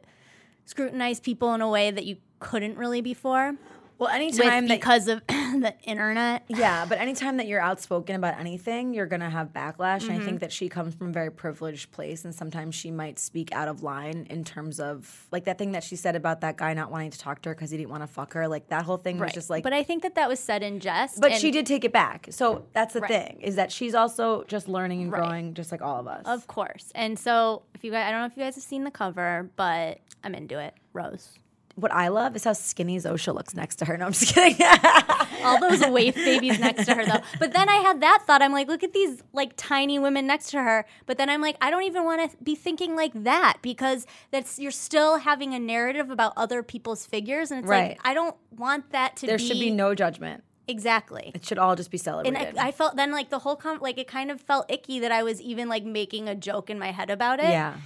scrutinize 0.64 1.18
people 1.20 1.52
in 1.54 1.60
a 1.60 1.68
way 1.68 1.90
that 1.90 2.04
you 2.04 2.16
couldn't 2.38 2.76
really 2.76 3.00
before. 3.00 3.56
Well, 4.00 4.08
With, 4.08 4.16
anytime 4.16 4.66
that 4.66 4.80
because 4.80 5.06
of 5.08 5.22
the 5.28 5.74
internet. 5.84 6.44
Yeah, 6.48 6.86
but 6.86 6.98
anytime 6.98 7.36
that 7.36 7.46
you're 7.46 7.60
outspoken 7.60 8.16
about 8.16 8.38
anything, 8.40 8.94
you're 8.94 9.06
gonna 9.06 9.28
have 9.30 9.52
backlash. 9.52 10.02
And 10.02 10.12
I 10.12 10.16
Mm-hmm. 10.16 10.24
think 10.24 10.40
that 10.40 10.52
she 10.52 10.68
comes 10.68 10.94
from 10.94 11.10
a 11.10 11.12
very 11.12 11.30
privileged 11.30 11.92
place, 11.92 12.24
and 12.24 12.34
sometimes 12.34 12.74
she 12.74 12.90
might 12.90 13.18
speak 13.18 13.52
out 13.52 13.68
of 13.68 13.82
line 13.82 14.26
in 14.30 14.42
terms 14.42 14.80
of 14.80 15.28
like 15.30 15.44
that 15.44 15.58
thing 15.58 15.72
that 15.72 15.84
she 15.84 15.94
said 15.96 16.16
about 16.16 16.40
that 16.40 16.56
guy 16.56 16.72
not 16.74 16.90
wanting 16.90 17.10
to 17.10 17.18
talk 17.18 17.42
to 17.42 17.50
her 17.50 17.54
because 17.54 17.70
he 17.70 17.76
didn't 17.76 17.90
want 17.90 18.02
to 18.02 18.06
fuck 18.06 18.32
her. 18.32 18.48
Like 18.48 18.68
that 18.70 18.84
whole 18.84 18.96
thing 18.96 19.18
was 19.18 19.32
just 19.32 19.50
like. 19.50 19.62
but 19.62 19.72
I 19.74 19.82
think 19.82 20.02
that 20.02 20.14
that 20.14 20.28
was 20.28 20.40
said 20.40 20.62
in 20.62 20.80
jest. 20.80 21.20
but 21.20 21.32
she 21.34 21.50
did 21.50 21.66
take 21.66 21.84
it 21.84 21.92
back. 21.92 22.26
So 22.30 22.64
that's 22.72 22.94
the 22.94 23.00
Right. 23.02 23.10
thing 23.10 23.40
is 23.42 23.56
that 23.56 23.70
she's 23.70 23.94
also 23.94 24.44
just 24.44 24.66
learning 24.66 25.02
and 25.02 25.12
Right. 25.12 25.18
growing, 25.20 25.52
just 25.54 25.70
like 25.70 25.82
all 25.82 26.00
of 26.00 26.06
us. 26.08 26.22
Of 26.26 26.46
course. 26.46 26.90
And 26.94 27.18
so 27.18 27.62
if 27.74 27.84
you 27.84 27.90
guys 27.90 28.06
I 28.06 28.10
don't 28.10 28.20
know 28.20 28.26
if 28.26 28.36
you 28.36 28.42
guys 28.42 28.54
have 28.54 28.64
seen 28.64 28.84
the 28.84 28.90
cover, 28.90 29.50
but 29.56 29.98
I'm 30.24 30.34
into 30.34 30.58
it. 30.58 30.74
Rose. 30.94 31.30
What 31.76 31.92
I 31.92 32.08
love 32.08 32.36
is 32.36 32.44
how 32.44 32.52
skinny 32.52 32.98
Zosia 32.98 33.34
looks 33.34 33.54
next 33.54 33.76
to 33.76 33.84
her. 33.86 33.96
No, 33.96 34.06
I'm 34.06 34.12
just 34.12 34.34
kidding. 34.34 34.56
All 35.44 35.58
those 35.60 35.80
waif 35.88 36.14
babies 36.14 36.58
next 36.58 36.84
to 36.86 36.94
her 36.94 37.06
though. 37.06 37.20
But 37.38 37.52
then 37.52 37.68
I 37.68 37.76
had 37.76 38.00
that 38.02 38.24
thought. 38.26 38.42
I'm 38.42 38.52
like, 38.52 38.68
look 38.68 38.82
at 38.82 38.92
these 38.92 39.22
like 39.32 39.52
tiny 39.56 39.98
women 39.98 40.26
next 40.26 40.50
to 40.50 40.62
her. 40.62 40.84
But 41.06 41.16
then 41.16 41.30
I'm 41.30 41.40
like, 41.40 41.56
I 41.62 41.70
don't 41.70 41.84
even 41.84 42.04
want 42.04 42.30
to 42.30 42.36
be 42.42 42.54
thinking 42.54 42.96
like 42.96 43.12
that 43.24 43.58
because 43.62 44.06
that's 44.30 44.58
you're 44.58 44.70
still 44.72 45.18
having 45.18 45.54
a 45.54 45.58
narrative 45.58 46.10
about 46.10 46.32
other 46.36 46.62
people's 46.62 47.06
figures, 47.06 47.50
and 47.50 47.60
it's 47.60 47.68
Right. 47.68 47.90
like 47.90 48.00
I 48.04 48.12
don't 48.14 48.36
want 48.56 48.90
that 48.92 49.16
to 49.16 49.22
be 49.22 49.26
there 49.28 49.38
be 49.38 49.46
should 49.46 49.60
be 49.60 49.70
no 49.70 49.94
judgment. 49.94 50.44
exactly. 50.68 51.32
It 51.34 51.44
should 51.46 51.58
all 51.58 51.76
just 51.76 51.90
be 51.90 51.96
And 51.98 52.02
celebrated. 52.04 52.58
I, 52.58 52.68
I 52.68 52.72
felt 52.72 52.96
then 52.96 53.10
like 53.12 53.30
the 53.30 53.38
whole 53.38 53.56
com- 53.56 53.78
like 53.80 53.96
it 53.98 54.08
kind 54.08 54.30
of 54.30 54.40
felt 54.40 54.70
icky 54.70 55.00
that 55.00 55.12
I 55.12 55.22
was 55.22 55.40
even 55.40 55.68
like 55.68 55.84
making 55.84 56.28
a 56.28 56.34
joke 56.34 56.68
in 56.68 56.78
my 56.78 56.90
head 56.92 57.10
about 57.10 57.38
it. 57.40 57.48
yeah. 57.50 57.76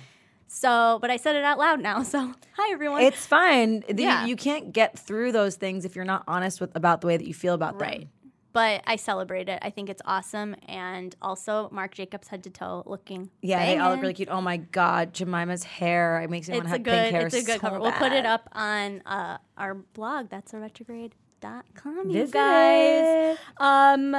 So, 0.46 0.98
but 1.00 1.10
I 1.10 1.16
said 1.16 1.36
it 1.36 1.44
out 1.44 1.58
loud 1.58 1.80
now. 1.80 2.02
So, 2.14 2.32
hi 2.56 2.72
everyone. 2.72 3.02
It's 3.02 3.26
fine. 3.26 3.82
Yeah. 3.88 4.26
You, 4.26 4.36
can't 4.36 4.72
get 4.72 4.98
through 4.98 5.32
those 5.32 5.56
things 5.56 5.84
if 5.84 5.96
you're 5.96 6.04
not 6.04 6.22
honest 6.28 6.60
with 6.60 6.74
about 6.76 7.00
the 7.00 7.06
way 7.08 7.16
that 7.16 7.26
you 7.26 7.34
feel 7.34 7.54
about 7.54 7.78
them. 7.78 7.88
Right. 7.88 8.08
But 8.52 8.82
I 8.86 8.94
celebrate 8.94 9.48
it. 9.48 9.58
I 9.62 9.70
think 9.70 9.88
it's 9.88 10.02
awesome. 10.04 10.54
And 10.68 11.16
also, 11.20 11.68
Marc 11.72 11.94
Jacobs 11.94 12.28
head 12.28 12.44
to 12.44 12.50
toe 12.50 12.84
looking. 12.86 13.30
Yeah, 13.42 13.66
they 13.66 13.78
all 13.78 13.90
look 13.90 14.00
really 14.00 14.14
cute. 14.14 14.28
Oh 14.30 14.40
my 14.40 14.58
god, 14.58 15.12
Jemima's 15.12 15.64
hair. 15.64 16.20
It 16.20 16.30
makes 16.30 16.48
me 16.48 16.54
want 16.54 16.66
to 16.66 16.70
have 16.70 16.82
good. 16.84 16.92
pink 16.92 17.16
hair. 17.16 17.26
It's 17.26 17.34
a 17.34 17.42
good 17.42 17.54
so 17.54 17.58
cover. 17.58 17.80
We'll 17.80 17.90
put 17.92 18.12
it 18.12 18.24
up 18.24 18.48
on 18.52 19.02
uh, 19.06 19.38
our 19.58 19.74
blog. 19.74 20.30
That's 20.30 20.52
So 20.52 20.58
Retrograde.com. 20.58 22.10
You 22.10 22.12
Visit 22.12 22.32
guys. 22.32 23.36
it. 23.36 23.38
Um, 23.56 24.16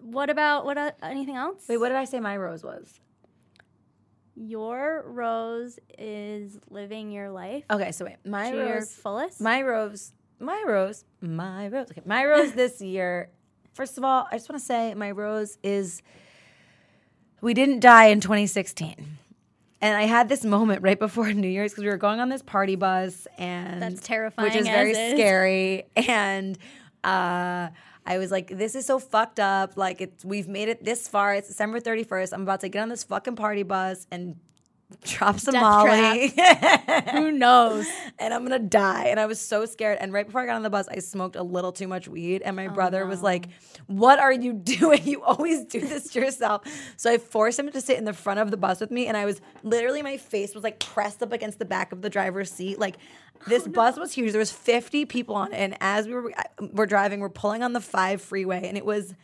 what 0.00 0.28
about 0.28 0.64
what? 0.64 0.76
Uh, 0.76 0.90
anything 1.00 1.36
else? 1.36 1.62
Wait, 1.68 1.76
what 1.76 1.88
did 1.88 1.98
I 1.98 2.04
say 2.04 2.18
my 2.18 2.36
rose 2.36 2.64
was? 2.64 2.98
Your 4.34 5.04
rose 5.06 5.78
is 5.98 6.58
living 6.70 7.10
your 7.10 7.30
life 7.30 7.64
Okay, 7.70 7.92
so 7.92 8.04
wait, 8.06 8.16
my 8.24 8.50
to 8.50 8.56
rose, 8.58 8.92
fullest. 8.92 9.40
my 9.40 9.62
rose, 9.62 10.12
my 10.40 10.62
rose, 10.66 11.04
my 11.20 11.68
rose. 11.68 11.90
Okay, 11.90 12.02
my 12.06 12.24
rose 12.24 12.52
this 12.54 12.80
year. 12.80 13.30
First 13.74 13.98
of 13.98 14.04
all, 14.04 14.26
I 14.30 14.36
just 14.36 14.48
want 14.48 14.60
to 14.60 14.64
say 14.66 14.94
my 14.94 15.10
rose 15.10 15.58
is 15.62 16.02
we 17.40 17.54
didn't 17.54 17.80
die 17.80 18.06
in 18.06 18.20
2016. 18.20 19.18
And 19.80 19.96
I 19.96 20.02
had 20.04 20.28
this 20.28 20.44
moment 20.44 20.82
right 20.82 20.98
before 20.98 21.32
New 21.32 21.48
Year's 21.48 21.72
because 21.72 21.84
we 21.84 21.90
were 21.90 21.96
going 21.96 22.20
on 22.20 22.28
this 22.28 22.42
party 22.42 22.76
bus 22.76 23.26
and 23.36 23.82
That's 23.82 24.00
terrifying 24.00 24.48
which 24.48 24.56
is 24.56 24.66
very 24.66 24.92
is. 24.92 25.12
scary. 25.12 25.84
And 25.96 26.56
uh, 27.02 27.68
I 28.04 28.18
was 28.18 28.30
like, 28.30 28.48
"This 28.48 28.74
is 28.74 28.86
so 28.86 28.98
fucked 28.98 29.40
up. 29.40 29.76
Like, 29.76 30.00
it's 30.00 30.24
we've 30.24 30.48
made 30.48 30.68
it 30.68 30.84
this 30.84 31.08
far. 31.08 31.34
It's 31.34 31.48
December 31.48 31.80
31st. 31.80 32.32
I'm 32.32 32.42
about 32.42 32.60
to 32.60 32.68
get 32.68 32.82
on 32.82 32.88
this 32.88 33.04
fucking 33.04 33.36
party 33.36 33.62
bus 33.62 34.06
and 34.10 34.36
drop 35.00 35.40
some 35.40 35.54
Death 35.54 35.62
Molly." 35.62 36.34
Who 37.12 37.32
knows? 37.32 37.86
and 38.18 38.32
I'm 38.32 38.42
gonna 38.42 38.58
die. 38.58 39.06
And 39.06 39.18
I 39.18 39.26
was 39.26 39.40
so 39.40 39.66
scared. 39.66 39.98
And 40.00 40.12
right 40.12 40.24
before 40.24 40.40
I 40.40 40.46
got 40.46 40.56
on 40.56 40.62
the 40.62 40.70
bus, 40.70 40.88
I 40.88 41.00
smoked 41.00 41.36
a 41.36 41.42
little 41.42 41.72
too 41.72 41.88
much 41.88 42.08
weed. 42.08 42.42
And 42.42 42.56
my 42.56 42.68
oh, 42.68 42.70
brother 42.70 43.04
was 43.06 43.22
like, 43.22 43.48
What 43.86 44.18
are 44.18 44.32
you 44.32 44.52
doing? 44.64 45.04
You 45.04 45.22
always 45.22 45.64
do 45.64 45.80
this 45.80 46.10
to 46.12 46.20
yourself. 46.20 46.62
So 46.96 47.10
I 47.10 47.18
forced 47.18 47.58
him 47.58 47.70
to 47.70 47.80
sit 47.80 47.98
in 47.98 48.04
the 48.04 48.12
front 48.12 48.40
of 48.40 48.50
the 48.50 48.56
bus 48.56 48.80
with 48.80 48.90
me. 48.90 49.06
And 49.06 49.16
I 49.16 49.24
was 49.24 49.40
literally, 49.62 50.02
my 50.02 50.16
face 50.16 50.54
was 50.54 50.64
like 50.64 50.78
pressed 50.78 51.22
up 51.22 51.32
against 51.32 51.58
the 51.58 51.64
back 51.64 51.92
of 51.92 52.02
the 52.02 52.10
driver's 52.10 52.50
seat. 52.50 52.78
Like, 52.78 52.96
oh, 53.36 53.44
this 53.48 53.66
bus 53.66 53.98
was 53.98 54.12
huge. 54.12 54.32
There 54.32 54.38
was 54.38 54.52
50 54.52 55.06
people 55.06 55.34
on 55.34 55.52
it. 55.52 55.56
And 55.56 55.76
as 55.80 56.06
we 56.06 56.14
were, 56.14 56.32
we're 56.60 56.86
driving, 56.86 57.20
we're 57.20 57.28
pulling 57.28 57.62
on 57.62 57.72
the 57.72 57.80
five 57.80 58.22
freeway. 58.22 58.68
And 58.68 58.76
it 58.76 58.84
was 58.84 59.14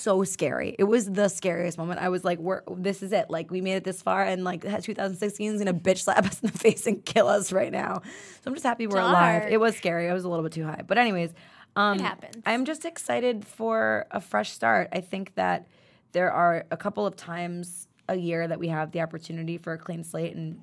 so 0.00 0.24
scary. 0.24 0.74
It 0.78 0.84
was 0.84 1.10
the 1.10 1.28
scariest 1.28 1.78
moment. 1.78 2.00
I 2.00 2.08
was 2.08 2.24
like, 2.24 2.38
"We're 2.38 2.62
this 2.76 3.02
is 3.02 3.12
it. 3.12 3.30
Like 3.30 3.50
we 3.50 3.60
made 3.60 3.74
it 3.74 3.84
this 3.84 4.00
far, 4.02 4.22
and 4.22 4.44
like 4.44 4.62
2016 4.62 5.52
is 5.54 5.58
gonna 5.60 5.74
bitch 5.74 5.98
slap 6.04 6.24
us 6.30 6.40
in 6.42 6.50
the 6.50 6.58
face 6.58 6.86
and 6.86 7.04
kill 7.04 7.28
us 7.28 7.52
right 7.52 7.72
now." 7.72 8.02
So 8.04 8.40
I'm 8.46 8.54
just 8.54 8.64
happy 8.66 8.86
we're 8.86 9.00
alive. 9.00 9.44
It 9.50 9.58
was 9.60 9.76
scary. 9.76 10.08
I 10.08 10.14
was 10.14 10.24
a 10.24 10.28
little 10.28 10.42
bit 10.42 10.52
too 10.52 10.64
high, 10.64 10.82
but 10.86 10.98
anyways, 10.98 11.32
um, 11.76 11.98
It 11.98 12.02
happens. 12.02 12.42
I'm 12.46 12.64
just 12.64 12.84
excited 12.84 13.46
for 13.46 14.06
a 14.10 14.20
fresh 14.20 14.50
start. 14.52 14.88
I 14.92 15.00
think 15.00 15.34
that 15.36 15.68
there 16.12 16.32
are 16.32 16.64
a 16.70 16.76
couple 16.76 17.06
of 17.06 17.14
times 17.16 17.86
a 18.08 18.16
year 18.16 18.48
that 18.48 18.58
we 18.58 18.68
have 18.68 18.90
the 18.90 19.00
opportunity 19.02 19.56
for 19.56 19.72
a 19.72 19.78
clean 19.78 20.02
slate, 20.02 20.34
and 20.34 20.62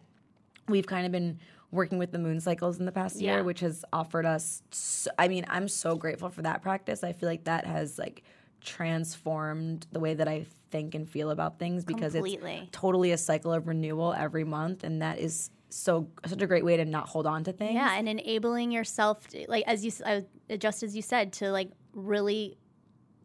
we've 0.68 0.88
kind 0.88 1.06
of 1.06 1.12
been 1.12 1.40
working 1.72 1.98
with 1.98 2.12
the 2.12 2.20
moon 2.20 2.40
cycles 2.40 2.80
in 2.80 2.86
the 2.86 2.92
past 2.92 3.20
year 3.20 3.38
Yeah. 3.38 3.42
which 3.42 3.60
has 3.60 3.84
offered 3.92 4.26
us 4.26 4.64
so, 4.72 5.12
i 5.20 5.28
mean 5.28 5.46
i'm 5.50 5.68
so 5.68 5.96
grateful 5.98 6.30
for 6.30 6.42
that 6.44 6.62
practice 6.62 7.04
i 7.04 7.12
feel 7.12 7.28
like 7.28 7.44
that 7.44 7.66
has 7.66 8.00
like 8.00 8.24
transformed 8.62 9.86
the 9.92 10.00
way 10.00 10.14
that 10.14 10.28
i 10.28 10.46
think 10.70 10.96
and 10.96 11.10
feel 11.10 11.30
about 11.32 11.60
things 11.60 11.86
because 11.86 12.14
Completely. 12.14 12.60
it's 12.64 12.72
totally 12.72 13.12
a 13.12 13.18
cycle 13.18 13.54
of 13.54 13.68
renewal 13.68 14.14
every 14.14 14.44
month 14.44 14.84
and 14.84 15.02
that 15.02 15.20
is 15.20 15.50
so 15.70 16.08
such 16.26 16.42
a 16.42 16.48
great 16.48 16.64
way 16.66 16.78
to 16.78 16.86
not 16.86 17.08
hold 17.08 17.26
on 17.28 17.44
to 17.44 17.52
things 17.52 17.74
Yeah, 17.74 17.94
and 17.98 18.08
enabling 18.08 18.72
yourself, 18.72 19.28
to, 19.30 19.46
like 19.50 19.66
as 19.68 19.84
you 19.86 19.92
uh, 20.06 20.22
just 20.58 20.82
as 20.82 20.96
you 20.96 21.02
said, 21.02 21.34
to 21.34 21.52
like 21.52 21.70
really 21.94 22.58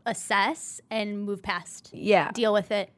assess 0.07 0.81
and 0.91 1.23
move 1.25 1.41
past, 1.43 1.91
yeah 1.93 2.33
deal 2.33 2.53
with 2.53 2.73
it, 2.73 2.91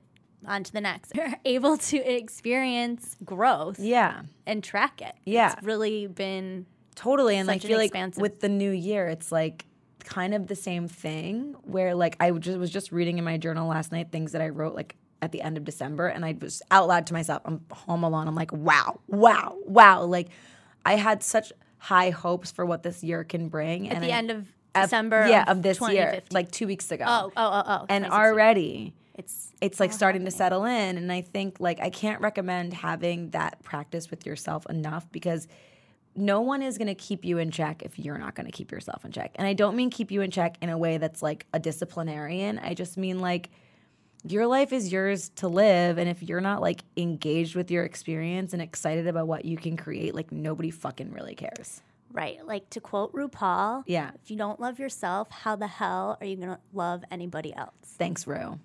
on 0.46 0.64
to 0.64 0.72
the 0.72 0.80
next. 0.80 1.14
You're 1.14 1.34
able 1.44 1.76
to 1.76 1.96
experience 1.98 3.16
growth 3.24 3.78
yeah 3.78 4.22
and 4.46 4.64
track 4.64 5.02
it. 5.02 5.14
Yeah. 5.24 5.52
it's 5.52 5.62
really 5.62 6.06
been 6.06 6.66
Totally. 6.94 7.36
And 7.36 7.46
Such 7.46 7.64
an 7.64 7.68
feel 7.68 7.78
like 7.78 8.16
with 8.16 8.40
the 8.40 8.48
new 8.48 8.70
year, 8.70 9.08
it's 9.08 9.32
like 9.32 9.66
kind 10.04 10.34
of 10.34 10.46
the 10.46 10.54
same 10.56 10.86
thing 10.88 11.54
where 11.62 11.94
like 11.94 12.16
I 12.20 12.30
just 12.32 12.58
was 12.58 12.70
just 12.70 12.92
reading 12.92 13.18
in 13.18 13.24
my 13.24 13.36
journal 13.36 13.68
last 13.68 13.90
night 13.92 14.12
things 14.12 14.32
that 14.32 14.42
I 14.42 14.48
wrote 14.50 14.74
like 14.74 14.96
at 15.22 15.32
the 15.32 15.40
end 15.42 15.56
of 15.56 15.64
December 15.64 16.06
and 16.08 16.24
I 16.24 16.36
was 16.40 16.62
out 16.70 16.86
loud 16.88 17.06
to 17.08 17.14
myself. 17.14 17.42
I'm 17.44 17.62
home 17.70 18.04
alone. 18.04 18.28
I'm 18.28 18.34
like, 18.34 18.52
wow, 18.52 19.00
wow, 19.08 19.56
wow. 19.66 20.04
Like 20.04 20.28
I 20.84 20.96
had 20.96 21.22
such 21.22 21.52
high 21.78 22.10
hopes 22.10 22.50
for 22.52 22.64
what 22.66 22.82
this 22.82 23.02
year 23.02 23.24
can 23.24 23.48
bring. 23.48 23.88
at 23.88 23.96
and 23.96 24.04
the 24.04 24.12
I- 24.12 24.16
end 24.16 24.30
of 24.30 24.38
of- 24.74 24.82
December. 24.84 25.26
yeah, 25.28 25.42
of, 25.44 25.58
of 25.58 25.62
this 25.62 25.80
year, 25.80 26.20
like 26.32 26.50
two 26.50 26.66
weeks 26.66 26.90
ago. 26.90 27.04
oh, 27.06 27.32
oh, 27.36 27.50
oh, 27.52 27.62
oh, 27.66 27.86
and 27.88 28.04
already 28.06 28.92
it's 29.14 29.52
it's 29.60 29.78
like 29.78 29.92
starting 29.92 30.24
to 30.24 30.30
settle 30.32 30.64
in 30.64 30.98
and 30.98 31.12
i 31.12 31.20
think 31.20 31.60
like 31.60 31.78
i 31.80 31.88
can't 31.88 32.20
recommend 32.20 32.74
having 32.74 33.30
that 33.30 33.62
practice 33.62 34.10
with 34.10 34.26
yourself 34.26 34.66
enough 34.68 35.06
because 35.12 35.46
no 36.16 36.40
one 36.40 36.62
is 36.62 36.78
going 36.78 36.88
to 36.88 36.94
keep 36.94 37.24
you 37.24 37.38
in 37.38 37.50
check 37.50 37.82
if 37.82 37.98
you're 37.98 38.18
not 38.18 38.34
going 38.34 38.46
to 38.46 38.52
keep 38.52 38.70
yourself 38.70 39.04
in 39.04 39.12
check 39.12 39.32
and 39.36 39.46
i 39.46 39.52
don't 39.52 39.76
mean 39.76 39.90
keep 39.90 40.10
you 40.10 40.20
in 40.20 40.30
check 40.30 40.56
in 40.60 40.68
a 40.68 40.78
way 40.78 40.98
that's 40.98 41.22
like 41.22 41.46
a 41.52 41.58
disciplinarian 41.58 42.58
i 42.60 42.74
just 42.74 42.96
mean 42.96 43.20
like 43.20 43.50
your 44.26 44.46
life 44.46 44.72
is 44.72 44.90
yours 44.90 45.28
to 45.30 45.48
live 45.48 45.98
and 45.98 46.08
if 46.08 46.22
you're 46.22 46.40
not 46.40 46.62
like 46.62 46.82
engaged 46.96 47.54
with 47.54 47.70
your 47.70 47.84
experience 47.84 48.52
and 48.52 48.62
excited 48.62 49.06
about 49.06 49.26
what 49.26 49.44
you 49.44 49.56
can 49.56 49.76
create 49.76 50.14
like 50.14 50.32
nobody 50.32 50.70
fucking 50.70 51.12
really 51.12 51.34
cares 51.34 51.82
right. 52.12 52.46
Like 52.46 52.70
to 52.70 52.80
quote 52.80 53.12
RuPaul, 53.12 53.82
yeah 53.86 54.12
if 54.22 54.30
you 54.30 54.36
don't 54.36 54.60
love 54.60 54.78
yourself, 54.78 55.30
how 55.30 55.56
the 55.56 55.66
hell 55.66 56.16
are 56.20 56.26
you 56.26 56.36
gonna 56.36 56.60
love 56.72 57.04
anybody 57.10 57.54
else? 57.54 57.74
thanks 57.98 58.26
Ru 58.26 58.58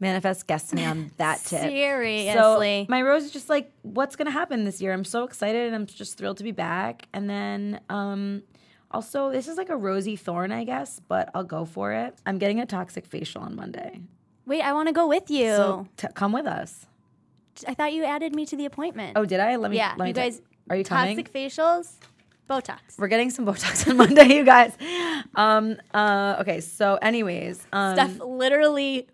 manifest 0.00 0.46
destiny 0.46 0.84
on 0.84 1.12
that 1.18 1.38
tip 1.44 1.60
Seriously. 1.60 2.84
So 2.86 2.90
my 2.90 3.02
rose 3.02 3.24
is 3.24 3.30
just 3.30 3.48
like, 3.48 3.70
what's 3.82 4.16
gonna 4.16 4.30
happen 4.30 4.64
this 4.64 4.80
year? 4.80 4.92
I'm 4.92 5.04
so 5.04 5.24
excited 5.24 5.66
and 5.66 5.74
I'm 5.74 5.86
just 5.86 6.18
thrilled 6.18 6.38
to 6.38 6.44
be 6.44 6.52
back. 6.52 7.06
And 7.12 7.28
then 7.28 7.80
um 7.88 8.42
also 8.90 9.30
this 9.30 9.46
is 9.46 9.56
like 9.56 9.68
a 9.68 9.76
rosy 9.76 10.16
thorn, 10.16 10.52
I 10.52 10.64
guess, 10.64 11.00
but 11.06 11.30
I'll 11.34 11.44
go 11.44 11.64
for 11.64 11.92
it. 11.92 12.16
I'm 12.26 12.38
getting 12.38 12.60
a 12.60 12.66
toxic 12.66 13.06
facial 13.06 13.42
on 13.42 13.54
Monday. 13.54 14.00
Wait, 14.46 14.62
I 14.62 14.72
want 14.72 14.88
to 14.88 14.92
go 14.92 15.06
with 15.06 15.30
you. 15.30 15.50
So 15.54 15.86
t- 15.96 16.08
come 16.14 16.32
with 16.32 16.46
us. 16.46 16.86
I 17.68 17.74
thought 17.74 17.92
you 17.92 18.04
added 18.04 18.34
me 18.34 18.46
to 18.46 18.56
the 18.56 18.64
appointment. 18.64 19.12
Oh, 19.16 19.24
did 19.24 19.38
I? 19.38 19.56
Let 19.56 19.70
me 19.70 19.76
yeah, 19.76 19.94
let 19.96 20.04
me 20.04 20.08
you 20.08 20.14
guys. 20.14 20.40
Are 20.70 20.76
you 20.76 20.84
coming? 20.84 21.16
Toxic 21.16 21.32
facials. 21.32 21.94
Botox. 22.48 22.98
We're 22.98 23.06
getting 23.08 23.30
some 23.30 23.46
Botox 23.46 23.88
on 23.88 23.96
Monday, 23.98 24.34
you 24.34 24.44
guys. 24.44 24.72
Um, 25.36 25.76
uh, 25.94 26.38
okay, 26.40 26.60
so 26.60 26.98
anyways, 27.00 27.64
um, 27.72 27.94
Steph 27.94 28.18
literally 28.18 29.06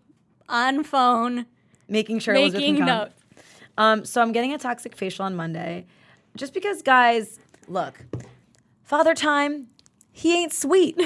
on 0.48 0.84
phone 0.84 1.46
making 1.88 2.18
sure 2.20 2.34
making 2.34 2.78
notes. 2.84 3.14
Um, 3.78 4.04
so 4.04 4.22
I'm 4.22 4.32
getting 4.32 4.52
a 4.52 4.58
toxic 4.58 4.96
facial 4.96 5.24
on 5.24 5.36
Monday, 5.36 5.86
just 6.36 6.54
because, 6.54 6.82
guys, 6.82 7.38
look, 7.68 8.06
Father 8.82 9.14
Time, 9.14 9.68
he 10.12 10.34
ain't 10.34 10.52
sweet. 10.52 10.98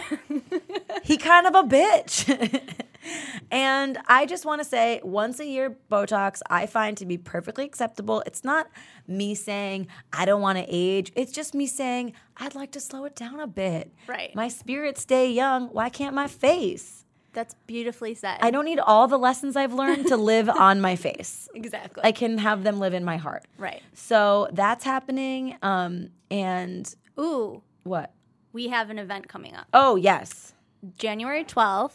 he 1.02 1.16
kind 1.16 1.46
of 1.46 1.54
a 1.56 1.62
bitch. 1.64 2.60
and 3.50 3.98
I 4.06 4.24
just 4.24 4.44
want 4.44 4.60
to 4.60 4.64
say, 4.64 5.00
once 5.02 5.40
a 5.40 5.46
year 5.46 5.76
Botox, 5.90 6.40
I 6.48 6.66
find 6.66 6.96
to 6.98 7.06
be 7.06 7.18
perfectly 7.18 7.64
acceptable. 7.64 8.22
It's 8.24 8.44
not 8.44 8.68
me 9.08 9.34
saying 9.34 9.88
I 10.12 10.26
don't 10.26 10.40
want 10.40 10.58
to 10.58 10.66
age. 10.68 11.10
It's 11.16 11.32
just 11.32 11.54
me 11.54 11.66
saying 11.66 12.12
I'd 12.36 12.54
like 12.54 12.70
to 12.72 12.80
slow 12.80 13.04
it 13.04 13.16
down 13.16 13.40
a 13.40 13.48
bit. 13.48 13.92
Right. 14.06 14.32
My 14.36 14.46
spirits 14.46 15.02
stay 15.02 15.30
young. 15.30 15.68
Why 15.68 15.88
can't 15.88 16.14
my 16.14 16.28
face? 16.28 16.99
That's 17.32 17.54
beautifully 17.66 18.14
said. 18.14 18.38
I 18.40 18.50
don't 18.50 18.64
need 18.64 18.80
all 18.80 19.06
the 19.06 19.18
lessons 19.18 19.54
I've 19.56 19.72
learned 19.72 20.06
to 20.08 20.16
live 20.16 20.48
on 20.68 20.80
my 20.80 20.96
face. 20.96 21.48
exactly. 21.54 22.02
I 22.04 22.12
can 22.12 22.38
have 22.38 22.64
them 22.64 22.78
live 22.80 22.92
in 22.94 23.04
my 23.04 23.16
heart. 23.18 23.44
right. 23.58 23.82
So 23.94 24.48
that's 24.52 24.84
happening. 24.84 25.56
Um, 25.62 26.10
and 26.30 26.92
Ooh, 27.18 27.62
what? 27.84 28.12
we 28.52 28.68
have 28.68 28.90
an 28.90 28.98
event 28.98 29.28
coming 29.28 29.54
up. 29.54 29.66
Oh, 29.72 29.94
yes. 29.96 30.54
January 30.98 31.44
12th, 31.44 31.92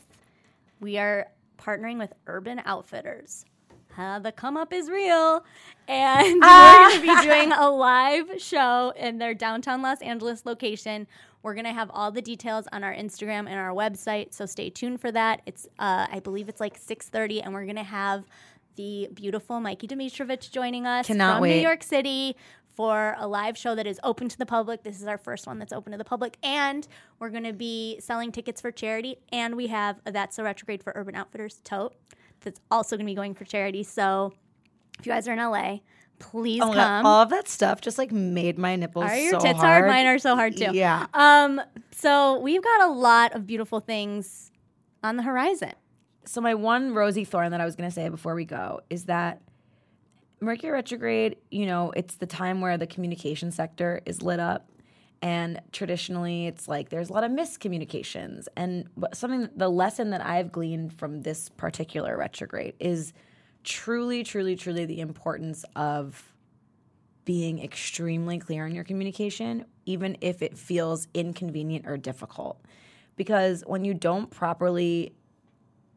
we 0.80 0.98
are 0.98 1.28
partnering 1.58 1.98
with 1.98 2.14
Urban 2.28 2.62
Outfitters. 2.66 3.46
Uh, 3.98 4.20
the 4.20 4.32
come 4.32 4.58
up 4.58 4.72
is 4.74 4.90
real. 4.90 5.44
And 5.88 6.26
we're 6.42 6.88
going 6.90 6.96
to 6.96 7.02
be 7.02 7.22
doing 7.28 7.52
a 7.52 7.70
live 7.70 8.42
show 8.42 8.94
in 8.96 9.18
their 9.18 9.34
downtown 9.34 9.82
Los 9.82 10.02
Angeles 10.02 10.46
location. 10.46 11.08
We're 11.46 11.54
going 11.54 11.66
to 11.66 11.74
have 11.74 11.92
all 11.94 12.10
the 12.10 12.24
details 12.24 12.66
on 12.72 12.84
our 12.84 12.92
Instagram 12.92 13.48
and 13.48 13.54
our 13.54 13.70
website, 13.70 14.34
so 14.34 14.48
stay 14.48 14.72
tuned 14.72 15.00
for 15.00 15.12
that. 15.12 15.44
It's 15.46 15.68
uh, 15.78 16.08
I 16.12 16.20
believe 16.20 16.50
it's 16.50 16.60
like 16.60 16.82
6:30 16.84 17.44
and 17.44 17.54
we're 17.54 17.66
going 17.66 17.76
to 17.76 17.84
have 17.84 18.26
the 18.78 19.10
beautiful 19.14 19.60
Mikey 19.60 19.88
Dimitrovich 19.88 20.50
joining 20.50 20.88
us 20.88 21.06
Cannot 21.06 21.36
from 21.36 21.42
wait. 21.44 21.58
New 21.58 21.62
York 21.62 21.84
City 21.84 22.36
for 22.74 23.16
a 23.20 23.28
live 23.28 23.56
show 23.56 23.76
that 23.76 23.86
is 23.86 24.00
open 24.04 24.28
to 24.28 24.38
the 24.40 24.46
public. 24.48 24.82
This 24.82 25.00
is 25.00 25.06
our 25.06 25.20
first 25.20 25.46
one 25.46 25.60
that's 25.60 25.72
open 25.72 25.92
to 25.92 26.00
the 26.00 26.04
public. 26.04 26.36
And 26.42 26.88
we're 27.20 27.30
going 27.30 27.44
to 27.44 27.54
be 27.54 28.00
selling 28.00 28.32
tickets 28.32 28.60
for 28.60 28.72
charity. 28.72 29.18
And 29.32 29.56
we 29.56 29.68
have 29.68 30.02
a 30.08 30.12
That's 30.12 30.36
So 30.36 30.44
Retrograde 30.44 30.82
for 30.82 30.94
Urban 30.96 31.14
Outfitters 31.14 31.62
tote 31.64 31.94
that's 32.42 32.60
also 32.72 32.96
going 32.98 33.06
to 33.06 33.12
be 33.12 33.16
going 33.16 33.36
for 33.36 33.46
charity. 33.46 33.84
So 33.84 34.34
if 34.98 35.06
you 35.06 35.12
guys 35.12 35.28
are 35.28 35.34
in 35.34 35.38
LA, 35.38 35.82
please 36.20 36.62
Oh 36.64 36.72
come. 36.74 37.06
all 37.06 37.22
of 37.22 37.30
that 37.30 37.48
stuff 37.48 37.82
just 37.82 37.98
like 37.98 38.12
made 38.12 38.58
my 38.58 38.76
nipples 38.76 39.06
Are 39.06 39.16
your 39.18 39.32
so 39.34 39.40
tits 39.40 39.60
hard. 39.60 39.82
hard? 39.82 39.88
Mine 39.88 40.06
are 40.08 40.20
so 40.20 40.36
hard 40.36 40.56
too. 40.58 40.72
Yeah. 40.74 41.08
Um, 41.14 41.62
so 41.92 42.40
we've 42.40 42.64
got 42.64 42.82
a 42.90 42.92
lot 42.92 43.34
of 43.36 43.46
beautiful 43.48 43.80
things 43.80 44.52
on 45.04 45.18
the 45.18 45.24
horizon. 45.24 45.74
So 46.26 46.42
my 46.42 46.54
one 46.56 46.94
rosy 46.94 47.24
thorn 47.24 47.52
that 47.52 47.62
I 47.62 47.66
was 47.66 47.76
going 47.76 47.90
to 47.90 47.94
say 47.94 48.10
before 48.10 48.34
we 48.36 48.46
go 48.46 48.82
is 48.90 49.06
that 49.06 49.42
Mercury 50.42 50.72
retrograde, 50.72 51.38
you 51.52 51.66
know, 51.66 51.92
it's 51.96 52.16
the 52.16 52.26
time 52.26 52.62
where 52.62 52.78
the 52.78 52.88
communication 52.88 53.52
sector 53.52 54.02
is 54.06 54.22
lit 54.22 54.40
up. 54.40 54.70
And 55.22 55.62
traditionally, 55.72 56.46
it's 56.48 56.68
like 56.68 56.90
there's 56.90 57.10
a 57.10 57.14
lot 57.14 57.24
of 57.24 57.32
miscommunications. 57.32 58.48
And 58.56 58.88
something, 59.14 59.50
the 59.56 59.70
lesson 59.70 60.10
that 60.12 60.24
I've 60.24 60.52
gleaned 60.52 60.94
from 60.94 61.22
this 61.22 61.50
particular 61.50 62.18
retrograde 62.18 62.74
is 62.80 63.14
truly, 63.66 64.24
truly, 64.24 64.56
truly 64.56 64.86
the 64.86 65.02
importance 65.02 65.66
of 65.76 66.32
being 67.26 67.62
extremely 67.62 68.38
clear 68.38 68.66
in 68.68 68.76
your 68.76 68.84
communication, 68.84 69.66
even 69.86 70.16
if 70.22 70.42
it 70.42 70.58
feels 70.58 71.08
inconvenient 71.14 71.86
or 71.88 71.98
difficult. 71.98 72.62
Because 73.16 73.64
when 73.66 73.84
you 73.84 73.94
don't 73.94 74.30
properly 74.30 75.14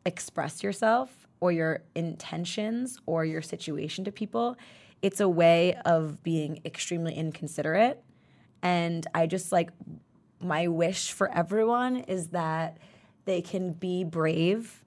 express 0.07 0.63
yourself 0.63 1.29
or 1.41 1.53
your 1.53 1.83
intentions 1.95 2.99
or 3.07 3.25
your 3.25 3.43
situation 3.43 4.05
to 4.05 4.13
people, 4.13 4.57
it's 5.03 5.21
a 5.21 5.29
way 5.29 5.75
of 5.85 6.23
being 6.23 6.61
extremely 6.65 7.15
inconsiderate. 7.15 8.03
And 8.63 9.07
I 9.15 9.27
just 9.27 9.53
like 9.53 9.71
my 10.41 10.69
wish 10.69 11.13
for 11.13 11.31
everyone 11.31 11.97
is 11.97 12.29
that 12.29 12.79
they 13.27 13.43
can 13.43 13.73
be 13.73 14.05
brave 14.05 14.85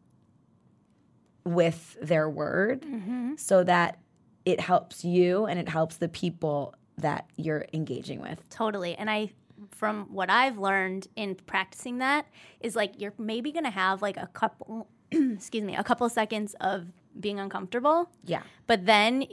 with 1.43 1.97
their 2.01 2.29
word 2.29 2.81
mm-hmm. 2.81 3.35
so 3.35 3.63
that 3.63 3.99
it 4.45 4.59
helps 4.59 5.03
you 5.03 5.45
and 5.45 5.59
it 5.59 5.69
helps 5.69 5.97
the 5.97 6.09
people 6.09 6.75
that 6.97 7.29
you're 7.35 7.65
engaging 7.73 8.21
with. 8.21 8.47
Totally. 8.49 8.95
And 8.95 9.09
I 9.09 9.31
from 9.69 10.05
what 10.11 10.29
I've 10.29 10.57
learned 10.57 11.07
in 11.15 11.35
practicing 11.35 11.99
that 11.99 12.25
is 12.61 12.75
like 12.75 12.99
you're 12.99 13.13
maybe 13.19 13.51
going 13.51 13.65
to 13.65 13.71
have 13.71 14.01
like 14.01 14.17
a 14.17 14.27
couple 14.27 14.87
excuse 15.11 15.63
me, 15.63 15.75
a 15.75 15.83
couple 15.83 16.07
seconds 16.09 16.55
of 16.61 16.87
being 17.19 17.39
uncomfortable, 17.39 18.09
Yeah. 18.23 18.43
but 18.67 18.85
then 18.85 19.25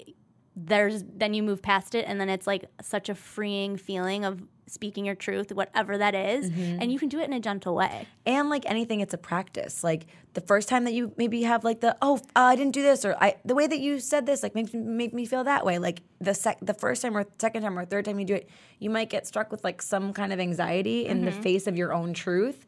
there's 0.57 1.05
then 1.05 1.35
you 1.35 1.43
move 1.43 1.63
past 1.63 1.95
it 1.95 2.05
and 2.09 2.21
then 2.21 2.29
it's 2.29 2.47
like 2.47 2.65
such 2.83 3.09
a 3.09 3.15
freeing 3.15 3.77
feeling 3.77 4.25
of 4.25 4.43
speaking 4.69 5.05
your 5.05 5.15
truth 5.15 5.53
whatever 5.53 5.99
that 5.99 6.15
is, 6.15 6.47
and 6.47 6.93
you 6.93 6.99
can 6.99 7.09
do 7.09 7.19
it 7.21 7.25
in 7.25 7.33
a 7.33 7.41
gentle 7.41 7.75
way. 7.75 8.07
and 8.27 8.49
like 8.51 8.65
anything 8.67 9.01
it's 9.01 9.15
a 9.15 9.19
practice. 9.19 9.83
Like 9.83 10.07
the 10.35 10.41
first 10.43 10.69
time 10.69 10.85
that 10.85 10.93
you 10.93 11.13
maybe 11.17 11.43
have 11.43 11.65
like 11.65 11.81
the 11.81 11.97
oh 12.01 12.17
uh, 12.37 12.41
i 12.41 12.55
didn't 12.55 12.73
do 12.73 12.83
this 12.83 13.05
or 13.05 13.17
i 13.21 13.35
the 13.45 13.55
way 13.57 13.67
that 13.67 13.81
you 13.81 13.99
said 13.99 14.25
this 14.25 14.43
like 14.43 14.55
makes 14.55 14.73
make 14.73 15.13
me 15.13 15.27
feel 15.27 15.43
that 15.45 15.65
way. 15.67 15.79
Like 15.79 16.03
the 16.21 16.35
sec 16.35 16.59
the 16.63 16.75
first 16.75 17.03
time 17.03 17.17
or 17.17 17.25
second 17.39 17.63
time 17.63 17.79
or 17.79 17.85
third 17.85 18.05
time 18.05 18.19
you 18.21 18.27
do 18.27 18.35
it 18.35 18.49
you 18.79 18.91
might 18.91 19.11
get 19.11 19.27
struck 19.27 19.51
with 19.51 19.65
like 19.65 19.83
some 19.83 20.13
kind 20.13 20.33
of 20.33 20.39
anxiety 20.39 21.07
in 21.07 21.25
the 21.25 21.33
face 21.33 21.67
of 21.67 21.77
your 21.77 21.93
own 21.93 22.13
truth. 22.15 22.65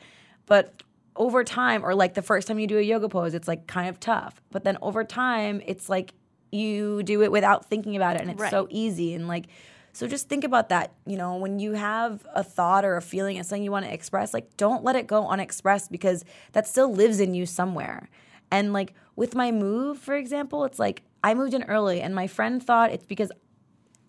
But 0.47 0.83
over 1.17 1.45
time 1.45 1.85
or 1.85 1.95
like 1.95 2.15
the 2.15 2.23
first 2.23 2.49
time 2.49 2.59
you 2.59 2.67
do 2.67 2.79
a 2.79 2.83
yoga 2.83 3.09
pose 3.09 3.35
it's 3.35 3.47
like 3.47 3.67
kind 3.67 3.89
of 3.89 4.01
tough. 4.01 4.41
But 4.51 4.65
then 4.65 4.77
over 4.83 5.05
time 5.05 5.61
it's 5.67 5.89
like 5.89 6.15
you 6.53 7.03
do 7.05 7.23
it 7.23 7.31
without 7.31 7.67
thinking 7.67 7.95
about 7.95 8.17
it 8.17 8.23
and 8.23 8.31
it's 8.31 8.51
so 8.51 8.67
easy. 8.71 9.15
And 9.15 9.29
like 9.29 9.47
so 9.93 10.07
just 10.07 10.29
think 10.29 10.45
about 10.45 10.69
that 10.69 10.93
you 11.07 11.17
know 11.17 11.37
when 11.37 11.59
you 11.59 11.73
have 11.73 12.27
a 12.35 12.45
thought 12.45 12.85
or 12.85 12.97
a 12.97 13.03
feeling 13.03 13.37
and 13.37 13.47
something 13.47 13.63
you 13.63 13.73
want 13.73 13.85
to 13.85 13.93
express 13.93 14.33
like 14.33 14.57
don't 14.57 14.85
let 14.85 14.97
it 14.97 15.07
go 15.07 15.29
unexpressed 15.29 15.91
because 15.91 16.25
that 16.53 16.67
still 16.67 16.93
lives 16.93 17.21
in 17.21 17.35
you 17.35 17.47
somewhere. 17.47 18.09
And 18.53 18.73
like 18.73 18.95
with 19.15 19.35
my 19.35 19.53
move 19.53 19.99
for 19.99 20.17
example 20.17 20.65
it's 20.65 20.79
like 20.79 21.03
i 21.23 21.35
moved 21.35 21.55
in 21.55 21.63
early 21.65 22.01
and 22.01 22.15
my 22.15 22.27
friend 22.27 22.61
thought 22.63 22.91
it's 22.91 23.07
because 23.07 23.31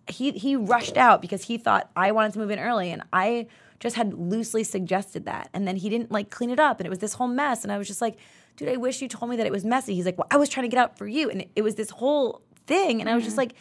he 0.08 0.32
he 0.32 0.56
rushed 0.56 0.98
out 0.98 1.22
because 1.22 1.44
he 1.44 1.58
thought 1.58 1.90
I 1.96 2.12
wanted 2.12 2.34
to 2.34 2.40
move 2.40 2.52
in 2.52 2.60
early 2.60 2.92
and 2.92 3.04
I 3.12 3.48
just 3.80 3.96
had 3.96 4.14
loosely 4.14 4.64
suggested 4.64 5.26
that. 5.26 5.50
And 5.54 5.68
then 5.68 5.76
he 5.76 5.90
didn't 5.90 6.12
like 6.12 6.30
clean 6.30 6.50
it 6.50 6.60
up 6.60 6.80
and 6.80 6.88
it 6.88 6.90
was 6.90 7.00
this 7.00 7.14
whole 7.14 7.28
mess. 7.28 7.64
And 7.64 7.72
I 7.72 7.78
was 7.78 7.88
just 7.88 8.02
like 8.02 8.18
dude 8.58 8.70
I 8.70 8.78
wish 8.78 9.02
you 9.02 9.08
told 9.08 9.30
me 9.30 9.38
that 9.38 9.46
it 9.46 9.52
was 9.52 9.66
messy. 9.66 9.96
He's 9.96 10.06
like 10.06 10.18
well 10.18 10.28
I 10.32 10.38
was 10.38 10.50
trying 10.50 10.66
to 10.66 10.70
get 10.70 10.80
out 10.80 10.98
for 10.98 11.08
you. 11.08 11.30
And 11.30 11.42
it, 11.42 11.52
it 11.56 11.62
was 11.62 11.76
this 11.76 11.90
whole 11.90 12.42
thing. 12.68 13.02
And 13.02 13.10
I 13.10 13.16
was 13.16 13.24
just 13.24 13.36
mm. 13.36 13.40
like 13.40 13.54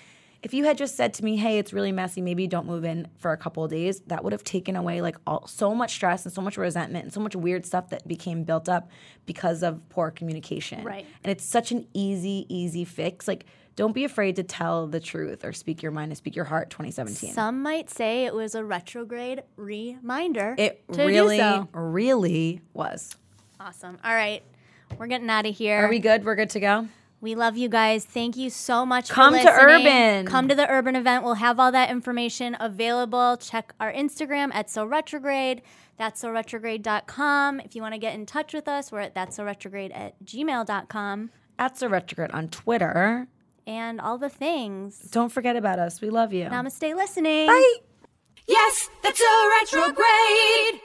if 0.43 0.55
you 0.55 0.65
had 0.65 0.79
just 0.79 0.97
said 0.97 1.13
to 1.15 1.25
me 1.25 1.37
hey 1.37 1.59
it's 1.59 1.73
really 1.73 1.93
messy 1.93 2.21
maybe 2.21 2.47
don't 2.47 2.67
move 2.67 2.85
in 2.85 3.07
for 3.17 3.33
a 3.33 3.37
couple 3.37 3.63
of 3.65 3.71
days 3.71 4.01
that 4.07 4.25
would 4.25 4.33
have 4.33 4.43
taken 4.45 4.75
away 4.77 5.01
like 5.03 5.17
all 5.27 5.47
so 5.47 5.75
much 5.75 5.93
stress 5.93 6.25
and 6.25 6.33
so 6.33 6.41
much 6.41 6.57
resentment 6.57 7.05
and 7.05 7.13
so 7.13 7.21
much 7.21 7.37
weird 7.37 7.65
stuff 7.67 7.91
that 7.91 8.07
became 8.09 8.45
built 8.45 8.69
up 8.69 8.89
because 9.27 9.63
of 9.63 9.87
poor 9.91 10.11
communication 10.11 10.83
Right. 10.85 11.07
and 11.25 11.31
it's 11.31 11.45
such 11.45 11.73
an 11.73 11.87
easy 11.95 12.47
easy 12.49 12.85
fix 12.85 13.29
like 13.29 13.45
don't 13.77 13.93
be 13.95 14.05
afraid 14.05 14.37
to 14.37 14.43
tell 14.43 14.87
the 14.89 15.01
truth 15.01 15.45
or 15.45 15.53
speak 15.53 15.83
your 15.83 15.93
mind 15.93 16.11
and 16.11 16.17
speak 16.19 16.37
your 16.37 16.45
heart 16.45 16.71
2017 16.71 17.33
Some 17.33 17.63
might 17.63 17.89
say 17.89 18.25
it 18.27 18.35
was 18.35 18.55
a 18.55 18.65
retrograde 18.65 19.43
reminder. 19.57 20.55
it 20.59 20.83
really 20.89 21.39
so. 21.39 21.69
really 21.73 22.61
was 22.75 23.15
awesome. 23.59 23.99
All 24.03 24.15
right, 24.15 24.43
we're 24.99 25.07
getting 25.07 25.29
out 25.31 25.47
of 25.47 25.55
here. 25.57 25.85
are 25.85 25.89
we 25.89 25.99
good 25.99 26.25
we're 26.25 26.35
good 26.35 26.51
to 26.51 26.61
go 26.61 26.89
We 27.21 27.35
love 27.35 27.57
you 27.57 27.69
guys. 27.69 28.05
Thank 28.05 28.37
you 28.37 28.49
so 28.49 28.87
much 28.87 29.11
Come 29.11 29.35
for 29.35 29.43
to. 29.43 29.51
Urban. 29.51 30.27
Come 30.27 30.49
to 30.49 30.55
the 30.55 30.69
Urban 30.71 30.97
event. 30.97 31.23
We'll 31.23 31.35
have 31.35 31.61
all 31.61 31.71
that 31.73 31.91
information 31.91 32.57
available. 32.59 33.37
Check 33.37 33.75
our 33.79 33.93
Instagram 33.93 34.51
at 34.55 34.71
So 34.71 34.87
Retrograde. 34.87 35.63
That's 35.99 36.21
so 36.23 36.31
retrograde.com. 36.31 37.61
If 37.61 37.77
you 37.77 37.83
want 37.83 37.93
to 37.93 37.99
get 37.99 38.15
in 38.15 38.25
touch 38.25 38.55
with 38.55 38.67
us, 38.69 38.91
we're 38.91 39.01
at 39.01 39.15
that's 39.15 39.37
so 39.37 39.45
retrograde 39.45 39.93
at 39.93 40.15
gmail.com. 40.25 41.31
at 41.59 41.77
so 41.77 41.89
Retrograde 41.89 42.31
on 42.31 42.49
Twitter. 42.49 43.29
And 43.67 44.01
all 44.01 44.17
the 44.17 44.31
things. 44.31 44.99
Don't 45.11 45.29
forget 45.29 45.57
about 45.57 45.79
us. 45.79 46.01
We 46.01 46.09
love 46.09 46.33
you. 46.33 46.47
Namaste 46.47 46.97
listening. 46.97 47.47
Bye. 47.49 47.75
Yes, 48.49 48.89
that's 49.03 49.21
a 49.21 49.51
retrograde. 49.61 50.81